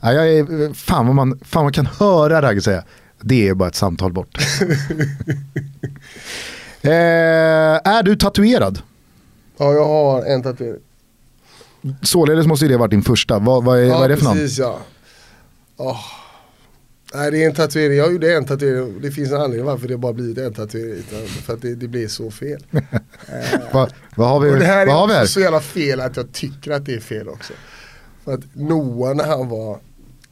Ja, 0.02 0.14
jag 0.14 0.34
är, 0.34 0.74
fan, 0.74 1.06
vad 1.08 1.16
man, 1.16 1.40
fan 1.46 1.64
man 1.64 1.74
kan 1.74 1.86
höra 1.86 2.42
Ragge 2.42 2.62
säga. 2.62 2.84
Det 3.22 3.48
är 3.48 3.54
bara 3.54 3.70
ett 3.70 3.76
samtal 3.76 4.14
bort. 4.14 4.38
eh, 6.82 6.92
är 6.92 8.04
du 8.04 8.16
tatuerad? 8.16 8.82
Ja, 9.58 9.74
jag 9.74 9.86
har 9.86 10.26
en 10.26 10.44
tatuering. 10.44 10.82
Således 12.02 12.48
måste 12.48 12.68
det 12.68 12.78
varit 12.78 12.92
din 12.92 13.04
första. 13.04 13.40
Vad, 13.40 13.64
vad, 13.64 13.80
är, 13.80 13.84
Ja, 13.84 13.96
vad 13.96 14.04
är 14.04 14.10
det 14.10 14.18
för 14.18 14.26
någon? 14.26 14.34
precis 14.34 14.60
ja. 14.60 14.80
Nej, 17.14 17.32
det 17.32 17.44
är 17.44 17.48
en 17.48 17.56
tatuering. 17.56 17.98
Jag 17.98 18.12
gjorde 18.12 18.34
en 18.34 18.46
tatuering. 18.46 19.02
Det 19.02 19.12
finns 19.12 19.32
en 19.32 19.42
anledning 19.42 19.66
varför 19.66 19.88
det 19.88 19.98
bara 19.98 20.14
blivit 20.14 20.38
en 20.38 20.54
tatuering. 20.54 21.04
För 21.28 21.54
att 21.54 21.62
det, 21.62 21.76
det 21.76 21.88
blir 21.88 22.08
så 22.08 22.32
fel. 22.32 22.66
Vad, 23.74 23.94
vad 24.16 24.30
har 24.30 24.40
vi, 24.40 24.52
Och 24.52 24.60
det 24.60 24.66
här 24.66 24.86
vad 24.86 25.10
har 25.10 25.16
är 25.16 25.26
så 25.26 25.40
jävla 25.40 25.60
fel 25.60 26.02
att 26.02 26.18
jag 26.18 26.32
tycker 26.32 26.72
att 26.72 26.86
det 26.86 26.94
är 26.94 27.00
fel 27.00 27.30
också. 27.30 27.54
För 28.24 28.34
att 28.34 28.42
Noah 28.54 29.16
när 29.16 29.24
han 29.24 29.50
var, 29.50 29.80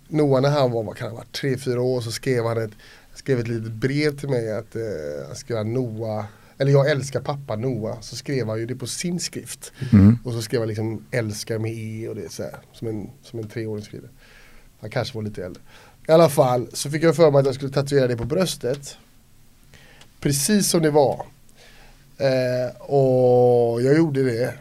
Noah 0.07 0.41
när 0.41 0.49
han 0.49 0.71
var, 0.71 0.83
vad 0.83 0.97
kan 0.97 1.15
han 1.15 1.25
tre, 1.31 1.57
fyra 1.57 1.81
år 1.81 2.01
så 2.01 2.11
skrev 2.11 2.45
han 2.45 2.57
ett, 2.57 2.71
skrev 3.13 3.39
ett 3.39 3.47
litet 3.47 3.71
brev 3.71 4.19
till 4.19 4.29
mig 4.29 4.51
att 4.51 4.75
eh, 4.75 4.81
han 5.27 5.35
skrev 5.35 5.65
Noah, 5.65 6.25
eller 6.57 6.71
jag 6.71 6.89
älskar 6.89 7.21
pappa 7.21 7.55
Noah. 7.55 8.01
Så 8.01 8.15
skrev 8.15 8.47
han 8.47 8.59
ju 8.59 8.65
det 8.65 8.75
på 8.75 8.87
sin 8.87 9.19
skrift. 9.19 9.71
Mm. 9.93 10.17
Och 10.23 10.33
så 10.33 10.41
skrev 10.41 10.61
han 10.61 10.67
liksom 10.67 11.05
älskar 11.11 11.57
med 11.57 11.71
E 11.71 12.07
och 12.09 12.15
det 12.15 12.23
är 12.23 12.29
så 12.29 12.43
här, 12.43 12.55
som 12.73 12.87
en, 12.87 13.09
som 13.23 13.39
en 13.39 13.49
treåring 13.49 13.83
skriver. 13.83 14.09
Han 14.79 14.89
kanske 14.89 15.15
var 15.15 15.23
lite 15.23 15.45
äldre. 15.45 15.63
I 16.11 16.13
alla 16.13 16.29
fall 16.29 16.67
så 16.73 16.89
fick 16.89 17.03
jag 17.03 17.15
för 17.15 17.31
mig 17.31 17.39
att 17.39 17.45
jag 17.45 17.55
skulle 17.55 17.71
tatuera 17.71 18.07
det 18.07 18.17
på 18.17 18.25
bröstet. 18.25 18.97
Precis 20.19 20.69
som 20.69 20.81
det 20.81 20.91
var. 20.91 21.25
Eh, 22.17 22.81
och 22.81 23.81
jag 23.81 23.97
gjorde 23.97 24.23
det. 24.23 24.53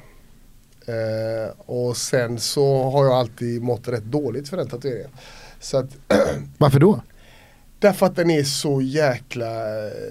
Eh, 0.87 1.51
och 1.57 1.97
sen 1.97 2.41
så 2.41 2.91
har 2.91 3.05
jag 3.05 3.15
alltid 3.15 3.63
mått 3.63 3.89
rätt 3.89 4.05
dåligt 4.05 4.49
för 4.49 4.57
den 4.57 4.69
tatueringen. 4.69 5.11
Så 5.61 5.77
att, 5.79 5.97
Varför 6.59 6.81
då? 6.81 7.01
därför 7.79 8.07
att 8.07 8.17
den 8.17 8.31
är 8.31 8.45
så 8.45 8.83
jäkla, 8.83 9.51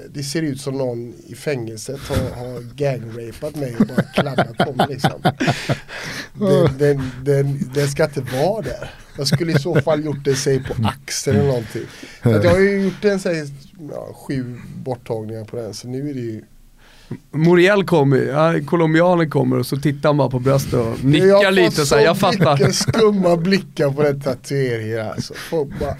det 0.10 0.24
ser 0.24 0.42
ut 0.42 0.62
som 0.62 0.78
någon 0.78 1.14
i 1.28 1.36
fängelset 1.36 2.00
har, 2.00 2.16
har 2.16 2.76
gangrapat 2.76 3.56
mig 3.56 3.76
och 3.80 3.88
bara 3.88 4.04
kladdat 4.04 4.58
på 4.58 4.74
mig 4.74 4.88
liksom. 4.90 5.22
Den, 6.34 6.78
den, 6.78 7.12
den, 7.24 7.72
den 7.74 7.88
ska 7.88 8.04
inte 8.04 8.22
vara 8.22 8.62
där. 8.62 8.90
Jag 9.20 9.28
skulle 9.28 9.52
i 9.52 9.60
så 9.60 9.82
fall 9.82 10.06
gjort 10.06 10.24
det 10.24 10.36
säg 10.36 10.64
på 10.64 10.74
axeln 10.88 11.38
eller 11.38 11.48
någonting. 11.48 11.82
Att 12.22 12.44
jag 12.44 12.52
har 12.52 12.60
ju 12.60 12.82
gjort 12.84 13.06
en 13.06 13.20
säg, 13.20 13.44
ja, 13.92 14.08
sju 14.14 14.56
borttagningar 14.84 15.44
på 15.46 15.56
den 15.56 15.74
så 15.74 15.88
nu 15.88 16.10
är 16.10 16.14
det 16.14 16.20
ju 16.20 16.42
Moriel 17.32 17.84
kommer, 17.86 18.66
colombianen 18.66 19.30
kommer 19.30 19.58
och 19.60 19.66
så 19.66 19.78
tittar 19.78 20.10
han 20.10 20.18
bara 20.18 20.30
på 20.30 20.40
bröstet 20.40 20.74
och 20.74 20.80
Jag 20.80 21.04
nickar 21.04 21.44
har 21.46 21.52
lite 21.52 21.86
så 21.86 21.96
här, 21.96 22.04
jag 22.04 22.18
fattar. 22.18 22.58
mycket 22.58 22.76
skumma 22.76 23.38
blickar 23.38 23.90
på 23.92 24.04
den 24.04 24.22
tatueringen 24.22 25.00
alltså. 25.08 25.34
Folk 25.34 25.80
bara, 25.80 25.96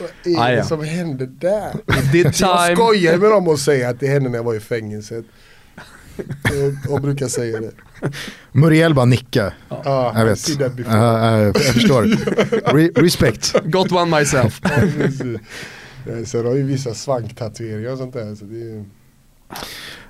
vad 0.00 0.34
är 0.34 0.40
Ah, 0.40 0.56
det 0.56 0.64
som 0.64 0.84
hände 0.84 1.26
där? 1.26 1.72
Jag 2.14 2.34
skojar 2.76 3.18
med 3.18 3.30
dem 3.30 3.48
och 3.48 3.58
säger 3.58 3.88
att 3.90 4.00
det 4.00 4.06
hände 4.06 4.28
när 4.30 4.38
jag 4.38 4.44
var 4.44 4.54
i 4.54 4.60
fängelset. 4.60 5.24
Och, 6.86 6.92
och 6.94 7.00
brukar 7.00 7.28
säga 7.28 7.60
det. 7.60 7.70
Muriel 8.52 8.94
bara 8.94 9.04
nicka. 9.04 9.52
Ja, 9.68 10.12
Jag 10.16 10.24
vet. 10.24 10.48
ja, 10.86 11.38
jag 11.40 11.56
förstår. 11.56 12.02
Re 12.76 12.88
respect. 13.02 13.54
Got 13.64 13.92
one 13.92 14.18
myself. 14.18 14.60
Ja. 14.62 14.70
Eh, 16.12 16.24
Sen 16.24 16.46
har 16.46 16.54
ju 16.54 16.62
vissa 16.62 16.94
svanktatueringar 16.94 17.92
och 17.92 17.98
sånt 17.98 18.12
där. 18.12 18.34
Så 18.34 18.44
det 18.44 18.56
är... 18.72 18.84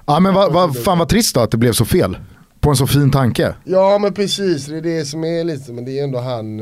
Ja 0.07 0.21
men 0.21 0.35
vad, 0.35 0.53
vad, 0.53 0.77
fan 0.85 0.99
vad 0.99 1.09
trist 1.09 1.35
då 1.35 1.41
att 1.41 1.51
det 1.51 1.57
blev 1.57 1.73
så 1.73 1.85
fel. 1.85 2.19
På 2.61 2.71
en 2.71 2.77
så 2.77 2.87
fin 2.87 3.11
tanke. 3.11 3.55
Ja 3.65 3.99
men 3.99 4.15
precis, 4.15 4.67
det 4.67 4.77
är 4.77 4.81
det 4.83 5.05
som 5.05 5.25
är 5.25 5.45
lite, 5.45 5.73
men 5.73 5.85
det 5.85 5.99
är 5.99 6.05
ändå 6.05 6.19
han. 6.21 6.57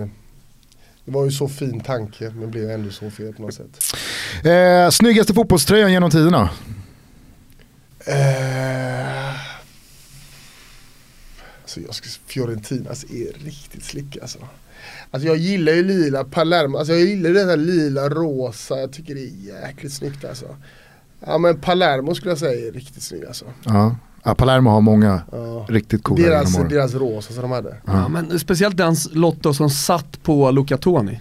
Det 1.04 1.10
var 1.12 1.24
ju 1.24 1.30
så 1.30 1.48
fin 1.48 1.80
tanke 1.80 2.30
men 2.36 2.50
blev 2.50 2.70
ändå 2.70 2.90
så 2.90 3.10
fel 3.10 3.32
på 3.34 3.42
något 3.42 3.54
sätt. 3.54 3.78
Eh, 4.44 4.90
snyggaste 4.90 5.34
fotbollströjan 5.34 5.92
genom 5.92 6.10
tiderna? 6.10 6.50
Eh, 8.10 9.30
alltså 11.62 11.80
jag 11.80 11.94
ska, 11.94 12.08
Fiorentinas 12.26 13.04
är 13.04 13.44
riktigt 13.44 13.84
slick 13.84 14.18
alltså. 14.22 14.38
Alltså 15.10 15.28
jag 15.28 15.36
gillar 15.36 15.72
ju 15.72 15.82
lila 15.84 16.24
Palermo, 16.24 16.78
alltså 16.78 16.92
jag 16.92 17.02
gillar 17.02 17.30
det 17.30 17.44
här 17.44 17.56
lila 17.56 18.08
rosa, 18.08 18.78
jag 18.80 18.92
tycker 18.92 19.14
det 19.14 19.20
är 19.20 19.64
jäkligt 19.66 19.92
snyggt 19.92 20.24
alltså. 20.24 20.46
Ja 21.26 21.38
men 21.38 21.60
Palermo 21.60 22.14
skulle 22.14 22.30
jag 22.30 22.38
säga 22.38 22.68
är 22.68 22.72
riktigt 22.72 23.02
snygg 23.02 23.24
alltså. 23.24 23.44
Ja. 23.64 23.96
ja 24.24 24.34
Palermo 24.34 24.70
har 24.70 24.80
många 24.80 25.22
Ja. 25.32 25.66
riktigt 25.68 26.02
coola 26.04 26.22
Deras, 26.26 26.52
genom 26.54 26.68
deras 26.68 26.94
rosa 26.94 27.32
som 27.32 27.42
de 27.42 27.50
hade. 27.50 27.76
Ja, 27.86 28.08
men 28.08 28.38
speciellt 28.38 28.76
den 28.76 28.96
Lotto 29.12 29.54
som 29.54 29.70
satt 29.70 30.22
på 30.22 30.50
Luca 30.50 30.76
Toni 30.76 31.20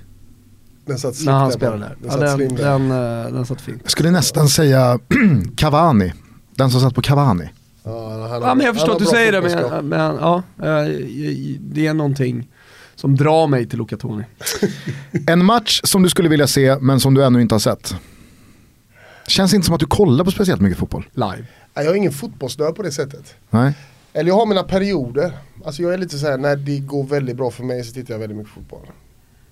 Den 0.85 0.97
satt 0.99 1.15
slick 1.15 1.25
när 1.25 1.33
han 1.33 1.51
spelade 1.51 1.77
där. 1.79 1.89
Den 2.01 2.05
Ja, 2.05 2.11
satt 2.11 2.19
den, 2.21 2.35
slim 2.37 2.55
där. 2.55 2.63
den, 2.79 2.91
eh, 2.91 3.33
den 3.33 3.45
satt 3.45 3.61
fint. 3.61 3.79
Jag 3.83 3.91
skulle 3.91 4.11
nästan 4.11 4.49
säga 4.49 4.99
Cavani. 5.55 6.13
Den 6.59 6.71
som 6.71 6.81
satt 6.81 6.95
på 6.95 7.01
Cavani. 7.01 7.49
Ja, 7.83 8.27
han 8.27 8.41
Ja 8.41 8.55
men 8.55 8.65
jag 8.65 8.75
förstår 8.75 8.93
att 8.93 8.99
du 8.99 9.05
säger 9.05 9.31
det 9.31 9.41
men, 9.41 9.85
men 9.85 10.15
ja, 10.15 10.43
eh, 10.57 10.85
det 11.59 11.87
är 11.87 11.93
någonting 11.93 12.47
som 12.95 13.15
drar 13.15 13.47
mig 13.47 13.65
till 13.69 13.79
Luca 13.79 13.97
Toni. 13.97 14.23
En 15.27 15.45
match 15.45 15.81
som 15.83 16.03
du 16.03 16.09
skulle 16.09 16.29
vilja 16.29 16.47
se 16.47 16.77
men 16.81 16.99
som 16.99 17.13
du 17.13 17.23
ännu 17.23 17.41
inte 17.41 17.55
har 17.55 17.59
sett. 17.59 17.95
Känns 19.27 19.53
inte 19.53 19.65
som 19.65 19.75
att 19.75 19.79
du 19.79 19.85
kollar 19.85 20.25
på 20.25 20.31
speciellt 20.31 20.61
mycket 20.61 20.79
fotboll. 20.79 21.05
Live. 21.13 21.45
Nej, 21.73 21.85
Jag 21.85 21.87
är 21.87 21.95
ingen 21.95 22.11
fotbollsnörd 22.11 22.75
på 22.75 22.83
det 22.83 22.91
sättet. 22.91 23.35
Nej. 23.49 23.73
Eller 24.13 24.27
jag 24.27 24.35
har 24.35 24.45
mina 24.45 24.63
perioder. 24.63 25.37
Alltså 25.65 25.81
jag 25.81 25.93
är 25.93 25.97
lite 25.97 26.17
så 26.17 26.27
här 26.27 26.37
när 26.37 26.55
det 26.55 26.79
går 26.79 27.03
väldigt 27.03 27.37
bra 27.37 27.51
för 27.51 27.63
mig 27.63 27.83
så 27.83 27.93
tittar 27.93 28.13
jag 28.13 28.19
väldigt 28.19 28.37
mycket 28.37 28.53
fotboll. 28.53 28.87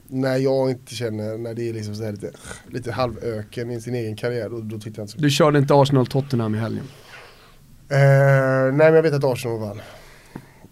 När 0.10 0.38
jag 0.38 0.70
inte 0.70 0.96
känner, 0.96 1.38
när 1.38 1.54
det 1.54 1.70
är 1.70 1.74
liksom 1.74 1.96
så 1.96 2.04
här 2.04 2.12
lite, 2.12 2.32
lite 2.68 2.92
halvöken 2.92 3.72
i 3.72 3.82
sin 3.82 3.96
egen 3.96 4.16
karriär, 4.16 4.50
då, 4.50 4.60
då 4.62 4.78
tittar 4.80 5.00
jag 5.02 5.04
inte 5.04 5.12
så 5.14 5.18
Du 5.20 5.30
körde 5.30 5.60
inte 5.60 5.74
Arsenal-Tottenham 5.74 6.56
i 6.56 6.58
helgen. 6.58 6.84
Eh, 7.90 7.98
nej 7.98 8.72
men 8.72 8.94
jag 8.94 9.04
vet 9.04 9.14
att 9.14 9.24
Arsenal 9.24 9.60
vann. 9.60 9.80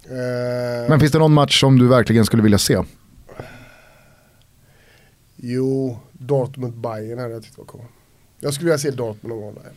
Eh, 0.06 0.90
Men 0.90 1.00
finns 1.00 1.12
det 1.12 1.20
någon 1.20 1.34
match 1.34 1.60
som 1.60 1.80
du 1.80 1.88
verkligen 1.88 2.26
skulle 2.26 2.44
vilja 2.44 2.58
se? 2.58 2.82
Jo, 5.36 6.00
Dortmund-Bayern 6.12 7.20
hade 7.20 7.34
jag 7.34 7.44
tyckt 7.44 7.58
var 7.58 7.66
cool. 7.66 7.82
Jag 8.40 8.54
skulle 8.54 8.66
vilja 8.66 8.78
se 8.78 8.92
Dortmund 8.92 9.36
någon 9.36 9.42
gång 9.42 9.56
där. 9.64 9.72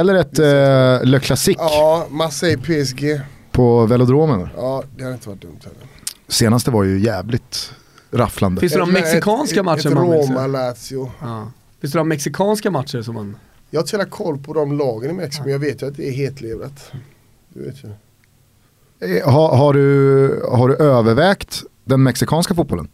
Eller 0.00 0.14
ett 0.14 0.38
eh, 0.38 1.08
Le 1.08 1.20
Classique 1.20 1.62
Ja, 1.62 2.06
Marseille 2.10 2.56
PSG. 2.84 3.20
på 3.52 3.86
velodromen. 3.86 4.48
Ja, 4.56 4.82
det 4.96 5.02
hade 5.02 5.14
inte 5.14 5.28
varit 5.28 5.40
dumt 5.42 5.58
heller. 5.64 5.78
Senaste 6.28 6.70
var 6.70 6.84
ju 6.84 6.98
jävligt 7.00 7.72
rafflande. 8.12 8.60
Finns 8.60 8.72
det 8.72 8.78
några 8.78 8.92
mexikanska 8.92 9.60
ett, 9.60 9.64
matcher 9.64 9.86
ett 9.88 9.94
man 9.94 10.10
vill 10.10 10.26
se? 10.26 10.32
Roma-Lazio. 10.32 11.10
Ja. 11.20 11.52
Finns 11.80 11.92
det 11.92 11.96
några 11.98 12.08
mexikanska 12.08 12.70
matcher 12.70 13.02
som 13.02 13.14
man... 13.14 13.36
Jag 13.70 13.78
har 13.78 13.82
inte 13.82 13.90
så 13.90 13.96
jävla 13.96 14.10
koll 14.10 14.38
på 14.38 14.52
de 14.54 14.78
lagen 14.78 15.10
i 15.10 15.12
Mexiko, 15.12 15.42
men 15.44 15.52
jag 15.52 15.58
vet 15.58 15.82
ju 15.82 15.86
att 15.88 15.96
det 15.96 16.08
är 16.08 16.12
hetlevrat. 16.12 16.92
Du 17.48 17.64
vet 17.64 17.74
ju. 17.84 17.88
Eh, 19.18 19.30
Har, 19.32 19.56
har, 19.56 19.74
du, 19.74 20.42
har 20.52 20.68
du 20.68 20.74
övervägt 20.76 21.62
den 21.84 22.02
mexikanska 22.02 22.54
fotbollen? 22.54 22.88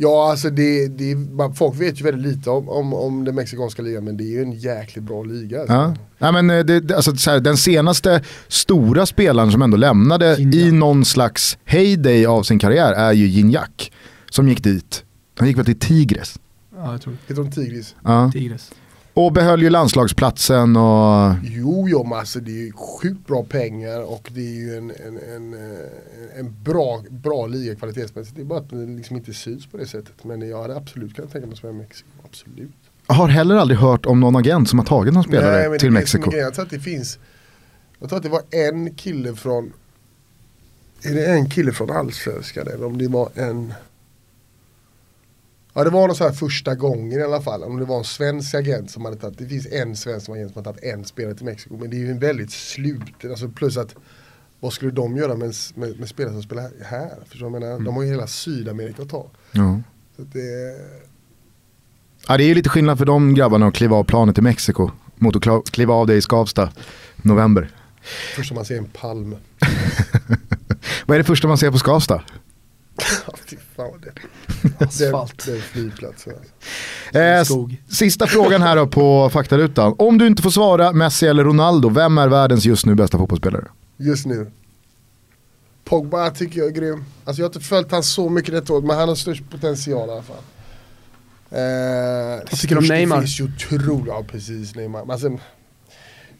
Ja, 0.00 0.30
alltså 0.30 0.50
det, 0.50 0.88
det, 0.88 1.14
man- 1.14 1.54
folk 1.54 1.80
vet 1.80 2.00
ju 2.00 2.04
väldigt 2.04 2.36
lite 2.36 2.50
om, 2.50 2.68
om, 2.68 2.94
om 2.94 3.24
den 3.24 3.34
mexikanska 3.34 3.82
ligan, 3.82 4.04
men 4.04 4.16
det 4.16 4.24
är 4.24 4.28
ju 4.28 4.42
en 4.42 4.52
jäkligt 4.52 5.04
bra 5.04 5.22
liga. 5.22 5.58
Alltså. 5.60 5.74
Ja. 5.74 5.94
Ja, 6.18 6.32
men 6.32 6.50
eh, 6.50 6.64
det, 6.64 6.80
det- 6.80 6.96
alltså, 6.96 7.16
så 7.16 7.30
här, 7.30 7.40
den 7.40 7.56
senaste 7.56 8.22
stora 8.48 9.06
spelaren 9.06 9.52
som 9.52 9.62
ändå 9.62 9.76
lämnade 9.76 10.36
Gignac. 10.38 10.54
i 10.56 10.72
någon 10.72 11.04
slags 11.04 11.58
heyday 11.64 12.26
av 12.26 12.42
sin 12.42 12.58
karriär 12.58 12.92
är 12.92 13.12
ju 13.12 13.26
Gignac. 13.26 13.90
Som 14.30 14.48
gick 14.48 14.62
dit. 14.62 15.04
Han 15.34 15.48
gick 15.48 15.58
väl 15.58 15.64
till 15.64 15.78
Tigres. 15.78 16.38
Ja, 16.76 16.92
jag 16.92 17.02
tror 17.02 17.16
Heter 17.26 17.42
de 17.42 17.50
Tigris? 17.50 17.94
Ja. 18.04 18.30
Tigres. 18.32 18.72
Och 19.14 19.32
behöll 19.32 19.62
ju 19.62 19.70
landslagsplatsen 19.70 20.76
och... 20.76 21.34
Jo, 21.42 21.88
jo, 21.88 22.04
men 22.04 22.18
alltså 22.18 22.40
det 22.40 22.50
är 22.50 22.64
ju 22.64 22.72
sjukt 22.72 23.26
bra 23.26 23.44
pengar 23.44 24.12
och 24.12 24.30
det 24.34 24.40
är 24.40 24.54
ju 24.54 24.76
en, 24.76 24.90
en, 24.90 25.18
en, 25.36 25.54
eh, 25.54 26.38
en 26.38 26.56
bra, 26.64 27.02
bra 27.10 27.46
liga 27.46 27.74
kvalitetsmässigt. 27.74 28.36
Det 28.36 28.42
är 28.42 28.46
bara 28.46 28.58
att 28.58 28.70
det 28.70 28.86
liksom 28.86 29.16
inte 29.16 29.34
syns 29.34 29.66
på 29.66 29.76
det 29.76 29.86
sättet. 29.86 30.24
Men 30.24 30.48
jag 30.48 30.62
hade 30.62 30.76
absolut 30.76 31.16
kunnat 31.16 31.32
tänka 31.32 31.46
mig 31.46 31.52
att 31.52 31.58
spela 31.58 31.72
i 31.72 31.76
Mexiko. 31.76 32.08
Absolut. 32.24 32.70
Har 33.06 33.28
heller 33.28 33.54
aldrig 33.54 33.78
hört 33.78 34.06
om 34.06 34.20
någon 34.20 34.36
agent 34.36 34.68
som 34.68 34.78
har 34.78 34.86
tagit 34.86 35.14
någon 35.14 35.24
spelare 35.24 35.58
Nej, 35.58 35.68
men 35.68 35.78
till 35.78 35.86
det 35.86 35.94
det 35.94 36.00
Mexiko. 36.00 36.36
Jag 36.36 36.54
tror 36.54 36.64
att 36.64 36.70
det 36.70 36.80
finns, 36.80 37.18
jag 37.98 38.08
tror 38.08 38.16
att 38.16 38.22
det 38.22 38.28
var 38.28 38.42
en 38.50 38.94
kille 38.94 39.34
från, 39.34 39.72
är 41.02 41.14
det 41.14 41.26
en 41.26 41.50
kille 41.50 41.72
från 41.72 41.90
Allsvenskan 41.90 42.66
eller 42.66 42.86
om 42.86 42.98
det 42.98 43.08
var 43.08 43.30
en, 43.34 43.74
Ja 45.74 45.84
det 45.84 45.90
var 45.90 46.06
någon 46.06 46.16
så 46.16 46.24
här 46.24 46.32
första 46.32 46.74
gången 46.74 47.20
i 47.20 47.22
alla 47.22 47.42
fall, 47.42 47.62
om 47.62 47.78
det 47.78 47.84
var 47.84 47.98
en 47.98 48.04
svensk 48.04 48.54
agent 48.54 48.90
som 48.90 49.04
hade 49.04 49.16
tagit, 49.16 49.38
det 49.38 49.46
finns 49.46 49.66
en 49.66 49.96
svensk 49.96 50.28
agent 50.28 50.52
som 50.52 50.64
har 50.64 50.72
tagit 50.72 50.84
en 50.84 51.04
spelare 51.04 51.34
till 51.34 51.44
Mexiko, 51.44 51.76
men 51.76 51.90
det 51.90 51.96
är 51.96 51.98
ju 51.98 52.10
en 52.10 52.18
väldigt 52.18 52.50
slut, 52.50 53.24
alltså 53.24 53.48
plus 53.48 53.76
att 53.76 53.94
vad 54.60 54.72
skulle 54.72 54.90
de 54.90 55.16
göra 55.16 55.34
med, 55.36 55.54
med, 55.74 55.98
med 55.98 56.08
spelare 56.08 56.32
som 56.32 56.42
spelar 56.42 56.70
här? 56.84 57.18
För 57.26 57.38
jag 57.38 57.52
menar, 57.52 57.70
mm. 57.70 57.84
de 57.84 57.96
har 57.96 58.02
ju 58.02 58.10
hela 58.10 58.26
Sydamerika 58.26 59.02
att 59.02 59.08
ta. 59.08 59.30
Ja. 59.52 59.80
Så 60.16 60.22
det... 60.22 60.76
ja, 62.28 62.36
det 62.36 62.44
är 62.44 62.48
ju 62.48 62.54
lite 62.54 62.68
skillnad 62.68 62.98
för 62.98 63.04
de 63.04 63.34
grabbarna 63.34 63.66
att 63.66 63.74
kliva 63.74 63.96
av 63.96 64.04
planet 64.04 64.38
i 64.38 64.40
Mexiko 64.40 64.90
mot 65.16 65.46
att 65.46 65.70
kliva 65.70 65.94
av 65.94 66.06
det 66.06 66.14
i 66.14 66.22
Skavsta 66.22 66.70
november. 67.16 67.70
Första 68.36 68.54
man 68.54 68.64
ser 68.64 68.78
en 68.78 68.84
palm. 68.84 69.36
vad 71.06 71.14
är 71.14 71.18
det 71.18 71.24
första 71.24 71.48
man 71.48 71.58
ser 71.58 71.70
på 71.70 71.78
Skavsta? 71.78 72.22
Fy 73.46 73.56
fan 73.76 74.00
det 74.02 74.84
Asfalt. 74.84 75.44
Det, 75.46 75.52
det 75.52 75.58
är 75.58 75.62
flygplatsen. 75.62 76.32
Alltså. 77.12 77.54
Eh, 77.54 77.68
sista 77.90 78.26
frågan 78.26 78.62
här 78.62 78.76
då 78.76 78.86
på 78.86 79.30
faktarutan. 79.30 79.94
Om 79.98 80.18
du 80.18 80.26
inte 80.26 80.42
får 80.42 80.50
svara 80.50 80.92
Messi 80.92 81.26
eller 81.26 81.44
Ronaldo, 81.44 81.88
vem 81.88 82.18
är 82.18 82.28
världens 82.28 82.64
just 82.64 82.86
nu 82.86 82.94
bästa 82.94 83.18
fotbollsspelare? 83.18 83.64
Just 83.96 84.26
nu? 84.26 84.50
Pogba 85.84 86.30
tycker 86.30 86.58
jag 86.58 86.66
är 86.68 86.72
grym. 86.72 87.04
Alltså 87.24 87.42
jag 87.42 87.48
har 87.48 87.54
inte 87.54 87.68
följt 87.68 87.90
han 87.92 88.02
så 88.02 88.28
mycket 88.28 88.54
detta 88.54 88.72
år, 88.72 88.82
men 88.82 88.96
han 88.96 89.08
har 89.08 89.16
störst 89.16 89.50
potential 89.50 90.08
i 90.08 90.12
alla 90.12 90.22
fall. 90.22 90.36
Eh, 91.50 92.40
Vad 92.50 92.60
tycker 92.60 92.74
du 92.74 92.78
om 92.80 92.86
Neymar? 92.86 93.16
Det 93.16 93.22
finns 93.22 93.40
ju 93.40 93.44
otroligt, 93.44 94.06
ja 94.06 94.24
precis 94.30 94.74
Neymar. 94.74 95.12
Alltså, 95.12 95.38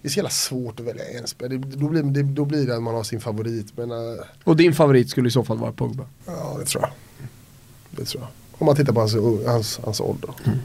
det 0.03 0.09
är 0.09 0.11
så 0.11 0.17
jävla 0.17 0.31
svårt 0.31 0.81
att 0.81 0.87
välja 0.87 1.05
en 1.05 1.27
spelare. 1.27 1.59
Då 1.59 1.89
blir, 1.89 2.03
det, 2.03 2.23
då 2.23 2.45
blir 2.45 2.67
det 2.67 2.77
att 2.77 2.83
man 2.83 2.95
har 2.95 3.03
sin 3.03 3.21
favorit. 3.21 3.77
Men, 3.77 3.91
uh, 3.91 4.21
och 4.45 4.57
din 4.57 4.75
favorit 4.75 5.11
skulle 5.11 5.29
i 5.29 5.31
så 5.31 5.45
fall 5.45 5.59
vara 5.59 5.73
Pogba? 5.73 6.07
Ja, 6.27 6.57
det 6.59 6.65
tror 6.65 6.83
jag. 6.83 6.91
Det 7.91 8.05
tror 8.05 8.23
jag. 8.23 8.31
Om 8.61 8.67
man 8.67 8.77
tittar 8.77 8.93
på 8.93 9.01
hans, 9.01 9.15
hans, 9.47 9.81
hans 9.85 10.01
ålder. 10.01 10.31
Mm. 10.45 10.59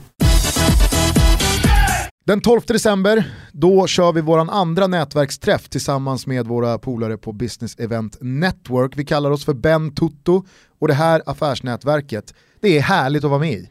Den 2.26 2.42
12 2.42 2.62
december, 2.68 3.32
då 3.52 3.88
kör 3.88 4.12
vi 4.12 4.22
vår 4.22 4.52
andra 4.52 4.88
nätverksträff 4.88 5.70
tillsammans 5.70 6.28
med 6.28 6.48
våra 6.48 6.78
polare 6.78 7.18
på 7.18 7.32
Business 7.32 7.76
Event 7.80 8.18
Network. 8.22 8.92
Vi 8.96 9.06
kallar 9.06 9.32
oss 9.32 9.46
för 9.46 9.54
Ben 9.54 9.96
Tutto 9.96 10.46
och 10.80 10.88
det 10.88 10.94
här 10.94 11.22
affärsnätverket, 11.26 12.34
det 12.60 12.78
är 12.78 12.82
härligt 12.82 13.24
att 13.24 13.30
vara 13.30 13.40
med 13.40 13.54
i. 13.54 13.70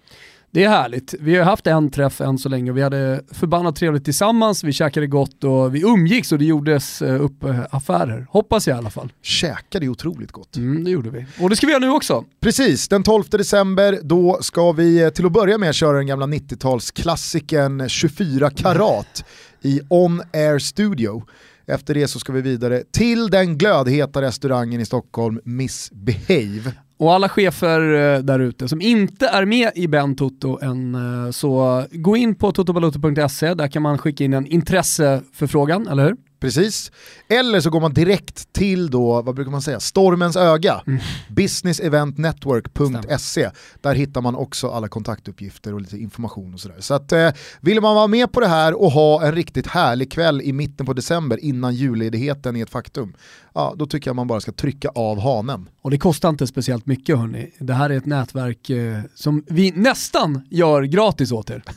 Det 0.54 0.64
är 0.64 0.68
härligt. 0.68 1.14
Vi 1.20 1.36
har 1.36 1.44
haft 1.44 1.66
en 1.66 1.90
träff 1.90 2.20
än 2.20 2.38
så 2.38 2.48
länge 2.48 2.70
och 2.70 2.76
vi 2.76 2.82
hade 2.82 3.22
förbannat 3.30 3.76
trevligt 3.76 4.04
tillsammans, 4.04 4.64
vi 4.64 4.72
käkade 4.72 5.06
gott 5.06 5.44
och 5.44 5.74
vi 5.74 5.82
umgicks 5.82 6.32
och 6.32 6.38
det 6.38 6.44
gjordes 6.44 7.02
eh, 7.02 7.22
upp 7.24 7.44
eh, 7.44 7.60
affärer. 7.70 8.26
Hoppas 8.30 8.68
jag 8.68 8.76
i 8.76 8.78
alla 8.78 8.90
fall. 8.90 9.12
Käkade 9.22 9.88
otroligt 9.88 10.32
gott. 10.32 10.56
Mm, 10.56 10.84
det 10.84 10.90
gjorde 10.90 11.10
vi. 11.10 11.26
Och 11.40 11.50
det 11.50 11.56
ska 11.56 11.66
vi 11.66 11.72
göra 11.72 11.84
nu 11.84 11.90
också. 11.90 12.24
Precis, 12.40 12.88
den 12.88 13.02
12 13.02 13.24
december 13.30 13.98
då 14.02 14.38
ska 14.40 14.72
vi 14.72 15.02
eh, 15.02 15.08
till 15.08 15.26
att 15.26 15.32
börja 15.32 15.58
med 15.58 15.74
köra 15.74 15.96
den 15.96 16.06
gamla 16.06 16.26
90-talsklassikern 16.26 17.88
24 17.88 18.50
karat 18.50 19.24
i 19.62 19.80
On 19.88 20.22
Air 20.32 20.58
Studio. 20.58 21.24
Efter 21.66 21.94
det 21.94 22.08
så 22.08 22.18
ska 22.18 22.32
vi 22.32 22.40
vidare 22.40 22.82
till 22.90 23.30
den 23.30 23.58
glödheta 23.58 24.22
restaurangen 24.22 24.80
i 24.80 24.86
Stockholm, 24.86 25.40
Miss 25.44 25.90
Behave. 25.92 26.72
Och 27.02 27.14
alla 27.14 27.28
chefer 27.28 27.80
eh, 27.80 28.18
där 28.18 28.38
ute 28.38 28.68
som 28.68 28.80
inte 28.80 29.26
är 29.26 29.44
med 29.44 29.70
i 29.74 29.88
Ben 29.88 30.14
Toto 30.14 30.58
än, 30.62 30.94
eh, 30.94 31.30
så 31.30 31.84
gå 31.90 32.16
in 32.16 32.34
på 32.34 32.52
totobaluto.se, 32.52 33.54
där 33.54 33.68
kan 33.68 33.82
man 33.82 33.98
skicka 33.98 34.24
in 34.24 34.32
en 34.32 34.46
intresseförfrågan, 34.46 35.88
eller 35.88 36.04
hur? 36.04 36.16
Precis. 36.42 36.92
Eller 37.28 37.60
så 37.60 37.70
går 37.70 37.80
man 37.80 37.94
direkt 37.94 38.52
till 38.52 38.90
då, 38.90 39.22
vad 39.22 39.34
brukar 39.34 39.50
man 39.50 39.62
säga, 39.62 39.80
stormens 39.80 40.36
öga, 40.36 40.82
mm. 40.86 41.00
businesseventnetwork.se. 41.28 43.50
Där 43.80 43.94
hittar 43.94 44.20
man 44.20 44.36
också 44.36 44.70
alla 44.70 44.88
kontaktuppgifter 44.88 45.74
och 45.74 45.80
lite 45.80 45.98
information 45.98 46.54
och 46.54 46.60
sådär. 46.60 46.76
Så 46.80 46.94
att 46.94 47.12
eh, 47.12 47.30
vill 47.60 47.80
man 47.80 47.94
vara 47.94 48.06
med 48.06 48.32
på 48.32 48.40
det 48.40 48.48
här 48.48 48.82
och 48.82 48.90
ha 48.90 49.26
en 49.26 49.32
riktigt 49.32 49.66
härlig 49.66 50.12
kväll 50.12 50.42
i 50.42 50.52
mitten 50.52 50.86
på 50.86 50.92
december 50.92 51.44
innan 51.44 51.74
julledigheten 51.74 52.56
är 52.56 52.62
ett 52.62 52.70
faktum, 52.70 53.14
ja 53.54 53.74
då 53.76 53.86
tycker 53.86 54.08
jag 54.08 54.16
man 54.16 54.26
bara 54.26 54.40
ska 54.40 54.52
trycka 54.52 54.88
av 54.88 55.20
hanen. 55.20 55.68
Och 55.82 55.90
det 55.90 55.98
kostar 55.98 56.28
inte 56.28 56.46
speciellt 56.46 56.86
mycket 56.86 57.18
hörni. 57.18 57.52
Det 57.58 57.74
här 57.74 57.90
är 57.90 57.96
ett 57.96 58.06
nätverk 58.06 58.70
eh, 58.70 58.98
som 59.14 59.44
vi 59.46 59.70
nästan 59.70 60.46
gör 60.50 60.82
gratis 60.82 61.32
åt 61.32 61.50
er. 61.50 61.62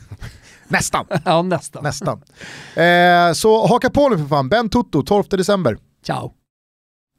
Nästan. 0.68 1.06
ja, 1.24 1.42
nästan. 1.42 1.82
nästan. 1.82 2.22
Eh, 2.76 3.32
så 3.32 3.66
haka 3.66 3.90
på 3.90 4.08
nu 4.08 4.18
för 4.18 4.24
fan, 4.26 4.48
Ben 4.48 4.68
Tutto, 4.68 5.02
12 5.02 5.24
december. 5.28 5.78
Ciao. 6.02 6.32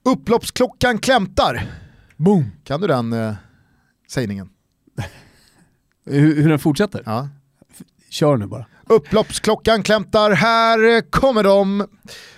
Upploppsklockan 0.05 0.97
klämtar. 0.97 1.65
Boom. 2.17 2.51
Kan 2.63 2.81
du 2.81 2.87
den 2.87 3.13
eh, 3.13 3.35
sägningen? 4.11 4.49
hur, 6.05 6.41
hur 6.41 6.49
den 6.49 6.59
fortsätter? 6.59 7.03
Ja. 7.05 7.29
Kör 8.09 8.37
nu 8.37 8.47
bara. 8.47 8.65
Upploppsklockan 8.89 9.83
klämtar, 9.83 10.31
här 10.31 11.11
kommer 11.11 11.43
de. 11.43 11.87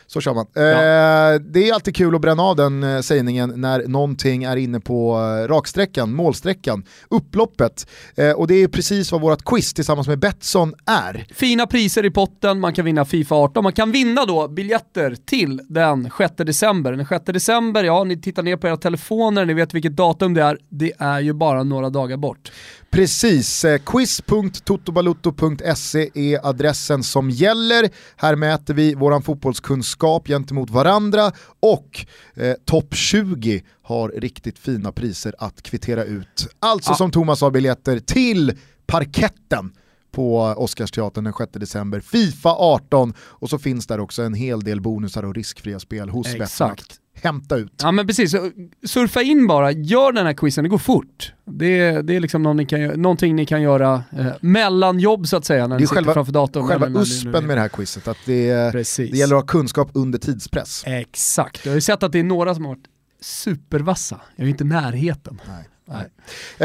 Så 0.07 0.21
kör 0.21 0.33
man. 0.33 0.45
Ja. 0.53 0.61
Eh, 0.61 1.39
det 1.39 1.69
är 1.69 1.73
alltid 1.73 1.95
kul 1.95 2.15
att 2.15 2.21
bränna 2.21 2.43
av 2.43 2.55
den 2.55 2.83
eh, 2.83 3.01
sägningen 3.01 3.53
när 3.55 3.87
någonting 3.87 4.43
är 4.43 4.55
inne 4.55 4.79
på 4.79 5.17
eh, 5.17 5.47
raksträckan, 5.47 6.13
målsträckan, 6.13 6.83
upploppet. 7.09 7.89
Eh, 8.15 8.31
och 8.31 8.47
det 8.47 8.55
är 8.55 8.67
precis 8.67 9.11
vad 9.11 9.21
vårt 9.21 9.45
quiz 9.45 9.73
tillsammans 9.73 10.07
med 10.07 10.19
Betsson 10.19 10.73
är. 10.85 11.27
Fina 11.33 11.67
priser 11.67 12.05
i 12.05 12.11
potten, 12.11 12.59
man 12.59 12.73
kan 12.73 12.85
vinna 12.85 13.05
Fifa 13.05 13.35
18, 13.35 13.63
man 13.63 13.73
kan 13.73 13.91
vinna 13.91 14.25
då 14.25 14.47
biljetter 14.47 15.15
till 15.25 15.61
den 15.69 16.11
6 16.17 16.33
december. 16.37 16.91
Den 16.91 17.05
6 17.05 17.25
december, 17.25 17.83
ja 17.83 18.03
ni 18.03 18.21
tittar 18.21 18.43
ner 18.43 18.57
på 18.57 18.67
era 18.67 18.77
telefoner, 18.77 19.45
ni 19.45 19.53
vet 19.53 19.73
vilket 19.73 19.95
datum 19.95 20.33
det 20.33 20.43
är, 20.43 20.57
det 20.69 20.93
är 20.99 21.19
ju 21.19 21.33
bara 21.33 21.63
några 21.63 21.89
dagar 21.89 22.17
bort. 22.17 22.51
Precis, 22.91 23.65
eh, 23.65 23.81
quiz.totobalutto.se 23.85 26.09
är 26.13 26.47
adressen 26.47 27.03
som 27.03 27.29
gäller. 27.29 27.89
Här 28.15 28.35
mäter 28.35 28.73
vi 28.73 28.95
våran 28.95 29.21
fotbollskunskap 29.21 30.27
gentemot 30.27 30.69
varandra 30.69 31.31
och 31.59 32.05
eh, 32.35 32.53
topp 32.65 32.95
20 32.95 33.63
har 33.81 34.09
riktigt 34.09 34.59
fina 34.59 34.91
priser 34.91 35.35
att 35.37 35.61
kvittera 35.61 36.03
ut. 36.03 36.47
Alltså 36.59 36.91
ah. 36.91 36.95
som 36.95 37.11
Thomas 37.11 37.41
har 37.41 37.51
biljetter 37.51 37.99
till 37.99 38.57
parketten 38.85 39.71
på 40.11 40.53
Oscarsteatern 40.57 41.23
den 41.23 41.33
6 41.33 41.51
december. 41.53 41.99
Fifa 41.99 42.49
18 42.49 43.13
och 43.19 43.49
så 43.49 43.59
finns 43.59 43.87
där 43.87 43.99
också 43.99 44.21
en 44.21 44.33
hel 44.33 44.61
del 44.61 44.81
bonusar 44.81 45.23
och 45.23 45.35
riskfria 45.35 45.79
spel 45.79 46.09
hos 46.09 46.37
Betmakt 46.37 46.99
hämta 47.23 47.55
ut. 47.55 47.73
Ja 47.81 47.91
men 47.91 48.07
precis, 48.07 48.35
surfa 48.83 49.21
in 49.21 49.47
bara, 49.47 49.71
gör 49.71 50.11
den 50.11 50.25
här 50.25 50.33
quizen, 50.33 50.63
det 50.63 50.69
går 50.69 50.77
fort. 50.77 51.33
Det, 51.45 52.01
det 52.01 52.15
är 52.15 52.19
liksom 52.19 52.43
någon 52.43 52.57
ni 52.57 52.65
kan, 52.65 52.81
någonting 52.81 53.35
ni 53.35 53.45
kan 53.45 53.61
göra 53.61 54.03
eh, 54.17 54.27
mellan 54.41 54.99
jobb 54.99 55.27
så 55.27 55.37
att 55.37 55.45
säga 55.45 55.67
när 55.67 55.75
det 55.75 55.81
ni 55.81 55.87
sitter 55.87 55.95
själva, 55.95 56.13
framför 56.13 56.33
datorn. 56.33 56.67
Själva 56.67 56.99
uspen 56.99 57.47
med 57.47 57.57
det 57.57 57.61
här 57.61 57.69
quizet, 57.69 58.07
att 58.07 58.17
det, 58.25 58.71
det 58.97 58.99
gäller 58.99 59.35
att 59.35 59.41
ha 59.41 59.47
kunskap 59.47 59.89
under 59.93 60.19
tidspress. 60.19 60.83
Exakt, 60.85 61.65
jag 61.65 61.71
har 61.71 61.75
ju 61.75 61.81
sett 61.81 62.03
att 62.03 62.11
det 62.11 62.19
är 62.19 62.23
några 62.23 62.55
som 62.55 62.65
har 62.65 62.71
varit 62.71 62.85
supervassa, 63.21 64.21
jag 64.35 64.45
är 64.45 64.49
inte 64.49 64.63
i 64.63 64.67
närheten. 64.67 65.41
Nej. 65.47 65.65
Nej. 65.85 66.09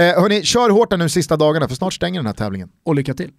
Eh, 0.09 0.21
hörni, 0.23 0.43
kör 0.43 0.71
hårt 0.71 0.99
nu 0.99 1.09
sista 1.09 1.37
dagarna 1.37 1.69
för 1.69 1.75
snart 1.75 1.95
stänger 1.95 2.19
den 2.19 2.27
här 2.27 2.35
tävlingen. 2.35 2.69
Och 2.85 2.95
lycka 2.95 3.15
till. 3.15 3.31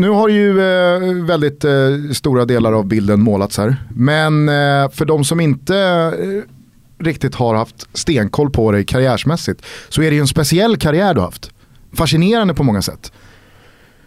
Nu 0.00 0.08
har 0.08 0.28
ju 0.28 0.60
eh, 0.60 1.24
väldigt 1.24 1.64
eh, 1.64 1.72
stora 2.12 2.44
delar 2.44 2.72
av 2.72 2.86
bilden 2.86 3.22
målats 3.22 3.58
här. 3.58 3.76
Men 3.94 4.48
eh, 4.48 4.90
för 4.90 5.04
de 5.04 5.24
som 5.24 5.40
inte 5.40 5.76
eh, 5.76 7.04
riktigt 7.04 7.34
har 7.34 7.54
haft 7.54 7.98
stenkoll 7.98 8.50
på 8.50 8.72
dig 8.72 8.84
karriärsmässigt 8.84 9.64
så 9.88 10.02
är 10.02 10.10
det 10.10 10.14
ju 10.14 10.20
en 10.20 10.26
speciell 10.26 10.76
karriär 10.76 11.14
du 11.14 11.20
har 11.20 11.26
haft. 11.26 11.50
Fascinerande 11.92 12.54
på 12.54 12.62
många 12.62 12.82
sätt. 12.82 13.12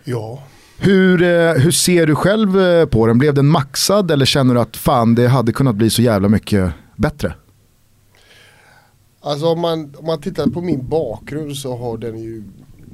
Ja. 0.03 0.43
Hur, 0.77 1.21
eh, 1.21 1.51
hur 1.51 1.71
ser 1.71 2.07
du 2.07 2.15
själv 2.15 2.59
eh, 2.59 2.85
på 2.85 3.07
den? 3.07 3.17
Blev 3.17 3.33
den 3.33 3.47
maxad 3.47 4.11
eller 4.11 4.25
känner 4.25 4.53
du 4.53 4.61
att 4.61 4.77
fan 4.77 5.15
det 5.15 5.27
hade 5.27 5.51
kunnat 5.51 5.75
bli 5.75 5.89
så 5.89 6.01
jävla 6.01 6.29
mycket 6.29 6.71
bättre? 6.95 7.33
Alltså 9.21 9.45
om 9.45 9.59
man, 9.59 9.95
om 9.97 10.05
man 10.05 10.21
tittar 10.21 10.47
på 10.47 10.61
min 10.61 10.87
bakgrund 10.87 11.55
så 11.55 11.77
har 11.77 11.97
den 11.97 12.19
ju 12.19 12.43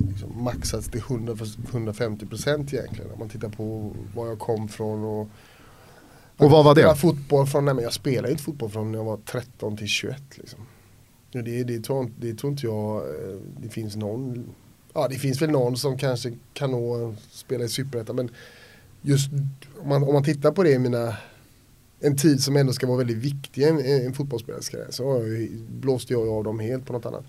liksom 0.10 0.44
maxats 0.44 0.90
till 0.90 1.02
100, 1.02 1.34
150% 1.34 2.74
egentligen. 2.74 3.12
Om 3.12 3.20
man 3.20 3.30
tittar 3.30 3.50
på 3.50 3.94
var 4.16 4.28
jag 4.28 4.40
kom 4.40 4.68
från 4.68 5.04
och 5.04 5.30
och 6.40 6.52
vad 6.52 6.66
var 6.66 6.76
det? 6.76 6.96
Fotboll 6.96 7.48
från, 7.48 7.66
nej 7.66 7.74
men 7.74 7.84
jag 7.84 7.94
spelade 7.94 8.32
inte 8.32 8.44
fotboll 8.44 8.70
från 8.70 8.92
när 8.92 9.00
jag 9.00 9.06
var 9.06 9.18
13 9.18 9.78
till 9.78 9.88
21. 9.88 10.22
Liksom. 10.36 10.60
Det, 11.32 11.42
det, 11.42 11.64
det, 11.64 11.80
tror, 11.80 12.12
det 12.20 12.34
tror 12.34 12.52
inte 12.52 12.66
jag 12.66 12.98
eh, 12.98 13.38
det 13.62 13.70
finns 13.70 13.96
någon 13.96 14.50
Ja 14.94 15.08
det 15.08 15.16
finns 15.16 15.42
väl 15.42 15.50
någon 15.50 15.78
som 15.78 15.98
kanske 15.98 16.34
kan 16.54 16.72
nå 16.72 17.16
spela 17.32 17.64
i 17.64 17.70
Superettan 17.70 18.16
men 18.16 18.30
just 19.02 19.32
om 19.82 19.90
man, 19.90 20.04
om 20.04 20.14
man 20.14 20.24
tittar 20.24 20.52
på 20.52 20.64
det 20.64 20.72
i 20.72 20.80
mina 20.80 21.18
en 22.00 22.18
tid 22.18 22.44
som 22.44 22.56
ändå 22.56 22.74
ska 22.74 22.88
vara 22.88 22.98
väldigt 22.98 23.18
viktig 23.18 23.62
i 23.62 23.66
en, 23.66 23.80
en 23.80 24.14
fotbollsspelares 24.14 24.70
karriär 24.70 24.88
så 24.90 25.24
blåste 25.70 26.14
jag 26.14 26.30
av 26.30 26.44
dem 26.44 26.60
helt 26.60 26.86
på 26.86 26.94
något 26.94 27.06
annat. 27.06 27.26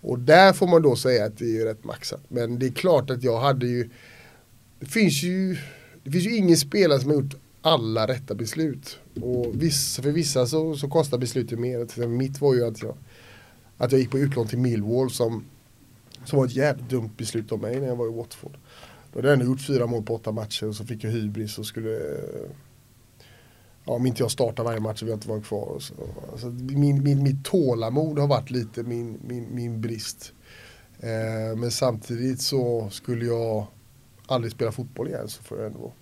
Och 0.00 0.18
där 0.18 0.52
får 0.52 0.66
man 0.66 0.82
då 0.82 0.96
säga 0.96 1.24
att 1.24 1.38
det 1.38 1.58
är 1.60 1.64
rätt 1.64 1.84
maxat. 1.84 2.20
Men 2.28 2.58
det 2.58 2.66
är 2.66 2.70
klart 2.70 3.10
att 3.10 3.22
jag 3.22 3.40
hade 3.40 3.66
ju 3.66 3.90
Det 4.80 4.86
finns 4.86 5.22
ju 5.22 5.56
Det 6.04 6.10
finns 6.10 6.26
ju 6.26 6.36
ingen 6.36 6.56
spelare 6.56 7.00
som 7.00 7.10
har 7.10 7.16
gjort 7.16 7.34
alla 7.62 8.06
rätta 8.06 8.34
beslut. 8.34 8.98
Och 9.22 9.62
vissa, 9.62 10.02
för 10.02 10.10
vissa 10.10 10.46
så, 10.46 10.76
så 10.76 10.88
kostar 10.88 11.18
beslutet 11.18 11.58
mer. 11.58 12.06
Mitt 12.06 12.40
var 12.40 12.54
ju 12.54 12.66
att 12.66 12.82
jag 12.82 12.94
Att 13.76 13.92
jag 13.92 14.00
gick 14.00 14.10
på 14.10 14.18
utlån 14.18 14.48
till 14.48 14.58
Millwall 14.58 15.10
som 15.10 15.44
Som 16.24 16.38
var 16.38 16.46
ett 16.46 16.56
jävligt 16.56 16.90
dumt 16.90 17.10
beslut 17.16 17.52
av 17.52 17.60
mig 17.60 17.80
när 17.80 17.86
jag 17.86 17.96
var 17.96 18.06
i 18.06 18.16
Watford. 18.16 18.56
Då 19.12 19.18
hade 19.18 19.28
jag 19.28 19.32
ändå 19.32 19.46
gjort 19.46 19.66
fyra 19.66 19.86
mål 19.86 20.02
på 20.02 20.14
åtta 20.14 20.32
matcher 20.32 20.66
och 20.66 20.74
så 20.74 20.84
fick 20.84 21.04
jag 21.04 21.10
hybris 21.10 21.58
och 21.58 21.66
skulle 21.66 22.00
Ja, 23.88 23.94
om 23.94 24.06
inte 24.06 24.22
jag 24.22 24.30
startar 24.30 24.64
varje 24.64 24.80
match 24.80 24.98
så 24.98 25.04
vill 25.04 25.10
jag 25.10 25.16
inte 25.16 25.28
vara 25.28 25.40
kvar. 25.40 25.76
så. 25.80 25.94
Alltså, 26.32 26.46
min, 26.46 27.02
min, 27.02 27.22
mitt 27.22 27.44
tålamod 27.44 28.18
har 28.18 28.26
varit 28.26 28.50
lite 28.50 28.82
min, 28.82 29.18
min, 29.28 29.46
min 29.54 29.80
brist. 29.80 30.32
Eh, 31.00 31.56
men 31.58 31.70
samtidigt 31.70 32.40
så 32.42 32.88
skulle 32.90 33.24
jag 33.24 33.66
aldrig 34.26 34.52
spela 34.52 34.72
fotboll 34.72 35.08
igen 35.08 35.28
så 35.28 35.42
får 35.42 35.58
jag 35.58 35.66
ändå 35.66 35.92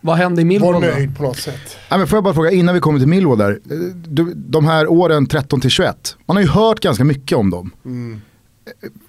Vad 0.00 0.16
hände 0.16 0.42
i 0.42 0.44
Millwall 0.44 0.74
vara 0.74 0.86
då? 0.86 0.94
nöjd 0.94 1.16
på 1.16 1.22
något 1.22 1.36
sätt. 1.38 1.76
Nej, 1.90 1.98
men 1.98 2.08
får 2.08 2.16
jag 2.16 2.24
bara 2.24 2.34
fråga, 2.34 2.50
innan 2.50 2.74
vi 2.74 2.80
kommer 2.80 2.98
till 2.98 3.08
Millwall 3.08 3.38
där. 3.38 3.50
eh, 3.70 3.76
Du, 3.94 4.34
de 4.34 4.64
här 4.64 4.86
åren 4.90 5.26
13 5.26 5.60
till 5.60 5.70
21, 5.70 6.16
man 6.26 6.36
har 6.36 6.42
ju 6.44 6.48
hört 6.50 6.80
ganska 6.80 7.04
mycket 7.04 7.38
om 7.38 7.50
dem. 7.50 7.70
Mm. 7.84 8.20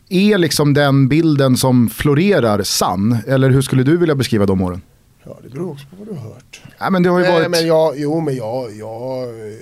Är 0.10 0.38
liksom 0.38 0.74
den 0.74 1.08
bilden 1.08 1.58
som 1.58 1.90
florerar 1.90 2.64
sann? 2.64 3.18
Eller 3.28 3.50
hur 3.50 3.62
skulle 3.62 3.84
du 3.84 3.98
vilja 3.98 4.16
beskriva 4.16 4.46
de 4.46 4.62
åren? 4.62 4.82
Ja, 5.30 5.38
det 5.44 5.50
beror 5.50 5.72
också 5.72 5.86
på 5.90 5.96
vad 5.96 6.08
du 6.08 6.14
har 6.14 6.30
hört. 6.34 6.62
Nej, 6.80 6.92
men 6.92 7.04
det 7.04 7.10
har 7.10 7.20
ju 7.20 7.26
Nej, 7.26 7.34
varit... 7.34 7.52
men 7.52 7.68
jag, 7.68 8.00
jo 8.00 8.20
men 8.20 8.36
jag, 8.36 8.76
jag, 8.76 9.24
eh, 9.24 9.56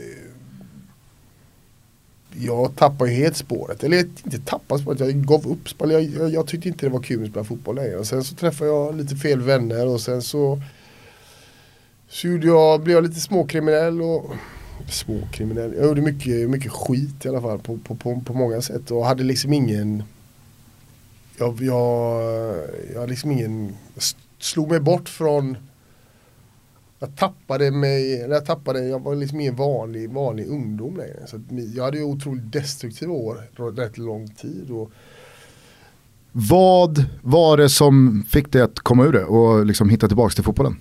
jag 2.34 2.76
tappade 2.76 3.12
ju 3.12 3.18
helt 3.18 3.38
spåret. 3.38 3.84
Eller 3.84 4.00
inte 4.00 4.40
tappade 4.40 4.82
spåret, 4.82 5.00
jag 5.00 5.26
gav 5.26 5.48
upp 5.48 5.70
spel. 5.70 5.92
Jag, 5.92 6.04
jag, 6.04 6.30
jag 6.30 6.48
tyckte 6.48 6.68
inte 6.68 6.86
det 6.86 6.90
var 6.90 7.02
kul 7.02 7.24
att 7.24 7.30
spela 7.30 7.44
fotboll 7.44 7.76
längre. 7.76 7.98
Och 7.98 8.08
sen 8.08 8.24
så 8.24 8.36
träffade 8.36 8.70
jag 8.70 8.96
lite 8.96 9.16
fel 9.16 9.42
vänner 9.42 9.88
och 9.88 10.02
sen 10.02 10.22
så, 10.22 10.62
så 12.10 12.28
jag, 12.28 12.82
blev 12.82 12.96
jag 12.96 13.04
lite 13.04 13.20
småkriminell 13.20 14.02
och 14.02 14.32
småkriminell. 14.90 15.74
Jag 15.78 15.86
gjorde 15.86 16.02
mycket, 16.02 16.50
mycket 16.50 16.72
skit 16.72 17.26
i 17.26 17.30
alla 17.30 17.42
fall 17.42 17.60
på, 17.60 17.78
på, 17.78 17.96
på, 17.96 18.22
på 18.26 18.34
många 18.34 18.62
sätt 18.62 18.92
och 18.92 19.06
hade 19.06 19.24
liksom 19.24 19.54
ingen 19.54 20.04
jag, 21.38 21.62
jag, 21.62 22.22
jag 22.94 23.00
hade 23.00 23.10
liksom 23.10 23.32
ingen, 23.32 23.76
slog 24.40 24.70
mig 24.72 24.80
bort 24.80 25.10
från 25.10 25.58
jag 27.00 27.16
tappade 27.16 27.72
mig, 27.72 28.20
jag 28.30 28.46
tappade, 28.46 28.88
jag 28.88 29.00
var 29.00 29.16
liksom 29.16 29.40
ingen 29.40 29.56
vanlig, 29.56 30.12
vanlig 30.12 30.48
ungdom 30.48 30.98
längre. 30.98 31.28
Så 31.28 31.40
jag 31.76 31.84
hade 31.84 31.98
ju 31.98 32.04
otroligt 32.04 32.52
destruktiva 32.52 33.14
år, 33.14 33.72
rätt 33.76 33.98
lång 33.98 34.28
tid. 34.28 34.72
Och, 34.72 34.92
Vad 36.32 37.06
var 37.22 37.58
det 37.58 37.70
som 37.70 38.26
fick 38.30 38.52
dig 38.52 38.62
att 38.62 38.80
komma 38.80 39.06
ur 39.06 39.12
det 39.12 39.24
och 39.24 39.66
liksom 39.66 39.90
hitta 39.90 40.08
tillbaka 40.08 40.34
till 40.34 40.44
fotbollen? 40.44 40.76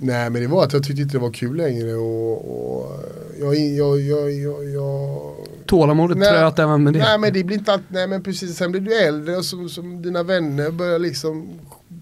nej 0.00 0.30
men 0.30 0.42
det 0.42 0.48
var 0.48 0.64
att 0.64 0.72
jag 0.72 0.82
tyckte 0.84 1.02
inte 1.02 1.14
det 1.14 1.22
var 1.22 1.32
kul 1.32 1.56
längre 1.56 1.94
och, 1.94 2.78
och 2.78 3.04
jag, 3.40 3.54
jag, 3.54 4.00
jag, 4.00 4.32
jag, 4.32 4.70
jag 4.70 5.34
Tålamodet 5.66 6.18
Nej, 6.18 6.28
tröt 6.28 6.58
även 6.58 6.82
med 6.82 6.92
det. 6.92 6.98
Nej 6.98 7.18
men 7.18 7.32
det 7.32 7.44
blir 7.44 7.56
inte 7.56 7.72
alltid, 7.72 7.86
nej 7.90 8.06
men 8.08 8.22
precis, 8.22 8.56
sen 8.56 8.70
blir 8.72 8.80
du 8.80 8.98
äldre 8.98 9.36
och 9.36 9.44
som, 9.44 9.68
som 9.68 10.02
dina 10.02 10.22
vänner 10.22 10.70
börjar 10.70 10.98
liksom 10.98 11.48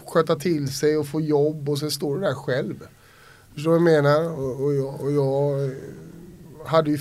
sköta 0.06 0.36
till 0.36 0.72
sig 0.72 0.96
och 0.96 1.06
få 1.06 1.20
jobb 1.20 1.68
och 1.68 1.78
sen 1.78 1.90
står 1.90 2.14
du 2.14 2.20
där 2.20 2.34
själv. 2.34 2.86
Förstår 3.54 3.72
du 3.72 3.78
vad 3.78 3.92
jag 3.92 4.02
menar? 4.02 4.30
Och, 4.30 4.64
och, 4.64 4.74
jag, 4.74 5.00
och 5.00 5.12
jag 5.12 5.64
eh, 5.64 5.70
hade 6.64 6.90
ju 6.90 6.98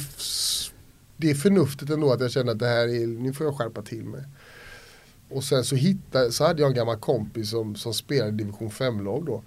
det 1.17 1.35
förnuftet 1.35 1.89
ändå 1.89 2.11
att 2.11 2.21
jag 2.21 2.31
kände 2.31 2.51
att 2.51 2.59
det 2.59 2.67
här 2.67 2.87
är, 2.87 3.07
nu 3.07 3.33
får 3.33 3.45
jag 3.45 3.57
skärpa 3.57 3.81
till 3.81 4.03
mig. 4.03 4.23
Och 5.29 5.43
sen 5.43 5.63
så 5.63 5.75
hittade, 5.75 6.31
så 6.31 6.45
hade 6.45 6.61
jag 6.61 6.69
en 6.69 6.75
gammal 6.75 6.97
kompis 6.97 7.49
som, 7.49 7.75
som 7.75 7.93
spelade 7.93 8.31
i 8.31 8.35
division 8.35 8.69
5-lag 8.69 9.25
då. 9.25 9.43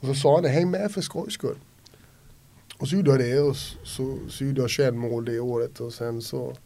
Och 0.00 0.06
så 0.06 0.14
sa 0.14 0.34
han 0.34 0.42
det, 0.42 0.48
häng 0.48 0.70
med 0.70 0.92
för 0.92 1.00
skojs 1.00 1.34
skull. 1.34 1.58
Och 2.78 2.88
så 2.88 2.96
gjorde 2.96 3.10
jag 3.10 3.20
det 3.20 3.40
och 3.40 3.56
så, 3.56 3.76
så, 3.84 4.18
så 4.28 4.44
gjorde 4.44 4.60
jag 4.60 4.70
21 4.70 4.94
mål 4.94 5.24
det 5.24 5.40
året 5.40 5.80
och 5.80 5.92
sen 5.92 6.22
så 6.22 6.56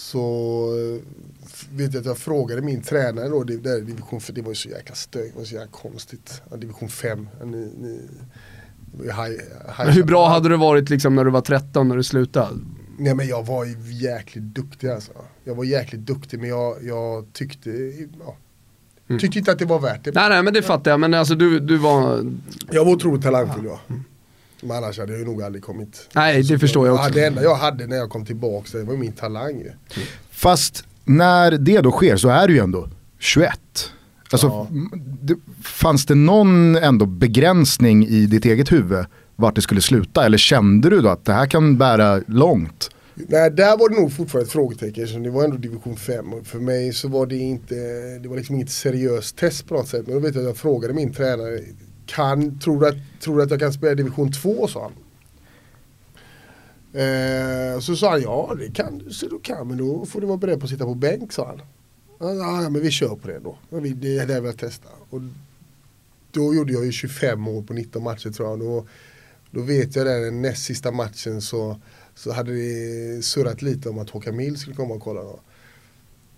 så 0.00 0.64
eh, 0.78 1.02
vet 1.76 1.94
jag 1.94 2.00
att 2.00 2.06
jag 2.06 2.18
frågade 2.18 2.62
min 2.62 2.82
tränare 2.82 3.28
då, 3.28 3.44
det, 3.44 3.56
där 3.56 3.80
division 3.80 4.20
5, 4.20 4.34
det 4.34 4.42
var 4.42 4.48
ju 4.48 4.54
så 4.54 4.68
jäkla 4.68 4.94
stökigt, 4.94 5.32
det 5.34 5.38
var 5.38 5.44
så 5.46 5.54
jäkla 5.54 5.70
konstigt. 5.70 6.42
Ja, 6.50 6.56
division 6.56 6.88
5, 6.88 7.28
ja, 7.38 7.44
ni, 7.46 7.72
ni, 7.78 8.00
high, 9.04 9.40
high 9.78 9.90
hur 9.90 10.04
bra 10.04 10.28
hade 10.28 10.48
det 10.48 10.56
varit 10.56 10.90
liksom 10.90 11.14
när 11.14 11.24
du 11.24 11.30
var 11.30 11.40
13 11.40 11.88
när 11.88 11.96
du 11.96 12.02
slutade? 12.02 12.58
Nej 12.98 13.14
men 13.14 13.26
jag 13.28 13.46
var 13.46 13.64
ju 13.64 13.76
jäkligt 13.92 14.44
duktig 14.44 14.88
alltså. 14.88 15.12
Jag 15.44 15.54
var 15.54 15.64
jäkligt 15.64 16.00
duktig 16.00 16.40
men 16.40 16.48
jag, 16.48 16.76
jag 16.84 17.32
tyckte, 17.32 17.70
ja, 18.20 18.36
Mm. 19.08 19.20
tyckte 19.20 19.38
inte 19.38 19.52
att 19.52 19.58
det 19.58 19.64
var 19.64 19.80
värt 19.80 20.04
det. 20.04 20.14
Nej 20.14 20.28
nej 20.28 20.42
men 20.42 20.54
det 20.54 20.62
fattar 20.62 20.90
jag, 20.90 21.00
men 21.00 21.14
alltså 21.14 21.34
du, 21.34 21.60
du 21.60 21.76
var... 21.76 22.32
Jag 22.70 22.84
var 22.84 22.92
otroligt 22.92 23.22
talangfull 23.22 23.64
ja. 23.64 23.80
Men 24.62 24.76
annars 24.76 24.98
hade 24.98 25.12
jag 25.12 25.18
ju 25.18 25.24
nog 25.24 25.42
aldrig 25.42 25.64
kommit. 25.64 26.08
Nej 26.12 26.42
det 26.42 26.58
förstår 26.58 26.86
jag 26.86 26.96
också. 26.96 27.10
Det 27.10 27.26
enda 27.26 27.42
jag 27.42 27.54
hade 27.54 27.86
när 27.86 27.96
jag 27.96 28.10
kom 28.10 28.26
tillbaka 28.26 28.78
det 28.78 28.84
var 28.84 28.96
min 28.96 29.12
talang. 29.12 29.64
Fast 30.30 30.84
när 31.04 31.50
det 31.50 31.80
då 31.80 31.90
sker 31.90 32.16
så 32.16 32.28
är 32.28 32.48
du 32.48 32.54
ju 32.54 32.60
ändå 32.60 32.88
21. 33.18 33.50
Alltså, 34.32 34.46
Ja. 34.46 34.68
fanns 35.64 36.06
det 36.06 36.14
någon 36.14 36.76
ändå 36.76 37.06
begränsning 37.06 38.06
i 38.06 38.26
ditt 38.26 38.44
eget 38.44 38.72
huvud 38.72 39.04
vart 39.36 39.54
det 39.54 39.62
skulle 39.62 39.80
sluta? 39.80 40.24
Eller 40.24 40.38
kände 40.38 40.90
du 40.90 41.00
då 41.00 41.08
att 41.08 41.24
det 41.24 41.32
här 41.32 41.46
kan 41.46 41.78
bära 41.78 42.22
långt? 42.26 42.90
Nej, 43.14 43.50
där 43.50 43.78
var 43.78 43.88
det 43.88 44.00
nog 44.00 44.12
fortfarande 44.12 44.46
ett 44.46 44.52
frågetecken. 44.52 45.06
Så 45.08 45.18
det 45.18 45.30
var 45.30 45.44
ändå 45.44 45.56
division 45.56 45.96
5 45.96 46.32
och 46.32 46.46
för 46.46 46.58
mig 46.58 46.92
så 46.92 47.08
var 47.08 47.26
det 47.26 47.36
inte, 47.36 47.74
det 48.22 48.28
var 48.28 48.36
liksom 48.36 48.54
inget 48.54 48.70
seriöst 48.70 49.36
test 49.36 49.68
på 49.68 49.74
något 49.74 49.88
sätt. 49.88 50.06
Men 50.06 50.14
då 50.14 50.20
vet 50.20 50.34
jag 50.34 50.42
att 50.42 50.48
jag 50.48 50.56
frågade 50.56 50.94
min 50.94 51.12
tränare, 51.12 51.60
kan, 52.14 52.58
tror, 52.58 52.80
du 52.80 52.88
att, 52.88 52.94
tror 53.20 53.36
du 53.36 53.42
att 53.42 53.50
jag 53.50 53.60
kan 53.60 53.72
spela 53.72 53.94
division 53.94 54.32
2? 54.32 54.68
sa 54.68 54.82
han. 54.82 54.92
Eh, 57.02 57.80
så 57.80 57.96
sa 57.96 58.10
han, 58.10 58.22
ja 58.22 58.54
det 58.58 58.74
kan 58.74 58.98
du, 58.98 59.12
så 59.12 59.26
du 59.28 59.40
kan, 59.40 59.68
men 59.68 59.78
då 59.78 60.06
får 60.06 60.20
du 60.20 60.26
vara 60.26 60.36
beredd 60.36 60.58
på 60.60 60.64
att 60.64 60.70
sitta 60.70 60.84
på 60.84 60.94
bänk, 60.94 61.32
sa 61.32 61.46
han. 61.46 61.60
Ja, 62.38 62.68
men 62.70 62.80
vi 62.82 62.90
kör 62.90 63.16
på 63.16 63.28
det 63.28 63.38
då. 63.38 63.58
Vi- 63.78 63.90
Det 63.92 64.18
är 64.18 64.26
det 64.26 64.34
jag 64.34 64.42
vill 64.42 64.56
testa. 64.56 64.88
Och 65.10 65.20
då 66.30 66.54
gjorde 66.54 66.72
jag 66.72 66.84
ju 66.84 66.92
25 66.92 67.40
mål 67.40 67.64
på 67.64 67.72
19 67.72 68.02
matcher 68.02 68.30
tror 68.30 68.48
jag. 68.48 68.58
Då, 68.60 68.86
då 69.50 69.60
vet 69.62 69.96
jag 69.96 70.06
där 70.06 70.20
den 70.20 70.42
näst 70.42 70.64
sista 70.64 70.90
matchen 70.92 71.42
så, 71.42 71.80
så 72.14 72.32
hade 72.32 72.52
det 72.52 73.22
surrat 73.24 73.62
lite 73.62 73.88
om 73.88 73.98
att 73.98 74.10
Håkan 74.10 74.36
Mild 74.36 74.58
skulle 74.58 74.76
komma 74.76 74.94
och 74.94 75.02
kolla. 75.02 75.22
Då. 75.22 75.40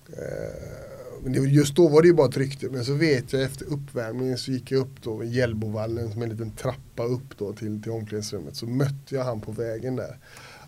Eh, 0.08 0.91
just 1.30 1.74
då 1.76 1.88
var 1.88 2.02
det 2.02 2.08
ju 2.08 2.14
bara 2.14 2.28
ett 2.28 2.36
rykte. 2.36 2.68
Men 2.70 2.84
så 2.84 2.94
vet 2.94 3.32
jag 3.32 3.42
efter 3.42 3.66
uppvärmningen 3.66 4.38
så 4.38 4.50
gick 4.50 4.72
jag 4.72 4.80
upp 4.80 5.02
då 5.02 5.16
vid 5.16 5.32
Hjällbovallen 5.32 6.12
som 6.12 6.22
en 6.22 6.28
liten 6.28 6.50
trappa 6.50 7.04
upp 7.04 7.38
då 7.38 7.52
till, 7.52 7.82
till 7.82 7.92
omklädningsrummet. 7.92 8.56
Så 8.56 8.66
mötte 8.66 9.14
jag 9.14 9.24
han 9.24 9.40
på 9.40 9.52
vägen 9.52 9.96
där. 9.96 10.18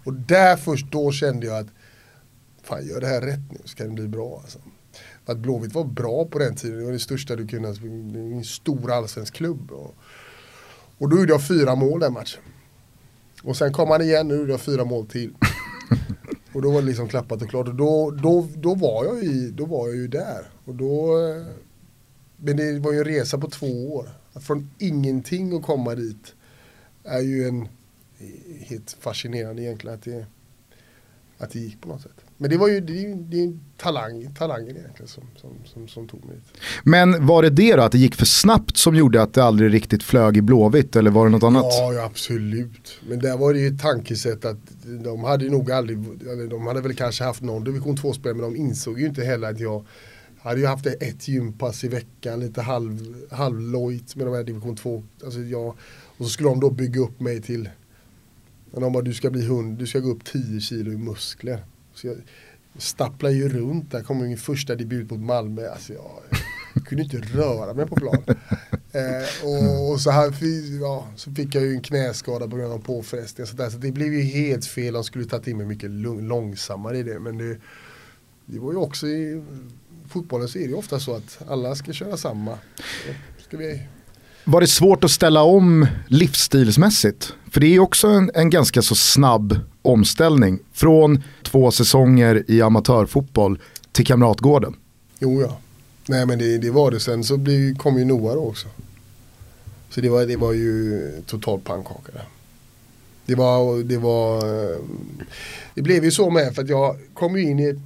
Och 0.05 0.15
där 0.15 0.57
först 0.57 0.93
då 0.93 1.13
kände 1.13 1.47
jag 1.47 1.59
att 1.59 1.69
fan 2.63 2.87
gör 2.87 3.01
det 3.01 3.07
här 3.07 3.21
rätt 3.21 3.53
nu 3.53 3.59
så 3.65 3.77
kan 3.77 3.87
det 3.87 3.93
bli 3.93 4.09
bra. 4.09 4.41
Alltså. 4.43 4.59
För 5.25 5.33
Att 5.33 5.39
Blåvitt 5.39 5.75
var 5.75 5.85
bra 5.85 6.25
på 6.25 6.39
den 6.39 6.57
tiden, 6.57 6.79
det 6.79 6.85
var 6.85 6.93
det 6.93 6.99
största 6.99 7.37
du 7.37 7.47
kunde, 7.47 7.73
det 7.73 8.19
en 8.37 8.45
stor 8.45 8.93
allsvensk 8.93 9.35
klubb. 9.35 9.71
Och, 9.71 9.95
och 10.99 11.09
då 11.09 11.19
gjorde 11.19 11.33
jag 11.33 11.49
fyra 11.49 11.75
mål 11.75 12.01
den 12.01 12.13
matchen. 12.13 12.43
Och 13.43 13.57
sen 13.57 13.73
kom 13.73 13.89
han 13.89 14.03
igen, 14.03 14.29
nu 14.29 14.37
gjorde 14.37 14.53
jag 14.53 14.61
fyra 14.61 14.85
mål 14.85 15.07
till 15.07 15.35
och 16.55 16.63
då 16.63 16.71
var 16.71 16.81
det 16.81 16.87
liksom 16.87 17.09
klappat 17.09 17.43
och 17.43 17.49
klart. 17.51 17.69
Och 17.69 17.75
då, 17.75 18.11
då, 18.11 18.49
då, 18.57 18.75
var, 18.75 19.05
jag 19.05 19.25
i, 19.25 19.51
då 19.51 19.65
var 19.65 19.89
jag 19.89 19.97
ju 19.97 20.09
där. 20.09 20.51
Och 20.65 20.75
då, 20.75 21.19
eh, 21.29 21.47
men 22.37 22.57
det 22.57 22.79
var 22.79 22.93
ju 22.93 22.99
en 22.99 23.05
resa 23.05 23.39
på 23.39 23.51
två 23.51 23.95
år. 23.95 24.09
Att 24.33 24.45
från 24.45 24.71
ingenting 24.79 25.57
att 25.57 25.63
komma 25.63 25.95
dit 25.95 26.35
är 27.05 27.21
ju 27.21 27.49
en 27.49 27.63
eh, 27.63 28.67
helt 28.67 28.97
fascinerande 29.01 29.63
egentligen 29.63 29.95
att 29.95 30.03
det, 30.03 30.27
att 31.39 31.51
det 31.51 31.59
gick 31.59 31.81
på 31.81 31.89
något 31.89 32.03
sätt. 32.03 32.24
Men 32.37 32.51
det 32.51 32.57
var 32.57 32.69
ju 32.69 32.81
det 32.81 32.93
är, 32.93 33.01
ju- 33.09 33.15
det 33.15 33.37
är 33.37 33.41
ju 33.47 33.59
talang, 33.77 34.35
talangen 34.39 34.77
egentligen 34.77 35.09
som, 35.09 35.23
som, 35.37 35.51
som, 35.65 35.89
som 35.89 36.09
tog 36.09 36.25
mig 36.25 36.35
dit. 36.37 36.61
Men 36.85 37.27
var 37.27 37.43
det 37.43 37.51
det 37.51 37.77
då, 37.77 37.83
att 37.83 37.93
det 37.93 37.99
gick 37.99 38.15
för 38.15 38.27
snabbt 38.27 38.77
som 38.77 38.95
gjorde 38.95 39.23
att 39.23 39.35
det 39.35 39.45
aldrig 39.45 39.73
riktigt 39.73 40.03
flög 40.03 40.37
i 40.37 40.43
Blåvitt 40.43 40.97
eller 40.97 41.11
var 41.11 41.25
det 41.25 41.31
något 41.31 41.43
annat? 41.43 41.65
Ja, 41.69 42.05
absolut. 42.05 43.01
Men 43.09 43.19
där 43.19 43.37
var 43.37 43.53
det 43.55 43.61
ju 43.61 43.67
ett 43.69 43.81
tankesätt 43.81 44.45
att 44.45 44.57
de 45.05 45.25
hade 45.25 45.51
nog 45.51 45.71
aldrig, 45.73 45.99
eller 46.23 46.47
de 46.47 46.67
hade 46.67 46.81
väl 46.81 46.95
kanske 46.95 47.25
haft 47.25 47.43
någon 47.43 47.65
division 47.65 47.97
2-spelare 47.97 48.35
men 48.41 48.53
de 48.53 48.57
insåg 48.61 49.01
ju 49.01 49.07
inte 49.07 49.25
heller 49.25 49.51
att 49.51 49.61
jag 49.61 49.85
hade 50.39 50.61
ju 50.61 50.67
haft 50.67 50.87
ett 50.87 51.29
gympass 51.29 51.85
i 51.85 51.89
veckan, 51.89 52.41
lite 52.41 52.63
halv, 52.63 53.15
halvlojt 53.31 54.17
med 54.17 54.27
de 54.27 54.35
här 54.35 54.45
division 54.45 54.77
2. 54.77 55.03
Alltså 55.25 55.41
jag, 55.41 55.67
och 56.17 56.25
så 56.25 56.29
skulle 56.29 56.49
de 56.49 56.61
då 56.61 56.71
bygga 56.71 57.01
upp 57.01 57.21
mig 57.21 57.43
till, 57.43 57.69
de 58.73 58.93
bara 58.93 59.03
du 59.03 59.15
ska 59.15 59.31
bli 59.31 59.47
hund, 59.47 59.79
du 59.79 59.87
ska 59.87 59.99
gå 59.99 60.11
upp 60.11 60.25
10 60.25 60.61
kilo 60.61 60.93
i 60.93 60.97
muskler. 60.97 61.65
Så 61.95 62.07
jag 62.07 62.17
stapplade 62.79 63.35
ju 63.35 63.49
runt, 63.49 63.91
där 63.91 64.03
kom 64.03 64.23
min 64.23 64.39
första 64.39 64.75
debut 64.75 65.11
mot 65.11 65.21
Malmö. 65.21 65.69
Alltså 65.69 65.93
jag, 65.93 66.11
jag 66.75 66.87
kunde 66.87 67.05
inte 67.05 67.17
röra 67.17 67.75
mig 67.75 67.87
på 67.87 67.97
plan. 67.97 68.25
Eh, 68.95 69.47
och, 69.47 69.91
och 69.91 70.01
så, 70.01 70.11
här, 70.11 70.35
ja, 70.81 71.09
så 71.17 71.31
fick 71.31 71.55
jag 71.55 71.65
ju 71.65 71.73
en 71.73 71.83
knäskada 71.83 72.49
på 72.49 72.57
grund 72.57 72.73
av 72.73 72.79
påfrestning. 72.79 73.47
Så, 73.47 73.57
där, 73.57 73.71
så 73.71 73.79
det 73.79 73.93
blev 73.93 74.13
ju 74.13 74.23
helt 74.23 74.67
fel, 74.67 74.95
de 74.95 75.05
skulle 75.05 75.25
tagit 75.25 75.47
in 75.47 75.57
mig 75.57 75.67
mycket 75.67 75.91
långsammare 75.91 76.99
i 76.99 77.03
det. 77.03 77.21
Men 77.21 77.39
det, 77.39 77.59
det 78.47 78.59
var 78.59 78.73
ju 78.73 78.79
också 78.79 79.07
i 79.07 79.43
fotbollen 80.09 80.49
så 80.49 80.59
är 80.59 80.63
det 80.63 80.69
ju 80.69 80.75
ofta 80.75 81.01
så 81.01 81.15
att 81.15 81.39
alla 81.49 81.75
ska 81.75 81.93
köra 81.93 82.17
samma. 82.17 82.59
Så 82.77 83.45
Ska 83.45 83.57
vi, 83.57 83.83
var 84.47 84.61
det 84.61 84.67
svårt 84.67 85.05
att 85.05 85.11
ställa 85.11 85.43
om 85.43 85.87
livsstilsmässigt? 86.09 87.35
För 87.51 87.61
det 87.61 87.67
är 87.67 87.71
ju 87.71 87.79
också 87.79 88.09
en, 88.09 88.31
en 88.35 88.51
ganska 88.51 88.83
så 88.83 88.95
snabb 88.95 89.59
omställning. 89.83 90.59
Från 90.73 91.23
två 91.43 91.71
säsonger 91.71 92.45
i 92.49 92.63
amatörfotboll 92.63 93.59
till 93.93 94.07
Kamratgården. 94.07 94.77
Jo 95.19 95.41
ja. 95.41 95.59
Nej 96.07 96.27
men 96.27 96.39
det, 96.39 96.59
det 96.59 96.71
var 96.71 96.91
det. 96.91 97.01
Sen 97.01 97.25
så 97.25 97.37
blev, 97.37 97.77
kom 97.77 97.99
ju 97.99 98.05
Noah 98.05 98.35
då 98.35 98.41
också. 98.41 98.69
Så 99.91 100.01
det 100.01 100.09
var, 100.09 100.27
det 100.27 100.37
var 100.37 100.53
ju 100.53 101.01
total 101.27 101.61
pannkaka 101.61 102.13
där. 102.13 102.29
Det 103.27 103.35
var, 103.35 103.83
det 103.83 103.99
var, 103.99 104.37
eh, 104.37 104.79
det 105.75 105.83
blev 105.83 106.05
ju 106.05 106.11
så 106.11 106.31
med 106.31 106.55
för 106.55 106.63
att 106.63 106.69
jag 106.69 106.97
kom 107.15 107.37
ju 107.37 107.43
in 107.43 107.59
i 107.59 107.69
ett, 107.69 107.79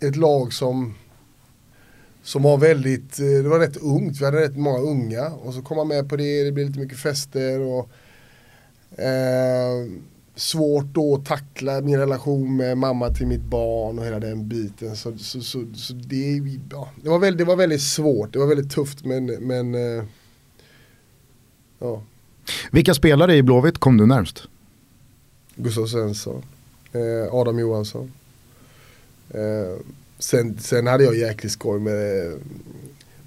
ett 0.00 0.16
lag 0.16 0.52
som 0.52 0.94
som 2.24 2.42
var 2.42 2.58
väldigt, 2.58 3.18
eh, 3.20 3.26
det 3.26 3.48
var 3.48 3.58
rätt 3.58 3.76
ungt, 3.76 4.20
vi 4.20 4.24
hade 4.24 4.40
rätt 4.40 4.56
många 4.56 4.78
unga 4.78 5.28
och 5.28 5.54
så 5.54 5.62
kom 5.62 5.76
man 5.76 5.88
med 5.88 6.08
på 6.08 6.16
det, 6.16 6.44
det 6.44 6.52
blev 6.52 6.66
lite 6.66 6.78
mycket 6.78 6.98
fester 6.98 7.60
och 7.60 7.90
eh, 9.02 9.86
svårt 10.34 10.84
då 10.84 11.14
att 11.14 11.26
tackla 11.26 11.80
min 11.80 11.98
relation 11.98 12.56
med 12.56 12.78
mamma 12.78 13.10
till 13.10 13.26
mitt 13.26 13.42
barn 13.42 13.98
och 13.98 14.04
hela 14.04 14.20
den 14.20 14.48
biten. 14.48 14.96
Så, 14.96 15.18
så, 15.18 15.40
så, 15.40 15.64
så 15.74 15.92
det, 15.92 16.40
ja, 16.70 16.88
det, 17.02 17.08
var 17.08 17.18
väldigt, 17.18 17.38
det 17.38 17.44
var 17.44 17.56
väldigt 17.56 17.82
svårt, 17.82 18.32
det 18.32 18.38
var 18.38 18.46
väldigt 18.46 18.72
tufft 18.72 19.04
men, 19.04 19.26
men 19.26 19.74
eh, 19.74 20.04
ja. 21.78 22.02
Vilka 22.70 22.94
spelare 22.94 23.36
i 23.36 23.42
Blåvitt 23.42 23.78
kom 23.78 23.96
du 23.96 24.06
närmst? 24.06 24.42
Gustav 25.56 25.86
Svensson, 25.86 26.42
eh, 26.92 27.34
Adam 27.34 27.58
Johansson. 27.58 28.12
Eh, 29.30 29.78
sen, 30.24 30.58
sen 30.58 30.86
hade 30.86 31.04
jag 31.04 31.16
jäkligt 31.16 31.52
skoj 31.52 31.80
med, 31.80 32.32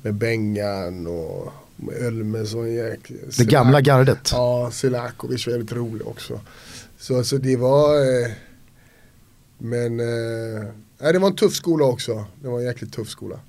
med 0.02 0.14
Bengan 0.14 1.07
och 1.07 1.53
med. 1.76 2.99
Det 3.38 3.45
gamla 3.45 3.82
gardet? 3.82 4.30
Ja, 4.32 4.72
Selakovic 4.74 5.48
var 5.48 5.53
väldigt 5.53 5.72
rolig 5.76 6.07
också. 6.07 6.40
Så 6.98 7.18
alltså 7.18 7.38
det 7.38 7.56
var, 7.56 7.95
eh, 7.95 8.32
men 9.57 9.99
eh, 9.99 11.11
det 11.11 11.19
var 11.19 11.28
en 11.28 11.36
tuff 11.36 11.53
skola 11.53 11.86
också. 11.86 12.26
Det 12.41 12.48
var 12.48 12.60
en 12.60 12.65
jäkligt 12.65 12.94
tuff 12.94 13.10
skola. 13.10 13.40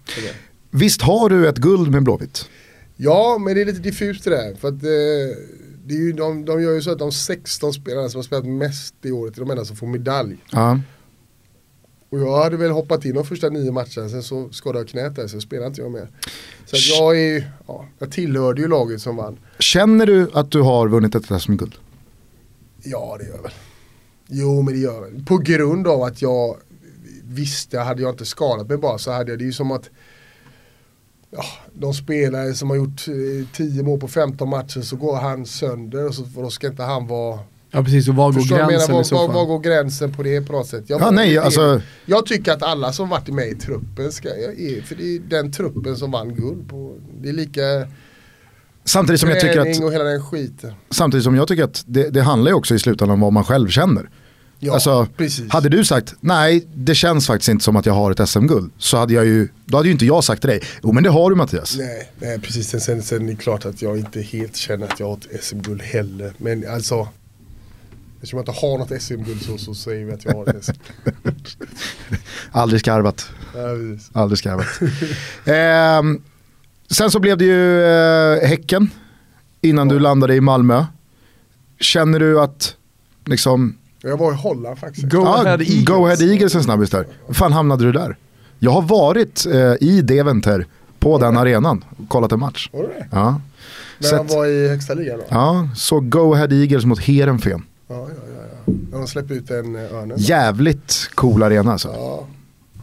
Visst 0.70 1.02
har 1.02 1.30
du 1.30 1.48
ett 1.48 1.58
guld 1.58 1.90
med 1.90 2.02
Blåvitt? 2.02 2.48
Ja, 2.96 3.38
men 3.40 3.54
det 3.54 3.60
är 3.60 3.64
lite 3.66 3.78
diffust 3.78 4.24
det 4.24 4.30
där. 4.30 4.54
För 4.54 4.68
att, 4.68 4.74
eh, 4.74 5.38
det 5.86 5.94
är 5.94 5.98
ju, 5.98 6.12
de, 6.12 6.44
de 6.44 6.62
gör 6.62 6.72
ju 6.72 6.82
så 6.82 6.90
att 6.90 6.98
de 6.98 7.12
16 7.12 7.72
spelarna 7.72 8.08
som 8.08 8.18
har 8.18 8.22
spelat 8.22 8.46
mest 8.46 8.94
i 9.02 9.10
året 9.10 9.36
är 9.36 9.40
de 9.40 9.50
enda 9.50 9.64
som 9.64 9.76
får 9.76 9.86
medalj. 9.86 10.36
Ja. 10.50 10.80
Och 12.10 12.20
jag 12.20 12.42
hade 12.42 12.56
väl 12.56 12.70
hoppat 12.70 13.04
in 13.04 13.14
de 13.14 13.24
första 13.24 13.48
nio 13.48 13.72
matcherna, 13.72 14.08
sen 14.08 14.22
så 14.22 14.48
skadade 14.50 14.78
jag 14.78 14.88
knät 14.88 15.16
där 15.16 15.26
så 15.26 15.40
spelade 15.40 15.66
inte 15.66 15.80
jag 15.80 15.90
mer. 15.90 16.08
Så 16.66 16.76
jag, 16.76 17.20
är, 17.20 17.52
ja, 17.66 17.88
jag 17.98 18.12
tillhörde 18.12 18.60
ju 18.60 18.68
laget 18.68 19.02
som 19.02 19.16
vann. 19.16 19.38
Känner 19.58 20.06
du 20.06 20.30
att 20.32 20.50
du 20.50 20.60
har 20.60 20.88
vunnit 20.88 21.14
ett 21.14 21.42
SM-guld? 21.42 21.74
Ja 22.82 23.16
det 23.18 23.24
gör 23.24 23.34
jag 23.34 23.42
väl. 23.42 23.52
Jo 24.26 24.62
men 24.62 24.74
det 24.74 24.80
gör 24.80 24.94
jag 24.94 25.00
väl. 25.00 25.24
På 25.24 25.38
grund 25.38 25.86
av 25.86 26.02
att 26.02 26.22
jag 26.22 26.56
visste, 27.24 27.78
hade 27.78 28.02
jag 28.02 28.12
inte 28.12 28.24
skadat 28.24 28.68
mig 28.68 28.76
bara 28.76 28.98
så 28.98 29.10
hade 29.10 29.32
jag 29.32 29.38
det 29.38 29.44
ju 29.44 29.52
som 29.52 29.70
att 29.70 29.90
ja, 31.30 31.44
de 31.72 31.94
spelare 31.94 32.54
som 32.54 32.70
har 32.70 32.76
gjort 32.76 33.04
10 33.52 33.80
eh, 33.80 33.86
mål 33.86 34.00
på 34.00 34.08
15 34.08 34.48
matcher 34.48 34.80
så 34.80 34.96
går 34.96 35.16
han 35.16 35.46
sönder 35.46 36.06
och, 36.06 36.14
så, 36.14 36.22
då 36.34 36.50
ska 36.50 36.66
inte 36.66 36.82
han 36.82 37.06
vara 37.06 37.38
Ja 37.70 37.82
precis, 37.82 38.08
och 38.08 38.14
var 38.14 38.32
går 38.32 38.40
gränsen 38.40 38.66
menar, 38.66 38.92
var, 38.92 39.00
i 39.00 39.04
så 39.04 39.16
fall? 39.16 39.26
Var, 39.26 39.34
var 39.34 39.46
går 39.46 39.58
gränsen 39.58 40.12
på 40.12 40.22
det 40.22 40.40
på 40.40 40.52
något 40.52 40.66
sätt? 40.66 40.84
Jag, 40.86 41.00
ja, 41.00 41.10
nej, 41.10 41.38
alltså... 41.38 41.80
jag 42.06 42.26
tycker 42.26 42.52
att 42.52 42.62
alla 42.62 42.92
som 42.92 43.08
varit 43.08 43.28
med 43.28 43.48
i 43.48 43.54
truppen 43.54 44.12
ska, 44.12 44.28
för 44.84 44.94
det 44.94 45.16
är 45.16 45.18
den 45.18 45.52
truppen 45.52 45.96
som 45.96 46.10
vann 46.10 46.34
guld. 46.34 46.68
På, 46.68 46.96
det 47.22 47.28
är 47.28 47.32
lika 47.32 47.60
Samtidigt 48.84 49.20
som 49.20 49.30
jag 49.30 49.40
tycker 49.40 49.60
att, 49.60 49.82
och 49.82 49.92
hela 49.92 50.04
den 50.04 50.22
skiten. 50.22 50.72
Samtidigt 50.90 51.24
som 51.24 51.34
jag 51.34 51.48
tycker 51.48 51.64
att 51.64 51.84
det, 51.86 52.10
det 52.10 52.22
handlar 52.22 52.50
ju 52.50 52.54
också 52.54 52.74
i 52.74 52.78
slutändan 52.78 53.14
om 53.14 53.20
vad 53.20 53.32
man 53.32 53.44
själv 53.44 53.68
känner. 53.68 54.10
Ja, 54.58 54.74
alltså, 54.74 55.06
precis. 55.16 55.52
Hade 55.52 55.68
du 55.68 55.84
sagt 55.84 56.14
nej 56.20 56.66
det 56.74 56.94
känns 56.94 57.26
faktiskt 57.26 57.48
inte 57.48 57.64
som 57.64 57.76
att 57.76 57.86
jag 57.86 57.94
har 57.94 58.10
ett 58.10 58.28
SM-guld 58.28 58.72
så 58.78 58.96
hade 58.96 59.14
jag 59.14 59.26
ju, 59.26 59.48
då 59.64 59.76
hade 59.76 59.88
ju 59.88 59.92
inte 59.92 60.06
jag 60.06 60.24
sagt 60.24 60.42
till 60.42 60.50
dig, 60.50 60.62
jo 60.82 60.92
men 60.92 61.02
det 61.02 61.10
har 61.10 61.30
du 61.30 61.36
Mattias. 61.36 61.76
Nej, 61.78 62.10
nej 62.18 62.38
precis, 62.40 62.68
sen, 62.68 62.80
sen, 62.80 63.02
sen 63.02 63.28
är 63.28 63.32
det 63.32 63.36
klart 63.36 63.66
att 63.66 63.82
jag 63.82 63.98
inte 63.98 64.20
helt 64.20 64.56
känner 64.56 64.86
att 64.86 65.00
jag 65.00 65.06
har 65.06 65.16
ett 65.16 65.44
SM-guld 65.44 65.82
heller. 65.82 66.32
Men 66.38 66.68
alltså, 66.68 67.08
eftersom 68.18 68.36
jag 68.36 68.42
inte 68.48 68.66
har 68.66 68.78
något 68.78 69.02
SM-guld 69.02 69.42
så, 69.42 69.58
så 69.58 69.74
säger 69.74 70.04
vi 70.04 70.12
att 70.12 70.24
jag 70.24 70.34
har 70.34 70.48
ett 70.48 70.64
SM. 70.64 70.72
Aldrig 72.52 72.80
skarvat. 72.80 73.30
Ja, 73.54 74.20
Aldrig 74.20 74.38
skarvat. 74.38 74.66
eh, 75.44 76.20
sen 76.90 77.10
så 77.10 77.20
blev 77.20 77.38
det 77.38 77.44
ju 77.44 77.84
eh, 77.84 78.48
Häcken 78.48 78.90
innan 79.60 79.88
ja. 79.88 79.94
du 79.94 80.00
landade 80.00 80.34
i 80.34 80.40
Malmö. 80.40 80.84
Känner 81.80 82.20
du 82.20 82.40
att 82.40 82.76
liksom 83.24 83.78
jag 84.02 84.16
var 84.16 84.32
i 84.32 84.36
Holland 84.36 84.78
faktiskt. 84.78 85.08
Go, 85.08 85.18
ah, 85.18 85.40
ahead, 85.42 85.60
Eagles. 85.60 85.84
Go 85.84 86.06
ahead 86.06 86.22
Eagles 86.32 86.54
en 86.54 86.62
snabbis 86.62 86.90
där. 86.90 87.06
Hur 87.26 87.34
fan 87.34 87.52
hamnade 87.52 87.84
du 87.84 87.92
där? 87.92 88.16
Jag 88.58 88.70
har 88.70 88.82
varit 88.82 89.46
eh, 89.46 89.74
i 89.80 90.02
Deventer 90.02 90.66
på 90.98 91.10
var 91.10 91.18
den 91.18 91.36
arenan 91.36 91.84
och 91.96 92.08
kollat 92.08 92.32
en 92.32 92.40
match. 92.40 92.70
Var 92.72 92.82
det 92.82 93.08
Ja. 93.10 93.40
När 93.98 94.16
han 94.16 94.26
var 94.26 94.46
i 94.46 94.68
högsta 94.68 94.94
ligan 94.94 95.18
då? 95.18 95.24
Ja, 95.28 95.68
så 95.76 96.00
Go 96.00 96.34
Ahead 96.34 96.48
Eagles 96.52 96.84
mot 96.84 97.00
Heerenveen. 97.00 97.62
Ja, 97.88 98.08
ja, 98.08 98.22
ja, 98.36 98.42
ja. 98.66 98.72
De 98.90 99.06
släppte 99.08 99.34
ut 99.34 99.50
en 99.50 99.76
eh, 99.76 99.94
örnen. 99.94 100.18
Jävligt 100.18 101.10
cool 101.14 101.42
arena 101.42 101.72
alltså. 101.72 101.88
Ja. 101.88 102.26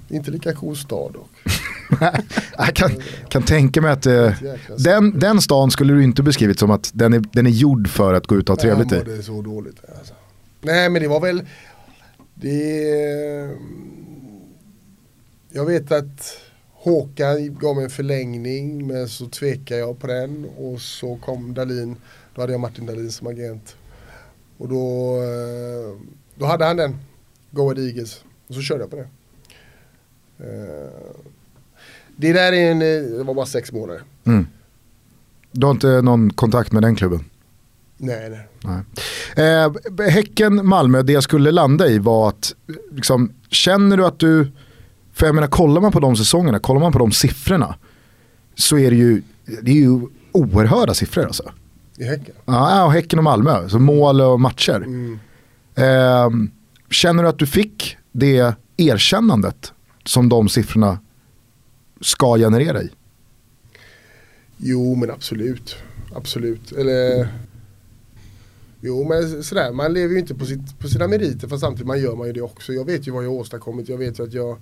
Inte 0.09 0.31
lika 0.31 0.53
cool 0.53 0.77
stad 0.77 1.13
dock. 1.13 1.29
jag 2.57 2.75
kan, 2.75 2.91
kan 3.29 3.43
tänka 3.43 3.81
mig 3.81 3.91
att 3.91 4.05
eh, 4.05 4.33
den, 4.77 5.19
den 5.19 5.41
stan 5.41 5.71
skulle 5.71 5.93
du 5.93 6.03
inte 6.03 6.23
beskrivit 6.23 6.59
som 6.59 6.71
att 6.71 6.91
den 6.93 7.13
är, 7.13 7.23
den 7.31 7.47
är 7.47 7.51
gjord 7.51 7.87
för 7.87 8.13
att 8.13 8.27
gå 8.27 8.35
ut 8.35 8.49
och 8.49 8.55
ha 8.55 8.61
trevligt 8.61 8.91
i. 8.91 9.01
det 9.05 9.17
är 9.17 9.21
så 9.21 9.41
dåligt. 9.41 9.77
Alltså. 9.97 10.13
Nej 10.61 10.89
men 10.89 11.01
det 11.01 11.07
var 11.07 11.19
väl, 11.19 11.41
det, 12.33 12.51
jag 15.49 15.65
vet 15.65 15.91
att 15.91 16.37
Håkan 16.73 17.55
gav 17.55 17.75
mig 17.75 17.83
en 17.83 17.89
förlängning 17.89 18.87
men 18.87 19.09
så 19.09 19.27
tvekade 19.27 19.79
jag 19.79 19.99
på 19.99 20.07
den 20.07 20.45
och 20.57 20.81
så 20.81 21.17
kom 21.17 21.53
Dalin, 21.53 21.95
då 22.35 22.41
hade 22.41 22.53
jag 22.53 22.59
Martin 22.59 22.85
Dalin 22.85 23.11
som 23.11 23.27
agent. 23.27 23.75
Och 24.57 24.69
då, 24.69 25.15
eh, 25.15 25.99
då 26.35 26.45
hade 26.45 26.65
han 26.65 26.77
den, 26.77 26.97
Go 27.51 27.73
Eagles, 27.77 28.23
och 28.47 28.55
så 28.55 28.61
körde 28.61 28.81
jag 28.81 28.89
på 28.89 28.95
det. 28.95 29.07
Eh, 30.39 30.89
det 32.15 32.33
där 32.33 32.53
är 32.53 32.71
en, 32.71 32.79
det 33.17 33.23
var 33.23 33.33
bara 33.33 33.45
sex 33.45 33.71
månader. 33.71 34.01
Mm. 34.23 34.47
Du 35.51 35.65
har 35.65 35.71
inte 35.71 36.01
någon 36.01 36.33
kontakt 36.33 36.71
med 36.71 36.83
den 36.83 36.95
klubben? 36.95 37.25
Nej, 37.97 38.29
nej. 38.29 38.47
nej. 39.35 39.45
Eh, 39.47 40.11
häcken 40.11 40.65
Malmö, 40.67 41.01
det 41.01 41.13
jag 41.13 41.23
skulle 41.23 41.51
landa 41.51 41.87
i 41.87 41.99
var 41.99 42.29
att, 42.29 42.55
liksom, 42.91 43.31
känner 43.49 43.97
du 43.97 44.05
att 44.05 44.19
du, 44.19 44.51
för 45.13 45.25
jag 45.25 45.35
menar 45.35 45.47
kollar 45.47 45.81
man 45.81 45.91
på 45.91 45.99
de 45.99 46.15
säsongerna, 46.15 46.59
kollar 46.59 46.81
man 46.81 46.91
på 46.91 46.99
de 46.99 47.11
siffrorna, 47.11 47.75
så 48.55 48.77
är 48.77 48.91
det 48.91 48.97
ju, 48.97 49.21
det 49.61 49.71
är 49.71 49.75
ju 49.75 50.01
oerhörda 50.31 50.93
siffror 50.93 51.25
alltså. 51.25 51.51
I 51.97 52.03
Häcken? 52.03 52.35
Ja, 52.45 52.85
och 52.85 52.91
Häcken 52.91 53.19
och 53.19 53.23
Malmö, 53.23 53.69
så 53.69 53.79
mål 53.79 54.21
och 54.21 54.39
matcher. 54.39 54.75
Mm. 54.75 55.19
Eh, 55.75 56.29
känner 56.89 57.23
du 57.23 57.29
att 57.29 57.39
du 57.39 57.47
fick 57.47 57.97
det 58.11 58.55
erkännandet 58.77 59.73
som 60.05 60.29
de 60.29 60.49
siffrorna 60.49 60.99
ska 62.01 62.37
generera 62.37 62.81
i? 62.81 62.89
Jo 64.57 64.95
men 64.95 65.11
absolut. 65.11 65.75
Absolut. 66.15 66.71
Eller 66.71 67.27
Jo 68.87 69.03
men 69.03 69.43
sådär, 69.43 69.71
man 69.71 69.93
lever 69.93 70.13
ju 70.13 70.19
inte 70.19 70.35
på, 70.35 70.45
sitt, 70.45 70.79
på 70.79 70.87
sina 70.87 71.07
meriter 71.07 71.47
fast 71.47 71.61
samtidigt 71.61 71.87
man 71.87 72.01
gör 72.01 72.15
man 72.15 72.27
ju 72.27 72.33
det 72.33 72.41
också. 72.41 72.73
Jag 72.73 72.85
vet 72.85 73.07
ju 73.07 73.11
vad 73.11 73.23
jag 73.23 73.29
har 73.29 73.35
åstadkommit. 73.35 73.89
Jag 73.89 73.97
vet 73.97 74.19
ju 74.19 74.23
att 74.23 74.33
jag, 74.33 74.57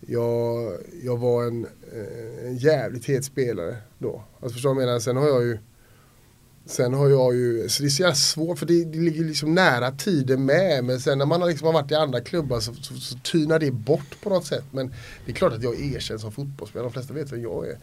jag, 0.00 0.72
jag 1.02 1.16
var 1.16 1.44
en, 1.44 1.66
eh, 1.92 2.46
en 2.46 2.56
jävligt 2.56 3.04
het 3.04 3.24
spelare 3.24 3.76
då. 3.98 4.24
Alltså 4.40 4.54
förstår 4.54 4.70
du 4.70 4.74
vad 4.74 4.82
jag 4.82 4.86
menar? 4.86 5.00
Sen 5.00 5.16
har 5.16 5.28
jag 5.28 5.42
ju 5.42 5.58
Sen 6.66 6.94
har 6.94 7.08
jag 7.08 7.34
ju, 7.34 7.68
så 7.68 7.82
det 7.82 7.88
är 7.88 7.90
så 7.90 8.02
jävla 8.02 8.14
svårt 8.14 8.58
för 8.58 8.66
det, 8.66 8.84
det 8.84 8.98
ligger 8.98 9.24
liksom 9.24 9.54
nära 9.54 9.90
tiden 9.90 10.44
med. 10.44 10.84
Men 10.84 11.00
sen 11.00 11.18
när 11.18 11.26
man 11.26 11.40
har 11.40 11.48
liksom 11.48 11.74
varit 11.74 11.90
i 11.90 11.94
andra 11.94 12.20
klubbar 12.20 12.60
så, 12.60 12.74
så, 12.74 12.94
så 12.94 13.18
tynar 13.18 13.58
det 13.58 13.70
bort 13.70 14.16
på 14.22 14.30
något 14.30 14.46
sätt. 14.46 14.64
Men 14.70 14.94
det 15.26 15.32
är 15.32 15.36
klart 15.36 15.52
att 15.52 15.62
jag 15.62 15.74
är 15.74 15.96
erkänd 15.96 16.20
som 16.20 16.32
fotbollsspelare. 16.32 16.88
De 16.88 16.92
flesta 16.92 17.14
vet 17.14 17.32
vem 17.32 17.42
jag 17.42 17.66
är. 17.66 17.76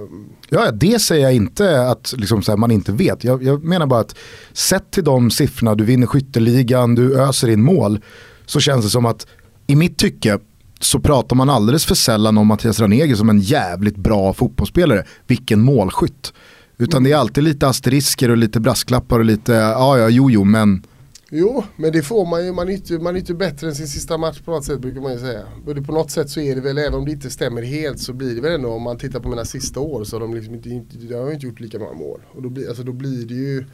Um... 0.00 0.28
Ja, 0.48 0.70
det 0.70 0.98
säger 0.98 1.22
jag 1.22 1.34
inte 1.34 1.86
att 1.86 2.14
liksom 2.16 2.42
här, 2.48 2.56
man 2.56 2.70
inte 2.70 2.92
vet. 2.92 3.24
Jag, 3.24 3.42
jag, 3.42 3.64
menar 3.64 3.86
bara 3.86 4.00
att 4.00 4.14
sett 4.52 4.90
till 4.90 5.04
de 5.04 5.30
siffrorna, 5.30 5.74
du 5.74 5.84
vinner 5.84 6.06
skytteligan, 6.06 6.94
du 6.94 7.20
öser 7.20 7.48
in 7.48 7.62
mål. 7.62 8.00
Så 8.46 8.60
känns 8.60 8.84
det 8.84 8.90
som 8.90 9.06
att 9.06 9.26
i 9.66 9.76
mitt 9.76 9.98
tycke 9.98 10.38
så 10.80 11.00
pratar 11.00 11.36
man 11.36 11.50
alldeles 11.50 11.86
för 11.86 11.94
sällan 11.94 12.38
om 12.38 12.46
Mattias 12.46 12.80
Ranegi 12.80 13.16
som 13.16 13.30
en 13.30 13.40
jävligt 13.40 13.96
bra 13.96 14.32
fotbollsspelare. 14.32 15.04
Vilken 15.26 15.60
målskytt. 15.60 16.32
Utan 16.78 17.04
det 17.04 17.12
är 17.12 17.16
alltid 17.16 17.44
lite 17.44 17.68
asterisker 17.68 18.30
och 18.30 18.36
lite 18.36 18.60
brasklappar 18.60 19.18
och 19.18 19.24
lite, 19.24 19.52
ja 19.52 19.98
ja, 19.98 20.08
jo 20.08 20.30
jo 20.30 20.44
men. 20.44 20.82
Jo, 21.30 21.64
men 21.76 21.92
det 21.92 22.02
får 22.02 22.26
man 22.26 22.46
ju, 22.46 22.52
man 22.52 22.68
är 22.68 22.72
inte, 22.72 22.98
man 22.98 23.14
är 23.14 23.20
inte 23.20 23.34
bättre 23.34 23.68
än 23.68 23.74
sin 23.74 23.88
sista 23.88 24.18
match 24.18 24.40
på 24.40 24.50
något 24.50 24.64
sätt 24.64 24.80
brukar 24.80 25.00
man 25.00 25.12
ju 25.12 25.18
säga. 25.18 25.42
Och 25.66 25.86
på 25.86 25.92
något 25.92 26.10
sätt 26.10 26.30
så 26.30 26.40
är 26.40 26.54
det 26.54 26.60
väl, 26.60 26.78
även 26.78 26.94
om 26.94 27.04
det 27.04 27.10
inte 27.10 27.30
stämmer 27.30 27.62
helt 27.62 28.00
så 28.00 28.12
blir 28.12 28.34
det 28.34 28.40
väl 28.40 28.52
ändå, 28.52 28.72
om 28.72 28.82
man 28.82 28.98
tittar 28.98 29.20
på 29.20 29.28
mina 29.28 29.44
sista 29.44 29.80
år 29.80 30.04
så 30.04 30.16
har 30.16 30.20
de 30.20 30.34
liksom 30.34 30.54
inte, 30.54 30.68
inte, 30.68 30.96
jag 30.96 31.24
har 31.24 31.32
inte 31.32 31.46
gjort 31.46 31.60
lika 31.60 31.78
många 31.78 31.92
mål. 31.92 32.20
Och 32.32 32.42
då 32.42 32.48
blir, 32.48 32.68
alltså 32.68 32.82
då 32.82 32.92
blir 32.92 33.26
det 33.26 33.34
ju 33.34 33.64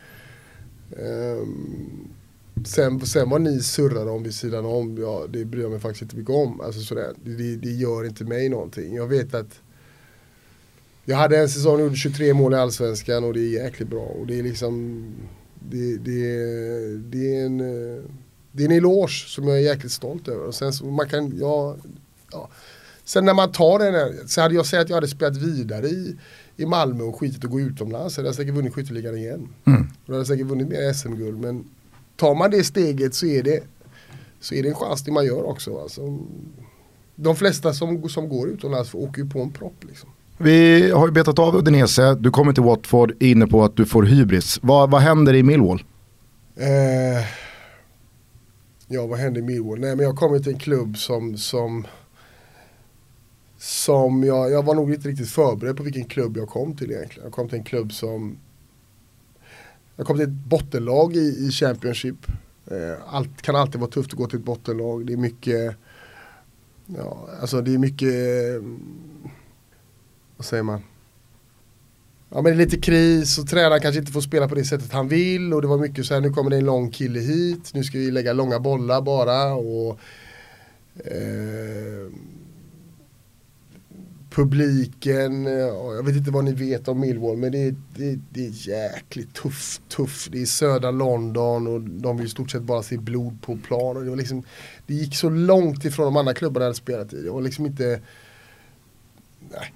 um, 1.40 2.08
Sen, 2.64 3.00
sen 3.00 3.30
vad 3.30 3.40
ni 3.40 3.60
surrar 3.60 4.06
om 4.06 4.22
vid 4.22 4.34
sidan 4.34 4.64
om, 4.64 4.98
ja, 4.98 5.26
det 5.30 5.44
bryr 5.44 5.62
jag 5.62 5.70
mig 5.70 5.80
faktiskt 5.80 6.02
inte 6.02 6.16
mycket 6.16 6.34
om. 6.34 6.60
Alltså 6.60 6.80
sådär. 6.80 7.14
Det, 7.24 7.56
det 7.56 7.70
gör 7.70 8.04
inte 8.04 8.24
mig 8.24 8.48
någonting. 8.48 8.94
Jag 8.94 9.06
vet 9.06 9.34
att 9.34 9.60
jag 11.04 11.16
hade 11.16 11.38
en 11.38 11.48
säsong, 11.48 11.80
gjorde 11.80 11.96
23 11.96 12.34
mål 12.34 12.52
i 12.52 12.56
Allsvenskan 12.56 13.24
och 13.24 13.34
det 13.34 13.40
är 13.40 13.64
jäkligt 13.64 13.88
bra. 13.88 14.04
Och 14.04 14.26
det 14.26 14.38
är 14.38 14.42
liksom, 14.42 15.04
det, 15.70 15.96
det, 15.96 16.36
det 16.96 17.36
är 17.36 17.46
en 17.46 17.62
det 18.56 18.62
är 18.62 18.68
en 18.68 18.76
eloge 18.76 19.26
som 19.26 19.48
jag 19.48 19.56
är 19.56 19.62
jäkligt 19.62 19.92
stolt 19.92 20.28
över. 20.28 20.46
Och 20.46 20.54
sen 20.54 20.72
så 20.72 20.84
man 20.84 21.08
kan, 21.08 21.38
ja, 21.38 21.76
ja. 22.32 22.48
Sen 23.04 23.24
när 23.24 23.34
man 23.34 23.52
tar 23.52 23.78
den, 23.78 24.28
så 24.28 24.40
hade 24.40 24.54
jag 24.54 24.66
sagt 24.66 24.82
att 24.82 24.88
jag 24.88 24.96
hade 24.96 25.08
spelat 25.08 25.36
vidare 25.36 25.86
i, 25.86 26.16
i 26.56 26.66
Malmö 26.66 27.04
och 27.04 27.20
skitit 27.20 27.44
och 27.44 27.50
gå 27.50 27.60
utomlands 27.60 28.14
så 28.14 28.20
hade 28.20 28.28
jag 28.28 28.34
säkert 28.34 28.54
vunnit 28.54 28.74
skytteligan 28.74 29.16
igen. 29.16 29.48
Mm. 29.64 29.88
Då 30.06 30.12
hade 30.12 30.20
jag 30.20 30.26
säkert 30.26 30.46
vunnit 30.46 30.68
mer 30.68 30.92
SM-guld. 30.92 31.40
Men 31.40 31.64
tar 32.16 32.34
man 32.34 32.50
det 32.50 32.64
steget 32.64 33.14
så 33.14 33.26
är 33.26 33.42
det, 33.42 33.62
så 34.40 34.54
är 34.54 34.62
det 34.62 34.68
en 34.68 34.74
chans 34.74 35.04
det 35.04 35.12
man 35.12 35.26
gör 35.26 35.42
också. 35.42 35.80
Alltså, 35.80 36.18
de 37.14 37.36
flesta 37.36 37.72
som, 37.72 38.08
som 38.08 38.28
går 38.28 38.48
utomlands 38.48 38.94
åker 38.94 39.22
ju 39.22 39.30
på 39.30 39.40
en 39.40 39.52
propp. 39.52 39.84
Liksom. 39.84 40.10
Vi 40.38 40.90
har 40.90 41.06
ju 41.06 41.12
betat 41.12 41.38
av 41.38 41.56
Udinese, 41.56 42.14
du 42.14 42.30
kommer 42.30 42.52
till 42.52 42.62
Watford, 42.62 43.22
inne 43.22 43.46
på 43.46 43.64
att 43.64 43.76
du 43.76 43.86
får 43.86 44.02
hybris. 44.02 44.58
Vad, 44.62 44.90
vad 44.90 45.00
händer 45.00 45.34
i 45.34 45.42
Millwall? 45.42 45.82
Eh, 46.56 47.26
ja, 48.86 49.06
vad 49.06 49.18
händer 49.18 49.40
i 49.40 49.44
Millwall? 49.44 49.80
Nej, 49.80 49.96
men 49.96 50.04
jag 50.04 50.16
kommer 50.16 50.38
till 50.38 50.52
en 50.52 50.58
klubb 50.58 50.98
som, 50.98 51.36
som, 51.36 51.86
som 53.58 54.24
jag, 54.24 54.50
jag 54.50 54.62
var 54.62 54.74
nog 54.74 54.94
inte 54.94 55.08
riktigt 55.08 55.30
förberedd 55.30 55.76
på 55.76 55.82
vilken 55.82 56.04
klubb 56.04 56.36
jag 56.36 56.48
kom 56.48 56.76
till 56.76 56.90
egentligen. 56.90 57.24
Jag 57.24 57.32
kom 57.32 57.48
till 57.48 57.58
en 57.58 57.64
klubb 57.64 57.92
som, 57.92 58.38
jag 59.96 60.06
kom 60.06 60.16
till 60.16 60.26
ett 60.26 60.48
bottenlag 60.48 61.16
i, 61.16 61.46
i 61.46 61.50
Championship. 61.50 62.26
Eh, 62.70 63.14
allt 63.14 63.42
kan 63.42 63.56
alltid 63.56 63.80
vara 63.80 63.90
tufft 63.90 64.12
att 64.12 64.18
gå 64.18 64.26
till 64.26 64.38
ett 64.38 64.44
bottenlag. 64.44 65.06
Det 65.06 65.12
är 65.12 65.16
mycket, 65.16 65.76
ja, 66.86 67.28
alltså 67.40 67.60
det 67.60 67.74
är 67.74 67.78
mycket, 67.78 68.14
vad 70.44 70.48
säger 70.48 70.62
man? 70.62 70.82
ja, 72.34 72.42
men 72.42 72.44
det 72.44 72.50
är 72.50 72.66
lite 72.66 72.80
kris 72.80 73.38
och 73.38 73.48
tränaren 73.48 73.80
kanske 73.80 73.98
inte 73.98 74.12
får 74.12 74.20
spela 74.20 74.48
på 74.48 74.54
det 74.54 74.64
sättet 74.64 74.92
han 74.92 75.08
vill 75.08 75.54
och 75.54 75.62
det 75.62 75.68
var 75.68 75.78
mycket 75.78 76.06
så 76.06 76.14
här 76.14 76.20
nu 76.20 76.30
kommer 76.30 76.50
det 76.50 76.56
en 76.56 76.64
lång 76.64 76.90
kille 76.90 77.20
hit, 77.20 77.70
nu 77.74 77.84
ska 77.84 77.98
vi 77.98 78.10
lägga 78.10 78.32
långa 78.32 78.60
bollar 78.60 79.00
bara 79.00 79.54
och 79.54 79.98
eh, 80.94 82.12
publiken, 84.30 85.44
jag 85.44 86.06
vet 86.06 86.16
inte 86.16 86.30
vad 86.30 86.44
ni 86.44 86.52
vet 86.52 86.88
om 86.88 87.00
Millwall 87.00 87.36
men 87.36 87.52
det 87.52 87.58
är, 87.58 87.74
det, 87.96 88.18
det 88.30 88.46
är 88.46 88.68
jäkligt 88.68 89.34
tufft, 89.34 89.82
tufft. 89.88 90.32
Det 90.32 90.42
är 90.42 90.46
södra 90.46 90.90
London 90.90 91.66
och 91.66 91.80
de 91.80 92.16
vill 92.16 92.26
i 92.26 92.30
stort 92.30 92.50
sett 92.50 92.62
bara 92.62 92.82
se 92.82 92.96
blod 92.98 93.42
på 93.42 93.56
plan. 93.56 93.96
Och 93.96 94.04
det, 94.04 94.10
var 94.10 94.16
liksom, 94.16 94.42
det 94.86 94.94
gick 94.94 95.16
så 95.16 95.30
långt 95.30 95.84
ifrån 95.84 96.04
de 96.04 96.16
andra 96.16 96.34
klubbarna 96.34 96.64
hade 96.64 96.74
spelat 96.74 97.12
i. 97.12 97.22
Det 97.22 97.30
var 97.30 97.42
liksom 97.42 97.66
inte 97.66 98.00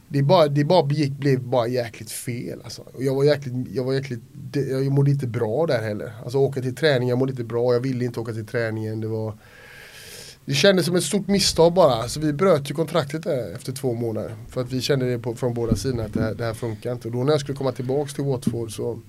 det, 0.09 0.23
bara, 0.23 0.49
det 0.49 0.65
bara 0.65 0.93
gick, 0.93 1.13
blev 1.13 1.41
bara 1.41 1.67
jäkligt 1.67 2.11
fel 2.11 2.61
alltså. 2.65 2.83
Jag 2.99 3.15
var 3.15 3.25
jäkligt, 3.25 3.55
jag 3.73 3.85
var 3.85 3.93
jäkligt, 3.93 4.21
jag 4.53 4.93
mådde 4.93 5.11
inte 5.11 5.27
bra 5.27 5.67
där 5.67 5.83
heller. 5.83 6.13
Alltså 6.23 6.39
åka 6.39 6.61
till 6.61 6.75
träningen, 6.75 7.09
jag 7.09 7.19
mådde 7.19 7.31
inte 7.31 7.45
bra, 7.45 7.75
jag 7.75 7.81
ville 7.81 8.05
inte 8.05 8.21
åka 8.21 8.33
till 8.33 8.47
träningen. 8.47 9.01
Det 9.01 9.09
var 9.09 9.35
det 10.49 10.55
kändes 10.55 10.87
som 10.87 10.97
ett 10.97 11.05
stort 11.05 11.29
misstag 11.29 11.73
bara. 11.73 12.09
Så 12.09 12.21
vi 12.21 12.33
bröt 12.33 12.71
ju 12.71 12.75
kontraktet 12.75 13.23
där 13.23 13.55
efter 13.55 13.73
två 13.73 13.95
månader. 13.95 14.35
För 14.49 14.61
att 14.61 14.73
vi 14.73 14.81
kände 14.81 15.11
det 15.11 15.19
på, 15.19 15.35
från 15.35 15.55
båda 15.55 15.77
sidorna 15.77 16.05
att 16.05 16.15
det 16.15 16.23
här, 16.23 16.35
det 16.35 16.45
här 16.45 16.55
funkar 16.55 16.93
inte. 16.93 17.09
Och 17.09 17.15
då 17.15 17.25
när 17.25 17.33
jag 17.33 17.41
skulle 17.41 17.59
komma 17.59 17.73
tillbaka 17.73 18.13
till 18.13 18.25
Watford 18.25 18.77
så, 18.77 19.01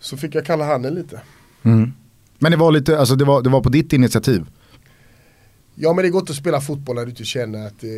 så 0.00 0.16
fick 0.16 0.34
jag 0.34 0.46
kalla 0.46 0.64
handen 0.64 0.94
lite. 0.94 1.20
Mm. 1.62 1.92
Men 2.38 2.50
det 2.50 2.56
var, 2.56 2.72
lite, 2.72 2.98
alltså 2.98 3.16
det, 3.16 3.24
var, 3.24 3.42
det 3.42 3.50
var 3.50 3.60
på 3.60 3.68
ditt 3.68 3.92
initiativ? 3.92 4.46
Ja 5.78 5.92
men 5.92 6.04
det 6.04 6.10
går 6.10 6.20
inte 6.20 6.32
att 6.32 6.36
spela 6.36 6.60
fotboll 6.60 6.96
när 6.96 7.04
du 7.04 7.10
inte 7.10 7.24
känner 7.24 7.66
att 7.66 7.84
eh, 7.84 7.90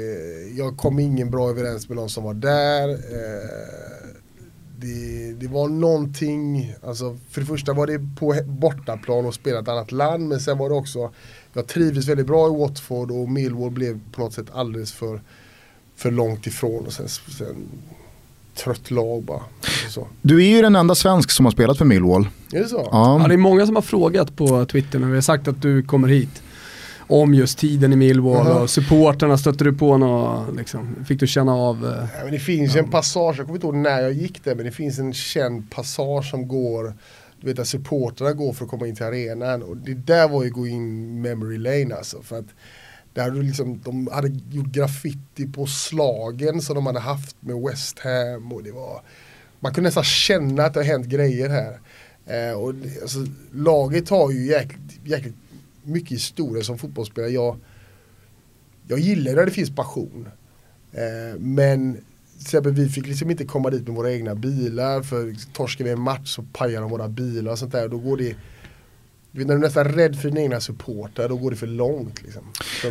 jag 0.57 0.77
kom 0.77 0.99
ingen 0.99 1.31
bra 1.31 1.51
överens 1.51 1.89
med 1.89 1.97
någon 1.97 2.11
som 2.11 2.25
var 2.25 2.35
där. 2.35 2.89
Eh, 2.89 4.09
det, 4.81 5.33
det, 5.33 5.49
var 5.49 5.69
någonting, 5.69 6.75
alltså 6.83 7.19
för 7.31 7.41
det 7.41 7.47
första 7.47 7.73
var 7.73 7.87
det 7.87 8.01
på 8.19 8.35
bortaplan 8.47 9.27
och 9.27 9.35
spela 9.35 9.61
ett 9.61 9.69
annat 9.69 9.93
land 9.93 10.29
men 10.29 10.41
sen 10.41 10.59
var 10.59 10.69
det 10.69 10.75
också, 10.75 11.11
jag 11.53 11.67
trivdes 11.67 12.09
väldigt 12.09 12.27
bra 12.27 12.47
i 12.47 12.59
Watford 12.59 13.11
och 13.11 13.29
Millwall 13.29 13.71
blev 13.71 14.01
på 14.13 14.21
något 14.21 14.33
sätt 14.33 14.47
alldeles 14.53 14.93
för, 14.93 15.21
för 15.97 16.11
långt 16.11 16.47
ifrån 16.47 16.87
och 16.87 16.93
sen, 16.93 17.09
sen 17.09 17.69
trött 18.55 18.91
lag 18.91 19.23
bara. 19.23 19.43
Du 20.23 20.45
är 20.45 20.49
ju 20.49 20.63
den 20.63 20.77
enda 20.77 20.95
svensk 20.95 21.31
som 21.31 21.47
har 21.47 21.53
spelat 21.53 21.79
för 21.79 21.85
Millwall. 21.85 22.29
Är 22.53 22.61
det 22.61 22.69
så? 22.69 22.89
Ja. 22.93 23.21
ja. 23.23 23.29
det 23.29 23.35
är 23.35 23.39
många 23.39 23.67
som 23.67 23.75
har 23.75 23.83
frågat 23.83 24.37
på 24.37 24.65
Twitter 24.65 24.99
när 24.99 25.09
vi 25.09 25.15
har 25.15 25.23
sagt 25.23 25.49
att 25.49 25.63
du 25.63 25.83
kommer 25.83 26.09
hit 26.09 26.43
om 27.09 27.35
just 27.35 27.59
tiden 27.59 27.93
i 27.93 27.97
Millwall 27.97 28.47
uh 28.47 28.53
-huh. 28.53 28.63
och 28.63 28.71
supporterna 28.71 29.39
stötte 29.39 29.65
du 29.65 29.73
på 29.73 29.97
något, 29.97 30.57
liksom, 30.57 31.05
fick 31.09 31.21
du 31.21 31.27
känna 31.27 31.55
av? 31.55 31.87
Eh, 31.87 32.09
ja, 32.19 32.25
men 32.25 32.33
det 32.33 32.39
finns 32.39 32.75
ja. 32.75 32.83
en 32.83 32.91
passage, 32.91 33.39
jag 33.39 33.47
kommer 33.47 33.57
inte 33.57 33.67
ihåg 33.67 33.77
när 33.77 34.01
jag 34.01 34.13
gick 34.13 34.45
där, 34.45 34.55
men 34.55 34.65
det 34.65 34.73
finns 34.73 34.99
en 34.99 35.15
känd 35.15 35.71
passage 35.71 36.31
som 36.31 36.49
går 36.49 36.95
du 37.41 37.47
vet 37.47 37.59
att 37.59 37.69
supporterna 37.69 38.33
går 38.33 38.53
för 38.53 38.65
att 38.65 38.71
komma 38.71 38.87
in 38.87 38.97
till 38.97 39.05
arenan 39.05 39.63
och 39.63 39.77
det 39.77 39.95
där 39.95 40.29
var 40.29 40.45
ju 40.45 40.51
gå 40.51 40.67
in 40.67 41.21
memory 41.21 41.59
lane 41.59 41.95
alltså. 41.95 42.23
För 42.23 42.39
att 42.39 42.47
där 43.15 43.31
liksom, 43.31 43.81
de 43.85 44.09
hade 44.13 44.29
gjort 44.51 44.67
graffiti 44.67 45.47
på 45.53 45.67
slagen 45.67 46.63
som 46.63 46.75
de 46.75 46.87
hade 46.87 47.01
haft 47.01 47.37
med 47.41 47.57
West 47.57 47.99
Ham 47.99 48.53
och 48.53 48.63
det 48.63 48.73
var 48.73 49.03
man 49.61 49.75
kunde 49.75 49.89
nästan 49.89 50.05
känna 50.05 50.65
att 50.65 50.75
det 50.75 50.81
har 50.81 50.85
hänt 50.85 51.07
grejer 51.07 51.49
här. 51.49 51.79
Eh, 52.27 52.59
och 52.59 52.75
det, 52.75 53.03
alltså, 53.03 53.19
laget 53.53 54.09
har 54.09 54.31
ju 54.31 54.47
jäkligt, 54.47 55.01
jäkligt 55.05 55.37
mycket 55.89 56.11
historia 56.11 56.63
som 56.63 56.79
fotbollsspelare. 56.79 57.31
Jag, 57.31 57.57
jag 58.89 58.99
gillar 58.99 59.35
när 59.35 59.47
det 59.47 59.53
finns 59.53 59.77
passion. 59.77 60.29
Eh, 60.93 61.39
men 61.39 61.97
till 62.51 62.61
vi 62.61 62.89
fick 62.89 63.07
liksom 63.07 63.31
inte 63.31 63.45
komma 63.45 63.71
dit 63.71 63.87
med 63.87 63.97
våra 63.97 64.13
egna 64.13 64.35
bilar 64.35 65.03
för 65.03 65.35
torskar 65.53 65.85
vi 65.85 65.91
en 65.91 66.01
match 66.01 66.35
så 66.35 66.43
pajar 66.53 66.81
de 66.81 66.91
våra 66.91 67.09
bilar 67.09 67.53
och 67.53 67.59
sånt 67.59 67.73
där. 67.73 67.89
Då 67.89 67.99
går 67.99 68.17
det 68.17 68.37
när 69.33 69.45
du 69.45 69.53
är 69.55 69.59
nästan 69.59 69.85
rädd 69.85 70.17
för 70.17 70.29
dina 70.29 70.41
egna 70.41 70.61
supportrar, 70.61 71.29
då 71.29 71.37
går 71.37 71.51
det 71.51 71.57
för 71.57 71.67
långt. 71.67 72.23
Liksom. 72.23 72.43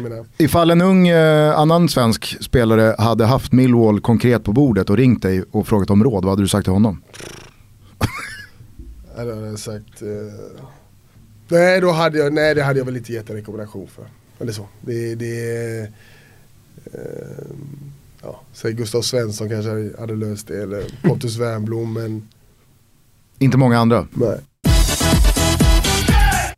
Menar... 0.03 0.25
Ifall 0.37 0.71
en 0.71 0.81
ung 0.81 1.07
eh, 1.07 1.59
annan 1.59 1.89
svensk 1.89 2.43
spelare 2.43 2.95
hade 2.97 3.25
haft 3.25 3.51
Millwall 3.51 3.99
konkret 3.99 4.43
på 4.43 4.53
bordet 4.53 4.89
och 4.89 4.97
ringt 4.97 5.21
dig 5.21 5.43
och 5.51 5.67
frågat 5.67 5.89
om 5.89 6.03
råd, 6.03 6.23
vad 6.23 6.31
hade 6.31 6.41
du 6.41 6.47
sagt 6.47 6.65
till 6.65 6.73
honom? 6.73 7.01
jag 9.17 9.35
hade 9.35 9.57
sagt, 9.57 10.01
eh, 10.01 10.63
Nej, 11.47 11.81
då 11.81 11.91
hade 11.91 12.17
jag, 12.17 12.33
nej 12.33 12.55
det 12.55 12.63
hade 12.63 12.79
jag 12.79 12.85
väl 12.85 12.97
inte 12.97 13.13
gett 13.13 13.29
en 13.29 13.35
rekommendation 13.35 13.87
för. 13.87 14.05
Eller 14.39 14.51
så. 14.51 14.67
Det, 14.81 15.15
det 15.15 15.79
eh, 16.93 16.99
ja, 18.21 18.41
säg 18.53 18.73
Gustav 18.73 19.01
Svensson 19.01 19.49
kanske 19.49 19.99
hade 19.99 20.15
löst 20.15 20.47
det 20.47 20.63
eller 20.63 20.83
Pontus 21.03 21.37
Wernbloom 21.37 21.93
men 21.93 22.27
Inte 23.39 23.57
många 23.57 23.79
andra? 23.79 24.07
Nej. 24.13 24.39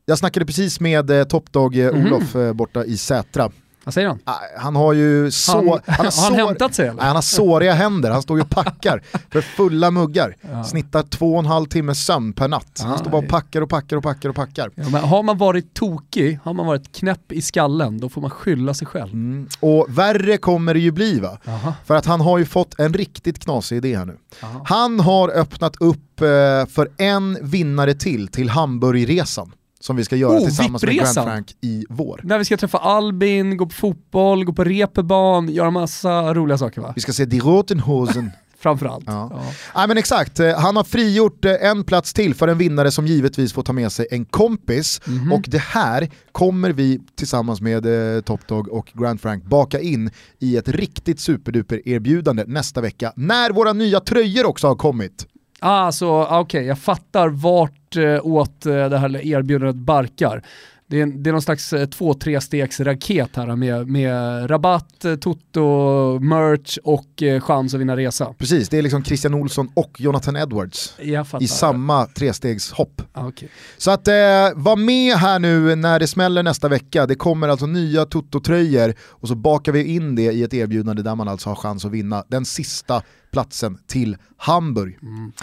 Jag 0.06 0.18
snackade 0.18 0.45
precis 0.45 0.80
med 0.80 1.11
eh, 1.11 1.24
Topdog 1.24 1.78
eh, 1.78 1.94
mhm. 1.94 2.06
Olof 2.06 2.36
mm 2.36 2.57
borta 2.57 2.86
i 2.86 2.98
Sätra. 2.98 3.52
Vad 3.90 3.94
säger 3.94 4.07
han? 4.07 4.20
Ah, 4.24 4.38
han 4.57 4.76
har 4.76 4.94
ju 4.94 5.32
så... 5.32 5.52
Han, 5.52 5.82
han 5.86 6.06
har, 6.06 6.11
sår, 6.11 6.24
han 6.24 6.34
hämtat 6.34 6.76
sig 6.76 6.88
eller? 6.88 7.03
Han 7.03 7.16
har 7.16 7.22
såriga 7.22 7.74
händer, 7.74 8.11
han 8.11 8.22
står 8.22 8.38
ju 8.38 8.44
och 8.44 8.49
packar 8.49 9.03
för 9.32 9.41
fulla 9.41 9.91
muggar. 9.91 10.36
Ja. 10.41 10.64
Snittar 10.64 11.03
två 11.03 11.34
och 11.34 11.40
en 11.40 11.45
halv 11.45 11.66
timme 11.66 11.95
sömn 11.95 12.34
per 12.34 12.48
natt. 12.48 12.82
Han 12.84 12.98
står 12.98 13.10
bara 13.11 13.18
och 13.18 13.28
packar 13.28 13.61
och 13.61 13.70
packar 13.70 13.98
och 13.98 14.03
packar 14.03 14.30
och 14.30 14.36
packar. 14.36 14.72
Ja, 14.76 14.90
men 14.90 15.03
har 15.03 15.24
man 15.24 15.38
varit 15.38 15.74
tokig, 15.74 16.40
har 16.44 16.53
man 16.53 16.66
varit 16.66 16.95
knäpp 16.95 17.32
i 17.32 17.41
skallen, 17.41 17.99
då 17.99 18.10
får 18.10 18.22
man 18.22 18.30
skylla 18.30 18.74
sig 18.74 18.88
själv. 18.88 19.14
Mm. 19.14 19.48
Och 19.60 19.86
värre 19.90 20.38
kommer 20.38 20.74
det 20.74 20.80
ju 20.80 20.91
bli 20.91 21.20
va? 21.20 21.38
Aha. 21.48 21.74
För 21.86 21.95
att 21.95 22.06
han 22.06 22.22
har 22.22 22.38
ju 22.38 22.45
fått 22.45 22.80
en 22.80 22.94
riktigt 22.94 23.40
knasig 23.40 23.78
idé 23.78 23.98
här 23.98 24.06
nu. 24.06 24.18
Aha. 24.44 24.61
Han 24.66 24.99
har 24.99 25.30
öppnat 25.30 25.76
upp 25.80 26.22
eh, 26.22 26.28
för 26.66 26.91
en 26.98 27.38
vinnare 27.41 27.94
till, 27.94 28.28
till 28.28 28.49
Hamburgresan 28.49 29.52
som 29.80 29.95
vi 29.95 30.03
ska 30.03 30.15
göra 30.15 30.38
oh, 30.38 30.45
tillsammans 30.45 30.84
med 30.84 30.95
Grand 30.95 31.14
Frank 31.14 31.56
i 31.61 31.85
vår. 31.89 32.22
När 32.23 32.38
vi 32.38 32.45
ska 32.45 32.57
träffa 32.57 32.77
Albin, 32.77 33.57
gå 33.57 33.65
på 33.65 33.76
fotboll, 33.76 34.45
gå 34.45 34.53
på 34.53 34.64
reeperbahn, 34.64 35.49
göra 35.49 35.72
massa 35.72 36.34
roliga 36.34 36.57
saker 36.57 36.81
va? 36.81 36.93
Vi 36.95 37.01
ska 37.01 37.14
se 37.14 37.26
Die 37.26 37.39
Rotenhosen. 37.39 38.31
Framförallt. 38.60 39.03
Ja. 39.07 39.30
Ja. 39.31 39.41
ja. 39.73 39.88
men 39.88 39.97
exakt, 39.97 40.39
eh, 40.39 40.60
han 40.60 40.76
har 40.76 40.84
frigjort 40.84 41.45
eh, 41.45 41.53
en 41.61 41.84
plats 41.84 42.14
till 42.14 42.35
för 42.35 42.47
en 42.47 42.57
vinnare 42.57 42.91
som 42.91 43.07
givetvis 43.07 43.53
får 43.53 43.64
ta 43.64 43.73
med 43.73 43.91
sig 43.91 44.07
en 44.11 44.26
kompis. 44.26 45.01
Mm 45.07 45.19
-hmm. 45.19 45.34
Och 45.34 45.43
det 45.47 45.61
här 45.61 46.10
kommer 46.31 46.72
vi 46.72 46.99
tillsammans 47.15 47.61
med 47.61 48.15
eh, 48.15 48.22
Top 48.22 48.47
Dog 48.47 48.68
och 48.68 48.91
Grand 48.93 49.22
Frank 49.22 49.43
baka 49.43 49.80
in 49.80 50.11
i 50.39 50.57
ett 50.57 50.68
riktigt 50.68 51.19
superduper 51.19 51.88
erbjudande 51.88 52.43
nästa 52.47 52.81
vecka 52.81 53.14
när 53.15 53.51
våra 53.51 53.73
nya 53.73 53.99
tröjor 53.99 54.45
också 54.45 54.68
har 54.68 54.76
kommit. 54.76 55.27
Ah, 55.60 55.91
så 55.91 56.23
okej, 56.23 56.40
okay, 56.40 56.64
jag 56.64 56.80
fattar 56.80 57.30
vart 57.30 57.95
eh, 57.95 58.26
åt 58.26 58.65
eh, 58.65 58.90
det 58.90 58.98
här 58.98 59.26
erbjudandet 59.26 59.76
barkar. 59.76 60.44
Det 60.90 61.02
är, 61.02 61.06
det 61.06 61.30
är 61.30 61.31
någon 61.31 61.41
slags 61.41 61.73
eh, 61.73 61.86
två-tre 61.86 62.41
stegs 62.41 62.80
raket 62.80 63.36
här 63.36 63.56
med, 63.56 63.88
med 63.88 64.49
rabatt, 64.52 65.06
eh, 65.06 65.15
toto, 65.15 66.19
merch 66.19 66.77
och 66.84 67.23
eh, 67.23 67.41
chans 67.41 67.73
att 67.73 67.80
vinna 67.80 67.98
resa. 67.98 68.34
Precis, 68.38 68.69
det 68.69 68.77
är 68.77 68.81
liksom 68.81 69.03
Christian 69.03 69.34
Olsson 69.34 69.69
och 69.73 69.91
Jonathan 69.98 70.36
Edwards 70.36 70.94
i 71.40 71.48
samma 71.48 72.06
trestegshopp. 72.06 73.02
Ah, 73.14 73.27
okej. 73.27 73.49
Så 73.77 73.91
att 73.91 74.07
eh, 74.07 74.14
var 74.56 74.76
med 74.76 75.15
här 75.15 75.40
nu 75.40 75.76
när 75.76 75.99
det 75.99 76.07
smäller 76.07 76.44
nästa 76.44 76.68
vecka. 76.68 77.06
Det 77.06 77.15
kommer 77.15 77.48
alltså 77.48 77.65
nya 77.65 78.06
Toto-tröjor 78.06 78.94
och 79.02 79.27
så 79.27 79.36
bakar 79.36 79.72
vi 79.72 79.84
in 79.84 80.15
det 80.15 80.31
i 80.31 80.44
ett 80.44 80.53
erbjudande 80.53 81.02
där 81.02 81.15
man 81.15 81.27
alltså 81.27 81.49
har 81.49 81.56
chans 81.56 81.86
att 81.86 81.91
vinna 81.91 82.23
den 82.27 82.45
sista 82.45 83.02
platsen 83.31 83.77
till 83.88 84.18
Hamburg. 84.38 84.97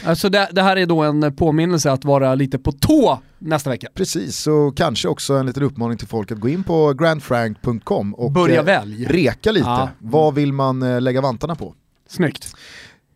Alltså 0.04 0.28
det, 0.28 0.48
det 0.52 0.62
här 0.62 0.76
är 0.76 0.86
då 0.86 1.02
en 1.02 1.36
påminnelse 1.36 1.92
att 1.92 2.04
vara 2.04 2.34
lite 2.34 2.58
på 2.58 2.72
tå 2.72 3.18
nästa 3.38 3.70
vecka. 3.70 3.88
Precis, 3.94 4.36
så 4.36 4.72
kanske 4.76 5.08
också 5.08 5.34
en 5.34 5.46
liten 5.46 5.62
uppmaning 5.62 5.98
till 5.98 6.08
folk 6.08 6.32
att 6.32 6.38
gå 6.38 6.48
in 6.48 6.62
på 6.64 6.92
grandfrank.com 6.92 8.14
och 8.14 8.32
Börja 8.32 8.58
eh, 8.58 8.64
välj. 8.64 9.04
reka 9.04 9.52
lite. 9.52 9.66
Ja. 9.68 9.88
Vad 9.98 10.34
vill 10.34 10.52
man 10.52 10.82
eh, 10.82 11.00
lägga 11.00 11.20
vantarna 11.20 11.54
på? 11.54 11.74
Snyggt. 12.08 12.54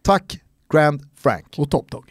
Tack 0.02 0.38
Grand 0.72 1.00
Frank. 1.22 1.54
Och 1.56 1.70
Top 1.70 1.90
Dog. 1.90 2.04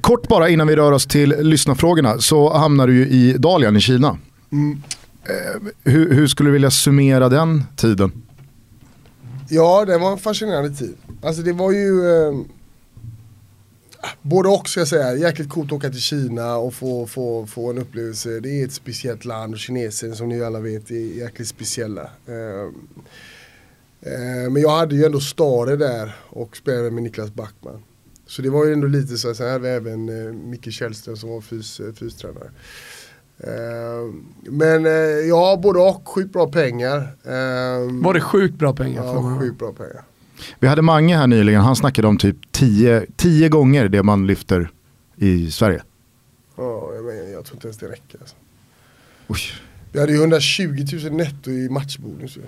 Kort 0.00 0.28
bara 0.28 0.48
innan 0.48 0.66
vi 0.66 0.76
rör 0.76 0.92
oss 0.92 1.06
till 1.06 1.34
lyssnarfrågorna 1.40 2.18
så 2.18 2.56
hamnar 2.56 2.86
du 2.86 2.94
ju 2.94 3.08
i 3.08 3.32
Dalian 3.38 3.76
i 3.76 3.80
Kina. 3.80 4.18
Mm. 4.52 4.82
Eh, 5.24 5.62
hur, 5.92 6.14
hur 6.14 6.26
skulle 6.26 6.48
du 6.48 6.52
vilja 6.52 6.70
summera 6.70 7.28
den 7.28 7.64
tiden? 7.76 8.25
Ja, 9.48 9.84
det 9.84 9.98
var 9.98 10.12
en 10.12 10.18
fascinerande 10.18 10.70
tid. 10.70 10.96
Alltså 11.22 11.42
det 11.42 11.52
var 11.52 11.72
ju 11.72 12.10
eh, 12.10 12.40
både 14.22 14.48
och 14.48 14.68
ska 14.68 14.80
jag 14.80 14.88
säga. 14.88 15.16
Jäkligt 15.16 15.48
coolt 15.48 15.72
att 15.72 15.76
åka 15.76 15.90
till 15.90 16.00
Kina 16.00 16.56
och 16.56 16.74
få, 16.74 17.06
få, 17.06 17.46
få 17.46 17.70
en 17.70 17.78
upplevelse. 17.78 18.40
Det 18.40 18.60
är 18.60 18.64
ett 18.64 18.72
speciellt 18.72 19.24
land 19.24 19.54
och 19.54 19.60
kineser 19.60 20.12
som 20.12 20.28
ni 20.28 20.42
alla 20.42 20.60
vet 20.60 20.90
är 20.90 20.94
jäkligt 20.94 21.48
speciella. 21.48 22.10
Eh, 22.26 22.62
eh, 24.12 24.50
men 24.50 24.62
jag 24.62 24.70
hade 24.70 24.94
ju 24.94 25.04
ändå 25.04 25.20
Stare 25.20 25.76
där 25.76 26.16
och 26.28 26.56
spelade 26.56 26.90
med 26.90 27.02
Niklas 27.02 27.34
Backman. 27.34 27.82
Så 28.26 28.42
det 28.42 28.50
var 28.50 28.64
ju 28.64 28.72
ändå 28.72 28.86
lite 28.86 29.16
så, 29.16 29.34
sen 29.34 29.50
hade 29.50 29.58
vi 29.58 29.68
även 29.68 30.08
eh, 30.08 30.32
Micke 30.32 30.72
Källström 30.72 31.16
som 31.16 31.30
var 31.30 31.40
fys, 31.40 31.80
eh, 31.80 31.92
fystränare. 31.92 32.50
Eh, 33.38 34.14
men 34.42 34.86
eh, 34.86 34.92
ja, 35.28 35.60
både 35.62 35.78
och, 35.78 36.08
sjukt 36.08 36.32
bra 36.32 36.48
pengar. 36.52 36.96
Eh, 37.24 38.02
Var 38.02 38.14
det 38.14 38.20
sjukt 38.20 38.54
bra 38.54 38.72
pengar? 38.72 39.02
för 39.02 39.14
Ja, 39.30 39.38
sjukt 39.40 39.58
bra 39.58 39.72
pengar. 39.72 40.04
Vi 40.60 40.68
hade 40.68 40.82
Mange 40.82 41.16
här 41.16 41.26
nyligen, 41.26 41.60
han 41.60 41.76
snackade 41.76 42.08
om 42.08 42.18
typ 42.18 42.36
10 42.52 43.06
10 43.16 43.48
gånger 43.48 43.88
det 43.88 44.02
man 44.02 44.26
lyfter 44.26 44.70
i 45.16 45.50
Sverige. 45.50 45.82
Ja, 46.56 46.90
jag, 46.94 47.04
men, 47.04 47.32
jag 47.32 47.44
tror 47.44 47.56
inte 47.56 47.66
ens 47.66 47.78
det 47.78 47.88
räcker. 47.88 48.18
Alltså. 48.20 48.36
Oj. 49.28 49.38
Vi 49.92 50.00
hade 50.00 50.12
ju 50.12 50.18
120 50.20 50.84
000 51.04 51.12
netto 51.12 51.50
i 51.50 51.68
matchbonus. 51.68 52.38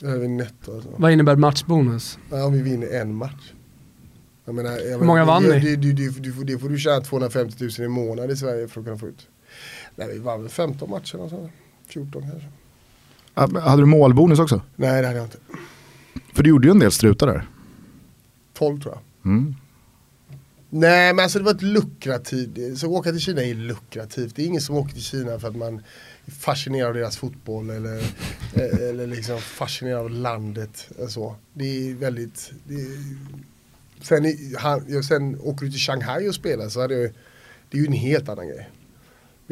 Det 0.00 0.06
hade 0.06 0.18
vi 0.20 0.28
netto 0.28 0.74
alltså. 0.74 0.88
Vad 0.96 1.12
innebär 1.12 1.36
matchbonus? 1.36 2.18
Ja, 2.30 2.44
om 2.44 2.52
vi 2.52 2.62
vinner 2.62 3.00
en 3.00 3.14
match. 3.14 3.52
Jag 4.44 4.54
menar, 4.54 4.70
jag 4.70 4.98
Hur 4.98 5.04
många 5.06 5.24
vann 5.24 5.42
det, 5.42 5.58
ni? 5.58 5.60
Det, 5.60 5.76
det, 5.76 5.92
det, 5.92 6.20
det, 6.20 6.32
får- 6.32 6.44
det 6.44 6.58
får 6.58 6.68
du 6.68 6.78
tjäna 6.78 7.00
250 7.00 7.56
000 7.78 7.86
i 7.86 7.88
månad 7.88 8.30
i 8.30 8.36
Sverige 8.36 8.68
för 8.68 8.80
att 8.80 8.86
kunna 8.86 8.98
få 8.98 9.06
ut. 9.08 9.28
Nej, 9.96 10.08
vi 10.12 10.18
vann 10.18 10.40
väl 10.40 10.50
15 10.50 10.90
matcher 10.90 11.20
och 11.20 11.30
så. 11.30 11.50
14 11.86 12.22
kanske. 12.30 12.48
Hade 13.60 13.82
du 13.82 13.86
målbonus 13.86 14.38
också? 14.38 14.62
Nej, 14.76 15.02
det 15.02 15.06
hade 15.06 15.18
jag 15.18 15.26
inte. 15.26 15.38
För 16.34 16.42
du 16.42 16.50
gjorde 16.50 16.66
ju 16.66 16.70
en 16.70 16.78
del 16.78 16.92
strutar 16.92 17.26
där. 17.26 17.48
12 18.54 18.80
tror 18.80 18.94
jag. 18.94 19.32
Mm. 19.32 19.54
Nej 20.74 21.14
men 21.14 21.22
alltså 21.22 21.38
det 21.38 21.44
var 21.44 21.54
ett 21.54 21.62
lukrativt, 21.62 22.78
så 22.78 22.86
att 22.86 22.92
åka 22.92 23.10
till 23.10 23.20
Kina 23.20 23.42
är 23.42 23.54
lukrativt. 23.54 24.36
Det 24.36 24.42
är 24.42 24.46
ingen 24.46 24.60
som 24.60 24.76
åker 24.76 24.92
till 24.92 25.02
Kina 25.02 25.38
för 25.38 25.48
att 25.48 25.56
man 25.56 25.82
är 26.24 26.30
fascinerad 26.30 26.88
av 26.88 26.94
deras 26.94 27.16
fotboll 27.16 27.70
eller, 27.70 27.98
eh, 28.54 28.88
eller 28.88 29.06
liksom 29.06 29.38
fascinerad 29.38 30.00
av 30.00 30.10
landet. 30.10 30.88
och 30.98 31.10
Så. 31.10 31.36
Det 31.52 31.64
är 31.64 31.94
väldigt, 31.94 32.52
det 32.64 32.74
är, 32.74 32.98
sen, 34.00 34.36
han, 34.58 35.02
sen 35.02 35.40
åker 35.40 35.64
du 35.66 35.70
till 35.70 35.80
Shanghai 35.80 36.28
och 36.28 36.34
spelar 36.34 36.68
så 36.68 36.80
hade 36.80 36.94
jag, 36.94 37.10
det 37.70 37.78
är 37.78 37.80
ju 37.80 37.86
en 37.86 37.92
helt 37.92 38.28
annan 38.28 38.48
grej. 38.48 38.68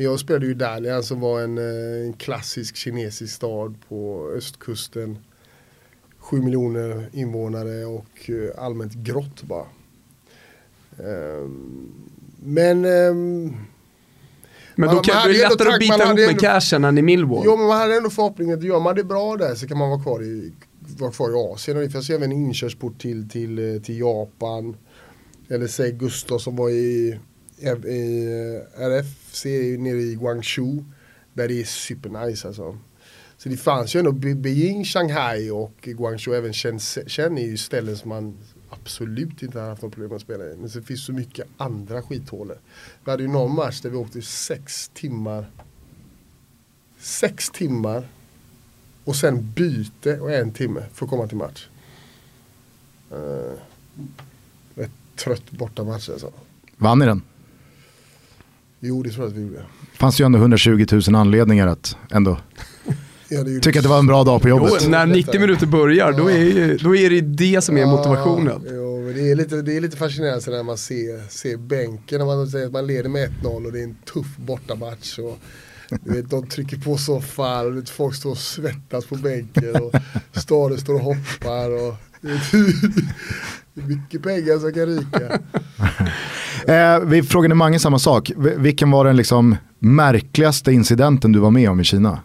Jag 0.04 0.20
spelade 0.20 0.46
ju 0.46 0.52
i 0.52 0.54
Dalian 0.54 1.02
som 1.02 1.20
var 1.20 1.40
en, 1.40 1.58
eh, 1.58 2.06
en 2.06 2.12
klassisk 2.12 2.76
kinesisk 2.76 3.34
stad 3.34 3.74
på 3.88 4.30
östkusten. 4.36 5.18
Sju 6.18 6.40
miljoner 6.42 7.08
invånare 7.12 7.84
och 7.84 8.30
eh, 8.30 8.64
allmänt 8.64 8.92
grått 8.94 9.42
bara. 9.42 9.66
Ehm, 10.98 11.92
Men 12.42 12.80
men 12.80 13.56
Men 14.76 14.86
Man- 14.86 14.96
då 14.96 15.02
kan 15.02 15.28
det 15.28 15.42
är 15.44 15.48
lättare 15.50 15.72
att 15.72 15.78
bita 15.80 15.94
ihop 16.04 16.14
med 16.16 16.28
ändå- 16.28 16.40
cashen 16.40 16.84
än 16.84 16.98
i 16.98 17.02
Millwall. 17.02 17.42
Jo 17.44 17.56
men 17.56 17.66
man 17.66 17.78
hade 17.78 17.96
ändå 17.96 18.10
förhoppningen 18.10 18.58
att 18.58 18.64
gör 18.64 18.80
man 18.80 18.96
det 18.96 19.04
bra 19.04 19.36
där 19.36 19.54
så 19.54 19.66
kan 19.68 19.78
man 19.78 19.90
vara 19.90 20.02
kvar 20.02 20.22
i, 20.22 20.52
vara 20.98 21.10
kvar 21.12 21.30
i 21.30 21.34
Asien. 21.54 21.76
Och 21.76 21.82
det 21.82 21.90
finns 21.90 22.10
även 22.10 22.22
en 22.22 22.32
inkörsport 22.32 22.98
till, 23.00 23.28
till, 23.28 23.74
eh, 23.74 23.80
till 23.82 23.98
Japan. 24.00 24.76
Eller 25.48 25.66
säg 25.66 25.92
Gustav 25.92 26.38
som 26.38 26.56
var 26.56 26.70
i, 26.70 27.18
i 27.60 28.24
eh, 28.76 28.82
RFC 28.82 29.44
nere 29.78 30.00
i 30.00 30.14
Guangzhou. 30.14 30.84
Där 31.32 31.48
det 31.48 31.60
är 31.60 31.64
supernice 31.64 32.48
alltså. 32.48 32.78
Så 33.36 33.48
det 33.48 33.56
fanns 33.56 33.94
ju 33.94 33.98
ändå 33.98 34.12
Beijing, 34.12 34.84
Shanghai 34.84 35.50
och 35.50 35.74
Guangzhou, 35.80 36.34
även 36.34 36.52
Shenzhen 36.52 37.38
är 37.38 37.46
ju 37.46 37.56
ställen 37.56 37.96
som 37.96 38.08
man 38.08 38.36
absolut 38.70 39.42
inte 39.42 39.60
har 39.60 39.68
haft 39.68 39.82
något 39.82 39.92
problem 39.92 40.12
att 40.12 40.22
spela 40.22 40.44
i. 40.44 40.56
Men 40.56 40.70
så 40.70 40.82
finns 40.82 41.04
så 41.04 41.12
mycket 41.12 41.46
andra 41.56 42.02
skithålor. 42.02 42.58
Vi 43.04 43.10
hade 43.10 43.22
ju 43.22 43.28
någon 43.28 43.54
match 43.54 43.80
där 43.80 43.90
vi 43.90 43.96
åkte 43.96 44.22
sex 44.22 44.90
timmar 44.94 45.46
sex 47.00 47.50
timmar 47.50 48.08
och 49.04 49.16
sen 49.16 49.52
byte 49.52 50.20
och 50.20 50.32
en 50.32 50.52
timme 50.52 50.84
för 50.92 51.04
att 51.04 51.10
komma 51.10 51.26
till 51.26 51.36
match. 51.36 51.68
Eh, 53.10 53.18
uh, 53.18 53.52
ett 54.76 54.90
trött 55.16 55.50
bortamatch 55.50 56.08
alltså. 56.08 56.32
Vann 56.76 56.98
ni 56.98 57.06
den? 57.06 57.22
Jo, 58.80 59.02
det 59.02 59.10
tror 59.10 59.24
jag 59.24 59.30
att 59.30 59.36
vi 59.38 59.42
gjorde. 59.42 59.62
fanns 59.94 60.20
ju 60.20 60.24
ändå 60.24 60.38
120 60.38 60.86
000 60.92 61.14
anledningar 61.14 61.66
att 61.66 61.96
ändå 62.10 62.38
Ja, 63.32 63.42
det 63.42 63.60
tycka 63.60 63.78
att 63.78 63.82
det 63.82 63.88
var 63.88 63.98
en 63.98 64.06
bra 64.06 64.24
dag 64.24 64.42
på 64.42 64.48
Jo, 64.48 64.56
jobbet. 64.56 64.88
när 64.88 65.06
90 65.06 65.40
minuter 65.40 65.66
börjar, 65.66 66.12
då 66.12 66.30
är, 66.30 66.38
ju, 66.38 66.76
då 66.76 66.96
är 66.96 67.10
det 67.10 67.20
det 67.20 67.60
som 67.60 67.78
är 67.78 67.86
motivationen. 67.86 68.62
Ja, 68.66 68.72
jo, 68.74 69.02
men 69.04 69.14
det, 69.14 69.30
är 69.30 69.34
lite, 69.34 69.62
det 69.62 69.76
är 69.76 69.80
lite 69.80 69.96
fascinerande 69.96 70.50
när 70.50 70.62
man 70.62 70.78
ser, 70.78 71.28
ser 71.28 71.56
bänken, 71.56 72.18
när 72.18 72.26
man 72.26 72.46
säger 72.48 72.66
att 72.66 72.72
man 72.72 72.86
leder 72.86 73.08
med 73.08 73.30
1-0 73.42 73.66
och 73.66 73.72
det 73.72 73.80
är 73.80 73.84
en 73.84 73.96
tuff 74.12 74.36
bortamatch. 74.36 75.18
Och, 75.18 75.38
du 76.04 76.12
vet, 76.12 76.30
de 76.30 76.46
trycker 76.46 76.76
på 76.76 76.96
soffan 76.96 77.66
och 77.66 77.76
vet, 77.76 77.90
folk 77.90 78.14
står 78.14 78.30
och 78.30 78.38
svettas 78.38 79.06
på 79.06 79.14
bänken 79.14 79.76
och 79.76 79.92
Stare 80.40 80.78
står 80.78 80.94
och 80.94 81.00
hoppar. 81.00 81.70
Och, 81.70 81.94
det 82.20 83.80
är 83.80 83.86
mycket 83.86 84.22
pengar 84.22 84.58
som 84.58 84.72
kan 84.72 84.86
ryka. 84.86 85.38
Eh, 86.70 86.98
vi 87.00 87.22
frågade 87.22 87.54
Mange 87.54 87.78
samma 87.78 87.98
sak. 87.98 88.32
Vilken 88.36 88.90
var 88.90 89.04
den 89.04 89.16
liksom 89.16 89.56
märkligaste 89.78 90.72
incidenten 90.72 91.32
du 91.32 91.38
var 91.38 91.50
med 91.50 91.70
om 91.70 91.80
i 91.80 91.84
Kina? 91.84 92.18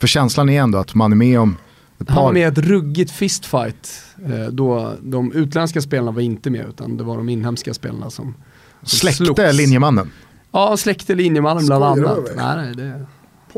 För 0.00 0.06
känslan 0.06 0.48
är 0.48 0.60
ändå 0.62 0.78
att 0.78 0.94
man 0.94 1.12
är 1.12 1.16
med 1.16 1.40
om 1.40 1.56
ett 2.00 2.08
Han 2.08 2.16
var 2.16 2.22
par... 2.24 2.32
med 2.32 2.40
i 2.40 2.44
ett 2.44 2.58
ruggigt 2.58 3.10
fistfight. 3.10 3.90
eh, 4.26 4.52
Då 4.52 4.92
de 5.02 5.32
utländska 5.32 5.80
spelarna 5.80 6.10
var 6.10 6.20
inte 6.20 6.50
med 6.50 6.66
utan 6.68 6.96
det 6.96 7.04
var 7.04 7.16
de 7.16 7.28
inhemska 7.28 7.74
spelarna 7.74 8.10
som, 8.10 8.34
som 8.82 8.98
Släckte 8.98 9.24
slogs. 9.24 9.52
linjemannen. 9.54 10.10
Ja, 10.52 10.76
släckte 10.76 11.14
linjemannen 11.14 11.66
bland 11.66 11.84
annat. 11.84 12.18
Nej, 12.36 12.74
det... 12.74 13.06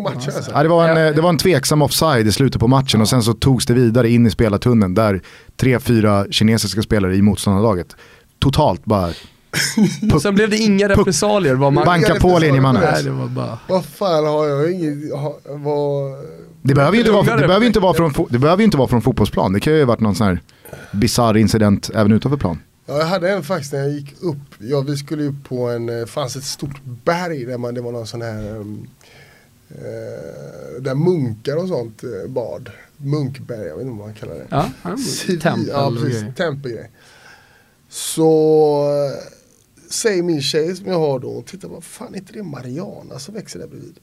Matchen 0.02 0.32
alltså. 0.36 0.50
Ja, 0.54 0.62
det, 0.62 0.68
var 0.68 0.88
en, 0.88 1.06
eh, 1.06 1.14
det 1.14 1.20
var 1.20 1.28
en 1.28 1.38
tveksam 1.38 1.82
offside 1.82 2.26
i 2.26 2.32
slutet 2.32 2.60
på 2.60 2.68
matchen 2.68 3.00
och 3.00 3.08
sen 3.08 3.22
så 3.22 3.34
togs 3.34 3.66
det 3.66 3.74
vidare 3.74 4.10
in 4.10 4.26
i 4.26 4.30
spelartunneln 4.30 4.94
där 4.94 5.20
tre, 5.56 5.80
fyra 5.80 6.26
kinesiska 6.30 6.82
spelare 6.82 7.16
i 7.16 7.22
motståndarlaget 7.22 7.96
totalt 8.38 8.84
bara 8.84 9.10
Sen 10.22 10.34
blev 10.34 10.50
det 10.50 10.56
inga 10.56 10.88
repressalier. 10.88 11.54
Man... 11.54 11.74
banka 11.74 12.14
på 12.14 12.38
linjemannen. 12.38 12.82
Nej, 12.92 13.02
det 13.04 13.10
var 13.10 13.26
bara... 13.26 13.58
Vad 13.68 13.84
fan 13.84 14.26
har 14.26 14.46
jag 14.46 14.72
inget, 14.72 15.12
ha, 15.12 15.38
vad, 15.44 16.12
Det 16.62 16.74
behöver 16.74 16.92
ju 16.94 17.00
inte 17.00 17.12
vara, 17.12 17.22
Lugnare. 17.22 17.40
det 17.40 17.46
behöver 17.46 17.64
ju 17.64 17.66
inte 17.66 17.80
vara, 17.80 17.94
från, 17.94 18.10
fo- 18.10 18.26
det 18.30 18.38
behöver 18.38 18.60
ju 18.60 18.64
inte 18.64 18.76
vara 18.76 18.88
från 18.88 19.02
fotbollsplan. 19.02 19.52
Det 19.52 19.60
kan 19.60 19.72
ju 19.72 19.78
ha 19.78 19.86
varit 19.86 20.00
någon 20.00 20.14
sån 20.14 20.26
här 20.26 20.40
bisarr 20.92 21.36
incident 21.36 21.90
även 21.94 22.12
utanför 22.12 22.36
plan. 22.38 22.58
Ja, 22.86 22.98
jag 22.98 23.06
hade 23.06 23.30
en 23.30 23.42
faktiskt 23.42 23.72
när 23.72 23.78
jag 23.80 23.90
gick 23.90 24.14
upp. 24.22 24.36
Ja, 24.58 24.80
vi 24.80 24.96
skulle 24.96 25.24
upp 25.24 25.48
på 25.48 25.68
en, 25.68 25.86
det 25.86 26.06
fanns 26.06 26.36
ett 26.36 26.44
stort 26.44 26.80
berg 27.04 27.44
där 27.44 27.58
man, 27.58 27.74
det 27.74 27.80
var 27.80 27.92
någon 27.92 28.06
sån 28.06 28.22
här 28.22 28.56
um, 28.56 28.86
eh, 29.70 30.80
där 30.82 30.94
munkar 30.94 31.56
och 31.56 31.68
sånt 31.68 32.02
eh, 32.04 32.30
bad. 32.30 32.70
Munkberg, 32.96 33.66
jag 33.66 33.76
vet 33.76 33.86
inte 33.86 33.98
vad 33.98 34.06
man 34.06 34.14
kallar 34.14 34.34
det. 34.34 34.46
Ja, 34.48 34.66
Civil- 34.96 35.40
tempel 35.40 35.68
ja, 35.72 35.92
precis, 36.02 36.36
tempelgrej. 36.36 36.90
Så 37.88 38.82
eh, 38.84 39.35
säger 39.90 40.22
min 40.22 40.42
tjej 40.42 40.76
som 40.76 40.86
jag 40.86 40.98
har 40.98 41.18
då, 41.18 41.42
titta 41.42 41.68
vad 41.68 41.84
fan 41.84 42.14
är 42.14 42.18
inte 42.18 42.32
det 42.32 42.42
Mariana 42.42 43.18
som 43.18 43.34
växer 43.34 43.58
där 43.58 43.66
bredvid? 43.66 43.98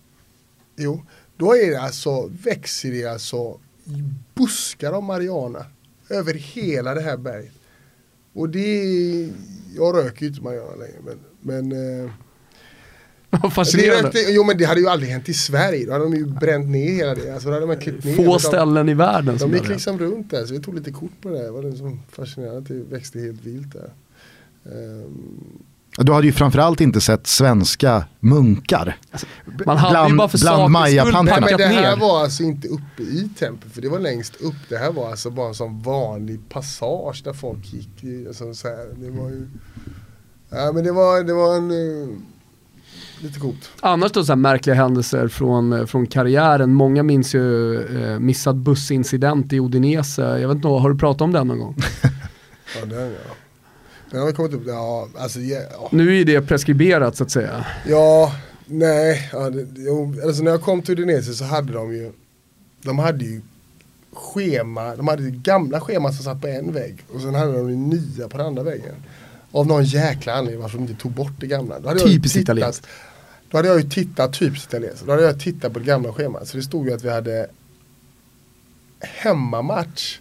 Jo, 0.75 1.01
då 1.37 1.55
är 1.55 1.71
det 1.71 1.81
alltså, 1.81 2.31
växer 2.43 2.91
det 2.91 3.05
alltså 3.05 3.59
buskar 4.35 4.91
av 4.93 5.03
Mariana 5.03 5.65
över 6.09 6.33
hela 6.33 6.93
det 6.93 7.01
här 7.01 7.17
berget. 7.17 7.51
Och 8.33 8.49
det 8.49 8.59
är, 8.81 9.29
jag 9.75 9.95
röker 9.97 10.21
ju 10.21 10.27
inte 10.27 10.41
Mariana 10.41 10.75
längre 10.75 10.97
men, 11.05 11.19
men 11.69 11.71
eh, 12.05 12.11
Vad 13.29 13.41
Det 13.41 13.49
fascinerande. 13.51 14.09
rätt, 14.09 14.25
jo 14.29 14.43
men 14.43 14.57
det 14.57 14.65
hade 14.65 14.79
ju 14.81 14.87
aldrig 14.87 15.11
hänt 15.11 15.29
i 15.29 15.33
Sverige, 15.33 15.85
då 15.85 15.91
hade 15.91 16.03
de 16.03 16.13
ju 16.15 16.25
bränt 16.25 16.69
ner 16.69 16.91
hela 16.95 17.15
det. 17.15 17.33
Alltså, 17.33 17.51
hade 17.51 17.65
man 17.65 17.79
klippt 17.79 18.03
ner. 18.05 18.15
Få 18.15 18.23
de, 18.23 18.39
ställen 18.39 18.89
i 18.89 18.93
världen 18.93 19.39
som 19.39 19.51
De 19.51 19.57
gick 19.57 19.67
det. 19.67 19.73
liksom 19.73 19.99
runt 19.99 20.31
där, 20.31 20.45
så 20.45 20.53
vi 20.53 20.59
tog 20.59 20.75
lite 20.75 20.91
kort 20.91 21.21
på 21.21 21.29
det. 21.29 21.43
Det 21.43 21.51
var 21.51 21.61
det 21.63 21.77
som 21.77 21.99
fascinerande 22.11 22.57
att 22.59 22.67
det 22.67 22.73
växte 22.95 23.19
helt 23.19 23.41
vilt 23.45 23.73
där. 23.73 23.89
Ehm, 24.65 25.63
Du 25.97 26.13
hade 26.13 26.27
ju 26.27 26.33
framförallt 26.33 26.81
inte 26.81 27.01
sett 27.01 27.27
svenska 27.27 28.05
munkar. 28.19 28.97
Man 29.65 29.77
hade 29.77 29.99
ju 29.99 30.03
Bland- 30.05 30.17
bara 30.17 30.27
för 30.29 30.37
bland 30.37 31.29
packat 31.29 31.49
men 31.49 31.57
det 31.57 31.65
här 31.65 31.95
ner. 31.95 32.01
var 32.01 32.21
alltså 32.23 32.43
inte 32.43 32.67
uppe 32.67 33.01
i 33.03 33.29
tempel, 33.39 33.69
för 33.69 33.81
det 33.81 33.89
var 33.89 33.99
längst 33.99 34.35
upp. 34.41 34.55
Det 34.69 34.77
här 34.77 34.91
var 34.91 35.09
alltså 35.09 35.29
bara 35.29 35.47
en 35.47 35.53
sån 35.55 35.81
vanlig 35.81 36.49
passage 36.49 37.21
där 37.23 37.33
folk 37.33 37.73
gick. 37.73 38.03
i, 38.03 38.27
Alltså, 38.27 38.53
så 38.53 38.67
här. 38.67 38.87
Det 38.95 39.09
var 39.21 39.29
ju... 39.29 39.47
Ja 40.49 40.71
men 40.71 40.83
det 40.83 40.91
var, 40.91 41.23
det 41.23 41.33
var 41.33 41.55
en... 41.55 41.71
eh, 41.71 42.17
lite 43.19 43.39
coolt. 43.39 43.69
Annars 43.79 44.11
då 44.11 44.23
så 44.25 44.31
här 44.31 44.37
märkliga 44.37 44.75
händelser 44.75 45.27
från, 45.27 45.73
eh, 45.73 45.85
från 45.85 46.07
karriären. 46.07 46.73
Många 46.73 47.03
minns 47.03 47.35
ju 47.35 47.75
eh, 48.03 48.19
missad 48.19 48.55
bussincident 48.57 49.53
i 49.53 49.59
Odinese. 49.59 50.21
Jag 50.21 50.47
vet 50.47 50.55
inte, 50.55 50.67
har 50.67 50.89
du 50.89 50.97
pratat 50.97 51.21
om 51.21 51.31
den 51.31 51.47
någon 51.47 51.59
gång? 51.59 51.75
Ja, 52.79 52.85
den 52.85 53.11
ja. 53.11 53.35
Den 54.13 54.21
har 54.21 54.31
kommit 54.31 54.53
upp, 54.53 54.63
ja 54.67 55.07
alltså 55.17 55.39
ja. 55.39 55.89
Nu 55.91 56.19
är 56.19 56.25
det 56.25 56.41
preskriberat 56.41 57.15
så 57.15 57.23
att 57.23 57.31
säga. 57.31 57.65
Ja, 57.87 58.35
nej. 58.65 59.29
Ja, 59.31 59.49
det, 59.49 59.67
jo, 59.75 60.15
alltså 60.25 60.43
när 60.43 60.51
jag 60.51 60.61
kom 60.61 60.81
till 60.81 60.99
Udinese 60.99 61.33
så 61.33 61.43
hade 61.43 61.73
de 61.73 61.93
ju, 61.93 62.11
de 62.81 62.99
hade 62.99 63.25
ju 63.25 63.41
schema, 64.13 64.95
de 64.95 65.07
hade 65.07 65.31
gamla 65.31 65.81
scheman 65.81 66.13
som 66.13 66.23
satt 66.23 66.41
på 66.41 66.47
en 66.47 66.73
vägg 66.73 66.97
och 67.13 67.21
sen 67.21 67.35
hade 67.35 67.53
de 67.53 67.69
ju 67.69 67.75
nya 67.75 68.29
på 68.29 68.37
den 68.37 68.45
andra 68.45 68.63
väggen. 68.63 68.95
Av 69.51 69.67
någon 69.67 69.83
jäkla 69.83 70.33
anledning 70.33 70.61
varför 70.61 70.77
de 70.77 70.83
inte 70.83 71.01
tog 71.01 71.11
bort 71.11 71.33
det 71.39 71.47
gamla. 71.47 71.79
Då 71.79 71.87
hade 71.87 71.99
Typiskt 71.99 72.37
italienskt. 72.37 72.87
Då 73.51 73.57
hade 73.57 73.67
jag 73.67 73.77
ju 73.77 73.89
tittat, 73.89 74.39
typiskt 74.39 74.67
italienskt, 74.67 75.05
då 75.05 75.11
hade 75.11 75.23
jag 75.23 75.39
tittat 75.39 75.73
på 75.73 75.79
det 75.79 75.85
gamla 75.85 76.13
schemat. 76.13 76.47
Så 76.47 76.57
det 76.57 76.63
stod 76.63 76.87
ju 76.87 76.93
att 76.93 77.03
vi 77.03 77.09
hade 77.09 77.47
hemmamatch 78.99 80.19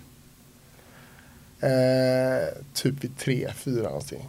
eh, 1.63 2.63
typ 2.75 3.05
vid 3.05 3.19
tre, 3.19 3.53
fyra 3.57 3.83
någonting. 3.83 4.29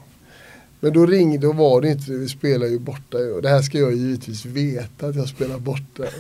Men 0.80 0.94
då 0.94 1.06
ringde 1.06 1.48
och 1.48 1.56
var 1.56 1.82
det 1.82 1.88
inte, 1.90 2.12
vi 2.12 2.30
spelar 2.30 2.68
ju 2.68 2.80
borta 2.80 3.18
och 3.18 3.42
det 3.42 3.50
här 3.50 3.62
ska 3.62 3.78
jag 3.78 3.94
givetvis 3.96 4.46
veta 4.46 5.08
att 5.08 5.16
jag 5.16 5.30
spelar 5.30 5.60
borta. 5.60 6.04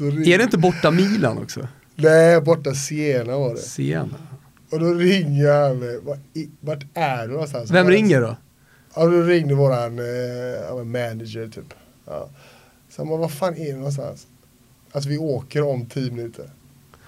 Är 0.00 0.38
det 0.38 0.44
inte 0.44 0.58
borta 0.58 0.90
Milan 0.90 1.38
också? 1.38 1.68
Nej, 1.96 2.40
borta 2.40 2.74
Siena 2.74 3.38
var 3.38 3.54
det. 3.54 3.60
Siena. 3.60 4.18
Och 4.70 4.80
då 4.80 4.94
ringer 4.94 5.52
han 5.52 5.78
mig, 5.78 5.98
"Vart 6.60 6.86
är 6.94 7.26
du 7.26 7.32
någonstans? 7.32 7.70
Vem 7.70 7.88
ringer 7.88 8.20
då? 8.20 8.36
Ja, 8.96 9.04
då 9.04 9.22
ringde 9.22 9.54
våran 9.54 9.98
eh, 9.98 10.84
manager 10.84 11.48
typ. 11.48 11.74
Ja. 12.06 12.28
Så 12.90 13.00
han 13.02 13.08
bara, 13.08 13.18
vad 13.18 13.32
fan 13.32 13.54
är 13.56 13.66
det 13.72 13.76
någonstans? 13.76 14.26
Alltså 14.92 15.10
vi 15.10 15.18
åker 15.18 15.62
om 15.62 15.86
tio 15.86 16.10
minuter. 16.10 16.50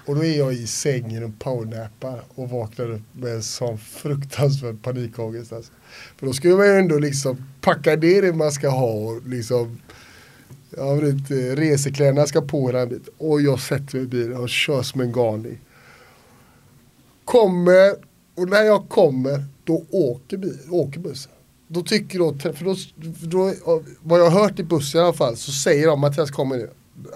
Och 0.07 0.15
då 0.15 0.23
är 0.23 0.37
jag 0.37 0.53
i 0.53 0.67
sängen 0.67 1.23
och 1.23 1.39
powernappar 1.39 2.21
och 2.35 2.49
vaknar 2.49 2.91
upp 2.91 3.01
med 3.11 3.33
en 3.33 3.43
sån 3.43 3.77
fruktansvärd 3.77 4.83
panikångest. 4.83 5.53
Alltså. 5.53 5.71
För 6.17 6.25
då 6.25 6.33
ska 6.33 6.47
man 6.49 6.65
ju 6.65 6.73
ändå 6.73 6.99
liksom 6.99 7.37
packa 7.61 7.95
ner 7.95 8.21
det 8.21 8.33
man 8.33 8.51
ska 8.51 8.69
ha 8.69 8.91
och 8.91 9.27
liksom 9.27 9.79
jag 10.77 10.95
vet, 10.95 11.31
eh, 11.31 11.35
resekläderna 11.35 12.27
ska 12.27 12.41
på 12.41 12.67
hela 12.67 12.85
bit. 12.85 13.09
Och 13.17 13.41
jag 13.41 13.59
sätter 13.59 13.95
mig 13.95 14.03
i 14.03 14.07
bilen 14.07 14.37
och 14.37 14.49
kör 14.49 14.81
som 14.81 15.01
en 15.01 15.11
galning. 15.11 15.59
Kommer, 17.25 17.91
och 18.35 18.49
när 18.49 18.63
jag 18.63 18.89
kommer, 18.89 19.45
då 19.63 19.85
åker, 19.89 20.37
bil, 20.37 20.57
åker 20.69 20.99
bussen. 20.99 21.31
Då 21.67 21.81
tycker 21.81 22.19
då, 22.19 22.33
för 22.33 22.65
då, 22.65 22.75
för 23.19 23.27
då, 23.27 23.53
vad 24.01 24.19
jag 24.19 24.29
har 24.29 24.41
hört 24.41 24.59
i 24.59 24.63
bussen 24.63 25.01
i 25.01 25.03
alla 25.03 25.13
fall, 25.13 25.37
så 25.37 25.51
säger 25.51 25.87
de 25.87 25.99
Mattias 25.99 26.31
kommer 26.31 26.57
nu. 26.57 26.69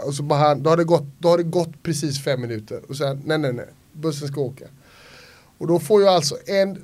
Och 0.05 0.13
så 0.13 0.23
bara, 0.23 0.39
han- 0.39 0.63
då, 0.63 0.69
har 0.69 0.77
det 0.77 0.83
gått, 0.83 1.05
då 1.19 1.29
har 1.29 1.37
det 1.37 1.43
gått 1.43 1.83
precis 1.83 2.23
fem 2.23 2.41
minuter. 2.41 2.79
Och 2.89 2.95
sen, 2.97 3.21
nej 3.25 3.37
nej 3.37 3.53
nej, 3.53 3.65
bussen 3.93 4.27
ska 4.27 4.41
åka. 4.41 4.65
Och 5.57 5.67
då 5.67 5.79
får 5.79 6.01
jag 6.01 6.13
alltså 6.13 6.35
en, 6.45 6.81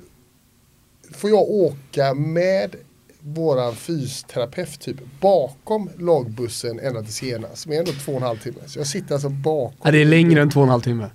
får 1.14 1.30
jag 1.30 1.50
åka 1.50 2.14
med 2.14 2.76
våran 3.20 3.74
fysioterapeut 3.76 4.80
typ 4.80 4.96
bakom 5.20 5.90
lagbussen 5.98 6.80
ända 6.80 7.02
till 7.02 7.12
Siena 7.12 7.48
som 7.54 7.72
är 7.72 7.78
ändå 7.78 7.92
två 8.04 8.12
och 8.12 8.18
en 8.18 8.22
halv 8.26 8.38
timme. 8.38 8.58
Så 8.66 8.78
jag 8.78 8.86
sitter 8.86 9.14
alltså 9.14 9.28
bakom. 9.28 9.74
Ja, 9.84 9.90
det 9.90 9.98
är 9.98 10.04
längre 10.04 10.42
än 10.42 10.50
två 10.50 10.60
och 10.60 10.66
en 10.66 10.70
halv 10.70 10.82
timme. 10.82 11.10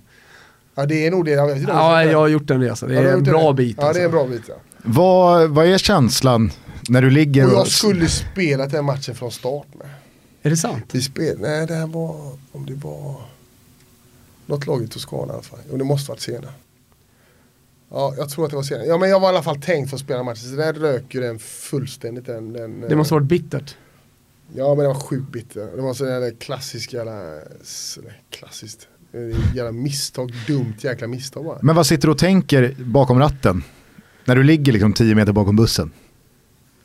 Ja 0.74 0.86
det 0.86 1.06
är 1.06 1.10
nog 1.10 1.24
det. 1.24 1.30
Jag 1.30 1.46
vet 1.46 1.56
inte 1.56 1.70
Ja, 1.72 2.04
jag- 2.04 2.18
har 2.18 2.28
gjort 2.28 2.50
en 2.50 2.60
resa. 2.62 2.86
Det 2.86 2.94
Ja, 2.94 3.00
är 3.00 3.04
har 3.04 3.12
en 3.12 3.22
bra 3.22 3.52
det. 3.52 3.54
bit. 3.54 3.76
Ja 3.80 3.92
det 3.92 3.98
är 4.00 4.04
en 4.08 4.14
alltså. 4.14 4.26
bra 4.26 4.36
bit 4.36 4.42
ja. 4.48 4.54
Vad, 4.84 5.50
vad 5.50 5.66
är 5.66 5.78
känslan 5.78 6.50
när 6.88 7.02
du 7.02 7.10
ligger 7.10 7.44
Och 7.46 7.52
och... 7.52 7.58
jag 7.58 7.68
skulle 7.68 8.08
spela 8.08 8.66
den 8.66 8.84
matchen 8.84 9.14
från 9.14 9.30
start 9.30 9.66
med. 9.78 9.86
Är 10.46 10.50
det 10.50 10.56
sant? 10.56 10.84
Vi 10.92 11.02
spelade, 11.02 11.38
nej 11.48 11.66
det 11.66 11.74
här 11.74 11.86
var, 11.86 12.38
om 12.52 12.66
det 12.66 12.74
var 12.74 13.16
något 14.46 14.66
lag 14.66 14.82
i 14.82 14.88
Toscana 14.88 15.32
i 15.32 15.34
alla 15.34 15.42
fall. 15.42 15.58
Jo 15.70 15.76
det 15.76 15.84
måste 15.84 16.10
varit 16.10 16.20
Siena. 16.20 16.48
Ja 17.90 18.14
jag 18.18 18.28
tror 18.30 18.44
att 18.44 18.50
det 18.50 18.56
var 18.56 18.62
Siena. 18.62 18.84
Ja 18.84 18.98
men 18.98 19.10
jag 19.10 19.20
var 19.20 19.28
i 19.28 19.32
alla 19.34 19.42
fall 19.42 19.60
tänkt 19.62 19.90
för 19.90 19.96
att 19.96 20.00
spela 20.00 20.22
matchen. 20.22 20.50
Så 20.50 20.56
där 20.56 20.72
rök 20.72 21.14
ju 21.14 21.20
den 21.20 21.38
fullständigt. 21.38 22.26
Den, 22.26 22.52
den, 22.52 22.80
Det 22.80 22.96
måste 22.96 23.14
ha 23.14 23.18
varit 23.18 23.28
bittert. 23.28 23.76
Ja 24.54 24.74
men 24.74 24.78
det 24.78 24.88
var 24.88 25.00
sjukt 25.00 25.32
bitter. 25.32 25.76
Det 25.76 25.82
var 25.82 25.94
så 25.94 26.06
jävla 26.06 26.30
klassisk 26.30 26.92
jävla, 26.92 27.40
klassiskt. 28.30 28.88
Jävla 29.54 29.72
misstag, 29.72 30.32
dumt 30.46 30.74
jäkla 30.78 31.06
misstag 31.06 31.44
bara. 31.44 31.58
Men 31.62 31.76
vad 31.76 31.86
sitter 31.86 32.08
du 32.08 32.12
och 32.12 32.18
tänker 32.18 32.76
bakom 32.78 33.18
ratten? 33.18 33.64
När 34.24 34.36
du 34.36 34.42
ligger 34.42 34.72
liksom 34.72 34.92
10 34.92 35.14
meter 35.14 35.32
bakom 35.32 35.56
bussen? 35.56 35.90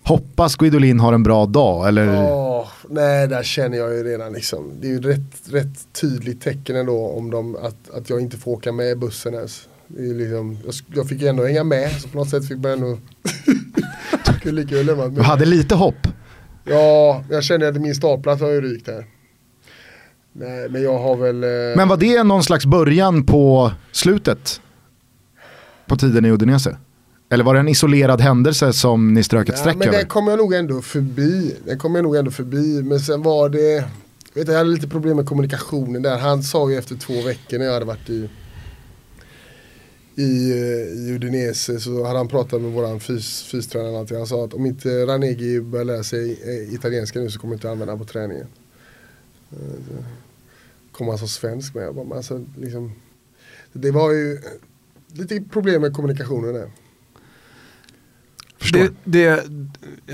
Hoppas 0.03 0.55
Guidolin 0.55 0.99
har 0.99 1.13
en 1.13 1.23
bra 1.23 1.45
dag 1.45 1.87
eller? 1.87 2.31
Åh, 2.31 2.67
nej, 2.89 3.27
där 3.27 3.43
känner 3.43 3.77
jag 3.77 3.93
ju 3.95 4.03
redan 4.03 4.33
liksom. 4.33 4.71
Det 4.81 4.87
är 4.87 4.91
ju 4.91 5.01
rätt, 5.01 5.49
rätt 5.51 5.93
tydligt 6.01 6.41
tecken 6.41 6.75
ändå 6.75 7.07
om 7.07 7.31
de, 7.31 7.55
att, 7.55 7.89
att 7.93 8.09
jag 8.09 8.21
inte 8.21 8.37
får 8.37 8.51
åka 8.51 8.71
med 8.71 8.99
bussen 8.99 9.33
ens. 9.33 9.67
Liksom, 9.97 10.57
jag, 10.65 10.73
jag 10.95 11.09
fick 11.09 11.21
ju 11.21 11.27
ändå 11.27 11.43
hänga 11.45 11.63
med, 11.63 11.91
så 12.01 12.07
på 12.09 12.17
något 12.17 12.29
sätt 12.29 12.47
fick 12.47 12.57
man 12.57 12.71
ändå... 12.71 12.97
Du 14.43 15.21
hade 15.21 15.45
lite 15.45 15.75
hopp. 15.75 16.07
Ja, 16.63 17.23
jag 17.29 17.43
känner 17.43 17.67
att 17.67 17.81
min 17.81 17.95
startplats 17.95 18.41
har 18.41 18.49
ju 18.49 18.61
rykt 18.61 18.87
här. 18.87 19.05
Nej, 20.33 20.69
men 20.69 20.83
jag 20.83 20.99
har 20.99 21.15
väl... 21.15 21.43
eh, 21.43 21.49
Men 21.75 21.87
var 21.87 21.97
det 21.97 22.23
någon 22.23 22.43
slags 22.43 22.65
början 22.65 23.25
på 23.25 23.71
slutet? 23.91 24.61
På 25.87 25.95
tiden 25.95 26.25
i 26.25 26.31
Udinese? 26.31 26.77
Eller 27.29 27.43
var 27.43 27.53
det 27.53 27.59
en 27.59 27.67
isolerad 27.67 28.21
händelse 28.21 28.73
som 28.73 29.13
ni 29.13 29.23
strök 29.23 29.49
ett 29.49 29.55
Ja, 29.55 29.61
streck 29.61 29.77
men 29.77 29.87
över? 29.87 29.97
den 29.97 30.07
kom 30.07 30.27
jag 30.27 30.37
nog 30.37 30.53
ändå 30.53 30.81
förbi. 30.81 31.55
Den 31.65 31.77
kom 31.79 31.95
jag 31.95 32.03
nog 32.03 32.15
ändå 32.15 32.31
förbi. 32.31 32.83
Men 32.83 32.99
sen 32.99 33.21
var 33.21 33.49
det, 33.49 33.85
vet, 34.33 34.47
jag 34.47 34.55
hade 34.57 34.69
lite 34.69 34.87
problem 34.87 35.15
med 35.17 35.25
kommunikationen 35.25 36.01
där. 36.01 36.17
Han 36.17 36.43
sa 36.43 36.69
ju 36.71 36.77
efter 36.77 36.95
två 36.95 37.21
veckor 37.21 37.57
när 37.57 37.65
jag 37.65 37.73
hade 37.73 37.85
varit 37.85 38.09
i 38.09 38.29
i, 40.15 40.51
eh, 40.51 40.57
i 41.07 41.11
Udinese 41.15 41.79
så 41.79 42.03
hade 42.05 42.17
han 42.17 42.27
pratat 42.27 42.61
med 42.61 42.71
våran 42.71 42.99
fys, 42.99 43.43
fystränare. 43.43 43.91
och 43.91 43.99
allting. 43.99 44.17
Han 44.17 44.27
sa 44.27 44.45
att 44.45 44.53
om 44.53 44.65
inte 44.65 45.05
Ranegi 45.05 45.61
börjar 45.61 45.85
lära 45.85 46.03
sig 46.03 46.31
eh, 46.43 46.73
italienska 46.73 47.19
nu 47.19 47.29
så 47.29 47.39
kommer 47.39 47.53
jag 47.53 47.57
inte 47.57 47.71
använda 47.71 47.93
honom 47.93 48.07
på 48.07 48.13
träningen. 48.13 48.47
Eh, 49.51 50.05
Kom 50.91 51.07
han 51.07 51.17
som 51.17 51.27
svensk 51.27 51.75
med. 51.75 51.83
Jag 51.83 51.95
bara, 51.95 52.17
alltså, 52.17 52.45
liksom, 52.57 52.91
det 53.73 53.91
var 53.91 54.11
ju 54.11 54.39
lite 55.13 55.41
problem 55.51 55.81
med 55.81 55.93
kommunikationen 55.93 56.53
där. 56.53 56.71
Det, 58.73 58.91
det, 59.03 59.43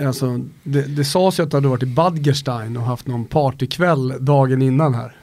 alltså, 0.05 0.39
det, 0.63 0.81
det 0.81 1.05
sades 1.05 1.39
ju 1.39 1.43
att 1.43 1.51
du 1.51 1.57
hade 1.57 1.67
varit 1.67 1.83
i 1.83 1.85
Badgerstein 1.85 2.77
och 2.77 2.83
haft 2.83 3.07
någon 3.07 3.25
partykväll 3.25 4.13
dagen 4.25 4.61
innan 4.61 4.93
här. 4.93 5.17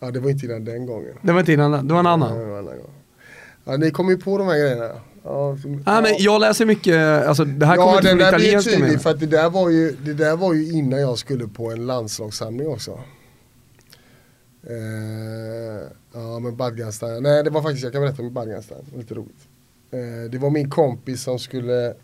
Ja 0.00 0.10
det 0.10 0.20
var 0.20 0.30
inte 0.30 0.46
innan 0.46 0.64
den 0.64 0.86
gången. 0.86 1.14
Det 1.22 1.32
var 1.32 1.40
inte 1.40 1.52
innan, 1.52 1.88
det 1.88 1.94
var 1.94 2.00
en 2.00 2.06
Ja, 2.06 2.12
annan. 2.12 2.38
det 2.38 2.44
var 2.44 2.58
en 2.58 2.68
annan. 2.68 2.78
Ja, 3.64 3.76
ni 3.76 3.90
kommer 3.90 4.10
ju 4.10 4.16
på 4.18 4.38
de 4.38 4.46
här 4.46 4.58
grejerna. 4.58 4.90
Ja, 5.24 5.56
som, 5.62 5.82
Nej 5.86 6.02
men 6.02 6.14
jag 6.18 6.40
läser 6.40 6.66
mycket, 6.66 7.26
alltså 7.26 7.44
det 7.44 7.66
här 7.66 7.76
kommer 7.76 7.92
ja 7.92 7.96
inte 7.96 8.08
den 8.08 8.18
från 8.18 8.24
där 8.30 8.38
blir 8.38 8.46
italienska 8.46 8.70
tydlig 8.70 9.02
för 9.02 9.10
att 9.10 9.20
det 9.20 9.26
där, 9.26 9.50
var 9.50 9.70
ju, 9.70 9.96
det 10.04 10.14
där 10.14 10.36
var 10.36 10.54
ju 10.54 10.72
innan 10.72 11.00
jag 11.00 11.18
skulle 11.18 11.48
på 11.48 11.70
en 11.72 11.86
landslagssamling 11.86 12.68
också. 12.68 12.98
Eh, 14.66 15.86
ja 16.12 16.38
men 16.38 16.56
Badganstein, 16.56 17.22
nej 17.22 17.44
det 17.44 17.50
var 17.50 17.62
faktiskt, 17.62 17.84
jag 17.84 17.92
kan 17.92 18.02
berätta 18.02 18.22
om 18.22 18.32
Badganstein, 18.32 18.84
lite 18.96 19.14
roligt. 19.14 19.48
Eh, 19.94 20.30
det 20.30 20.38
var 20.38 20.50
min 20.50 20.70
kompis 20.70 21.22
som 21.22 21.38
skulle, 21.38 21.86
eh, 21.88 21.94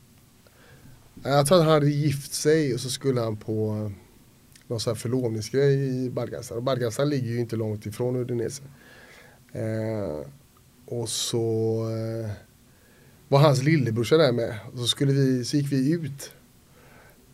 jag 1.23 1.47
tror 1.47 1.59
att 1.59 1.65
han 1.65 1.73
hade 1.73 1.91
gift 1.91 2.35
sig 2.35 2.75
och 2.75 2.81
så 2.81 2.91
skulle 2.91 3.21
han 3.21 3.37
på 3.37 3.69
eh, 3.71 3.91
någon 4.67 4.81
sån 4.81 4.91
här 4.91 4.99
förlovningsgrej 4.99 6.05
i 6.05 6.11
Badganstein. 6.11 6.59
Och 6.59 6.65
Badganstein 6.65 7.09
ligger 7.09 7.31
ju 7.31 7.41
inte 7.41 7.57
långt 7.57 7.87
ifrån 7.87 8.17
Udinese. 8.17 8.63
Eh, 9.53 10.27
och 10.87 11.09
så 11.09 11.77
eh, 11.91 12.31
var 13.29 13.39
hans 13.39 13.63
lillebrorsa 13.63 14.17
där 14.17 14.33
med. 14.33 14.59
Och 14.73 14.79
så, 14.79 14.87
skulle 14.87 15.13
vi, 15.13 15.45
så 15.45 15.57
gick 15.57 15.73
vi 15.73 15.93
ut. 15.93 16.33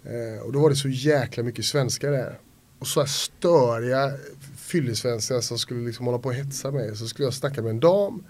Eh, 0.04 0.42
och 0.42 0.52
då 0.52 0.60
var 0.60 0.70
det 0.70 0.76
så 0.76 0.88
jäkla 0.88 1.42
mycket 1.42 1.64
svenskar 1.64 2.12
där. 2.12 2.38
Och 2.78 2.86
så 2.86 3.00
här 3.00 3.06
störiga 3.06 4.12
fyllesvenskar 4.56 5.40
som 5.40 5.58
skulle 5.58 5.86
liksom 5.86 6.06
hålla 6.06 6.18
på 6.18 6.28
och 6.28 6.34
hetsa 6.34 6.70
mig. 6.70 6.96
Så 6.96 7.08
skulle 7.08 7.26
jag 7.26 7.34
snacka 7.34 7.62
med 7.62 7.70
en 7.70 7.80
dam. 7.80 8.24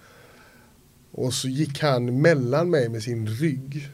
Och 1.16 1.34
så 1.34 1.48
gick 1.48 1.82
han 1.82 2.20
mellan 2.20 2.70
mig 2.70 2.88
med 2.88 3.02
sin 3.02 3.26
rygg. 3.26 3.88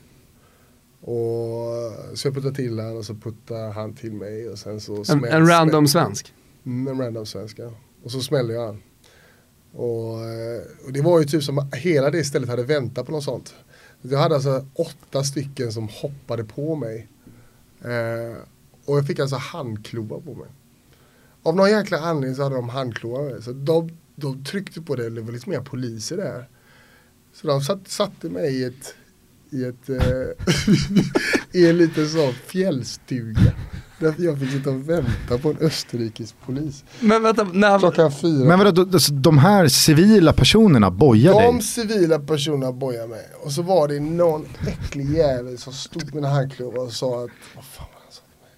Och 1.01 1.69
så 2.15 2.27
jag 2.27 2.35
puttade 2.35 2.55
till 2.55 2.79
han 2.79 2.97
och 2.97 3.05
så 3.05 3.15
puttade 3.15 3.73
han 3.73 3.95
till 3.95 4.13
mig 4.13 4.49
och 4.49 4.59
sen 4.59 4.81
så 4.81 5.05
En, 5.09 5.25
en 5.25 5.47
random 5.47 5.89
svensk. 5.89 6.35
Mm, 6.67 6.89
en 6.89 7.05
random 7.05 7.27
svenska. 7.27 7.73
Och 8.03 8.11
så 8.11 8.21
smällde 8.21 8.55
jag 8.55 8.67
han. 8.67 8.83
Och, 9.73 10.15
och 10.87 10.93
det 10.93 11.01
var 11.03 11.21
ju 11.21 11.25
typ 11.25 11.43
som 11.43 11.71
hela 11.73 12.11
det 12.11 12.25
stället 12.25 12.49
hade 12.49 12.63
väntat 12.63 13.07
på 13.07 13.13
något 13.13 13.25
sånt. 13.25 13.55
Jag 14.01 14.19
hade 14.19 14.35
alltså 14.35 14.67
åtta 14.75 15.25
stycken 15.25 15.73
som 15.73 15.89
hoppade 15.89 16.45
på 16.45 16.77
mig. 16.77 17.09
Eh, 17.85 18.37
och 18.85 18.99
jag 18.99 19.07
fick 19.07 19.19
alltså 19.19 19.37
handklovar 19.37 20.21
på 20.21 20.35
mig. 20.35 20.49
Av 21.43 21.57
någon 21.57 21.71
jäkla 21.71 21.99
anledning 21.99 22.37
så 22.37 22.43
hade 22.43 22.55
de 22.55 22.69
handklovar 22.69 23.23
med. 23.23 23.45
Så 23.45 23.53
de, 23.53 23.91
de 24.15 24.45
tryckte 24.45 24.81
på 24.81 24.97
det, 24.97 25.11
det 25.11 25.21
var 25.21 25.33
lite 25.33 25.51
mer 25.51 25.61
poliser 25.61 26.17
där. 26.17 26.49
Så 27.35 27.47
de 27.47 27.61
satt, 27.61 27.89
satte 27.89 28.29
mig 28.29 28.55
i 28.61 28.65
ett, 28.65 28.95
i 29.51 29.65
ett 29.65 29.89
eh, 29.89 30.01
i 31.61 31.69
en 31.71 31.77
liten 31.79 32.09
sån 32.09 32.33
fjällstuga. 32.47 33.53
Därför 33.99 34.23
jag 34.23 34.39
fick 34.41 34.51
sitta 34.51 34.71
och 34.71 34.89
vänta 34.91 35.39
på 35.43 35.51
en 35.51 35.57
österrikisk 35.61 36.35
polis. 36.47 36.85
Men 37.01 37.23
vänta, 37.23 37.45
när, 37.45 37.79
Klockan 37.79 38.13
fyra. 38.13 38.45
Men 38.45 38.59
vadå, 38.59 38.85
då- 38.85 38.99
de 39.13 39.39
här 39.39 39.69
civila 39.69 40.33
personerna 40.33 40.91
bojar 40.91 41.41
De 41.43 41.55
dig? 41.55 41.63
civila 41.63 42.19
personerna 42.19 42.73
bojade 42.73 43.09
mig. 43.09 43.27
Och 43.45 43.53
så 43.53 43.63
var 43.63 43.89
det 43.89 44.01
någon 44.01 44.47
äcklig 44.67 45.11
jävel 45.17 45.59
som 45.59 45.73
stod 45.73 46.15
med 46.15 46.25
en 46.25 46.31
handklovar 46.31 46.79
och 46.85 46.93
sa 46.93 47.07
att, 47.25 47.31
vad 47.57 47.65
fan 47.65 47.87
var 47.95 48.01
han 48.03 48.13
sa 48.13 48.21
till 48.21 48.41
mig? 48.43 48.51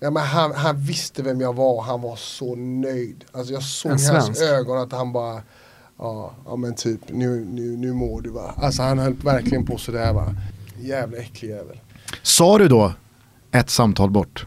Ja, 0.00 0.10
men 0.10 0.22
han, 0.22 0.52
han 0.54 0.80
visste 0.80 1.22
vem 1.22 1.40
jag 1.40 1.52
var, 1.56 1.82
han 1.82 2.00
var 2.02 2.16
så 2.16 2.54
nöjd. 2.56 3.24
Alltså 3.32 3.52
jag 3.52 3.62
såg 3.62 4.00
i 4.00 4.04
hans 4.06 4.40
ögon 4.42 4.78
att 4.78 4.92
han 4.92 5.12
bara, 5.12 5.42
ja, 5.98 6.34
ja 6.46 6.56
men 6.56 6.74
typ 6.74 7.00
nu, 7.08 7.44
nu, 7.50 7.76
nu 7.76 7.92
mår 7.92 8.20
du 8.20 8.30
va. 8.30 8.54
Alltså 8.56 8.82
han 8.82 8.98
höll 8.98 9.14
verkligen 9.14 9.66
på 9.66 9.78
sådär 9.78 10.12
va. 10.12 10.34
Jävla 10.80 11.16
äcklig 11.18 11.48
jävel. 11.50 11.80
Sa 12.22 12.58
du 12.58 12.68
då 12.68 12.92
ett 13.52 13.70
samtal 13.70 14.10
bort? 14.10 14.46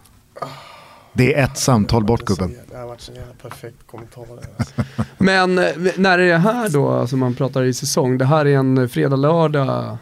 Det 1.13 1.33
är 1.33 1.43
ett 1.43 1.57
samtal 1.57 2.03
bort 2.05 2.19
en 2.21 2.25
gubben. 2.25 2.55
Det 2.71 2.77
har 2.77 2.87
varit 2.87 3.01
så 3.01 3.11
jävla 3.11 3.33
perfekt 3.41 3.77
kommentar. 3.87 4.25
Alltså. 4.57 4.73
men 5.17 5.57
eh, 5.57 5.65
när 5.97 6.19
är 6.19 6.27
det 6.31 6.37
här 6.37 6.69
då, 6.69 6.89
alltså 6.89 7.17
man 7.17 7.35
pratar 7.35 7.63
i 7.63 7.73
säsong? 7.73 8.17
Det 8.17 8.25
här 8.25 8.45
är 8.45 8.57
en 8.57 8.89
fredag, 8.89 9.15
lördag. 9.15 9.97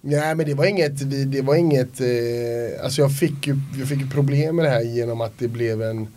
Nej 0.00 0.34
men 0.34 0.46
det 0.46 0.54
var 0.54 0.64
inget, 0.64 1.02
vi- 1.02 1.24
det 1.24 1.42
var 1.42 1.54
inget, 1.54 2.00
eh, 2.00 2.84
alltså 2.84 3.00
jag 3.02 3.18
fick, 3.18 3.46
ju, 3.46 3.56
jag 3.78 3.88
fick 3.88 4.00
ju 4.00 4.10
problem 4.10 4.56
med 4.56 4.64
det 4.64 4.70
här 4.70 4.80
genom 4.82 5.20
att 5.20 5.32
det 5.38 5.48
blev 5.48 5.82
en, 5.82 6.08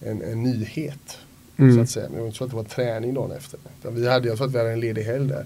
en, 0.00 0.22
en 0.22 0.42
nyhet. 0.42 1.18
Så 1.56 1.62
Mm. 1.62 1.82
att 1.82 1.90
säga. 1.90 2.06
Men 2.06 2.14
det 2.14 2.20
var 2.20 2.26
inte 2.26 2.38
så 2.38 2.44
att 2.44 2.50
det 2.50 2.56
var 2.56 2.64
träning 2.64 3.14
dagen 3.14 3.32
efter. 3.32 3.58
Utan 3.80 3.94
vi 3.94 4.08
hade, 4.08 4.28
jag 4.28 4.36
tror 4.36 4.46
att 4.46 4.54
vi 4.54 4.58
hade 4.58 4.70
en 4.72 4.80
ledig 4.80 5.02
helg 5.02 5.28
där. 5.28 5.44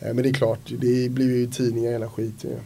Eh, 0.00 0.14
men 0.14 0.16
det 0.16 0.28
är 0.28 0.32
klart, 0.32 0.58
det 0.80 1.12
blir 1.12 1.36
ju 1.38 1.46
tidningar 1.46 1.90
hela 1.92 2.08
skiten 2.08 2.50
ju. 2.50 2.56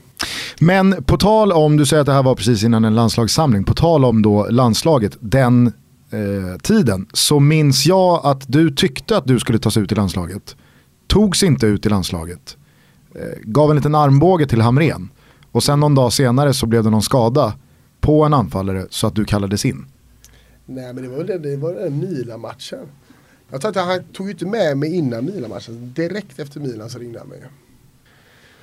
Men 0.61 1.05
på 1.05 1.17
tal 1.17 1.53
om, 1.53 1.77
du 1.77 1.87
säger 1.87 2.01
att 2.01 2.07
det 2.07 2.13
här 2.13 2.23
var 2.23 2.35
precis 2.35 2.65
innan 2.65 2.85
en 2.85 2.95
landslagssamling, 2.95 3.65
på 3.65 3.75
tal 3.75 4.05
om 4.05 4.23
då 4.23 4.47
landslaget, 4.51 5.17
den 5.21 5.67
eh, 6.11 6.59
tiden, 6.63 7.07
så 7.13 7.41
minns 7.41 7.87
jag 7.87 8.21
att 8.27 8.53
du 8.53 8.71
tyckte 8.71 9.17
att 9.17 9.27
du 9.27 9.39
skulle 9.39 9.59
tas 9.59 9.77
ut 9.77 9.93
i 9.93 9.95
landslaget. 9.95 10.57
Togs 11.07 11.43
inte 11.43 11.67
ut 11.67 11.87
i 11.87 11.89
landslaget. 11.89 12.57
Eh, 13.15 13.21
gav 13.43 13.71
en 13.71 13.77
liten 13.77 13.95
armbåge 13.95 14.47
till 14.47 14.61
Hamren. 14.61 15.09
Och 15.53 15.63
sen 15.63 15.81
någon 15.81 15.95
dag 15.95 16.13
senare 16.13 16.55
så 16.55 16.67
blev 16.67 16.85
det 16.85 16.91
någon 16.91 17.03
skada 17.03 17.55
på 18.01 18.25
en 18.25 18.35
anfallare 18.35 18.87
så 18.91 19.07
att 19.07 19.15
du 19.15 19.25
kallades 19.25 19.65
in. 19.65 19.87
Nej 20.71 20.93
men 20.95 21.03
det 21.03 21.09
var 21.09 21.17
väl 21.17 21.27
den, 21.27 21.43
det 21.43 21.57
var 21.57 21.75
den 21.75 21.99
Milan-matchen. 21.99 22.87
Jag 23.51 23.61
tror 23.61 23.71
att 23.71 23.77
han 23.87 24.05
tog 24.13 24.27
ju 24.27 24.33
inte 24.33 24.47
med 24.47 24.79
mig 24.79 24.95
innan 24.95 25.25
Milan-matchen. 25.25 25.93
Direkt 25.97 26.39
efter 26.39 26.61
Milan 26.61 26.91
så 26.91 26.99
ringde 26.99 27.19
han 27.19 27.29
mig. 27.29 27.43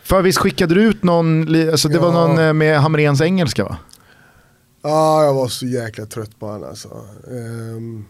För 0.04 0.22
visst 0.22 0.40
skickade 0.40 0.76
du 0.76 0.84
ut 0.84 1.04
någon, 1.04 1.56
alltså 1.72 1.88
det 1.90 2.00
var 2.00 2.08
Ja. 2.14 2.28
någon 2.28 2.40
eh, 2.40 2.54
med 2.54 2.80
Hamrens 2.80 3.22
engelska 3.22 3.64
va? 3.64 3.78
Ja, 4.82 5.24
jag 5.24 5.34
var 5.34 5.48
så 5.48 5.66
jäkla 5.66 6.06
trött 6.06 6.40
på 6.40 6.46
honom 6.46 6.70
alltså. 6.70 6.90
Ehm, 7.32 8.06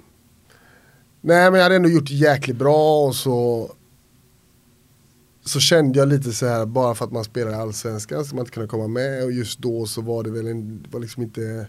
nej, 1.21 1.51
men 1.51 1.53
jag 1.53 1.63
hade 1.63 1.75
ändå 1.75 1.89
gjort 1.89 2.07
det 2.07 2.13
jäkligt 2.13 2.57
bra 2.57 3.05
och 3.05 3.15
så 3.15 3.71
så 5.45 5.59
kände 5.59 5.99
jag 5.99 6.07
lite 6.07 6.31
så 6.33 6.45
här 6.47 6.65
bara 6.65 6.95
för 6.95 7.05
att 7.05 7.11
man 7.11 7.23
spelar 7.23 7.51
i 7.51 7.55
allsvenskan 7.55 8.25
så 8.25 8.35
man 8.35 8.41
inte 8.41 8.51
kunde 8.51 8.67
komma 8.69 8.87
med 8.87 9.23
och 9.23 9.31
just 9.31 9.59
då 9.59 9.85
så 9.85 10.01
var 10.01 10.23
det 10.23 10.31
väl 10.31 10.47
en, 10.47 10.87
var 10.91 10.99
liksom 10.99 11.23
inte 11.23 11.67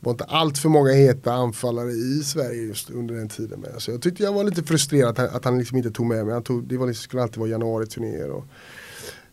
var 0.00 0.12
inte 0.12 0.24
allt 0.24 0.58
för 0.58 0.68
många 0.68 0.92
heta 0.92 1.32
anfallare 1.32 1.90
i 1.90 2.22
Sverige 2.24 2.62
just 2.62 2.90
under 2.90 3.14
den 3.14 3.28
tiden. 3.28 3.60
Men 3.60 3.74
alltså 3.74 3.90
jag 3.90 4.02
tyckte 4.02 4.22
jag 4.22 4.32
var 4.32 4.44
lite 4.44 4.62
frustrerad 4.62 5.10
att 5.10 5.18
han, 5.18 5.28
att 5.28 5.44
han 5.44 5.58
liksom 5.58 5.76
inte 5.76 5.90
tog 5.90 6.06
med 6.06 6.24
mig. 6.24 6.34
Han 6.34 6.42
tog, 6.42 6.68
det 6.68 6.76
var 6.76 6.86
liksom, 6.86 7.02
skulle 7.02 7.22
alltid 7.22 7.38
vara 7.38 7.50
januari-turnéer. 7.50 8.42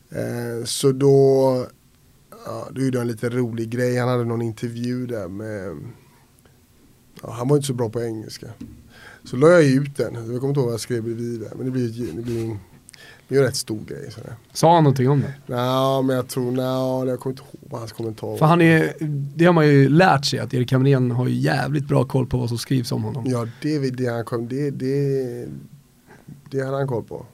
Eh, 0.10 0.66
så 0.66 0.92
då 0.92 1.66
Ja, 2.46 2.68
då 2.72 2.82
gjorde 2.82 2.98
han 2.98 3.08
en 3.08 3.12
lite 3.12 3.30
rolig 3.30 3.70
grej. 3.70 3.98
Han 3.98 4.10
hade 4.10 4.26
någon 4.26 4.42
intervju 4.42 5.06
där 5.06 5.28
med 5.28 5.78
ja, 7.22 7.32
Han 7.32 7.48
var 7.48 7.56
inte 7.56 7.68
så 7.68 7.74
bra 7.74 7.90
på 7.90 8.04
engelska. 8.04 8.48
Så 9.24 9.38
la 9.38 9.50
jag 9.50 9.64
ut 9.64 9.98
den. 9.98 10.14
Jag 10.14 10.26
kommer 10.26 10.48
inte 10.48 10.60
ihåg 10.60 10.66
vad 10.66 10.74
jag 10.74 10.80
skrev 10.80 11.04
bredvid 11.04 11.40
där. 11.40 11.52
Men 11.56 11.66
det 11.66 11.72
blir, 11.72 12.16
det 12.16 12.22
blir, 12.22 12.44
en, 12.44 12.60
det 13.28 13.34
blir 13.34 13.40
en 13.40 13.46
rätt 13.46 13.56
stor 13.56 13.80
grej. 13.86 14.12
Sådär. 14.12 14.34
Sa 14.54 14.76
han 14.76 14.84
någonting 14.84 15.10
om 15.10 15.22
det? 15.22 15.56
Nå, 15.56 16.02
men 16.02 16.16
jag 16.16 16.28
tror, 16.28 16.52
no, 16.52 17.10
jag 17.10 17.20
kommer 17.20 17.34
inte 17.34 17.44
ihåg 17.44 17.70
vad 17.70 17.80
hans 17.80 17.92
kommentar 17.92 18.28
var. 18.28 18.38
För 18.38 18.46
han 18.46 18.62
är, 18.62 18.94
det 19.36 19.46
har 19.46 19.54
man 19.54 19.68
ju 19.68 19.90
lärt 19.90 20.26
sig 20.26 20.40
att 20.40 20.54
Erik 20.54 20.72
Hamrén 20.72 21.12
har 21.12 21.28
ju 21.28 21.36
jävligt 21.36 21.88
bra 21.88 22.04
koll 22.04 22.28
på 22.28 22.38
vad 22.38 22.50
som 22.50 22.58
skrivs 22.58 22.92
om 22.92 23.04
honom. 23.04 23.24
Ja, 23.28 23.48
det, 23.62 23.76
är 23.76 23.92
det 23.92 24.08
han 24.08 24.26
kom, 24.26 24.48
det, 24.48 24.70
det, 24.72 25.48
det 26.50 26.66
hade 26.66 26.78
han 26.78 26.88
koll 26.88 27.04
på. 27.04 27.26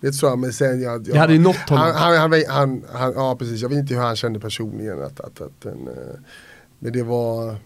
Det 0.00 0.12
tror 0.12 0.30
jag, 0.30 0.38
men 0.38 0.52
sen 0.52 0.80
jag... 0.80 1.04
Det 1.04 1.18
hade 1.18 1.32
ju 1.32 1.38
nått 1.38 1.68
honom. 1.68 1.92
Han, 1.94 2.16
han, 2.16 2.42
han, 2.48 2.82
han, 2.92 3.12
ja 3.16 3.36
precis, 3.38 3.62
jag 3.62 3.68
vet 3.68 3.78
inte 3.78 3.94
hur 3.94 4.00
han 4.00 4.16
kände 4.16 4.40
personligen 4.40 5.02
att, 5.02 5.20
att, 5.20 5.40
att 5.40 5.66
eh, 5.66 5.72
Men 6.78 6.92
det 6.92 7.02
var, 7.02 7.56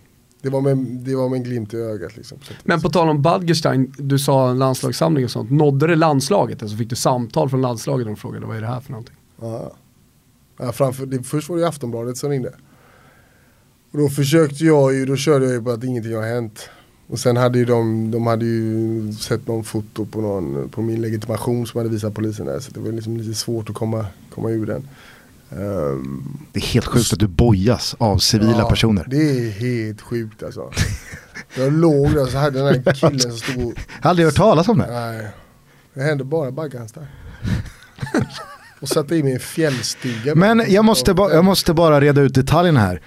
det 0.45 0.51
var, 0.51 0.61
med, 0.61 0.77
det 0.77 1.17
var 1.17 1.29
med 1.29 1.37
en 1.37 1.43
glimt 1.43 1.75
i 1.75 1.77
ögat 1.77 2.17
liksom. 2.17 2.39
Men 2.65 2.81
på 2.81 2.89
tal 2.89 3.09
om 3.09 3.23
Badgerstein, 3.23 3.95
du 3.99 4.19
sa 4.19 4.51
en 4.51 4.59
landslagssamling 4.59 5.25
och 5.25 5.31
sånt. 5.31 5.51
Nådde 5.51 5.87
det 5.87 5.97
landslaget? 5.97 6.63
Alltså 6.63 6.77
fick 6.77 6.91
du 6.91 6.97
samtal 6.97 7.51
från 7.51 7.61
landslaget 7.61 8.07
och 8.07 8.11
de 8.11 8.17
frågade 8.17 8.47
vad 8.47 8.57
är 8.57 8.61
det 8.61 8.67
här 8.67 8.81
för 8.81 8.91
någonting? 8.91 9.15
Ja. 9.41 9.73
Ja, 10.57 10.73
framför, 10.73 11.07
det, 11.07 11.23
först 11.23 11.49
var 11.49 11.57
det 11.57 11.63
ju 11.63 11.69
Aftonbladet 11.69 12.17
som 12.17 12.31
ringde. 12.31 12.53
Och 13.91 13.99
då 13.99 14.09
försökte 14.09 14.65
jag 14.65 14.95
ju, 14.95 15.07
då 15.07 15.17
körde 15.17 15.45
jag 15.45 15.55
ju 15.55 15.63
på 15.63 15.71
att 15.71 15.85
ingenting 15.85 16.15
har 16.15 16.23
hänt. 16.23 16.69
Och 17.07 17.19
sen 17.19 17.37
hade 17.37 17.59
ju 17.59 17.65
de, 17.65 18.11
de 18.11 18.27
hade 18.27 18.45
ju 18.45 19.13
sett 19.13 19.47
någon 19.47 19.65
foto 19.65 20.07
på, 20.07 20.21
någon, 20.21 20.69
på 20.69 20.83
min 20.83 21.01
legitimation 21.03 21.67
som 21.67 21.79
hade 21.79 21.91
visat 21.91 22.15
polisen 22.15 22.47
där. 22.47 22.61
Så 22.61 22.71
det 22.71 22.81
var 22.81 22.93
liksom 22.93 23.17
lite 23.17 23.35
svårt 23.35 23.71
att 23.71 23.77
komma, 23.77 24.07
komma 24.31 24.51
ur 24.51 24.67
den. 24.67 24.89
Det 26.53 26.61
är 26.61 26.67
helt 26.67 26.87
sjukt 26.87 27.13
att 27.13 27.19
du 27.19 27.27
bojas 27.27 27.97
av 27.99 28.19
civila 28.19 28.59
ja, 28.59 28.69
personer. 28.69 29.05
Det 29.09 29.17
är 29.17 29.51
helt 29.51 30.01
sjukt 30.01 30.43
alltså. 30.43 30.71
Jag 31.57 31.73
låg 31.73 32.15
där 32.15 32.27
så 32.27 32.39
hade 32.39 32.59
den 32.59 32.67
här 32.67 32.93
killen 32.95 33.21
som 33.21 33.33
stod 33.39 33.67
och, 33.67 33.73
Jag 33.77 34.03
har 34.03 34.11
aldrig 34.11 34.27
hört 34.27 34.37
talas 34.37 34.69
om 34.69 34.79
det. 34.79 34.87
nej. 34.91 35.29
Det 35.95 36.03
hände 36.03 36.25
bara 36.25 36.51
Bagganstad. 36.51 37.07
och 38.81 38.89
satte 38.89 39.17
in 39.17 39.25
mig 39.25 39.31
i 39.33 39.35
en 39.35 39.41
fjällstuga. 39.41 40.35
Men 40.35 40.65
jag 40.69 40.85
måste, 40.85 41.15
ba, 41.15 41.31
jag 41.31 41.45
måste 41.45 41.75
bara 41.75 42.01
reda 42.01 42.21
ut 42.21 42.35
detaljerna 42.35 42.81
här. 42.81 43.01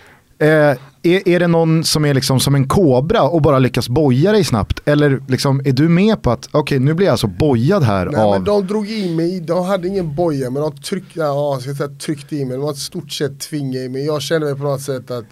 Eh, 0.72 0.78
är, 1.08 1.28
är 1.28 1.40
det 1.40 1.48
någon 1.48 1.84
som 1.84 2.06
är 2.06 2.14
liksom 2.14 2.40
som 2.40 2.56
en 2.56 2.68
kobra 2.68 3.22
och 3.24 3.42
bara 3.42 3.60
lyckas 3.60 3.90
boja 3.90 4.32
dig 4.32 4.44
snabbt? 4.44 4.82
Eller 4.86 5.24
liksom, 5.28 5.62
är 5.66 5.72
du 5.72 5.90
med 5.90 6.22
på 6.22 6.32
att, 6.32 6.50
okej 6.52 6.80
nu 6.80 6.94
blir 6.94 7.08
jag 7.08 7.12
alltså 7.12 7.28
bojad 7.28 7.84
här 7.84 8.06
Nej 8.06 8.22
av... 8.22 8.32
men 8.32 8.44
de 8.44 8.68
drog 8.68 8.92
in 8.92 9.16
mig, 9.16 9.40
de 9.40 9.66
hade 9.66 9.88
ingen 9.88 10.16
boja 10.16 10.50
men 10.50 10.62
de 10.62 10.78
tryckte, 10.78 11.20
ja, 11.20 11.60
ska 11.62 11.76
säga, 11.76 11.90
tryckte 11.90 12.36
in 12.36 12.48
mig, 12.48 12.58
de 12.58 12.64
var 12.64 12.72
ett 12.72 12.78
stort 12.78 13.12
sett 13.12 13.40
tvingade 13.40 13.86
in 13.86 13.92
mig. 13.92 14.06
Jag 14.06 14.22
kände 14.22 14.48
mig 14.48 14.56
på 14.56 14.64
något 14.64 14.82
sätt 14.82 15.12
att 15.12 15.26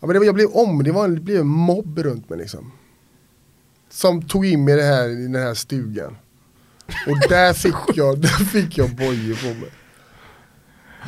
ja, 0.00 0.06
men 0.06 0.08
det, 0.12 0.18
var- 0.18 0.26
jag 0.26 0.34
blev 0.34 0.48
om, 0.48 0.82
det, 0.84 0.92
var 0.92 1.08
det 1.08 1.20
blev 1.20 1.40
en 1.40 1.46
mobb 1.46 1.98
runt 1.98 2.30
mig 2.30 2.38
liksom. 2.38 2.72
Som 3.90 4.22
tog 4.22 4.46
in 4.46 4.64
mig 4.64 4.74
i, 4.74 4.76
det 4.76 4.82
här, 4.82 5.08
i 5.08 5.22
den 5.22 5.34
här 5.34 5.54
stugan. 5.54 6.16
Och 7.06 7.28
där 7.28 7.52
fick 7.52 7.74
jag, 7.96 8.18
där 8.20 8.28
fick 8.28 8.78
jag 8.78 8.90
bojor 8.90 9.34
på 9.52 9.60
mig. 9.60 9.70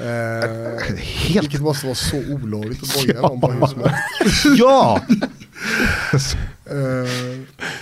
Eh, 0.02 0.86
Helt... 0.96 1.44
vilket 1.44 1.60
måste 1.60 1.86
vara 1.86 1.94
så 1.94 2.16
olagligt 2.16 2.82
att 2.82 2.94
boja 2.94 3.20
någon 3.28 3.40
bara 3.40 3.52
hur 3.52 3.66
som 3.66 3.80
helst. 3.82 4.44
Ja! 4.58 5.00
Eh, 6.70 6.76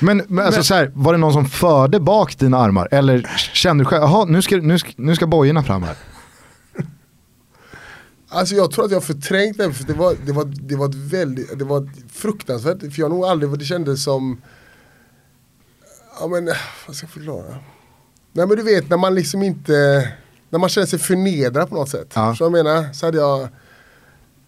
Men, 0.01 0.23
men 0.29 0.39
alltså 0.47 0.59
Men- 0.59 0.65
så 0.65 0.75
här, 0.75 0.91
var 0.95 1.13
det 1.13 1.19
någon 1.19 1.33
som 1.33 1.47
förde 1.47 2.01
bak 2.01 2.39
dina 2.39 2.59
armar? 2.59 2.89
Eller 2.91 3.23
kände 3.53 3.85
du 3.85 3.89
själv, 3.89 4.03
jaha 4.03 4.25
nu 4.25 4.43
ska, 4.43 4.57
nu, 4.57 4.79
ska, 4.79 4.91
nu 4.97 5.15
ska 5.17 5.27
bojorna 5.27 5.63
fram 5.63 5.83
här? 5.83 5.97
Alltså 8.29 8.55
jag 8.55 8.71
tror 8.71 8.85
att 8.85 8.91
jag 8.91 9.05
förträngt 9.05 9.59
det, 9.59 9.73
för 9.73 9.85
det 9.85 9.93
var, 9.93 10.17
det 10.27 10.33
var, 10.33 10.45
det 10.45 10.77
var 10.77 10.89
ett 10.89 10.95
väldigt, 10.95 11.59
det 11.59 11.65
var 11.65 11.89
fruktansvärt, 12.13 12.81
för 12.81 12.93
jag 12.97 13.05
har 13.05 13.11
nog 13.17 13.25
aldrig, 13.25 13.59
det 13.59 13.65
kändes 13.65 14.05
som, 14.05 14.41
ja 16.21 16.27
men, 16.27 16.45
vad 16.87 16.97
ska 16.97 17.05
jag 17.05 17.11
förklara? 17.11 17.55
Nej 18.33 18.47
men 18.47 18.57
du 18.57 18.63
vet 18.63 18.91
när 18.91 18.97
man 18.97 19.15
liksom 19.15 19.43
inte, 19.43 20.09
när 20.51 20.59
man 20.59 20.69
känner 20.69 20.87
sig 20.87 20.99
förnedrad 20.99 21.69
på 21.69 21.75
något 21.75 21.89
sätt. 21.89 22.13
Ja. 22.15 22.35
Så 22.37 22.45
jag 22.45 22.53
menar, 22.53 22.93
så 22.93 23.07
hade 23.07 23.19
jag, 23.19 23.49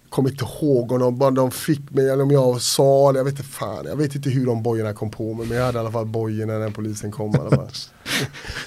kommer 0.09 0.31
inte 0.31 0.45
ihåg 0.45 0.93
om 0.93 1.19
de, 1.19 1.35
de 1.35 1.51
fick 1.51 1.91
mig 1.91 2.09
eller 2.11 2.23
om 2.23 2.31
jag 2.31 2.61
sa 2.63 3.13
det. 3.13 3.19
Jag 3.19 3.25
vet 3.25 3.33
inte 3.39 3.45
fan. 3.49 3.85
Jag 3.89 3.97
vet 3.97 4.15
inte 4.15 4.31
hur 4.31 4.47
de 4.47 4.63
bojorna 4.63 4.93
kom 4.93 5.11
på 5.11 5.35
mig. 5.35 5.47
Men 5.47 5.57
jag 5.59 5.65
hade 5.65 5.79
i 5.79 5.81
alla 5.81 5.93
fall 5.93 6.07
bojorna 6.07 6.59
när 6.59 6.71
polisen 6.71 7.11
kom. 7.13 7.35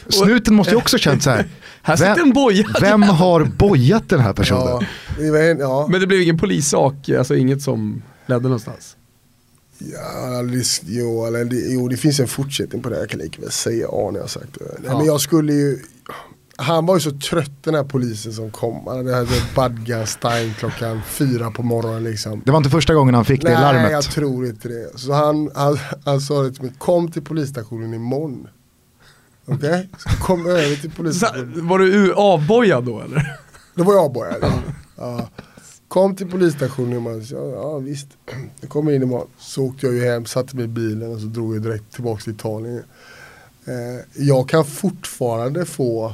Snuten 0.10 0.54
måste 0.56 0.72
ju 0.72 0.78
också 0.78 0.98
känt 0.98 1.24
så 1.24 1.30
här. 1.30 1.50
Här 1.82 1.96
sitter 1.96 2.16
Vem- 2.16 2.28
en 2.28 2.34
boja. 2.34 2.68
Vem 2.82 3.02
har 3.04 3.44
bojat 3.46 4.10
den 4.10 4.20
här 4.20 4.34
personen? 4.34 4.62
ja, 4.68 4.82
det 5.18 5.32
var 5.32 5.40
en, 5.40 5.60
ja. 5.60 5.88
Men 5.92 6.02
det 6.02 6.08
blev 6.08 6.22
ingen 6.22 6.38
polissak, 6.38 7.10
alltså 7.10 7.36
inget 7.36 7.62
som 7.62 8.02
ledde 8.26 8.44
någonstans. 8.44 8.96
Ja, 9.78 10.42
det, 10.44 10.82
jo, 10.86 11.26
eller 11.26 11.46
det, 11.46 11.56
jo, 11.56 11.88
det 11.88 11.98
finns 11.98 12.20
en 12.20 12.28
fortsättning 12.28 12.82
på 12.82 12.90
det. 12.90 13.00
Jag 13.00 13.10
kan 13.10 13.20
lika 13.20 13.42
väl 13.42 13.52
säga 13.52 13.88
ja 13.92 14.10
när 14.12 14.20
jag 14.20 14.24
har 14.24 14.28
sagt 14.28 14.54
det. 14.60 14.66
Nej, 14.66 14.74
Ja. 14.86 14.98
men 14.98 15.06
jag 15.08 15.22
skulle 15.22 15.54
ju, 15.54 15.80
han 16.62 16.86
var 16.86 16.96
ju 16.96 17.00
så 17.02 17.12
trött 17.12 17.64
den 17.64 17.76
här 17.76 17.84
polisen 17.84 18.34
som 18.34 18.52
kom. 18.52 18.88
Han 18.88 19.08
hade 19.08 19.28
badgas 19.56 20.18
time 20.22 20.54
klockan 20.60 21.02
fyra 21.06 21.52
på 21.52 21.64
morgonen 21.64 22.04
liksom. 22.04 22.42
Det 22.46 22.52
var 22.52 22.58
inte 22.58 22.70
första 22.70 22.94
gången 22.94 23.16
han 23.16 23.26
fick 23.26 23.42
det 23.42 23.54
Nej, 23.54 23.62
larmet. 23.62 23.92
jag 23.92 24.04
tror 24.04 24.46
inte 24.46 24.68
det. 24.68 25.00
Så 25.00 25.14
han, 25.14 25.52
han, 25.56 25.78
han 26.06 26.22
sa 26.22 26.42
det 26.42 26.52
till 26.52 26.64
mig, 26.64 26.74
kom 26.78 27.12
till 27.12 27.22
polisstationen 27.22 27.94
imorgon. 27.94 28.48
Okej? 29.46 29.90
Så 29.98 30.10
kom 30.10 30.46
över 30.46 30.76
till 30.76 30.92
polisstationen. 30.92 31.68
var 31.68 31.80
du 31.80 32.14
avbojad 32.14 32.84
då 32.84 33.02
eller? 33.02 33.38
Då 33.76 33.84
var 33.84 33.94
jag 33.94 34.14
bara 34.14 34.38
ja. 34.42 34.52
ja. 34.98 35.30
Kom 35.88 36.16
till 36.16 36.32
polisstationen 36.32 36.94
imorgon. 36.94 37.26
Så, 37.26 37.36
Ja, 37.36 37.50
ja 37.50 37.78
visst. 37.78 38.08
Jag 38.62 38.70
kommer 38.70 38.92
in 38.92 39.04
imorgon. 39.04 39.28
Så 39.40 39.64
åkte 39.64 39.86
jag 39.86 39.96
ju 39.96 40.06
hem, 40.06 40.26
satte 40.26 40.56
mig 40.56 40.66
i 40.66 40.68
bilen 40.68 41.12
och 41.12 41.20
så 41.20 41.26
drog 41.26 41.56
jag 41.56 41.62
direkt 41.62 41.94
tillbaka 41.94 42.22
till 42.22 42.34
Italien. 42.34 42.84
Eh, 43.66 44.24
jag 44.26 44.50
kan 44.50 44.66
fortfarande 44.66 45.66
få 45.66 46.14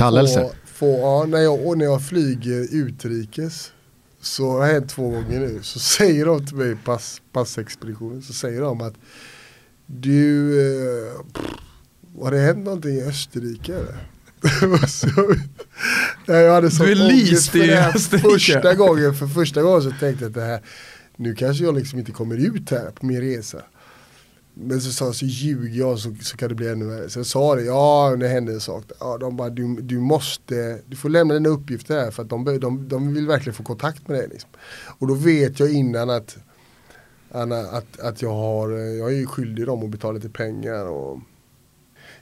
Kallelse. 0.00 0.40
Få, 0.40 0.54
få, 0.64 0.98
ja, 0.98 1.26
när, 1.28 1.38
jag, 1.38 1.66
och 1.66 1.78
när 1.78 1.84
jag 1.84 2.02
flyger 2.02 2.74
utrikes, 2.74 3.72
så 4.20 4.50
har 4.50 4.60
det 4.60 4.72
hänt 4.72 4.88
två 4.90 5.08
gånger 5.08 5.40
nu, 5.40 5.58
så 5.62 5.78
säger 5.78 6.26
de 6.26 6.46
till 6.46 6.56
mig, 6.56 6.76
pass, 6.84 7.22
passexpeditionen, 7.32 8.22
så 8.22 8.32
säger 8.32 8.60
de 8.60 8.80
att 8.80 8.94
du, 9.86 10.58
eh, 10.60 11.20
har 12.22 12.30
det 12.30 12.38
hänt 12.38 12.64
någonting 12.64 12.94
i 12.94 13.02
Österrike 13.02 13.74
eller? 13.74 13.98
så, 14.86 15.34
jag 16.26 16.54
hade 16.54 16.70
sån 16.70 16.86
ångest 16.86 17.48
för 17.48 17.58
det 17.58 17.76
här. 17.76 18.18
Första 18.18 18.74
gången, 18.74 19.14
för 19.14 19.26
första 19.26 19.62
gången 19.62 19.82
så 19.82 19.90
tänkte 19.90 20.24
jag 20.24 20.28
att 20.28 20.34
det 20.34 20.44
här, 20.44 20.60
nu 21.16 21.34
kanske 21.34 21.64
jag 21.64 21.74
liksom 21.74 21.98
inte 21.98 22.12
kommer 22.12 22.36
ut 22.36 22.70
här 22.70 22.90
på 22.90 23.06
min 23.06 23.20
resa. 23.20 23.62
Men 24.62 24.80
så 24.80 24.92
sa 24.92 25.04
jag, 25.04 25.14
så 25.14 25.26
ljuger 25.26 25.78
jag 25.78 25.98
så, 25.98 26.14
så 26.22 26.36
kan 26.36 26.48
det 26.48 26.54
bli 26.54 26.68
ännu 26.68 26.84
värre. 26.84 27.10
Så 27.10 27.18
jag 27.18 27.26
sa 27.26 27.54
det, 27.54 27.62
ja 27.62 28.16
det 28.20 28.28
hände 28.28 28.52
en 28.52 28.60
sak. 28.60 28.84
Ja, 29.00 29.18
de 29.18 29.36
bara, 29.36 29.50
du, 29.50 29.76
du 29.80 29.98
måste, 29.98 30.80
du 30.86 30.96
får 30.96 31.08
lämna 31.08 31.34
dina 31.34 31.48
uppgifter 31.48 32.00
här 32.00 32.10
för 32.10 32.22
att 32.22 32.28
de, 32.28 32.58
de, 32.60 32.88
de 32.88 33.14
vill 33.14 33.26
verkligen 33.26 33.54
få 33.54 33.62
kontakt 33.62 34.08
med 34.08 34.18
dig. 34.18 34.28
Liksom. 34.28 34.50
Och 34.98 35.06
då 35.06 35.14
vet 35.14 35.60
jag 35.60 35.72
innan 35.72 36.10
att, 36.10 36.36
Anna, 37.30 37.58
att, 37.58 38.00
att 38.00 38.22
jag 38.22 38.32
har, 38.32 38.70
jag 38.70 39.12
är 39.12 39.26
skyldig 39.26 39.66
dem 39.66 39.84
att 39.84 39.90
betala 39.90 40.12
lite 40.12 40.28
pengar. 40.28 40.86
Och, 40.86 41.18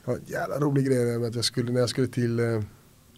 jag 0.05 0.13
har 0.13 0.19
en 0.19 0.25
jävla 0.27 0.59
rolig 0.59 0.87
grej 0.87 1.19
med 1.19 1.29
att 1.29 1.35
jag 1.35 1.45
skulle, 1.45 1.73
när 1.73 1.81
jag 1.81 1.91
skulle 1.91 2.09
till, 2.09 2.41
eh, 2.41 2.63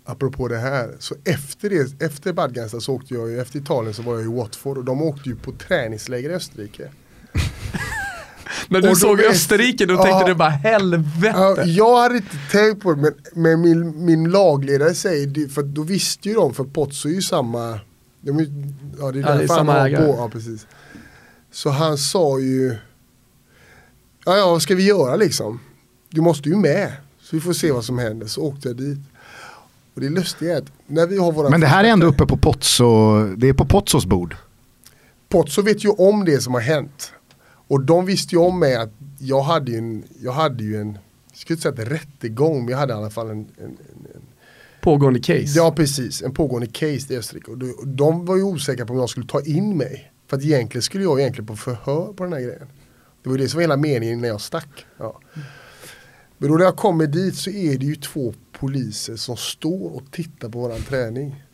apropå 0.04 0.48
det 0.48 0.58
här, 0.58 0.96
så 0.98 1.14
efter, 1.24 1.70
det, 1.70 2.04
efter 2.04 2.32
Badgansta 2.32 2.80
så 2.80 2.94
åkte 2.94 3.14
jag 3.14 3.38
efter 3.38 3.58
Italien 3.58 3.94
så 3.94 4.02
var 4.02 4.14
jag 4.14 4.22
i 4.22 4.36
Watford 4.36 4.78
och 4.78 4.84
de 4.84 5.02
åkte 5.02 5.28
ju 5.28 5.36
på 5.36 5.52
träningsläger 5.52 6.30
i 6.30 6.34
Österrike. 6.34 6.90
När 8.68 8.80
du 8.80 8.94
såg 8.96 9.20
Österrike 9.20 9.86
då 9.86 9.94
Ja. 9.94 10.02
tänkte 10.02 10.30
du 10.30 10.34
bara 10.34 10.48
helvete. 10.48 11.34
Ja, 11.38 11.64
jag 11.64 12.00
hade 12.02 12.16
inte 12.16 12.36
tänkt 12.50 12.82
på 12.82 12.94
det 12.94 13.00
men, 13.02 13.14
men 13.34 13.60
min, 13.60 14.04
min 14.04 14.30
lagledare 14.30 14.94
säger, 14.94 15.26
det, 15.26 15.48
för 15.48 15.62
då 15.62 15.82
visste 15.82 16.28
ju 16.28 16.34
de, 16.34 16.54
för 16.54 16.64
Pozzo 16.64 17.08
är 17.08 17.12
ju 17.12 17.22
samma, 17.22 17.80
de 18.20 18.38
är, 18.38 18.42
ja 19.00 19.12
det 19.12 19.18
är 19.18 19.22
Ja, 19.22 19.28
det 19.28 19.34
är 19.34 19.38
därför 19.38 19.38
han 19.38 19.48
samma 19.48 19.72
har 19.72 19.86
ägare. 19.88 20.06
på, 20.06 20.14
ja 20.18 20.28
precis. 20.28 20.66
Så 21.52 21.70
han 21.70 21.98
sa 21.98 22.38
ju, 22.38 22.76
ja 24.24 24.36
ja 24.36 24.50
vad 24.50 24.62
ska 24.62 24.74
vi 24.74 24.86
göra 24.86 25.16
liksom? 25.16 25.60
Du 26.08 26.20
måste 26.20 26.48
ju 26.48 26.56
med, 26.56 26.92
så 27.22 27.36
vi 27.36 27.40
får 27.40 27.52
se 27.52 27.72
vad 27.72 27.84
som 27.84 27.98
händer. 27.98 28.26
Så 28.26 28.42
åkte 28.42 28.68
jag 28.68 28.76
dit. 28.76 28.98
Och 29.94 30.00
det 30.00 30.08
lustiga 30.08 30.52
är 30.52 30.58
att 30.58 30.72
när 30.86 31.06
vi 31.06 31.18
har 31.18 31.32
våra 31.32 31.50
Men 31.50 31.60
det 31.60 31.66
här 31.66 31.84
är 31.84 31.88
ändå 31.88 32.06
uppe 32.06 32.26
på 32.26 32.36
Pozzo, 32.36 33.18
det 33.36 33.48
är 33.48 33.52
på 33.52 33.64
Pozzos 33.64 34.06
bord. 34.06 34.36
Pozzo 35.28 35.62
vet 35.62 35.84
ju 35.84 35.88
om 35.88 36.24
det 36.24 36.40
som 36.40 36.54
har 36.54 36.60
hänt. 36.60 37.12
Och 37.70 37.80
de 37.80 38.06
visste 38.06 38.34
ju 38.34 38.40
om 38.40 38.58
mig 38.58 38.74
att 38.74 38.90
jag 39.18 39.42
hade 39.42 39.70
ju 39.70 39.78
en, 39.78 40.04
jag 40.22 40.32
hade 40.32 40.64
ju 40.64 40.80
en, 40.80 40.98
jag 41.30 41.38
skulle 41.38 41.54
inte 41.54 41.62
säga 41.62 41.82
att 41.82 41.92
rättegång, 41.92 42.58
men 42.64 42.68
jag 42.68 42.78
hade 42.78 42.92
i 42.92 42.96
alla 42.96 43.10
fall 43.10 43.30
en, 43.30 43.38
en, 43.38 43.64
en, 43.64 43.76
en 44.14 44.22
Pågående 44.80 45.20
case. 45.20 45.44
Ja 45.46 45.72
precis, 45.76 46.22
en 46.22 46.34
pågående 46.34 46.66
case 46.66 47.14
i 47.14 47.16
Österrike. 47.16 47.50
Och 47.50 47.58
de, 47.58 47.70
och 47.70 47.88
de 47.88 48.26
var 48.26 48.36
ju 48.36 48.42
osäkra 48.42 48.86
på 48.86 48.92
om 48.92 48.98
jag 48.98 49.10
skulle 49.10 49.26
ta 49.26 49.40
in 49.40 49.76
mig. 49.76 50.12
För 50.26 50.36
att 50.36 50.42
egentligen 50.42 50.82
skulle 50.82 51.04
jag 51.04 51.20
egentligen 51.20 51.46
på 51.46 51.56
förhör 51.56 52.12
på 52.12 52.24
den 52.24 52.32
här 52.32 52.40
grejen. 52.40 52.66
Det 53.22 53.28
var 53.28 53.36
ju 53.36 53.42
det 53.42 53.48
som 53.48 53.58
var 53.58 53.62
hela 53.62 53.76
meningen 53.76 54.20
när 54.20 54.28
jag 54.28 54.40
stack. 54.40 54.86
Ja. 54.96 55.20
Men 56.38 56.50
då 56.50 56.56
när 56.56 56.64
jag 56.64 56.76
kommer 56.76 57.06
dit 57.06 57.36
så 57.36 57.50
är 57.50 57.78
det 57.78 57.86
ju 57.86 57.96
två 57.96 58.34
poliser 58.52 59.16
som 59.16 59.36
står 59.36 59.96
och 59.96 60.02
tittar 60.10 60.48
på 60.48 60.58
våran 60.58 60.80
träning. 60.80 61.44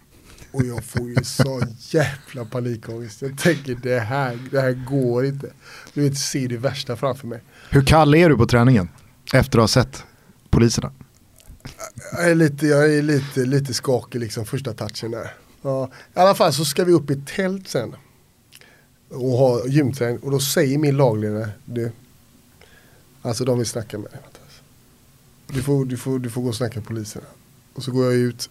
Och 0.53 0.65
jag 0.65 0.85
får 0.85 1.09
ju 1.09 1.17
så 1.25 1.63
jävla 1.79 2.45
panikångest. 2.45 3.23
Jag 3.23 3.39
tänker 3.39 3.75
det 3.83 4.01
här, 4.01 4.39
det 4.51 4.61
här 4.61 4.73
går 4.73 5.27
inte. 5.27 5.51
Du 5.95 6.01
vet, 6.01 6.19
se 6.19 6.47
det 6.47 6.57
värsta 6.57 6.97
framför 6.97 7.27
mig. 7.27 7.43
Hur 7.71 7.83
kall 7.83 8.15
är 8.15 8.29
du 8.29 8.37
på 8.37 8.47
träningen? 8.47 8.89
Efter 9.33 9.59
att 9.59 9.63
ha 9.63 9.69
sett 9.69 10.05
poliserna. 10.51 10.93
Jag 12.13 12.31
är 12.31 12.35
lite, 12.35 12.67
jag 12.67 12.95
är 12.95 13.03
lite, 13.03 13.41
lite 13.41 13.75
skakig 13.75 14.19
liksom 14.19 14.47
första 14.47 14.73
touchen 14.73 15.11
där. 15.11 15.35
Ja. 15.63 15.91
I 16.15 16.19
alla 16.19 16.35
fall 16.35 16.53
så 16.53 16.65
ska 16.65 16.85
vi 16.85 16.93
upp 16.93 17.11
i 17.11 17.23
tält 17.27 17.69
sen. 17.69 17.97
Och 19.09 19.31
ha 19.31 19.67
gymträning. 19.67 20.19
Och 20.19 20.31
då 20.31 20.41
säger 20.41 20.79
min 20.79 20.97
lagledare, 20.97 21.49
du. 21.65 21.93
Alltså 23.23 23.45
de 23.45 23.59
vill 23.59 23.67
snacka 23.67 23.99
med 23.99 24.11
dig. 24.11 24.21
Du 25.47 25.63
får, 25.63 25.85
du, 25.85 25.97
får, 25.97 26.19
du 26.19 26.31
får 26.31 26.43
gå 26.43 26.49
och 26.49 26.55
snacka 26.55 26.81
med 26.81 26.89
poliserna. 26.89 27.27
Och 27.75 27.83
så 27.83 27.91
går 27.93 28.05
jag 28.05 28.15
ut. 28.15 28.51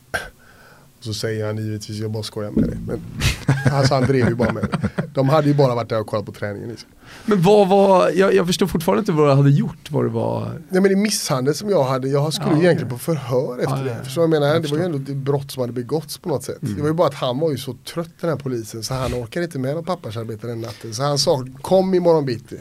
Och 1.08 1.16
så 1.16 1.20
säger 1.20 1.46
han 1.46 1.58
givetvis, 1.58 2.00
jag 2.00 2.12
bara 2.12 2.24
skojar 2.24 2.52
med 2.52 2.64
dig. 2.64 2.78
Men 2.88 3.02
alltså 3.74 3.94
han 3.94 4.04
drev 4.04 4.30
ju 4.30 4.36
bara 4.36 4.54
med 4.54 4.64
mig. 4.64 4.72
De 5.14 5.30
hade 5.30 5.48
ju 5.48 5.54
bara 5.54 5.76
varit 5.76 5.90
där 5.90 6.00
och 6.00 6.08
kollat 6.08 6.26
på 6.26 6.32
träningen. 6.32 6.70
Liksom. 6.70 6.90
Men 7.26 7.42
vad 7.42 7.68
var, 7.68 8.10
jag, 8.10 8.34
jag 8.34 8.48
förstår 8.48 8.68
fortfarande 8.68 9.00
inte 9.00 9.12
vad 9.12 9.30
du 9.30 9.34
hade 9.34 9.50
gjort, 9.50 9.92
vad 9.92 10.06
det 10.06 10.10
var. 10.10 10.62
Nej 10.70 10.82
men 10.82 10.84
det 10.84 10.96
misshandel 10.96 11.56
som 11.56 11.70
jag 11.70 11.84
hade, 11.84 12.08
jag 12.08 12.34
skulle 12.34 12.52
Ja, 12.52 12.58
egentligen 12.62 12.90
på 12.90 12.98
förhör 12.98 13.60
efter 13.60 13.78
ja, 13.78 13.84
det. 13.84 13.90
ja. 13.90 14.04
Förstår 14.04 14.22
du 14.22 14.28
vad 14.28 14.36
jag 14.36 14.42
menar? 14.42 14.54
Jag 14.54 14.64
det 14.64 14.72
var 14.72 14.78
ju 14.78 14.84
ändå 14.84 14.98
ett 14.98 15.18
brott 15.18 15.52
som 15.52 15.62
hade 15.62 15.74
begåtts 15.74 16.18
på 16.18 16.30
något 16.30 16.44
sätt. 16.44 16.62
Mm. 16.64 16.76
Det 16.76 16.82
var 16.82 16.90
ju 16.90 16.94
bara 16.96 17.08
att 17.08 17.14
han 17.14 17.40
var 17.40 17.52
ju 17.52 17.58
så 17.58 17.76
trött 17.94 18.10
den 18.22 18.30
här 18.30 18.38
polisen 18.38 18.84
så 18.84 18.94
han 18.94 19.14
orkade 19.14 19.46
inte 19.46 19.60
med 19.60 19.76
någon 19.76 19.86
pappersarbete 19.86 20.48
den 20.48 20.62
natten. 20.62 20.94
Så 20.94 21.04
han 21.04 21.18
sa 21.18 21.46
kom 21.62 21.94
imorgon 21.94 22.26
bitti. 22.26 22.58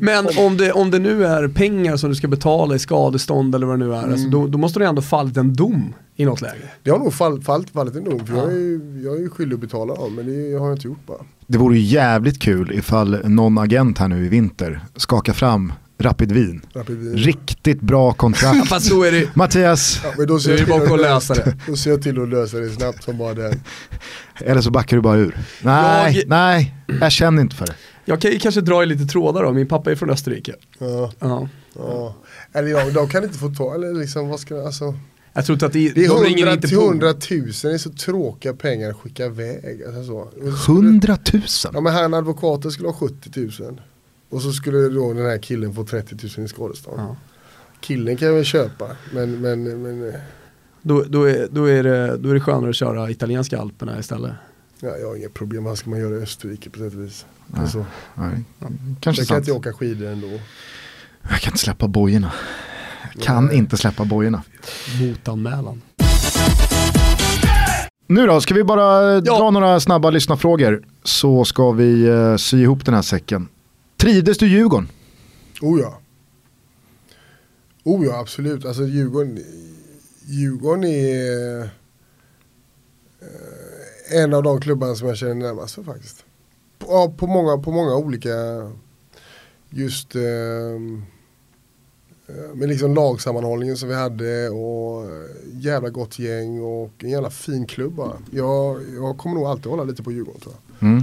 Men, 0.00 0.28
om 0.38 0.56
det, 0.56 0.72
om 0.72 0.90
det 0.90 0.98
nu 0.98 1.26
är 1.26 1.48
pengar 1.48 1.96
som 1.96 2.10
du 2.10 2.16
ska 2.16 2.28
betala 2.28 2.74
i 2.74 2.78
skadestånd 2.78 3.54
eller 3.54 3.66
vad 3.66 3.78
det 3.78 3.86
nu 3.86 3.92
är, 3.94 3.98
alltså, 3.98 4.18
Mm. 4.18 4.30
då, 4.30 4.46
då 4.46 4.58
måste 4.58 4.78
det 4.78 4.86
ändå 4.86 5.02
fallit 5.02 5.36
en 5.36 5.54
dom 5.54 5.94
i 6.16 6.24
något 6.24 6.40
läge. 6.40 6.54
det 6.82 6.90
har 6.90 6.98
nog 6.98 7.14
fall, 7.14 7.42
fallit, 7.42 7.70
fallit 7.70 7.94
en 7.96 8.04
dom 8.04 8.26
för 8.26 8.34
Ja. 8.34 8.42
jag, 8.42 8.52
är 8.52 8.56
ju, 8.56 9.00
jag 9.04 9.22
är 9.22 9.28
skyldig 9.28 9.54
att 9.54 9.60
betala 9.60 9.94
dem 9.94 10.14
men 10.14 10.26
det 10.26 10.58
har 10.58 10.66
jag 10.66 10.74
inte 10.76 10.88
gjort 10.88 11.06
bara. 11.06 11.18
Det 11.46 11.58
vore 11.58 11.76
ju 11.78 11.82
jävligt 11.82 12.38
kul 12.38 12.72
ifall 12.74 13.18
någon 13.28 13.58
agent 13.58 13.98
här 13.98 14.08
nu 14.08 14.24
i 14.26 14.28
vinter 14.28 14.80
skakar 14.96 15.32
fram 15.32 15.72
Rapid 15.98 16.32
Wien. 16.32 16.60
Rapid 16.74 16.96
Wien. 16.98 17.16
Riktigt 17.16 17.80
bra 17.80 18.12
kontrakt. 18.12 18.68
Fast 18.68 18.90
då 18.90 19.02
är 19.04 19.12
det, 19.12 19.36
Mattias, 19.36 20.00
Ja, 20.04 20.10
men 20.18 20.26
då 20.26 20.38
ser 20.38 20.50
är 20.50 20.52
det 20.52 20.58
till 20.64 20.68
bara 20.72 20.82
att 20.82 20.92
att 20.92 21.00
lösa 21.00 21.34
det. 21.34 21.56
Då 21.66 21.76
ser 21.76 21.90
jag 21.90 22.02
till 22.02 22.22
att 22.22 22.28
lösa 22.28 22.56
det 22.58 22.68
snabbt 22.70 23.02
som 23.04 23.18
bara 23.18 23.34
den. 23.34 23.60
eller 24.36 24.60
så 24.60 24.70
backar 24.70 24.96
du 24.96 25.02
bara 25.02 25.16
ur. 25.16 25.38
Nej, 25.62 26.16
Jag- 26.16 26.28
nej, 26.28 26.74
jag 27.00 27.12
känner 27.12 27.42
inte 27.42 27.56
för 27.56 27.66
det. 27.66 27.74
Jag 28.04 28.20
kan 28.20 28.30
ju 28.32 28.38
kanske 28.38 28.60
dra 28.60 28.82
i 28.82 28.86
lite 28.86 29.04
trådar 29.04 29.42
då, 29.42 29.52
min 29.52 29.66
pappa 29.68 29.90
är 29.90 29.94
från 29.96 30.10
Österrike. 30.10 30.54
Ja, 30.78 31.12
Ja. 31.18 31.48
ja. 31.74 32.14
Eller 32.52 32.68
ja, 32.68 32.90
de 32.90 33.08
kan 33.08 33.24
inte 33.24 33.38
få 33.38 33.48
ta, 33.54 33.74
eller 33.74 33.94
liksom 33.94 34.28
vad 34.28 34.40
ska 34.40 34.62
alltså. 34.66 34.94
Jag 35.32 35.44
tror 35.46 35.54
inte 35.54 35.66
att 35.66 35.72
det, 35.72 35.88
Det 35.94 36.04
är 36.04 36.08
de 36.08 36.24
ringer 36.24 36.38
100 36.38 36.52
inte 36.52 36.68
till 36.68 36.76
på. 36.76 36.82
100 36.84 37.06
000, 37.06 37.16
det 37.62 37.72
är 37.74 37.78
så 37.78 37.90
tråkiga 37.90 38.54
pengar 38.54 38.90
att 38.90 38.96
skicka 38.96 39.26
iväg. 39.26 39.82
Alltså 39.86 40.04
så. 40.04 40.16
Och 40.18 40.32
så 40.52 40.56
skulle- 40.56 40.78
100 40.88 41.18
000? 41.32 41.42
Ja 41.74 41.80
men 41.80 41.92
han 41.92 42.14
advokaten 42.14 42.70
skulle 42.70 42.88
ha 42.88 42.94
70 42.94 43.40
000. 43.60 43.80
Och 44.30 44.42
så 44.42 44.52
skulle 44.52 44.88
då 44.88 45.12
den 45.12 45.26
här 45.26 45.38
killen 45.38 45.74
få 45.74 45.84
30 45.84 46.16
000 46.36 46.44
i 46.46 46.48
skadestånd. 46.48 47.00
Ja. 47.00 47.16
Killen 47.80 48.16
kan 48.16 48.28
jag 48.28 48.34
väl 48.34 48.44
köpa, 48.44 48.96
men, 49.14 49.40
men, 49.40 49.82
men 49.82 50.08
eh, 50.08 50.14
Då, 50.82 51.02
då, 51.08 51.24
är, 51.24 51.48
då, 51.50 51.64
är 51.64 51.82
det, 51.82 52.16
då 52.16 52.28
är 52.30 52.34
det 52.34 52.40
skönare 52.40 52.70
att 52.70 52.76
köra 52.76 53.10
italienska 53.10 53.58
alperna 53.60 53.98
istället. 53.98 54.32
ja, 54.80 54.96
jag 55.00 55.08
har 55.08 55.16
inga 55.16 55.28
problem. 55.28 55.64
Vad 55.64 55.78
ska 55.78 55.90
man 55.90 55.98
göra 55.98 56.14
i 56.16 56.22
Österrike 56.22 56.70
på 56.70 56.78
sätt 56.78 56.94
och 56.94 57.00
vis? 57.04 57.26
Nej. 57.52 57.62
Alltså, 57.62 57.86
Nej, 58.14 58.44
kanske 59.00 59.22
jag 59.22 59.28
kan 59.28 59.38
inte 59.38 59.52
åka 59.52 59.72
skidor 59.72 60.08
ändå. 60.08 60.40
Jag 61.30 61.40
kan 61.40 61.52
inte 61.52 61.58
släppa 61.58 61.88
bojorna. 61.88 62.32
Jag 63.14 63.22
kan 63.22 63.46
Nej. 63.46 63.56
inte 63.56 63.76
släppa 63.76 64.04
bojorna. 64.04 64.42
Motanmälan. 65.00 65.82
Nu 68.06 68.26
då, 68.26 68.40
ska 68.40 68.54
vi 68.54 68.64
bara 68.64 69.12
Ja. 69.14 69.20
dra 69.20 69.50
några 69.50 69.80
snabba 69.80 70.10
lyssnarfrågor 70.10 70.84
så 71.04 71.44
ska 71.44 71.70
vi 71.72 72.08
uh, 72.08 72.36
sy 72.36 72.62
ihop 72.62 72.84
den 72.84 72.94
här 72.94 73.02
säcken. 73.02 73.48
Trivdes 73.96 74.38
du 74.38 74.46
i 74.46 74.48
Djurgården? 74.48 74.88
Oh 75.60 75.80
ja. 75.80 76.00
Oh 77.84 78.04
ja, 78.06 78.20
absolut. 78.20 78.64
Alltså 78.64 78.82
Djurgården, 78.86 79.38
Djurgården 80.26 80.84
är 80.84 81.70
en 84.12 84.34
av 84.34 84.42
de 84.42 84.60
klubbarna 84.60 84.94
som 84.94 85.08
jag 85.08 85.16
känner 85.16 85.34
närmast 85.34 85.74
för 85.74 85.82
faktiskt. 85.82 86.24
På, 86.80 87.10
på, 87.10 87.26
många, 87.26 87.58
på 87.58 87.72
många 87.72 87.96
olika, 87.96 88.30
just 89.70 90.16
eh, 90.16 90.22
med 92.54 92.68
liksom 92.68 92.94
lagsammanhållningen 92.94 93.76
som 93.76 93.88
vi 93.88 93.94
hade 93.94 94.48
och 94.48 95.10
jävla 95.52 95.88
gott 95.88 96.18
gäng 96.18 96.60
och 96.62 96.92
en 96.98 97.10
jävla 97.10 97.30
fin 97.30 97.66
klubb 97.66 97.92
bara. 97.92 98.12
Jag, 98.30 98.80
jag 98.94 99.18
kommer 99.18 99.34
nog 99.34 99.46
alltid 99.46 99.66
hålla 99.66 99.84
lite 99.84 100.02
på 100.02 100.12
Djurgården 100.12 100.40
tror 100.40 100.54
jag. 100.78 100.88
Mm. 100.88 101.02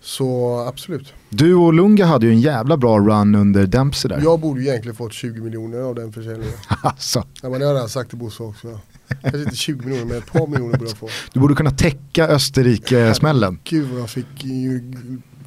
Så 0.00 0.58
absolut. 0.68 1.12
Du 1.28 1.54
och 1.54 1.72
Lunga 1.72 2.06
hade 2.06 2.26
ju 2.26 2.32
en 2.32 2.40
jävla 2.40 2.76
bra 2.76 2.98
run 2.98 3.34
under 3.34 3.66
Dempsey 3.66 4.08
där. 4.08 4.20
Jag 4.20 4.40
borde 4.40 4.60
ju 4.60 4.68
egentligen 4.68 4.96
fått 4.96 5.12
20 5.12 5.40
miljoner 5.40 5.78
av 5.80 5.94
den 5.94 6.12
försäljningen. 6.12 6.54
alltså, 6.82 7.24
Ja, 7.42 7.48
men 7.48 7.60
det 7.60 7.66
har 7.66 7.74
jag 7.74 7.90
sagt 7.90 8.10
till 8.10 8.18
Bosse 8.18 8.42
också. 8.42 8.78
Kanske 9.22 9.38
inte 9.42 9.56
20 9.56 9.86
miljoner 9.86 10.04
men 10.04 10.18
ett 10.18 10.32
par 10.32 10.46
miljoner 10.46 10.78
borde 10.78 10.90
jag 10.90 10.98
få. 10.98 11.08
du 11.32 11.40
borde 11.40 11.54
kunna 11.54 11.70
täcka 11.70 12.28
Österrike-smällen. 12.28 13.58
Gud 13.64 13.88
vad 13.88 14.00
jag 14.00 14.10
fick, 14.10 14.26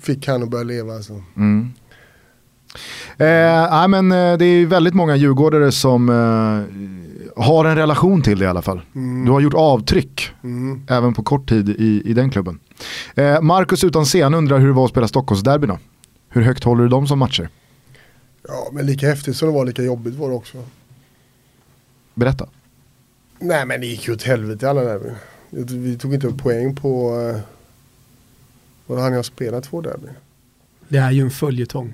fick 0.01 0.27
han 0.27 0.43
att 0.43 0.49
börja 0.49 0.63
leva 0.63 0.93
alltså. 0.95 1.23
Mm. 1.37 1.71
Eh, 3.17 3.87
men, 3.87 4.11
eh, 4.11 4.37
det 4.37 4.45
är 4.45 4.65
väldigt 4.65 4.93
många 4.93 5.15
djurgårdare 5.15 5.71
som 5.71 6.09
eh, 6.09 7.43
har 7.43 7.65
en 7.65 7.75
relation 7.75 8.21
till 8.21 8.39
det 8.39 8.45
i 8.45 8.47
alla 8.47 8.61
fall. 8.61 8.81
Mm. 8.95 9.25
Du 9.25 9.31
har 9.31 9.39
gjort 9.39 9.53
avtryck 9.53 10.29
Mm. 10.43 10.81
även 10.89 11.13
på 11.13 11.23
kort 11.23 11.49
tid 11.49 11.69
i, 11.69 12.01
i 12.05 12.13
den 12.13 12.29
klubben. 12.29 12.59
Eh, 13.15 13.41
Marcus 13.41 13.83
utan 13.83 14.05
scen 14.05 14.33
undrar 14.33 14.59
hur 14.59 14.67
det 14.67 14.73
var 14.73 14.85
att 14.85 14.91
spela 14.91 15.07
Stockholmsderby 15.07 15.67
då? 15.67 15.79
Hur 16.29 16.41
högt 16.41 16.63
håller 16.63 16.83
du 16.83 16.89
dem 16.89 17.07
som 17.07 17.19
matcher? 17.19 17.49
Ja 18.47 18.69
men 18.71 18.85
lika 18.85 19.07
häftigt 19.07 19.37
som 19.37 19.47
det 19.47 19.53
var 19.53 19.65
lika 19.65 19.81
jobbigt 19.83 20.15
var 20.15 20.29
det 20.29 20.35
också. 20.35 20.57
Berätta. 22.13 22.47
Nej 23.45 23.65
men 23.65 23.81
det 23.81 23.87
gick 23.87 24.07
ju 24.07 24.13
åt 24.13 24.23
helvete 24.23 24.69
alla 24.69 24.83
derbyn. 24.83 25.15
Vi 25.81 25.97
tog 25.97 26.13
inte 26.13 26.31
poäng 26.31 26.75
på, 26.75 27.21
eh, 27.21 27.41
vad 28.85 28.99
hann 28.99 29.13
jag 29.13 29.25
spela 29.25 29.61
två 29.61 29.81
derbyn? 29.81 30.13
Det 30.87 30.97
är 30.97 31.11
ju 31.11 31.21
en 31.21 31.31
följetong. 31.31 31.93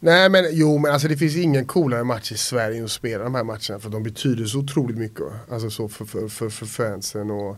Nej 0.00 0.28
men 0.28 0.44
jo 0.52 0.78
men 0.78 0.92
alltså 0.92 1.08
det 1.08 1.16
finns 1.16 1.36
ingen 1.36 1.66
coolare 1.66 2.04
match 2.04 2.32
i 2.32 2.36
Sverige 2.36 2.78
än 2.78 2.84
att 2.84 2.90
spela 2.90 3.24
de 3.24 3.34
här 3.34 3.44
matcherna 3.44 3.78
för 3.80 3.90
de 3.90 4.02
betyder 4.02 4.44
så 4.44 4.58
otroligt 4.58 4.96
mycket. 4.96 5.26
Alltså 5.50 5.70
så 5.70 5.88
för, 5.88 6.04
för, 6.04 6.28
för, 6.28 6.48
för 6.48 6.66
fansen 6.66 7.30
och 7.30 7.56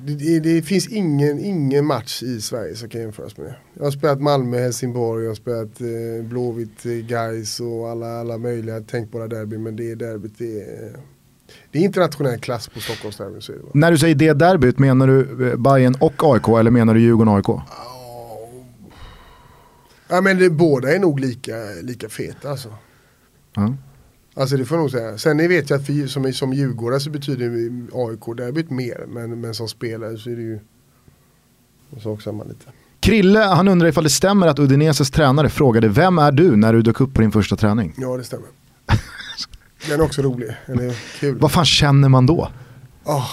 det, 0.00 0.14
det, 0.14 0.40
det 0.40 0.62
finns 0.62 0.88
ingen, 0.88 1.38
ingen 1.38 1.86
match 1.86 2.22
i 2.22 2.40
Sverige 2.40 2.74
som 2.74 2.88
kan 2.88 3.00
jämföras 3.00 3.36
med 3.36 3.46
det. 3.46 3.56
Jag 3.74 3.84
har 3.84 3.90
spelat 3.90 4.20
Malmö, 4.20 4.58
Helsingborg, 4.58 5.24
jag 5.24 5.30
har 5.30 5.34
spelat 5.34 5.80
eh, 5.80 6.28
Blåvitt, 6.28 6.86
eh, 6.86 6.92
Gais 6.92 7.60
och 7.60 7.88
alla, 7.88 8.20
alla 8.20 8.38
möjliga 8.38 8.80
tänkbara 8.80 9.28
derbyn 9.28 9.62
men 9.62 9.76
det 9.76 9.94
derbyt 9.94 10.38
det 10.38 10.62
är 10.62 10.96
det 11.70 11.78
är 11.78 11.82
internationell 11.82 12.38
klass 12.38 12.68
på 12.68 12.80
Stockholmsderbyn 12.80 13.42
så? 13.42 13.52
När 13.74 13.90
du 13.90 13.98
säger 13.98 14.14
det 14.14 14.32
derbyt, 14.32 14.78
menar 14.78 15.06
du 15.06 15.50
eh, 15.50 15.56
Bayern 15.56 15.94
och 16.00 16.34
AIK 16.34 16.48
eller 16.48 16.70
menar 16.70 16.94
du 16.94 17.00
Djurgården 17.00 17.28
och 17.28 17.36
AIK? 17.36 17.62
Ja 20.08 20.20
men 20.20 20.38
det, 20.38 20.50
båda 20.50 20.94
är 20.94 20.98
nog 20.98 21.20
lika, 21.20 21.54
lika 21.82 22.08
feta 22.08 22.50
alltså. 22.50 22.74
Ja. 23.54 23.74
Alltså 24.34 24.56
det 24.56 24.64
får 24.64 24.76
jag 24.76 24.82
nog 24.82 24.90
säga. 24.90 25.18
Sen 25.18 25.36
ni 25.36 25.48
vet 25.48 25.70
jag 25.70 25.80
att 25.80 25.86
för, 25.86 26.06
som, 26.06 26.32
som 26.32 26.52
djurgårdare 26.52 27.00
så 27.00 27.10
betyder 27.10 27.46
AIK 27.92 28.36
derbyt 28.36 28.70
mer. 28.70 29.04
Men, 29.08 29.40
men 29.40 29.54
som 29.54 29.68
spelare 29.68 30.18
så 30.18 30.30
är 30.30 30.36
det 30.36 30.42
ju 30.42 30.60
sak 32.02 32.22
samma 32.22 32.44
lite. 32.44 32.66
Krille, 33.00 33.38
han 33.38 33.68
undrar 33.68 33.88
ifall 33.88 34.04
det 34.04 34.10
stämmer 34.10 34.46
att 34.46 34.58
Udineses 34.58 35.10
tränare 35.10 35.48
frågade 35.48 35.88
vem 35.88 36.18
är 36.18 36.32
du 36.32 36.56
när 36.56 36.72
du 36.72 36.82
dök 36.82 37.00
upp 37.00 37.14
på 37.14 37.20
din 37.20 37.32
första 37.32 37.56
träning? 37.56 37.94
Ja 37.98 38.16
det 38.16 38.24
stämmer. 38.24 38.46
Den 39.88 40.00
är 40.00 40.04
också 40.04 40.22
rolig. 40.22 40.56
Den 40.66 40.78
är 40.78 41.20
kul. 41.20 41.38
Vad 41.38 41.52
fan 41.52 41.64
känner 41.64 42.08
man 42.08 42.26
då? 42.26 42.48
Ah. 43.04 43.26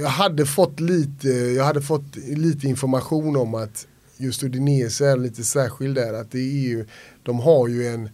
Jag 0.00 0.08
hade 0.08 0.46
fått 0.46 0.80
lite, 0.80 1.28
jag 1.28 1.64
hade 1.64 1.82
fått 1.82 2.16
lite 2.16 2.66
information 2.66 3.36
om 3.36 3.54
att 3.54 3.86
just 4.16 4.42
Udinese 4.42 5.00
är 5.00 5.16
lite 5.16 5.44
särskild 5.44 5.94
där. 5.94 6.12
Att 6.20 6.30
det 6.30 6.38
är 6.38 6.68
ju, 6.68 6.86
de 7.22 7.40
har 7.40 7.68
ju 7.68 7.86
en 7.86 8.08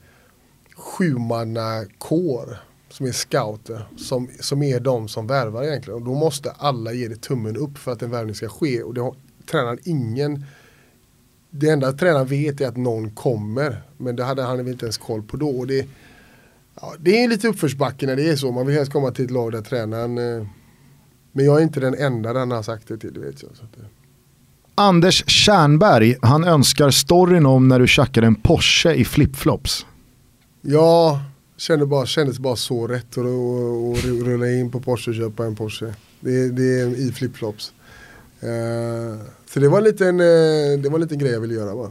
sjumannakår 0.83 2.57
som 2.89 3.07
är 3.07 3.13
scouter. 3.13 3.89
Som, 3.97 4.29
som 4.41 4.63
är 4.63 4.81
de 4.81 5.09
som 5.09 5.27
värvar 5.27 5.63
egentligen. 5.63 6.01
Och 6.01 6.07
då 6.07 6.15
måste 6.15 6.51
alla 6.51 6.93
ge 6.93 7.09
det 7.09 7.17
tummen 7.17 7.57
upp 7.57 7.79
för 7.79 7.93
att 7.93 8.03
en 8.03 8.11
värvning 8.11 8.35
ska 8.35 8.49
ske. 8.49 8.83
Och 8.83 8.95
det 8.95 9.01
har 9.01 9.15
tränaren 9.47 9.79
ingen 9.85 10.45
det 11.55 11.69
enda 11.69 11.93
tränaren 11.93 12.27
vet 12.27 12.61
är 12.61 12.69
att 12.69 12.77
någon 12.77 13.11
kommer. 13.11 13.83
Men 13.97 14.17
det 14.17 14.25
hade 14.25 14.43
han 14.43 14.69
inte 14.69 14.85
ens 14.85 14.99
koll 14.99 15.23
på 15.23 15.37
då. 15.37 15.49
Och 15.49 15.67
det, 15.67 15.87
ja, 16.81 16.95
det 16.99 17.25
är 17.25 17.29
lite 17.29 17.49
uppförsbacke 17.49 18.07
när 18.07 18.17
det 18.17 18.29
är 18.29 18.37
så. 18.37 18.53
Man 18.53 18.67
vill 18.67 18.77
helst 18.77 18.93
komma 18.93 19.11
till 19.11 19.25
ett 19.25 19.31
lag 19.31 19.53
där 19.53 19.63
tränaren 19.63 20.19
eh, 20.19 20.47
Men 21.33 21.45
jag 21.45 21.59
är 21.59 21.63
inte 21.63 21.81
den 21.81 21.95
enda 21.95 22.33
den 22.33 22.51
har 22.51 22.63
sagt 22.63 22.89
det 22.89 22.99
till, 22.99 23.15
det 23.15 23.21
vet 23.21 23.43
jag. 23.43 23.51
Så 23.57 23.65
att. 23.65 23.71
Anders 24.75 25.25
Kärnberg, 25.27 26.17
han 26.23 26.45
önskar 26.45 26.91
storyn 26.91 27.47
om 27.47 27.69
när 27.69 27.79
du 27.79 27.87
tjackade 27.87 28.27
en 28.27 28.35
Porsche 28.35 28.95
i 28.95 29.05
flipflops. 29.05 29.87
Ja, 30.65 31.21
kände 31.57 31.87
bara, 31.87 32.07
kändes 32.07 32.39
bara 32.39 32.57
så 32.57 32.87
rätt 32.87 33.11
att 33.11 33.17
och, 33.19 33.91
och 33.91 33.99
rulla 33.99 34.51
in 34.51 34.71
på 34.71 34.81
Porsche 34.81 35.11
och 35.11 35.17
köpa 35.17 35.45
en 35.47 35.57
Porsche. 35.57 35.95
Det, 36.21 36.49
det 36.49 36.81
är 36.81 37.09
i 37.09 37.13
flipflops. 37.13 37.73
Uh, 38.43 39.21
så 39.47 39.61
det 39.61 39.69
var, 39.69 39.79
en 39.79 39.85
liten, 39.85 40.21
uh, 40.21 40.79
det 40.83 40.89
var 40.89 40.95
en 40.95 41.01
liten 41.01 41.19
grej 41.19 41.33
jag 41.33 41.41
ville 41.41 41.55
göra 41.55 41.75
bara. 41.75 41.91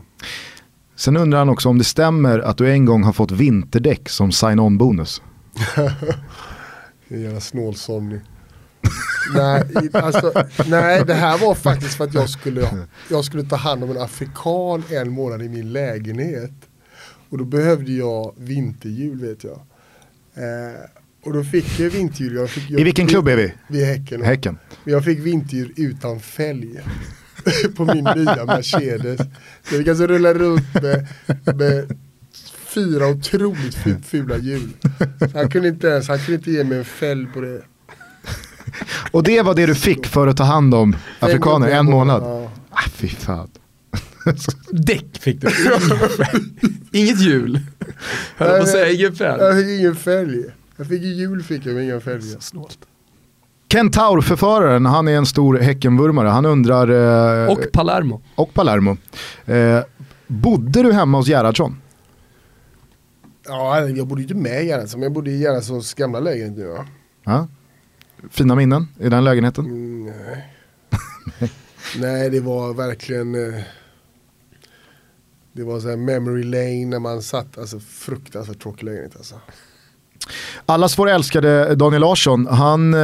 Sen 0.96 1.18
undrar 1.18 1.40
han 1.40 1.50
också 1.50 1.70
om 1.70 1.78
det 1.78 1.84
stämmer 1.84 2.40
att 2.40 2.58
du 2.58 2.72
en 2.72 2.86
gång 2.86 3.04
har 3.04 3.14
fått 3.14 3.32
vinterdäck 3.32 4.10
som 4.10 4.32
sign-on 4.32 4.78
bonus. 4.78 5.22
Jävla 7.08 7.40
snål-Sonny. 7.40 8.20
nej, 9.36 9.90
alltså, 9.94 10.32
nej, 10.68 11.04
det 11.06 11.14
här 11.14 11.38
var 11.38 11.56
faktiskt 11.56 11.98
för 11.98 12.04
att 12.04 12.14
jag 12.14 12.30
skulle, 12.30 12.88
jag 13.10 13.26
skulle 13.26 13.44
ta 13.44 13.56
hand 13.56 13.84
om 13.84 13.92
en 13.92 14.02
afrikan 14.02 14.84
en 14.90 15.12
månad 15.12 15.42
i 15.42 15.50
min 15.50 15.74
lägenhet. 15.74 16.52
Och 17.32 17.38
då 17.38 17.46
behövde 17.46 17.92
jag 17.92 18.34
vinterhjul 18.38 19.20
vet 19.20 19.44
jag. 19.44 19.60
Eh, 20.34 20.82
och 21.24 21.34
då 21.34 21.44
fick 21.44 21.80
jag 21.80 21.90
vinterhjul. 21.90 22.36
Jag 22.36 22.50
fick, 22.50 22.70
jag, 22.70 22.82
I 22.82 22.84
vilken 22.84 23.08
klubb 23.08 23.28
är 23.28 23.36
vi? 23.36 23.54
Vi 23.68 23.82
är 23.84 23.86
Häcken. 23.86 24.22
Häcken. 24.22 24.58
Jag 24.84 25.06
fick 25.06 25.20
vinterhjul 25.20 25.74
utan 25.76 26.20
fälg. 26.20 26.80
på 27.76 27.86
min 27.86 28.04
nya 28.04 28.46
Mercedes. 28.46 29.18
Så 29.64 29.76
jag 29.76 29.78
fick 29.78 29.88
alltså 29.88 30.08
rulla 30.08 30.34
runt 30.34 30.74
med, 30.74 31.08
med 31.56 31.98
fyra 32.74 33.08
otroligt 33.08 33.78
fula 34.06 34.38
hjul. 34.38 34.70
Så 35.20 35.38
han 35.38 35.50
kunde 35.50 35.68
inte 35.68 35.88
ens, 35.88 36.08
han 36.08 36.20
kunde 36.20 36.34
inte 36.34 36.52
ge 36.52 36.64
mig 36.64 36.78
en 36.78 36.86
fälg 36.86 37.28
på 37.34 37.42
det. 37.42 37.62
Och 39.12 39.24
det 39.24 39.42
var 39.42 39.56
det 39.56 39.66
du 39.66 39.76
fick 39.76 40.08
för 40.08 40.28
att 40.28 40.38
ta 40.38 40.44
hand 40.44 40.74
om 40.74 40.96
afrikaner 41.20 41.68
en 41.68 41.86
månad? 41.86 42.24
Ja. 42.24 42.52
Ah, 42.70 42.90
fy 42.90 43.08
fan. 43.08 43.50
Däck 44.72 45.18
fick 45.20 45.42
du. 45.42 45.50
Inget 47.00 47.22
hjul. 47.22 47.60
Höll 48.38 48.50
på 48.50 48.64
att 48.64 48.70
säga 48.70 48.92
ingen 48.92 49.16
fälg. 49.16 49.42
Jag 49.42 49.56
fick 49.58 49.80
ingen 49.80 49.96
fälg. 49.96 50.44
Jag 50.78 50.88
fick 50.88 51.02
ju 51.02 51.14
hjul 51.14 51.44
fick 51.44 51.66
jag 51.66 51.76
men 51.76 51.84
inga 51.84 52.00
fälgar. 52.00 52.40
Snålt. 52.40 52.78
Kentaur-förföraren, 53.74 54.86
han 54.86 55.08
är 55.08 55.18
en 55.18 55.26
stor 55.26 55.58
Häckenvurmare. 55.58 56.28
Han 56.28 56.46
undrar, 56.46 56.88
eh, 57.46 57.52
Och 57.52 57.72
Palermo. 57.74 58.22
och 58.36 58.54
Palermo, 58.54 58.98
eh, 59.46 59.80
bodde 60.28 60.84
du 60.84 60.94
hemma 60.94 61.18
hos 61.18 61.28
Gerhardsson? 61.28 61.82
Ja, 63.48 63.88
jag 63.88 64.08
bodde 64.08 64.22
inte 64.22 64.36
med 64.36 64.66
Gerhardsson, 64.66 65.00
men 65.00 65.06
jag 65.06 65.14
bodde 65.14 65.32
i 65.32 65.38
Gerhardssons 65.42 65.94
gamla 65.94 66.20
lägenhet 66.20 66.58
nu 66.58 66.66
va? 66.68 66.86
Ja. 67.24 67.48
Fina 68.30 68.56
minnen 68.56 68.88
i 69.00 69.10
den 69.10 69.24
lägenheten? 69.24 69.66
Mm, 69.66 70.04
nej. 70.06 70.54
nej, 72.00 72.30
det 72.30 72.40
var 72.40 72.74
verkligen 72.74 73.36
eh, 73.36 73.62
Det 75.54 75.64
var 75.64 75.80
så 75.80 75.90
här 75.90 75.98
memory 75.98 76.44
lane 76.44 76.86
när 76.86 77.00
man 77.00 77.22
satt, 77.22 77.58
alltså 77.58 77.80
fruktansvärt 77.80 78.62
tråkig 78.62 78.84
lägenhet 78.84 79.16
alltså. 79.16 79.36
Allas 80.66 81.00
vår 81.00 81.10
älskade 81.10 81.76
Daniel 81.76 82.02
Larsson, 82.02 82.48
han 82.48 82.94
eh, 82.94 83.00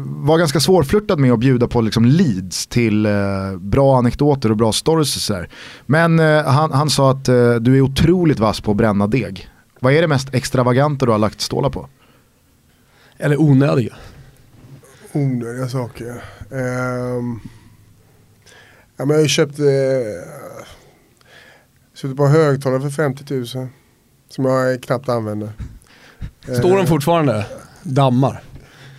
var 0.00 0.38
ganska 0.38 0.60
svårflörtad 0.60 1.18
med 1.18 1.32
att 1.32 1.38
bjuda 1.38 1.68
på 1.68 1.80
liksom 1.80 2.04
leads 2.04 2.66
till 2.66 3.06
eh, 3.06 3.12
bra 3.58 3.98
anekdoter 3.98 4.50
och 4.50 4.56
bra 4.56 4.72
stories. 4.72 5.16
Och 5.16 5.22
så 5.22 5.32
där. 5.32 5.48
Men 5.86 6.18
eh, 6.18 6.44
han, 6.44 6.72
han 6.72 6.90
sa 6.90 7.10
att 7.10 7.28
eh, 7.28 7.54
du 7.54 7.76
är 7.76 7.80
otroligt 7.80 8.38
vass 8.38 8.60
på 8.60 8.70
att 8.70 8.76
bränna 8.76 9.06
deg. 9.06 9.48
Vad 9.80 9.92
är 9.92 10.02
det 10.02 10.08
mest 10.08 10.34
extravaganta 10.34 11.06
du 11.06 11.12
har 11.12 11.18
lagt 11.18 11.40
stålar 11.40 11.70
på? 11.70 11.88
Eller 13.18 13.40
onödiga. 13.40 13.94
Onödiga 15.12 15.68
saker. 15.68 16.24
Um, 16.50 17.40
ja, 18.96 19.04
men 19.04 19.08
jag 19.08 19.16
har 19.16 19.22
ju 19.22 19.28
köpt 19.28 19.58
ett 22.10 22.16
par 22.16 22.28
högtalare 22.28 22.80
för 22.80 22.90
50 22.90 23.34
000 23.34 23.46
som 24.28 24.44
jag 24.44 24.82
knappt 24.82 25.08
använder. 25.08 25.52
Står 26.58 26.76
de 26.76 26.86
fortfarande? 26.86 27.46
Dammar. 27.82 28.42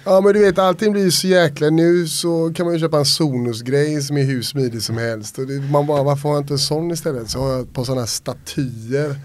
Ja 0.08 0.22
men 0.22 0.34
du 0.34 0.40
vet 0.40 0.60
allting 0.60 0.92
blir 0.92 1.04
ju 1.04 1.12
så 1.12 1.28
jäkla, 1.28 1.70
nu 1.70 2.08
så 2.08 2.54
kan 2.56 2.66
man 2.66 2.74
ju 2.74 2.80
köpa 2.80 2.98
en 2.98 3.06
Sonos-grej 3.06 4.02
som 4.02 4.18
är 4.18 4.24
hur 4.24 4.42
smidig 4.42 4.82
som 4.82 4.98
helst. 4.98 5.40
Och 5.40 5.48
det, 5.48 5.72
man 5.72 5.88
bara, 5.88 6.04
varför 6.04 6.30
har 6.30 6.36
jag 6.36 6.44
inte 6.44 6.54
en 6.54 6.60
sån 6.60 6.92
istället? 6.92 7.30
Så 7.30 7.40
har 7.40 7.52
jag 7.52 7.62
ett 7.62 7.74
par 7.74 7.84
sådana 7.84 8.08
statyer 8.08 9.16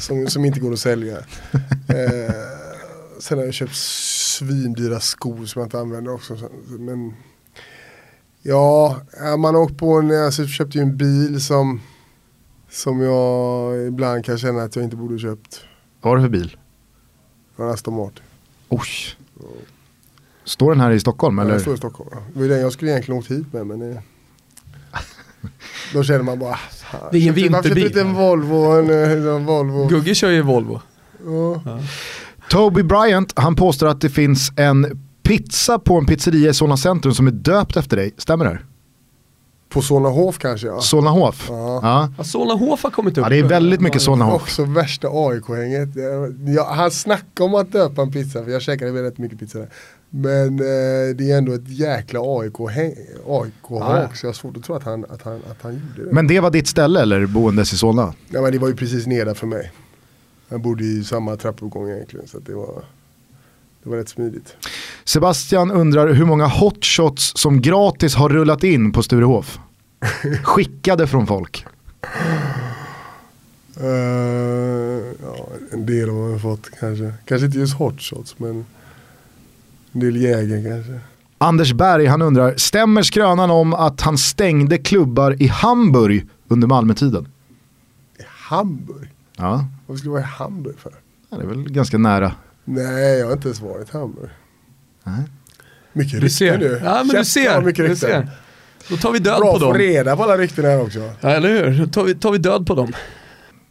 som, 0.00 0.26
som 0.26 0.44
inte 0.44 0.60
går 0.60 0.72
att 0.72 0.78
sälja. 0.78 1.16
eh, 1.88 2.34
sen 3.20 3.38
har 3.38 3.44
jag 3.44 3.54
köpt 3.54 3.76
svindyra 3.76 5.00
skor 5.00 5.46
som 5.46 5.60
jag 5.60 5.66
inte 5.66 5.78
använder 5.78 6.14
också. 6.14 6.36
Men 6.78 7.14
ja, 8.42 9.00
man 9.38 9.54
har 9.54 9.62
åkt 9.62 9.78
på 9.78 9.92
en, 9.92 10.24
alltså, 10.24 10.42
jag 10.42 10.50
köpte 10.50 10.78
ju 10.78 10.82
en 10.82 10.96
bil 10.96 11.40
som, 11.44 11.80
som 12.70 13.00
jag 13.00 13.86
ibland 13.86 14.24
kan 14.24 14.38
känna 14.38 14.62
att 14.62 14.76
jag 14.76 14.84
inte 14.84 14.96
borde 14.96 15.18
köpt. 15.18 15.60
Vad 16.00 16.10
var 16.10 16.16
det 16.16 16.22
för 16.22 16.28
bil? 16.28 16.56
En 17.56 17.64
Aston 17.68 17.94
Martin. 17.96 18.22
Oj. 18.68 18.80
Står 20.44 20.70
den 20.72 20.80
här 20.80 20.90
i 20.90 21.00
Stockholm 21.00 21.38
Ja, 21.38 21.44
eller? 21.44 21.52
jag 21.52 21.60
står 21.62 21.74
i 21.74 21.76
Stockholm. 21.76 22.10
Ja. 22.12 22.18
Det 22.34 22.40
var 22.40 22.48
den 22.48 22.60
jag 22.60 22.72
skulle 22.72 22.90
egentligen 22.90 23.18
åkt 23.18 23.30
hit 23.30 23.52
med 23.52 23.66
men 23.66 23.78
det... 23.78 24.02
Då 25.92 26.02
känner 26.02 26.22
man 26.22 26.38
bara, 26.38 26.56
fan, 26.56 27.00
Det 27.12 27.18
är 27.18 27.30
varför 27.32 27.40
vinterbil. 27.42 27.86
inte 27.86 28.00
en 28.00 28.14
Volvo 28.14 28.56
en, 28.78 28.90
eh, 28.90 29.34
en 29.34 29.46
Volvo? 29.46 29.86
Gugge 29.88 30.14
kör 30.14 30.30
ju 30.30 30.42
Volvo. 30.42 30.80
Ja. 31.26 31.80
Toby 32.50 32.82
Bryant, 32.82 33.32
han 33.36 33.54
påstår 33.54 33.86
att 33.88 34.00
det 34.00 34.10
finns 34.10 34.52
en 34.56 35.06
pizza 35.22 35.78
på 35.78 35.98
en 35.98 36.06
pizzeria 36.06 36.50
i 36.50 36.54
Solna 36.54 36.76
centrum 36.76 37.14
som 37.14 37.26
är 37.26 37.30
döpt 37.30 37.76
efter 37.76 37.96
dig. 37.96 38.14
Stämmer 38.18 38.44
det? 38.44 38.50
här? 38.50 38.64
På 39.68 39.82
Solnahof 39.82 40.38
kanske 40.38 40.66
ja. 40.66 40.80
Solnahof? 40.80 41.46
Ja. 41.48 41.80
Ja. 41.82 42.10
Ja, 42.18 42.24
Solnahof 42.24 42.82
har 42.82 42.90
kommit 42.90 43.18
upp. 43.18 43.22
ja, 43.24 43.28
det 43.28 43.38
är 43.38 43.42
väldigt 43.42 43.80
mycket 43.80 44.02
Solnahof. 44.02 44.42
Också 44.42 44.64
värsta 44.64 45.08
AIK-hänget. 45.08 45.88
Ja, 46.56 46.72
han 46.74 46.90
snackade 46.90 47.44
om 47.44 47.54
att 47.54 47.72
döpa 47.72 48.02
en 48.02 48.12
pizza, 48.12 48.44
för 48.44 48.50
jag 48.50 48.62
käkade 48.62 48.90
väl 48.90 49.02
rätt 49.02 49.18
mycket 49.18 49.38
pizza 49.38 49.58
där. 49.58 49.68
Men 50.10 50.48
eh, 50.58 51.16
det 51.16 51.30
är 51.30 51.38
ändå 51.38 51.52
ett 51.52 51.68
jäkla 51.68 52.20
AIK-hak, 52.20 52.94
AIK 53.26 54.16
så 54.16 54.26
jag 54.26 54.28
har 54.28 54.32
svårt 54.32 54.56
att 54.56 54.64
tro 54.64 54.74
att 54.74 54.82
han, 54.82 55.04
att 55.04 55.22
han, 55.22 55.34
att 55.50 55.62
han 55.62 55.72
gjorde 55.72 56.08
det. 56.08 56.12
Men 56.12 56.26
det 56.26 56.40
var 56.40 56.50
ditt 56.50 56.68
ställe 56.68 57.02
eller 57.02 57.26
boendes 57.26 57.72
i 57.72 57.76
Solna? 57.76 58.14
Ja, 58.28 58.42
men 58.42 58.52
det 58.52 58.58
var 58.58 58.68
ju 58.68 58.76
precis 58.76 59.06
nere 59.06 59.34
för 59.34 59.46
mig. 59.46 59.72
Jag 60.48 60.60
bodde 60.60 60.84
i 60.84 61.04
samma 61.04 61.36
trappuppgång 61.36 61.90
egentligen, 61.90 62.28
så 62.28 62.38
att 62.38 62.46
det 62.46 62.54
var, 62.54 62.84
det 63.82 63.90
var 63.90 63.96
rätt 63.96 64.08
smidigt. 64.08 64.56
Sebastian 65.04 65.70
undrar 65.70 66.08
hur 66.12 66.24
många 66.24 66.46
hotshots 66.46 67.32
som 67.36 67.60
gratis 67.62 68.14
har 68.14 68.28
rullat 68.28 68.64
in 68.64 68.92
på 68.92 69.02
Sturehof. 69.02 69.58
Skickade 70.44 71.06
från 71.06 71.26
folk. 71.26 71.66
Eh, 73.80 73.86
ja, 75.22 75.46
en 75.72 75.86
del 75.86 76.08
har 76.08 76.28
man 76.30 76.40
fått 76.40 76.70
kanske. 76.80 77.12
Kanske 77.24 77.46
inte 77.46 77.58
just 77.58 77.74
hotshots, 77.74 78.38
men 78.38 78.64
en 79.92 80.00
del 80.00 80.16
jäger 80.16 80.70
kanske. 80.74 81.00
Anders 81.38 81.72
Berg 81.72 82.06
han 82.06 82.22
undrar, 82.22 82.54
stämmer 82.56 83.02
skrönan 83.02 83.50
om 83.50 83.74
att 83.74 84.00
han 84.00 84.18
stängde 84.18 84.78
klubbar 84.78 85.42
i 85.42 85.46
Hamburg 85.46 86.26
under 86.48 86.68
Malmötiden? 86.68 87.28
I 88.18 88.22
Hamburg? 88.26 89.08
Ja, 89.36 89.64
Vad 89.86 89.98
skulle 89.98 90.08
det 90.08 90.12
vara 90.12 90.22
i 90.22 90.26
Hamburg 90.26 90.78
för? 90.78 90.92
det 91.30 91.36
är 91.36 91.46
väl 91.46 91.68
ganska 91.70 91.98
nära. 91.98 92.32
Nej, 92.70 93.18
jag 93.18 93.26
har 93.26 93.32
inte 93.32 93.48
ens 93.48 93.60
varit 93.60 93.88
i 93.88 93.92
Hamburg. 93.92 94.30
Nej. 95.04 95.22
Mycket 95.92 96.20
Du 96.20 96.30
ser. 96.30 96.58
rykten 96.58 96.70
nu. 96.80 96.80
Ja 96.84 97.04
men 97.04 97.16
du 97.16 97.24
ser. 97.24 97.60
mycket 97.62 97.88
Du 97.88 97.96
ser. 97.96 98.28
Då 98.88 98.96
tar 98.96 99.12
vi 99.12 99.18
död 99.18 99.40
Bra 99.40 99.52
på 99.52 99.58
dem. 99.58 99.74
reda 99.74 100.16
på 100.16 100.22
alla 100.22 100.38
rykten 100.38 100.64
här 100.64 100.80
också. 100.82 101.12
Ja 101.20 101.28
eller 101.30 101.48
hur? 101.48 101.80
Då 101.80 101.86
tar 101.86 102.04
vi, 102.04 102.14
tar 102.14 102.32
vi 102.32 102.38
död 102.38 102.66
på 102.66 102.74
dem. 102.74 102.92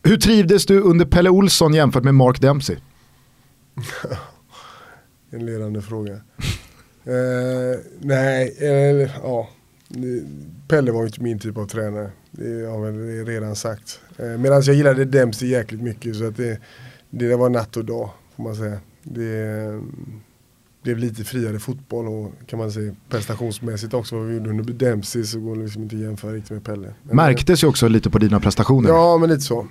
Hur 0.03 0.17
trivdes 0.17 0.65
du 0.65 0.81
under 0.81 1.05
Pelle 1.05 1.29
Olsson 1.29 1.73
jämfört 1.73 2.03
med 2.03 2.15
Mark 2.15 2.41
Dempsey? 2.41 2.77
En 5.31 5.45
ledande 5.45 5.81
fråga. 5.81 6.13
eh, 6.13 7.79
nej, 7.99 8.55
eh, 8.59 9.09
ja. 9.23 9.49
Pelle 10.67 10.91
var 10.91 11.01
ju 11.01 11.07
inte 11.07 11.21
min 11.21 11.39
typ 11.39 11.57
av 11.57 11.65
tränare. 11.67 12.11
Det 12.31 12.65
har 12.65 12.85
jag 12.85 12.91
väl 12.93 13.25
redan 13.25 13.55
sagt. 13.55 13.99
Eh, 14.17 14.25
Medan 14.25 14.61
jag 14.65 14.75
gillade 14.75 15.05
Dempsey 15.05 15.49
jäkligt 15.49 15.81
mycket 15.81 16.15
så 16.15 16.27
att 16.27 16.37
det, 16.37 16.59
det 17.09 17.35
var 17.35 17.49
natt 17.49 17.77
och 17.77 17.85
dag 17.85 18.09
får 18.37 18.43
man 18.43 18.55
säga. 18.55 18.79
Det 19.03 19.47
eh, 19.47 19.81
blev 20.83 20.97
lite 20.97 21.23
friare 21.23 21.59
fotboll 21.59 22.07
och 22.07 22.31
kan 22.47 22.59
man 22.59 22.71
säga 22.71 22.95
prestationsmässigt 23.09 23.93
också. 23.93 24.17
Vad 24.17 24.27
vi 24.27 24.33
gjorde 24.33 24.49
under 24.49 24.73
Dempsey 24.73 25.23
så 25.23 25.39
går 25.39 25.55
det 25.55 25.61
liksom 25.61 25.83
inte 25.83 25.95
att 25.95 26.01
jämföra 26.01 26.31
riktigt 26.31 26.51
med 26.51 26.63
Pelle. 26.63 26.93
Men, 27.03 27.15
Märktes 27.15 27.63
ju 27.63 27.67
också 27.67 27.87
lite 27.87 28.09
på 28.09 28.17
dina 28.17 28.39
prestationer. 28.39 28.89
Ja, 28.89 29.17
men 29.17 29.29
lite 29.29 29.41
så. 29.41 29.67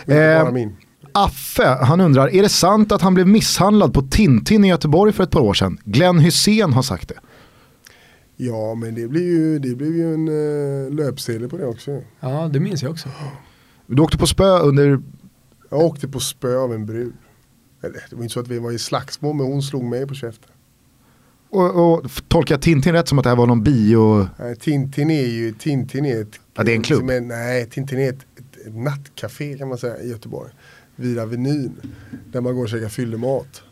Inte 0.00 0.16
Eh, 0.16 0.42
bara 0.42 0.52
min. 0.52 0.76
Affe, 1.12 1.66
han 1.66 2.00
undrar, 2.00 2.34
är 2.34 2.42
det 2.42 2.48
sant 2.48 2.92
att 2.92 3.02
han 3.02 3.14
blev 3.14 3.26
misshandlad 3.26 3.94
på 3.94 4.02
Tintin 4.02 4.64
i 4.64 4.68
Göteborg 4.68 5.12
för 5.12 5.24
ett 5.24 5.30
par 5.30 5.40
år 5.40 5.54
sedan? 5.54 5.78
Glenn 5.84 6.18
Hussein 6.18 6.72
har 6.72 6.82
sagt 6.82 7.08
det. 7.08 7.14
Ja, 8.36 8.74
men 8.74 8.94
det 8.94 9.08
blev 9.08 9.22
ju, 9.22 9.58
det 9.58 9.74
blev 9.74 9.96
ju 9.96 10.14
en 10.14 10.28
uh, 10.28 10.94
löpsedel 10.94 11.48
på 11.48 11.56
det 11.56 11.66
också. 11.66 12.02
Ja 12.20 12.50
det 12.52 12.60
minns 12.60 12.82
jag 12.82 12.92
också. 12.92 13.08
Du 13.86 14.02
åkte 14.02 14.18
på 14.18 14.26
spö 14.26 14.58
under, 14.58 15.00
Jag 15.70 15.80
åkte 15.80 16.08
på 16.08 16.20
spö 16.20 16.58
av 16.58 16.74
en 16.74 16.86
brud. 16.86 17.12
Eller, 17.82 18.04
det 18.10 18.16
var 18.16 18.22
inte 18.22 18.32
så 18.32 18.40
att 18.40 18.48
vi 18.48 18.58
var 18.58 18.72
i 18.72 18.78
slagsmål, 18.78 19.36
men 19.36 19.46
hon 19.46 19.62
slog 19.62 19.84
mig 19.84 20.06
på 20.06 20.14
käften. 20.14 20.50
och, 21.50 21.92
och 21.94 22.10
tolkar 22.28 22.54
jag 22.54 22.62
Tintin 22.62 22.92
rätt 22.92 23.08
som 23.08 23.18
att 23.18 23.22
det 23.22 23.28
här 23.28 23.36
var 23.36 23.46
någon 23.46 23.62
bio? 23.62 24.28
Nej, 24.38 24.56
Tintin 24.56 25.10
är 25.10 25.26
ju 25.26 25.52
Tintin 25.52 26.04
är 26.06 26.20
ett, 26.22 26.40
Ja, 26.54 26.62
det 26.64 26.72
är 26.72 26.76
en 26.76 26.82
klubb. 26.82 27.10
är- 27.10 27.20
nej, 27.20 27.66
Tintin 27.70 27.98
är 27.98 28.08
ett, 28.08 28.18
ett, 28.36 28.66
ett 28.66 28.74
nattcafé 28.76 29.58
kan 29.58 29.68
man 29.68 29.78
säga 29.78 29.98
i 29.98 30.08
Göteborg. 30.10 30.50
Vid 30.96 31.18
Avenyn. 31.18 31.72
Där 32.32 32.40
man 32.40 32.54
går 32.54 32.62
och 32.62 32.68
käkar 32.68 32.88
fyllemat. 32.88 33.62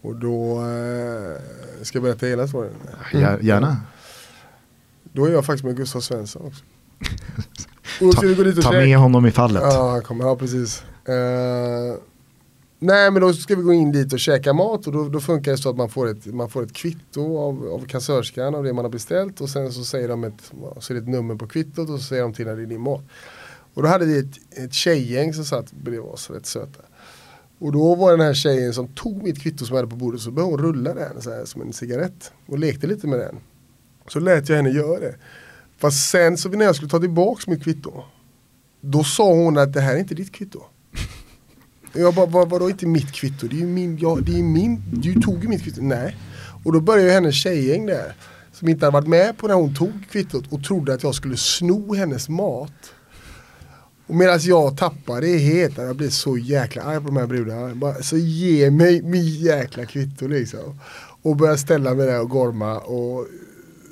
Och 0.00 0.16
då, 0.16 0.58
eh, 0.60 1.36
ska 1.82 1.96
jag 1.98 2.02
berätta 2.02 2.26
hela 2.26 2.48
storyn? 2.48 2.72
Gär- 3.12 3.38
Gärna. 3.42 3.76
Då 5.12 5.24
är 5.26 5.30
jag 5.32 5.44
faktiskt 5.46 5.64
med 5.64 5.76
Gustav 5.76 6.00
Svensson 6.00 6.42
också. 6.46 6.64
Ta 8.54 8.62
käka. 8.62 8.70
med 8.72 8.98
honom 8.98 9.26
i 9.26 9.30
fallet. 9.30 9.62
Ja, 9.62 9.90
han 9.90 10.02
kommer, 10.02 10.24
ja 10.24 10.36
precis. 10.36 10.82
Eh, 11.04 11.94
nej 12.78 13.10
men 13.10 13.22
då 13.22 13.32
ska 13.32 13.56
vi 13.56 13.62
gå 13.62 13.72
in 13.72 13.92
dit 13.92 14.12
och 14.12 14.20
käka 14.20 14.52
mat 14.52 14.86
och 14.86 14.92
då, 14.92 15.08
då 15.08 15.20
funkar 15.20 15.52
det 15.52 15.58
så 15.58 15.70
att 15.70 15.76
man 15.76 15.88
får 15.88 16.08
ett, 16.08 16.26
man 16.26 16.50
får 16.50 16.62
ett 16.62 16.72
kvitto 16.72 17.38
av, 17.38 17.68
av 17.72 17.86
kassörskan 17.86 18.54
av 18.54 18.64
det 18.64 18.72
man 18.72 18.84
har 18.84 18.92
beställt 18.92 19.40
och 19.40 19.50
sen 19.50 19.72
så 19.72 19.84
säger 19.84 20.08
de 20.08 20.24
ett, 20.24 20.52
så 20.78 20.92
är 20.92 20.94
det 20.94 21.02
ett 21.02 21.08
nummer 21.08 21.34
på 21.34 21.46
kvittot 21.46 21.90
och 21.90 21.98
så 21.98 22.04
säger 22.04 22.22
de 22.22 22.34
till 22.34 22.46
när 22.46 22.56
det 22.56 22.62
är 22.62 22.66
din 22.66 22.80
mat. 22.80 23.04
Och 23.74 23.82
då 23.82 23.88
hade 23.88 24.06
vi 24.06 24.18
ett, 24.18 24.58
ett 24.64 24.72
tjejgäng 24.72 25.34
som 25.34 25.44
satt 25.44 25.72
bredvid 25.72 26.00
oss, 26.00 26.30
rätt 26.30 26.46
söta. 26.46 26.82
Och 27.58 27.72
då 27.72 27.94
var 27.94 28.10
den 28.10 28.20
här 28.20 28.34
tjejen 28.34 28.74
som 28.74 28.88
tog 28.88 29.22
mitt 29.22 29.42
kvitto 29.42 29.64
som 29.64 29.76
jag 29.76 29.82
hade 29.82 29.90
på 29.90 29.96
bordet 29.96 30.20
så 30.20 30.30
började 30.30 30.52
hon 30.52 30.62
rulla 30.62 30.94
den 30.94 31.22
så 31.22 31.30
här, 31.30 31.44
som 31.44 31.62
en 31.62 31.72
cigarett 31.72 32.32
och 32.46 32.58
lekte 32.58 32.86
lite 32.86 33.06
med 33.06 33.18
den. 33.18 33.36
Så 34.08 34.20
lät 34.20 34.48
jag 34.48 34.56
henne 34.56 34.70
göra 34.70 35.00
det. 35.00 35.14
Fast 35.78 36.10
sen 36.10 36.36
så 36.36 36.48
när 36.48 36.64
jag 36.64 36.76
skulle 36.76 36.90
ta 36.90 36.98
tillbaka 36.98 37.50
mitt 37.50 37.64
kvitto 37.64 38.04
då 38.80 39.04
sa 39.04 39.32
hon 39.32 39.58
att 39.58 39.72
det 39.72 39.80
här 39.80 39.94
är 39.94 39.98
inte 39.98 40.14
ditt 40.14 40.32
kvitto. 40.32 40.62
Jag 41.92 42.14
bara, 42.14 42.26
vad, 42.26 42.48
vadå 42.50 42.70
inte 42.70 42.86
mitt 42.86 43.12
kvitto? 43.12 43.46
Det 43.46 43.56
är 43.56 43.60
ju 43.60 43.66
min, 43.66 43.98
ja, 43.98 44.18
det 44.22 44.38
är 44.38 44.42
min, 44.42 44.82
du 44.92 45.20
tog 45.20 45.42
ju 45.42 45.48
mitt 45.48 45.62
kvitto. 45.62 45.82
Nej. 45.82 46.16
Och 46.64 46.72
då 46.72 46.80
började 46.80 47.08
ju 47.08 47.14
hennes 47.14 47.34
tjejgäng 47.34 47.86
där, 47.86 48.14
som 48.52 48.68
inte 48.68 48.86
hade 48.86 48.94
varit 48.94 49.08
med 49.08 49.38
på 49.38 49.48
när 49.48 49.54
hon 49.54 49.74
tog 49.74 49.92
kvittot 50.10 50.44
och 50.50 50.64
trodde 50.64 50.94
att 50.94 51.02
jag 51.02 51.14
skulle 51.14 51.36
sno 51.36 51.94
hennes 51.94 52.28
mat. 52.28 52.92
Och 54.06 54.14
medan 54.14 54.38
jag 54.42 54.76
tappade 54.76 55.26
det 55.26 55.38
helt, 55.38 55.78
jag 55.78 55.96
blev 55.96 56.10
så 56.10 56.38
jäkla 56.38 56.82
arg 56.82 57.00
på 57.00 57.06
de 57.06 57.16
här 57.16 57.26
brudarna. 57.26 57.74
Bara, 57.74 57.94
Så 58.02 58.16
ge 58.16 58.70
mig 58.70 59.02
min 59.02 59.28
jäkla 59.28 59.86
kvitto 59.86 60.26
liksom. 60.26 60.80
Och 61.22 61.36
började 61.36 61.58
ställa 61.58 61.94
mig 61.94 62.06
där 62.06 62.20
och 62.20 62.30
gorma. 62.30 62.78
Och, 62.78 63.26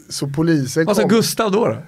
så 0.09 0.29
polisen 0.29 0.87
Vad 0.87 0.97
sa 0.97 1.03
kom. 1.03 1.11
Gustav 1.11 1.53
då? 1.53 1.69
då? 1.69 1.83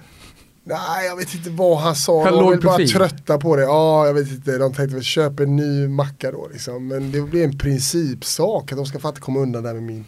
Nej 0.69 1.05
jag 1.05 1.15
vet 1.15 1.33
inte 1.33 1.49
vad 1.49 1.77
han 1.77 1.95
sa, 1.95 2.23
Han 2.23 2.33
de 2.33 2.45
var 2.45 2.57
bara 2.57 2.77
trötta 2.87 3.37
på 3.37 3.55
det. 3.55 3.61
Ja 3.61 4.05
jag 4.07 4.13
vet 4.13 4.31
inte, 4.31 4.57
de 4.57 4.73
tänkte 4.73 4.95
väl 4.95 5.03
köpa 5.03 5.43
en 5.43 5.55
ny 5.55 5.87
macka 5.87 6.31
då 6.31 6.49
liksom. 6.53 6.87
Men 6.87 7.11
det 7.11 7.21
blir 7.21 7.43
en 7.43 7.57
principsak 7.57 8.71
att 8.71 8.77
de 8.77 8.85
ska 8.85 8.99
fatta 8.99 9.19
komma 9.19 9.39
undan 9.39 9.63
där 9.63 9.73
med 9.73 9.83
min 9.83 10.05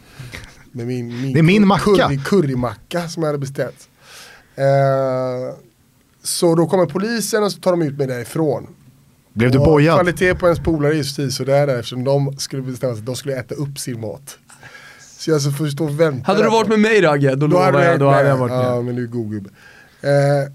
med 0.72 0.88
min, 0.88 1.22
min 1.22 1.34
Det 1.34 1.40
är 1.40 1.44
min 1.44 1.68
macka. 1.68 1.84
Curry, 1.84 2.20
currymacka 2.26 3.10
som 3.10 3.24
jag 3.24 3.28
hade 3.28 3.40
beställt. 3.40 3.90
Eh, 4.56 5.56
så 6.24 6.56
då 6.56 6.68
kommer 6.68 6.86
polisen 6.86 7.44
och 7.44 7.52
så 7.52 7.60
tar 7.60 7.72
de 7.72 7.82
ut 7.82 7.98
mig 7.98 8.08
därifrån. 8.08 8.68
Blev 9.34 9.52
du 9.52 9.58
Och 9.58 9.66
bojad? 9.66 9.96
Kvalitet 9.96 10.36
på 10.36 10.46
ens 10.46 10.60
polare 10.60 10.94
är 10.94 11.22
ju 11.22 11.32
sådär 11.32 11.68
där 11.68 11.78
eftersom 11.78 12.04
de 12.04 12.38
skulle 12.38 12.62
bestämma 12.62 12.94
sig 12.94 13.00
att 13.00 13.06
de 13.06 13.16
skulle 13.16 13.36
äta 13.36 13.56
upp 13.56 13.80
sin 13.80 14.02
mat. 14.02 14.38
Så 15.18 15.32
jag 15.32 15.42
så 15.42 15.52
får 15.52 15.68
stå 15.68 15.84
och 15.84 16.00
vänta. 16.00 16.32
Hade 16.32 16.44
du 16.44 16.50
varit 16.50 16.70
med 16.70 16.80
mig 16.80 17.02
Ragge, 17.02 17.36
då, 17.36 17.48
lovar 17.48 17.82
jag, 17.82 18.00
då 18.00 18.10
hade 18.10 18.30
jag 18.30 18.38
varit 18.38 18.52
med. 18.52 18.66
Ja 18.66 18.82
men 18.82 18.96
du 18.96 19.04
är 19.04 19.08
god 19.08 19.32
gubbe. 19.32 19.50
Eh, 20.02 20.52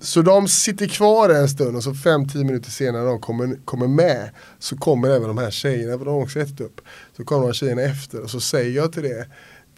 så 0.00 0.22
de 0.22 0.48
sitter 0.48 0.86
kvar 0.86 1.28
en 1.28 1.48
stund 1.48 1.76
och 1.76 1.82
så 1.82 1.92
5-10 1.92 2.44
minuter 2.44 2.70
senare 2.70 3.02
när 3.02 3.10
de 3.10 3.20
kommer, 3.20 3.58
kommer 3.64 3.86
med 3.86 4.30
så 4.58 4.76
kommer 4.76 5.08
även 5.08 5.28
de 5.28 5.38
här 5.38 5.50
tjejerna, 5.50 5.98
för 5.98 6.04
de 6.04 6.14
har 6.14 6.22
också 6.22 6.40
ätit 6.40 6.60
upp. 6.60 6.80
Så 7.16 7.24
kommer 7.24 7.42
de 7.42 7.46
här 7.46 7.52
tjejerna 7.52 7.82
efter 7.82 8.22
och 8.22 8.30
så 8.30 8.40
säger 8.40 8.70
jag 8.76 8.92
till 8.92 9.02
det 9.02 9.26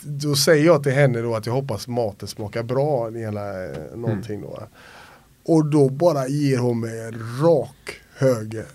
då 0.03 0.37
säger 0.37 0.67
jag 0.67 0.83
till 0.83 0.93
henne 0.93 1.21
då 1.21 1.35
att 1.37 1.47
jag 1.47 1.53
hoppas 1.53 1.89
maten 1.89 2.29
smakar 2.29 2.63
bra 2.63 3.09
eller 3.09 3.65
eh, 3.65 3.99
någonting 3.99 4.41
då. 4.41 4.63
Och 5.45 5.67
då 5.67 5.89
bara 5.89 6.29
ger 6.29 6.59
hon 6.59 6.81
mig 6.81 7.01
en 7.01 7.41
rak 7.43 8.01
höger 8.17 8.67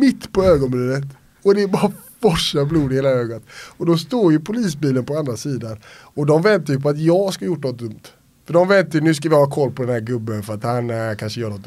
mitt 0.00 0.32
på 0.32 0.44
ögonbrynet. 0.44 1.04
Och 1.42 1.54
det 1.54 1.62
är 1.62 1.68
bara 1.68 1.92
forsar 2.22 2.64
blod 2.64 2.92
i 2.92 2.94
hela 2.94 3.08
ögat. 3.08 3.42
Och 3.76 3.86
då 3.86 3.98
står 3.98 4.32
ju 4.32 4.40
polisbilen 4.40 5.04
på 5.04 5.18
andra 5.18 5.36
sidan. 5.36 5.76
Och 5.86 6.26
de 6.26 6.42
väntar 6.42 6.74
ju 6.74 6.80
på 6.80 6.88
att 6.88 6.98
jag 6.98 7.34
ska 7.34 7.44
gjort 7.44 7.64
något 7.64 7.78
dumt. 7.78 8.02
För 8.46 8.52
de 8.52 8.68
väntar 8.68 8.98
ju, 8.98 9.04
nu 9.04 9.14
ska 9.14 9.28
vi 9.28 9.34
ha 9.34 9.50
koll 9.50 9.70
på 9.72 9.82
den 9.82 9.92
här 9.92 10.00
gubben 10.00 10.42
för 10.42 10.54
att 10.54 10.62
han 10.62 10.90
eh, 10.90 11.14
kanske 11.18 11.40
gör 11.40 11.50
något. 11.50 11.66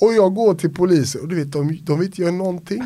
Och 0.00 0.14
jag 0.14 0.34
går 0.34 0.54
till 0.54 0.74
polisen 0.74 1.20
och 1.20 1.28
du 1.28 1.36
vet, 1.36 1.52
de, 1.52 1.78
de 1.82 1.98
vill 1.98 2.06
inte 2.08 2.22
göra 2.22 2.32
någonting. 2.32 2.82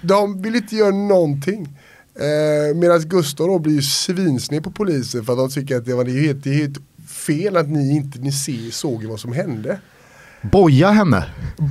De 0.00 0.42
vill 0.42 0.56
inte 0.56 0.76
göra 0.76 0.90
någonting. 0.94 1.78
Eh, 2.14 2.76
Medan 2.76 3.00
Gustav 3.00 3.46
då 3.46 3.58
blir 3.58 3.74
ju 3.74 3.82
svinsned 3.82 4.64
på 4.64 4.70
polisen 4.70 5.24
för 5.24 5.32
att 5.32 5.38
de 5.38 5.50
tycker 5.50 5.76
att 5.76 5.84
det 5.84 5.94
var 5.94 6.04
det 6.04 6.10
helt, 6.20 6.44
det 6.44 6.50
helt 6.52 6.78
fel 7.08 7.56
att 7.56 7.68
ni 7.68 7.96
inte 7.96 8.18
ni 8.18 8.32
ser, 8.32 8.70
såg 8.70 9.04
vad 9.04 9.20
som 9.20 9.32
hände. 9.32 9.80
Boja 10.52 10.90
henne. 10.90 11.24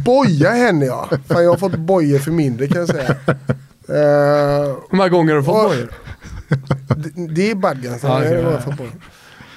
Boja 0.06 0.50
henne 0.52 0.86
ja. 0.86 1.10
Fan 1.28 1.44
jag 1.44 1.50
har 1.50 1.58
fått 1.58 1.76
bojor 1.76 2.20
för 2.20 2.32
mindre 2.32 2.68
kan 2.68 2.78
jag 2.80 2.88
säga. 2.90 3.16
Eh, 3.88 4.76
Hur 4.90 4.96
många 4.98 5.10
gånger 5.10 5.34
har 5.34 5.40
du 5.40 5.46
fått 5.46 5.70
bojor? 5.70 5.92
det, 7.16 7.34
det 7.36 7.52
är 7.52 7.56
badgansen. 7.56 8.10
Ja, 8.10 8.18
okej, 8.68 8.90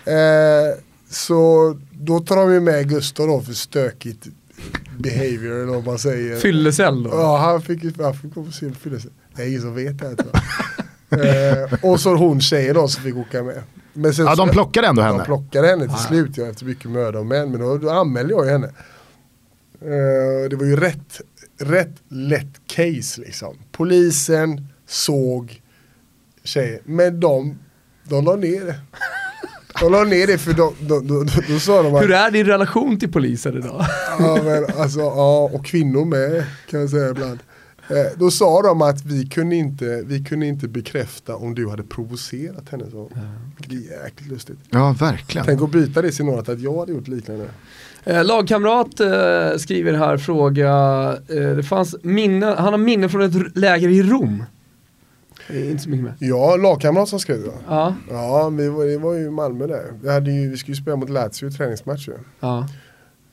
Eh, 0.04 0.78
så 1.10 1.76
då 1.92 2.20
tar 2.20 2.36
de 2.36 2.52
ju 2.52 2.60
med 2.60 2.88
Gustav 2.88 3.26
då 3.26 3.40
för 3.40 3.52
stökigt 3.52 4.26
behavior 4.98 5.52
eller 5.54 5.72
vad 5.74 5.86
man 5.86 5.98
säger. 5.98 6.36
Fyllecell 6.36 7.02
då? 7.02 7.10
Ja, 7.10 7.36
han 7.38 7.62
fick 7.62 7.84
ju 7.84 7.92
han 8.02 8.14
fick 8.14 8.34
gå 8.34 8.44
på 8.44 8.52
sin 8.52 8.74
fyllelse. 8.74 9.08
Det 9.36 9.42
är 9.42 9.48
ingen 9.48 9.60
som 9.60 9.74
vet 9.74 9.98
det 9.98 10.06
här 10.08 10.14
tror 10.14 10.30
jag. 11.10 11.62
eh, 11.62 11.72
Och 11.82 12.00
så 12.00 12.14
hon 12.16 12.40
tjejen 12.40 12.74
då 12.74 12.88
som 12.88 13.02
fick 13.02 13.16
åka 13.16 13.42
med. 13.42 13.62
Men 13.92 14.14
sen 14.14 14.26
Ja, 14.26 14.34
de 14.34 14.48
plockade 14.48 14.86
ändå 14.86 15.02
de 15.02 15.08
henne. 15.08 15.24
plockade 15.24 15.68
henne 15.68 15.82
till 15.82 15.90
Ja. 15.98 16.06
slut 16.08 16.36
ja, 16.36 16.46
efter 16.46 16.64
mycket 16.64 16.90
möda 16.90 17.18
och 17.18 17.26
men. 17.26 17.50
Men 17.50 17.60
då, 17.60 17.78
då 17.78 17.90
anmälde 17.90 18.34
jag 18.34 18.44
ju 18.46 18.50
henne. 18.52 18.66
Eh, 19.80 20.48
det 20.50 20.56
var 20.56 20.64
ju 20.64 20.76
rätt, 20.76 21.20
rätt 21.60 21.94
lätt 22.08 22.60
case 22.66 23.20
liksom. 23.20 23.56
Polisen 23.72 24.66
såg 24.86 25.62
tjejen. 26.44 26.80
Men 26.84 27.20
de, 27.20 27.58
de 28.04 28.24
la 28.24 28.36
ner 28.36 28.64
det. 28.64 28.76
De 29.80 29.92
la 29.92 30.04
ner 30.04 30.26
det 30.26 30.38
för 30.38 30.52
de, 30.52 30.74
de, 30.80 31.06
de, 31.06 31.26
då 31.48 31.58
sa 31.58 31.82
de 31.82 31.94
att 31.94 32.02
Hur 32.02 32.12
är 32.12 32.30
din 32.30 32.46
relation 32.46 32.98
till 32.98 33.12
polisen 33.12 33.58
idag? 33.58 33.86
Ja, 34.18 34.38
men 34.44 34.64
alltså, 34.80 35.00
ja, 35.00 35.50
och 35.52 35.64
kvinnor 35.64 36.04
med 36.04 36.44
kan 36.70 36.80
jag 36.80 36.90
säga 36.90 37.10
ibland. 37.10 37.38
Eh, 37.88 38.18
då 38.18 38.30
sa 38.30 38.62
de 38.62 38.82
att 38.82 39.04
vi 39.04 39.26
kunde, 39.26 39.56
inte, 39.56 40.02
vi 40.06 40.24
kunde 40.24 40.46
inte 40.46 40.68
bekräfta 40.68 41.36
om 41.36 41.54
du 41.54 41.68
hade 41.68 41.82
provocerat 41.82 42.68
henne. 42.70 42.84
Så. 42.90 43.10
Vilket 43.56 43.90
är 43.90 44.04
jäkligt 44.04 44.28
lustigt. 44.28 44.58
Ja, 44.70 44.96
verkligen. 45.00 45.46
Tänk 45.46 45.62
att 45.62 45.70
byta 45.70 46.02
det 46.02 46.20
något 46.20 46.48
att 46.48 46.60
jag 46.60 46.78
hade 46.78 46.92
gjort 46.92 47.08
liknande. 47.08 47.44
Eh, 48.04 48.24
lagkamrat 48.24 49.00
eh, 49.00 49.56
skriver 49.56 49.92
här 49.92 50.16
fråga, 50.16 50.70
eh, 51.28 51.56
det 51.56 51.62
fanns 51.62 51.96
minne, 52.02 52.46
han 52.46 52.72
har 52.72 52.78
minne 52.78 53.08
från 53.08 53.22
ett 53.22 53.56
läger 53.56 53.88
i 53.88 54.02
Rom. 54.02 54.44
Är 55.48 55.70
inte 55.70 55.82
så 55.82 55.88
mycket 55.90 56.04
mer. 56.04 56.14
Ja, 56.18 56.56
lagkamrat 56.56 57.08
som 57.08 57.20
skrev 57.20 57.42
det. 57.42 57.52
Ja, 57.68 57.94
Ja, 58.10 58.48
vi 58.48 58.68
var, 58.68 58.84
det 58.84 58.98
var 58.98 59.14
ju 59.14 59.30
Malmö 59.30 59.66
där. 59.66 59.92
Vi, 60.02 60.12
hade 60.12 60.30
ju, 60.32 60.50
vi 60.50 60.56
skulle 60.56 60.76
ju 60.76 60.82
spela 60.82 60.96
mot 60.96 61.10
Lazio 61.10 61.48
i 61.48 61.50
träningsmatch 61.50 62.08
ju. 62.08 62.14
ja. 62.40 62.68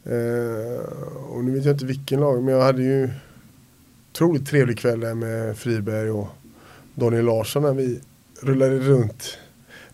Eh, 0.04 0.84
och 1.30 1.44
nu 1.44 1.52
vet 1.52 1.66
jag 1.66 1.74
inte 1.76 1.86
vilken 1.86 2.20
lag, 2.20 2.44
men 2.44 2.54
jag 2.54 2.62
hade 2.64 2.82
ju 2.84 3.10
otroligt 4.12 4.48
trevlig 4.48 4.80
kväll 4.80 5.00
där 5.00 5.14
med 5.14 5.58
Friberg 5.58 6.10
och 6.12 6.28
Daniel 6.96 7.26
Larsson 7.26 7.64
när 7.64 7.74
vi 7.74 8.02
rullade 8.42 8.80
runt. 8.80 9.38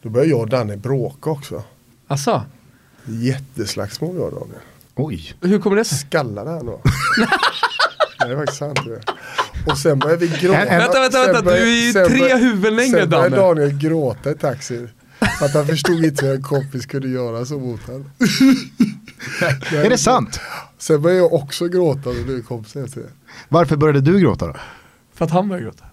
Då 0.02 0.10
började 0.10 0.30
jag 0.32 0.40
och 0.40 0.50
Danne 0.50 0.78
bråka 0.78 1.30
också. 1.30 1.64
Asså, 2.08 2.42
Jätteslagsmål 3.06 4.16
jag 4.16 4.26
och 4.26 4.32
Daniel. 4.40 4.62
Oj. 4.96 5.34
hur 5.42 5.60
kommer 5.60 5.76
det 5.76 5.86
sig? 5.86 5.98
Skallade 5.98 6.50
han 6.50 6.66
då. 6.66 6.82
Nej, 8.20 8.30
det 8.30 8.34
är 8.34 8.38
faktiskt 8.38 8.60
sant. 8.60 8.80
Det. 8.86 9.02
Och 9.66 9.78
sen 9.78 10.00
började 10.00 10.26
vi 10.26 10.38
gråta. 10.42 10.66
Vänta, 10.66 11.00
vänta, 11.00 11.12
Sen 11.12 11.26
vänta, 11.26 11.42
började- 11.42 11.66
du 11.66 11.72
är 11.72 11.86
ju 11.86 11.94
sen 11.94 12.08
tre 12.08 12.36
huvuden 12.36 12.76
längre 12.76 13.00
Sen 13.00 13.10
började 13.10 13.30
Danne. 13.30 13.42
Daniel 13.62 13.78
gråta 13.78 14.32
i 14.32 14.36
taxin. 14.36 14.90
För 15.40 15.46
att 15.46 15.54
han 15.54 15.66
förstod 15.68 16.06
inte 16.06 16.26
hur 16.26 16.36
en 16.36 16.42
kompis 16.44 16.86
kunde 16.86 17.08
göra 17.08 17.46
så 17.46 17.60
mot 17.60 17.82
honom. 17.84 18.10
Är 19.72 19.90
det 19.90 19.98
sant? 19.98 20.40
Sen 20.78 21.02
började 21.02 21.22
jag 21.22 21.34
också 21.34 21.68
gråta 21.68 22.10
blev 22.26 22.42
kompis 22.44 22.76
efter 22.76 23.02
det. 23.02 23.10
Varför 23.50 23.76
började 23.76 24.02
du 24.02 24.20
gråta 24.20 24.48
då? 24.48 24.56
För 25.16 25.26
att 25.26 25.32
han 25.32 25.50
började 25.50 25.64
gråta. 25.66 25.86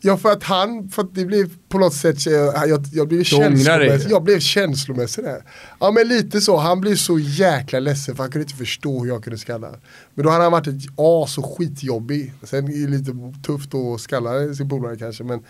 Ja 0.00 0.16
för 0.16 0.32
att 0.32 0.42
han, 0.42 0.88
för 0.88 1.02
att 1.02 1.14
det 1.14 1.24
blev 1.24 1.50
på 1.68 1.78
något 1.78 1.94
sätt, 1.94 2.26
jag, 2.26 2.68
jag, 2.68 2.84
jag 2.92 3.08
blev 3.08 3.24
känslomässig, 3.24 4.10
jag 4.10 4.22
blev 4.22 4.40
känslomässig 4.40 5.24
där. 5.24 5.42
Ja 5.80 5.90
men 5.90 6.08
lite 6.08 6.40
så, 6.40 6.56
han 6.56 6.80
blev 6.80 6.96
så 6.96 7.18
jäkla 7.18 7.80
ledsen 7.80 8.16
för 8.16 8.22
han 8.22 8.32
kunde 8.32 8.44
inte 8.44 8.56
förstå 8.56 9.00
hur 9.02 9.08
jag 9.08 9.24
kunde 9.24 9.38
skalla. 9.38 9.68
Men 10.14 10.24
då 10.24 10.30
hade 10.30 10.42
han 10.42 10.52
varit 10.52 10.66
ett 10.66 10.82
as 10.96 11.38
och 11.38 11.56
skitjobbig. 11.56 12.32
Sen 12.42 12.68
är 12.68 12.86
det 12.86 12.98
lite 12.98 13.12
tufft 13.46 13.74
att 13.74 14.00
skalla 14.00 14.54
sin 14.54 14.68
polare 14.68 14.96
kanske 14.96 15.24
men 15.24 15.40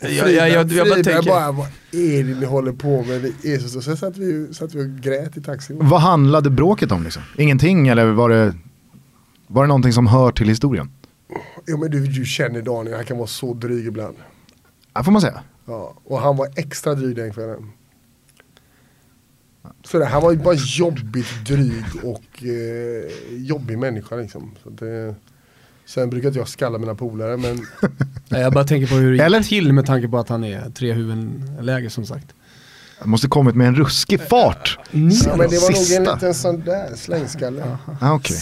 Jag, 0.00 0.12
jag, 0.12 0.50
jag, 0.50 0.72
jag, 0.72 0.88
bara 0.88 0.94
tänker, 0.94 1.22
bara, 1.22 1.52
vad 1.52 1.66
är 1.92 2.24
det 2.24 2.34
ni 2.40 2.46
håller 2.46 2.72
på 2.72 3.02
med? 3.02 3.32
Det 3.42 3.54
är 3.54 3.58
så, 3.58 3.96
satt 3.96 4.16
vi, 4.16 4.54
satt 4.54 4.74
vi 4.74 4.82
och 4.82 5.02
grät 5.02 5.36
i 5.36 5.42
taxin. 5.42 5.76
Vad 5.80 6.00
handlade 6.00 6.50
bråket 6.50 6.92
om 6.92 7.04
liksom? 7.04 7.22
Ingenting 7.36 7.88
eller 7.88 8.06
var 8.06 8.28
det, 8.28 8.54
var 9.46 9.62
det 9.62 9.68
någonting 9.68 9.92
som 9.92 10.06
hör 10.06 10.32
till 10.32 10.48
historien? 10.48 10.90
Ja 11.68 11.76
men 11.76 11.90
du, 11.90 12.06
du 12.06 12.24
känner 12.24 12.62
Daniel, 12.62 12.96
han 12.96 13.04
kan 13.04 13.16
vara 13.16 13.26
så 13.26 13.54
dryg 13.54 13.86
ibland. 13.86 14.16
Ja, 14.94 15.02
får 15.04 15.12
man 15.12 15.20
säga. 15.20 15.42
Ja, 15.64 15.94
och 16.04 16.20
han 16.20 16.36
var 16.36 16.48
extra 16.56 16.94
dryg 16.94 17.16
den 17.16 17.32
kvällen. 17.32 17.72
Så 19.84 19.98
det, 19.98 20.06
han 20.06 20.22
var 20.22 20.32
ju 20.32 20.38
bara 20.38 20.54
jobbigt 20.54 21.46
dryg 21.46 21.84
och 22.02 22.44
eh, 22.44 23.10
jobbig 23.36 23.78
människa 23.78 24.16
liksom. 24.16 24.54
Så 24.62 24.70
det, 24.70 25.14
sen 25.86 26.10
brukar 26.10 26.28
inte 26.28 26.38
jag 26.38 26.48
skalla 26.48 26.78
mina 26.78 26.94
polare 26.94 27.36
men 27.36 27.56
Nej, 28.28 28.40
jag 28.40 28.52
bara 28.52 28.64
tänker 28.64 28.86
på 28.86 28.94
hur 28.94 29.16
det 29.16 29.24
Eller? 29.24 29.38
gick 29.38 29.48
till 29.48 29.72
med 29.72 29.86
tanke 29.86 30.08
på 30.08 30.18
att 30.18 30.28
han 30.28 30.44
är 30.44 30.70
tre 30.70 30.92
huvuden 30.92 31.50
läger 31.60 31.88
som 31.88 32.06
sagt. 32.06 32.26
Jag 32.98 33.08
måste 33.08 33.28
kommit 33.28 33.54
med 33.54 33.68
en 33.68 33.74
ruskig 33.76 34.20
fart. 34.28 34.78
Ja, 34.90 35.36
men 35.36 35.50
det 35.50 35.58
var 35.58 35.72
nog 35.72 36.08
en 36.08 36.14
liten 36.14 36.34
sån 36.34 36.60
där 36.60 36.96
slängskalle. 36.96 37.78
Ah, 38.00 38.12
okej. 38.12 38.36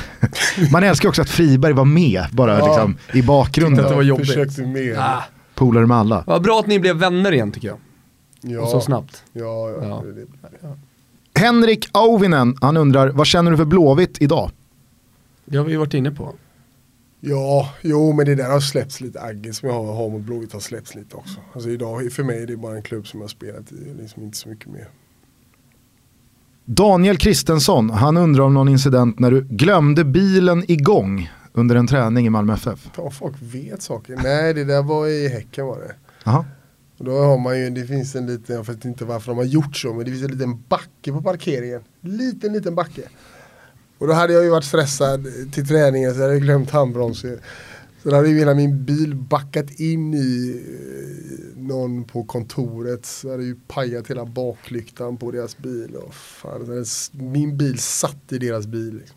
Man 0.72 0.82
älskar 0.84 1.08
också 1.08 1.22
att 1.22 1.28
Friberg 1.30 1.72
var 1.72 1.84
med, 1.84 2.24
bara 2.32 2.58
Ja. 2.58 2.66
liksom, 2.66 2.92
i 2.92 2.96
Tyckte 2.96 3.18
att 3.20 3.24
bakgrunden. 3.26 3.84
det 3.84 3.94
var 3.94 4.02
jobbigt. 4.02 4.58
Med. 4.58 4.96
Ah, 4.98 5.24
Polare 5.54 5.86
med 5.86 5.96
alla. 5.96 6.24
vad 6.26 6.42
bra 6.42 6.60
att 6.60 6.66
ni 6.66 6.78
blev 6.80 6.96
vänner 6.96 7.32
igen 7.32 7.52
tycker 7.52 7.68
jag. 7.68 7.78
Ja, 8.40 8.60
Och 8.60 8.68
så 8.68 8.80
snabbt. 8.80 9.22
Ja, 9.32 9.70
ja. 9.82 10.02
Henrik 11.34 11.88
Auvinen, 11.92 12.56
han 12.60 12.76
undrar, 12.76 13.08
vad 13.08 13.26
känner 13.26 13.50
du 13.50 13.56
för 13.56 13.64
Blåvitt 13.64 14.22
idag? 14.22 14.50
Det 15.44 15.56
har 15.56 15.64
vi 15.64 15.70
ju 15.72 15.78
varit 15.78 15.94
inne 15.94 16.10
på. 16.10 16.34
ja, 17.20 17.72
jo 17.82 18.12
men 18.12 18.26
det 18.26 18.34
där 18.34 18.50
har 18.50 18.60
släppts 18.60 19.00
lite. 19.00 19.20
Aggen 19.20 19.54
som 19.54 19.68
jag 19.68 19.76
har, 19.84 19.94
har 19.94 20.08
mot 20.10 20.22
Blåvitt 20.22 20.52
har 20.52 20.60
släppts 20.60 20.94
lite 20.94 21.16
också. 21.16 21.40
Alltså 21.52 21.70
idag, 21.70 22.12
för 22.12 22.22
mig 22.22 22.42
är 22.42 22.46
det 22.46 22.56
bara 22.56 22.76
en 22.76 22.82
klubb 22.82 23.06
som 23.06 23.20
jag 23.20 23.24
har 23.24 23.28
spelat 23.28 23.72
i, 23.72 23.94
liksom 24.02 24.22
inte 24.22 24.36
så 24.38 24.48
mycket 24.48 24.66
mer. 24.66 24.88
Daniel 26.70 27.16
Kristensson, 27.16 27.90
han 27.90 28.16
undrar 28.16 28.44
om 28.44 28.54
någon 28.54 28.68
incident 28.68 29.18
när 29.18 29.30
du 29.30 29.40
glömde 29.50 30.04
bilen 30.04 30.70
igång 30.70 31.30
under 31.52 31.76
en 31.76 31.86
träning 31.86 32.26
i 32.26 32.30
Malmö 32.30 32.54
FF. 32.54 32.90
Ja, 32.96 33.10
folk 33.10 33.36
vet 33.40 33.82
saker. 33.82 34.18
Nej, 34.22 34.54
det 34.54 34.64
där 34.64 34.82
var 34.82 35.06
i 35.06 35.28
Häcken 35.28 35.66
var 35.66 35.78
det. 35.78 35.94
Och 36.98 37.04
då 37.04 37.18
har 37.18 37.38
man 37.38 37.60
ju, 37.60 37.70
det 37.70 37.84
finns 37.84 38.14
en 38.14 38.26
liten, 38.26 38.56
jag 38.56 38.66
vet 38.66 38.84
inte 38.84 39.04
varför 39.04 39.30
de 39.30 39.38
har 39.38 39.44
gjort 39.44 39.76
så, 39.76 39.94
men 39.94 40.04
det 40.04 40.10
finns 40.10 40.24
en 40.24 40.30
liten 40.30 40.62
backe 40.68 41.12
på 41.12 41.22
parkeringen. 41.22 41.80
Liten, 42.00 42.52
liten 42.52 42.74
backe. 42.74 43.02
Och 43.98 44.06
då 44.06 44.12
hade 44.12 44.32
jag 44.32 44.44
ju 44.44 44.50
varit 44.50 44.64
stressad 44.64 45.26
till 45.52 45.68
träningen 45.68 46.14
så 46.14 46.20
jag 46.20 46.26
hade 46.26 46.40
glömt 46.40 46.70
handbromsen. 46.70 47.38
Så 48.02 48.10
då 48.10 48.16
hade 48.16 48.28
ju 48.28 48.38
hela 48.38 48.54
min 48.54 48.84
bil 48.84 49.14
backat 49.14 49.70
in 49.80 50.14
i 50.14 50.60
eh, 50.66 51.62
någon 51.62 52.04
på 52.04 52.24
kontoret. 52.24 53.06
Så 53.06 53.30
hade 53.30 53.44
ju 53.44 53.56
pajat 53.68 54.10
hela 54.10 54.24
baklyktan 54.24 55.16
på 55.16 55.30
deras 55.30 55.58
bil. 55.58 55.94
Och 55.96 56.14
fan, 56.14 56.84
min 57.12 57.56
bil 57.56 57.78
satt 57.78 58.32
i 58.32 58.38
deras 58.38 58.66
bil. 58.66 58.94
Liksom. 58.98 59.16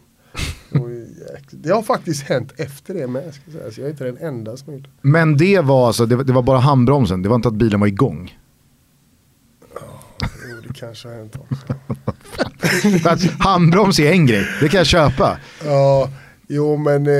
Det, 1.51 1.69
har 1.69 1.81
faktiskt 1.81 2.23
hänt 2.23 2.51
efter 2.57 2.93
det 2.93 3.07
med. 3.07 3.33
Ska 3.33 3.41
jag, 3.45 3.53
säga. 3.53 3.71
Så 3.71 3.81
jag 3.81 3.85
är 3.87 3.91
inte 3.91 4.03
den 4.03 4.17
enda 4.17 4.57
som 4.57 4.73
gjort 4.73 4.83
det. 4.83 4.89
Men 5.01 5.37
det 5.37 5.59
var 5.59 5.87
alltså, 5.87 6.05
det, 6.05 6.15
var- 6.15 6.23
det 6.23 6.33
var 6.33 6.41
bara 6.43 6.59
handbromsen, 6.59 7.21
det 7.21 7.29
var 7.29 7.35
inte 7.35 7.47
att 7.47 7.53
bilen 7.55 7.79
var 7.79 7.87
igång. 7.87 8.37
Jo, 10.49 10.57
det 10.67 10.73
kanske 10.73 11.07
har 11.07 11.15
hänt 11.15 11.35
också. 11.35 11.73
Handbroms 13.39 13.99
är 13.99 14.11
en 14.11 14.25
grej, 14.25 14.45
det 14.61 14.69
kan 14.69 14.77
jag 14.77 14.87
köpa. 14.87 15.37
Ja, 15.65 16.09
jo 16.51 16.77
men 16.77 17.07
eh, 17.07 17.13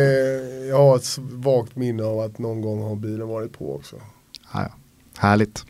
jag 0.69 0.77
har 0.77 0.95
ett 0.95 1.17
vagt 1.17 1.75
minne 1.75 2.03
av 2.03 2.19
att 2.19 2.37
någon 2.37 2.61
gång 2.61 2.81
har 2.81 2.95
bilen 2.95 3.27
varit 3.27 3.57
på 3.57 3.75
också. 3.75 3.95
Ah, 4.51 4.61
ja. 4.61 4.69
Härligt. 5.17 5.65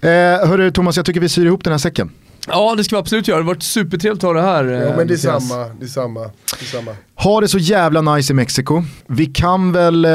Eh, 0.00 0.48
hörru 0.48 0.70
Thomas, 0.70 0.96
jag 0.96 1.06
tycker 1.06 1.20
vi 1.20 1.28
syr 1.28 1.46
ihop 1.46 1.64
den 1.64 1.72
här 1.72 1.78
säcken. 1.78 2.10
Ja 2.46 2.74
det 2.76 2.84
ska 2.84 2.96
vi 2.96 3.00
absolut 3.00 3.28
göra, 3.28 3.38
det 3.38 3.44
har 3.44 3.54
varit 3.54 3.62
supertrevligt 3.62 4.24
att 4.24 4.28
ha 4.28 4.34
det 4.34 4.46
här. 4.46 4.64
Ja 4.64 4.90
eh, 4.90 4.96
men 4.96 5.06
det 5.06 5.14
är 5.14 5.18
samma, 5.18 5.64
det 5.80 5.84
är 5.84 5.88
samma, 5.88 6.20
det 6.20 6.30
är 6.60 6.64
samma. 6.64 6.90
Ha 7.14 7.40
det 7.40 7.48
så 7.48 7.58
jävla 7.58 8.14
nice 8.14 8.32
i 8.32 8.36
Mexiko. 8.36 8.82
Vi 9.06 9.26
kan 9.26 9.72
väl 9.72 10.04
eh, 10.04 10.10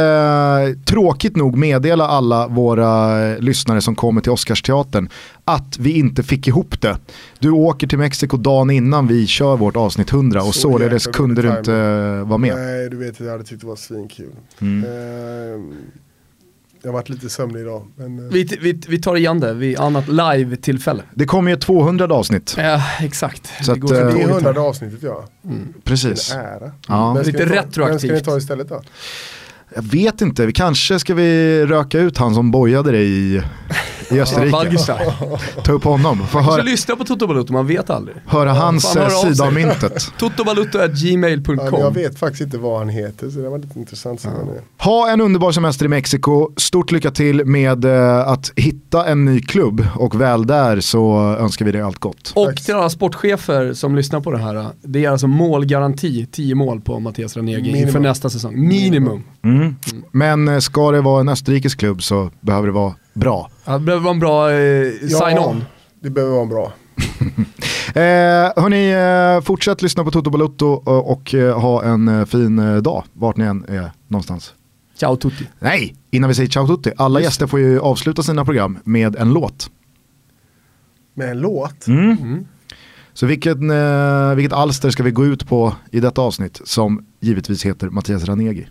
tråkigt 0.86 1.36
nog 1.36 1.58
meddela 1.58 2.08
alla 2.08 2.48
våra 2.48 3.22
eh, 3.30 3.40
lyssnare 3.40 3.82
som 3.82 3.96
kommer 3.96 4.22
till 4.22 4.32
Oscarsteatern 4.32 5.10
att 5.46 5.78
vi 5.80 6.00
inte 6.00 6.24
fick 6.24 6.48
ihop 6.48 6.82
det. 6.82 6.98
Du 7.40 7.52
åker 7.52 7.88
till 7.88 7.98
Mexiko 7.98 8.38
dagen 8.38 8.70
innan 8.70 9.08
vi 9.08 9.28
kör 9.28 9.58
vårt 9.58 9.76
avsnitt 9.76 10.14
100 10.14 10.44
och 10.44 10.56
Så 10.56 10.62
således 10.62 11.08
kunde 11.08 11.42
du 11.42 11.58
inte 11.58 11.74
eh, 11.74 12.28
vara 12.28 12.38
med. 12.38 12.56
Nej 12.56 12.90
du 12.90 12.98
vet 12.98 13.20
jag 13.20 13.32
hade 13.32 13.44
tyckt 13.44 13.62
det 13.62 13.68
var 13.68 13.76
svinkul. 13.76 14.32
Mm. 14.62 14.84
Eh, 14.84 15.76
jag 16.84 16.90
har 16.90 16.94
varit 16.94 17.10
lite 17.10 17.30
sömnig 17.30 17.62
idag. 17.62 17.88
Men, 17.96 18.20
eh, 18.20 18.26
Vi, 18.32 18.44
vi, 18.62 18.82
vi 18.88 19.00
tar 19.02 19.16
igen 19.16 19.40
det 19.40 19.54
vid 19.54 19.80
annat 19.80 20.08
live-tillfälle. 20.08 21.04
Det 21.14 21.26
kommer 21.26 21.52
ju 21.52 21.56
ett 21.56 21.62
200 21.62 22.06
avsnitt. 22.06 22.56
Ja 22.58 22.82
exakt. 23.00 23.52
Så 23.66 23.74
det 23.74 23.80
går 23.80 23.94
att, 23.94 24.00
det 24.00 24.06
är 24.08 24.12
dåligt 24.12 24.28
här. 24.28 24.34
100 24.46 24.62
avsnitt 24.62 24.94
ja. 25.02 25.26
Mm. 25.46 25.74
Precis. 25.84 26.32
En 26.34 26.40
ära. 26.40 26.72
Ja. 26.88 27.14
Vem 27.14 27.24
Lite 27.26 27.46
ta- 27.48 27.54
retroaktivt. 27.56 28.12
Vem 28.12 28.18
ska 28.20 28.32
ni 28.32 28.34
ta 28.34 28.38
istället 28.38 28.70
då? 28.70 28.82
Jag 29.76 29.82
vet 29.84 30.22
inte, 30.22 30.46
vi 30.46 30.54
kanske 30.54 31.00
ska 31.00 31.14
vi 31.14 31.66
röka 31.66 32.00
ut 32.00 32.18
han 32.18 32.34
som 32.36 32.52
bojade 32.52 32.92
dig 32.92 33.08
i, 33.08 33.42
i 34.12 34.22
Österrike. 34.22 34.84
Ta 35.64 35.72
upp 35.72 35.84
honom, 35.84 36.28
få 36.28 36.40
höra, 36.40 36.64
lyssna 36.64 36.96
på 36.96 37.04
Toto 37.04 37.28
Balutto, 37.28 37.54
man 37.54 37.68
vet 37.68 37.90
aldrig. 37.90 38.18
höra 38.26 38.54
hans 38.54 38.96
eh, 38.96 39.06
av 39.06 39.10
sida 39.10 39.46
av 39.46 39.54
myntet. 39.54 39.82
Ja, 39.82 39.90
men 39.90 40.02
jag 40.20 40.36
Totobalutto.gmail.com 40.36 41.94
vet 41.94 42.20
faktiskt 42.20 42.42
inte 42.42 42.58
vad 42.58 42.80
han 42.80 42.90
heter 42.90 43.30
så 43.30 43.40
det 43.40 43.50
var 43.50 43.58
lite 43.58 43.80
intressant. 43.80 44.26
är. 44.26 44.86
Ha 44.86 45.10
en 45.12 45.22
underbar 45.22 45.52
semester 45.52 45.86
i 45.86 45.88
Mexiko. 45.88 46.50
Stort 46.58 46.92
lycka 46.92 47.12
till 47.12 47.46
med 47.46 47.86
eh, 47.86 48.28
att 48.28 48.52
hitta 48.56 49.06
en 49.06 49.26
ny 49.26 49.42
klubb 49.42 49.88
och 49.96 50.22
väl 50.22 50.48
där 50.48 50.80
så 50.80 51.20
önskar 51.40 51.66
vi 51.66 51.72
dig 51.72 51.82
allt 51.82 52.00
gott. 52.00 52.32
Och 52.36 52.56
till 52.56 52.76
alla 52.76 52.90
sportchefer 52.90 53.74
som 53.74 53.96
lyssnar 53.96 54.22
på 54.22 54.32
det 54.32 54.38
här, 54.38 54.68
det 54.82 55.06
är 55.06 55.10
alltså 55.10 55.28
målgaranti, 55.28 56.26
10 56.32 56.56
mål 56.56 56.82
på 56.82 57.00
Mattias 57.00 57.38
Ranegi 57.38 57.62
Minimum. 57.62 57.88
inför 57.88 58.00
nästa 58.00 58.30
säsong. 58.30 58.68
Minimum. 58.68 59.24
Mm. 59.44 59.76
Men 60.12 60.48
eh, 60.48 60.60
ska 60.60 60.92
det 60.92 61.02
vara 61.02 61.22
en 61.22 61.30
österrikisk 61.30 61.80
klubb 61.80 62.04
så 62.04 62.30
behöver 62.42 62.68
det 62.68 62.74
vara 62.74 62.94
bra. 63.14 63.50
Ja, 63.66 63.74
det 63.74 63.80
behöver 63.80 64.04
vara 64.04 64.14
en 64.14 64.20
bra 64.20 64.52
eh, 64.52 64.92
sign-on. 65.08 65.64
det 66.00 66.10
behöver 66.10 66.36
vara 66.36 66.46
bra. 66.46 66.74
Eh, 67.96 68.52
hörni, 68.56 68.92
eh, 68.92 69.46
fortsätt 69.46 69.82
lyssna 69.82 70.04
på 70.04 70.12
Toto 70.12 70.30
Balutto 70.30 70.66
och, 70.66 71.12
och 71.12 71.34
eh, 71.34 71.60
ha 71.60 71.84
en 71.84 72.08
eh, 72.08 72.26
fin 72.26 72.60
eh, 72.60 72.76
dag 72.76 73.04
vart 73.14 73.38
ni 73.38 73.46
än 73.46 73.66
är 73.68 73.92
någonstans. 74.08 74.54
Ciao 74.96 75.16
tutti. 75.16 75.48
Nej, 75.60 75.96
innan 76.12 76.28
vi 76.28 76.34
säger 76.34 76.50
ciao 76.50 76.68
tutti. 76.68 76.92
Alla 76.98 77.20
Just 77.20 77.28
gäster 77.28 77.48
får 77.48 77.60
ju 77.60 77.80
avsluta 77.80 78.24
sina 78.24 78.46
program 78.46 78.80
med 78.84 79.16
en 79.16 79.34
låt. 79.34 79.70
Med 81.14 81.30
en 81.30 81.40
låt. 81.40 81.88
Mm. 81.88 82.46
Så 83.14 83.26
vilket, 83.26 83.58
eh, 83.62 84.36
vilket 84.36 84.54
alster 84.54 84.90
ska 84.90 85.04
vi 85.04 85.12
gå 85.12 85.26
ut 85.26 85.48
på 85.48 85.74
i 85.92 86.00
detta 86.00 86.22
avsnitt 86.22 86.62
som 86.64 87.06
givetvis 87.20 87.66
heter 87.66 87.90
Mattias 87.90 88.26
Ranegi? 88.26 88.68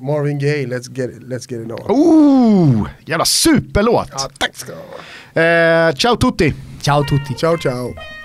Marvin 0.00 0.38
Gaye, 0.38 0.66
let's 0.66 0.88
get 0.88 1.10
it, 1.10 1.22
let's 1.22 1.46
get 1.46 1.66
it 1.66 1.72
on. 1.72 1.78
Oh, 1.88 2.88
jävla 3.06 3.24
superlåt! 3.24 4.08
Ja, 4.12 4.18
tack 4.38 4.56
ska 4.56 4.72
du 4.72 4.78
ha. 4.78 5.88
Eh, 5.88 5.94
ciao 5.94 6.16
tutti! 6.16 6.54
Ciao 6.80 7.04
tutti. 7.04 7.34
Ciao 7.34 7.56
ciao. 7.56 8.17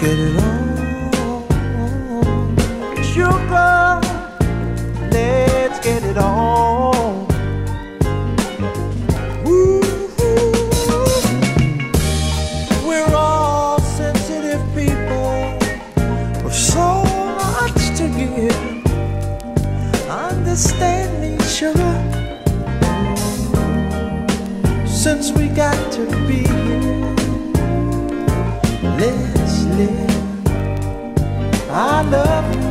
Get 0.00 0.18
it 0.18 0.36
on. 0.40 1.44
Sugar, 3.02 4.00
let's 5.10 5.78
get 5.80 6.02
it 6.04 6.16
on. 6.16 7.26
We're 12.86 13.14
all 13.14 13.78
sensitive 13.80 14.62
people 14.74 15.58
with 16.44 16.54
so 16.54 17.04
much 17.36 17.98
to 17.98 18.08
give. 18.16 18.56
Understand 20.08 21.10
since 24.86 25.32
we 25.32 25.48
got 25.48 25.92
to 25.92 26.06
be 26.26 26.46
here. 26.46 27.16
Let's 28.98 29.39
I 31.70 32.02
love 32.02 32.64
you. 32.64 32.69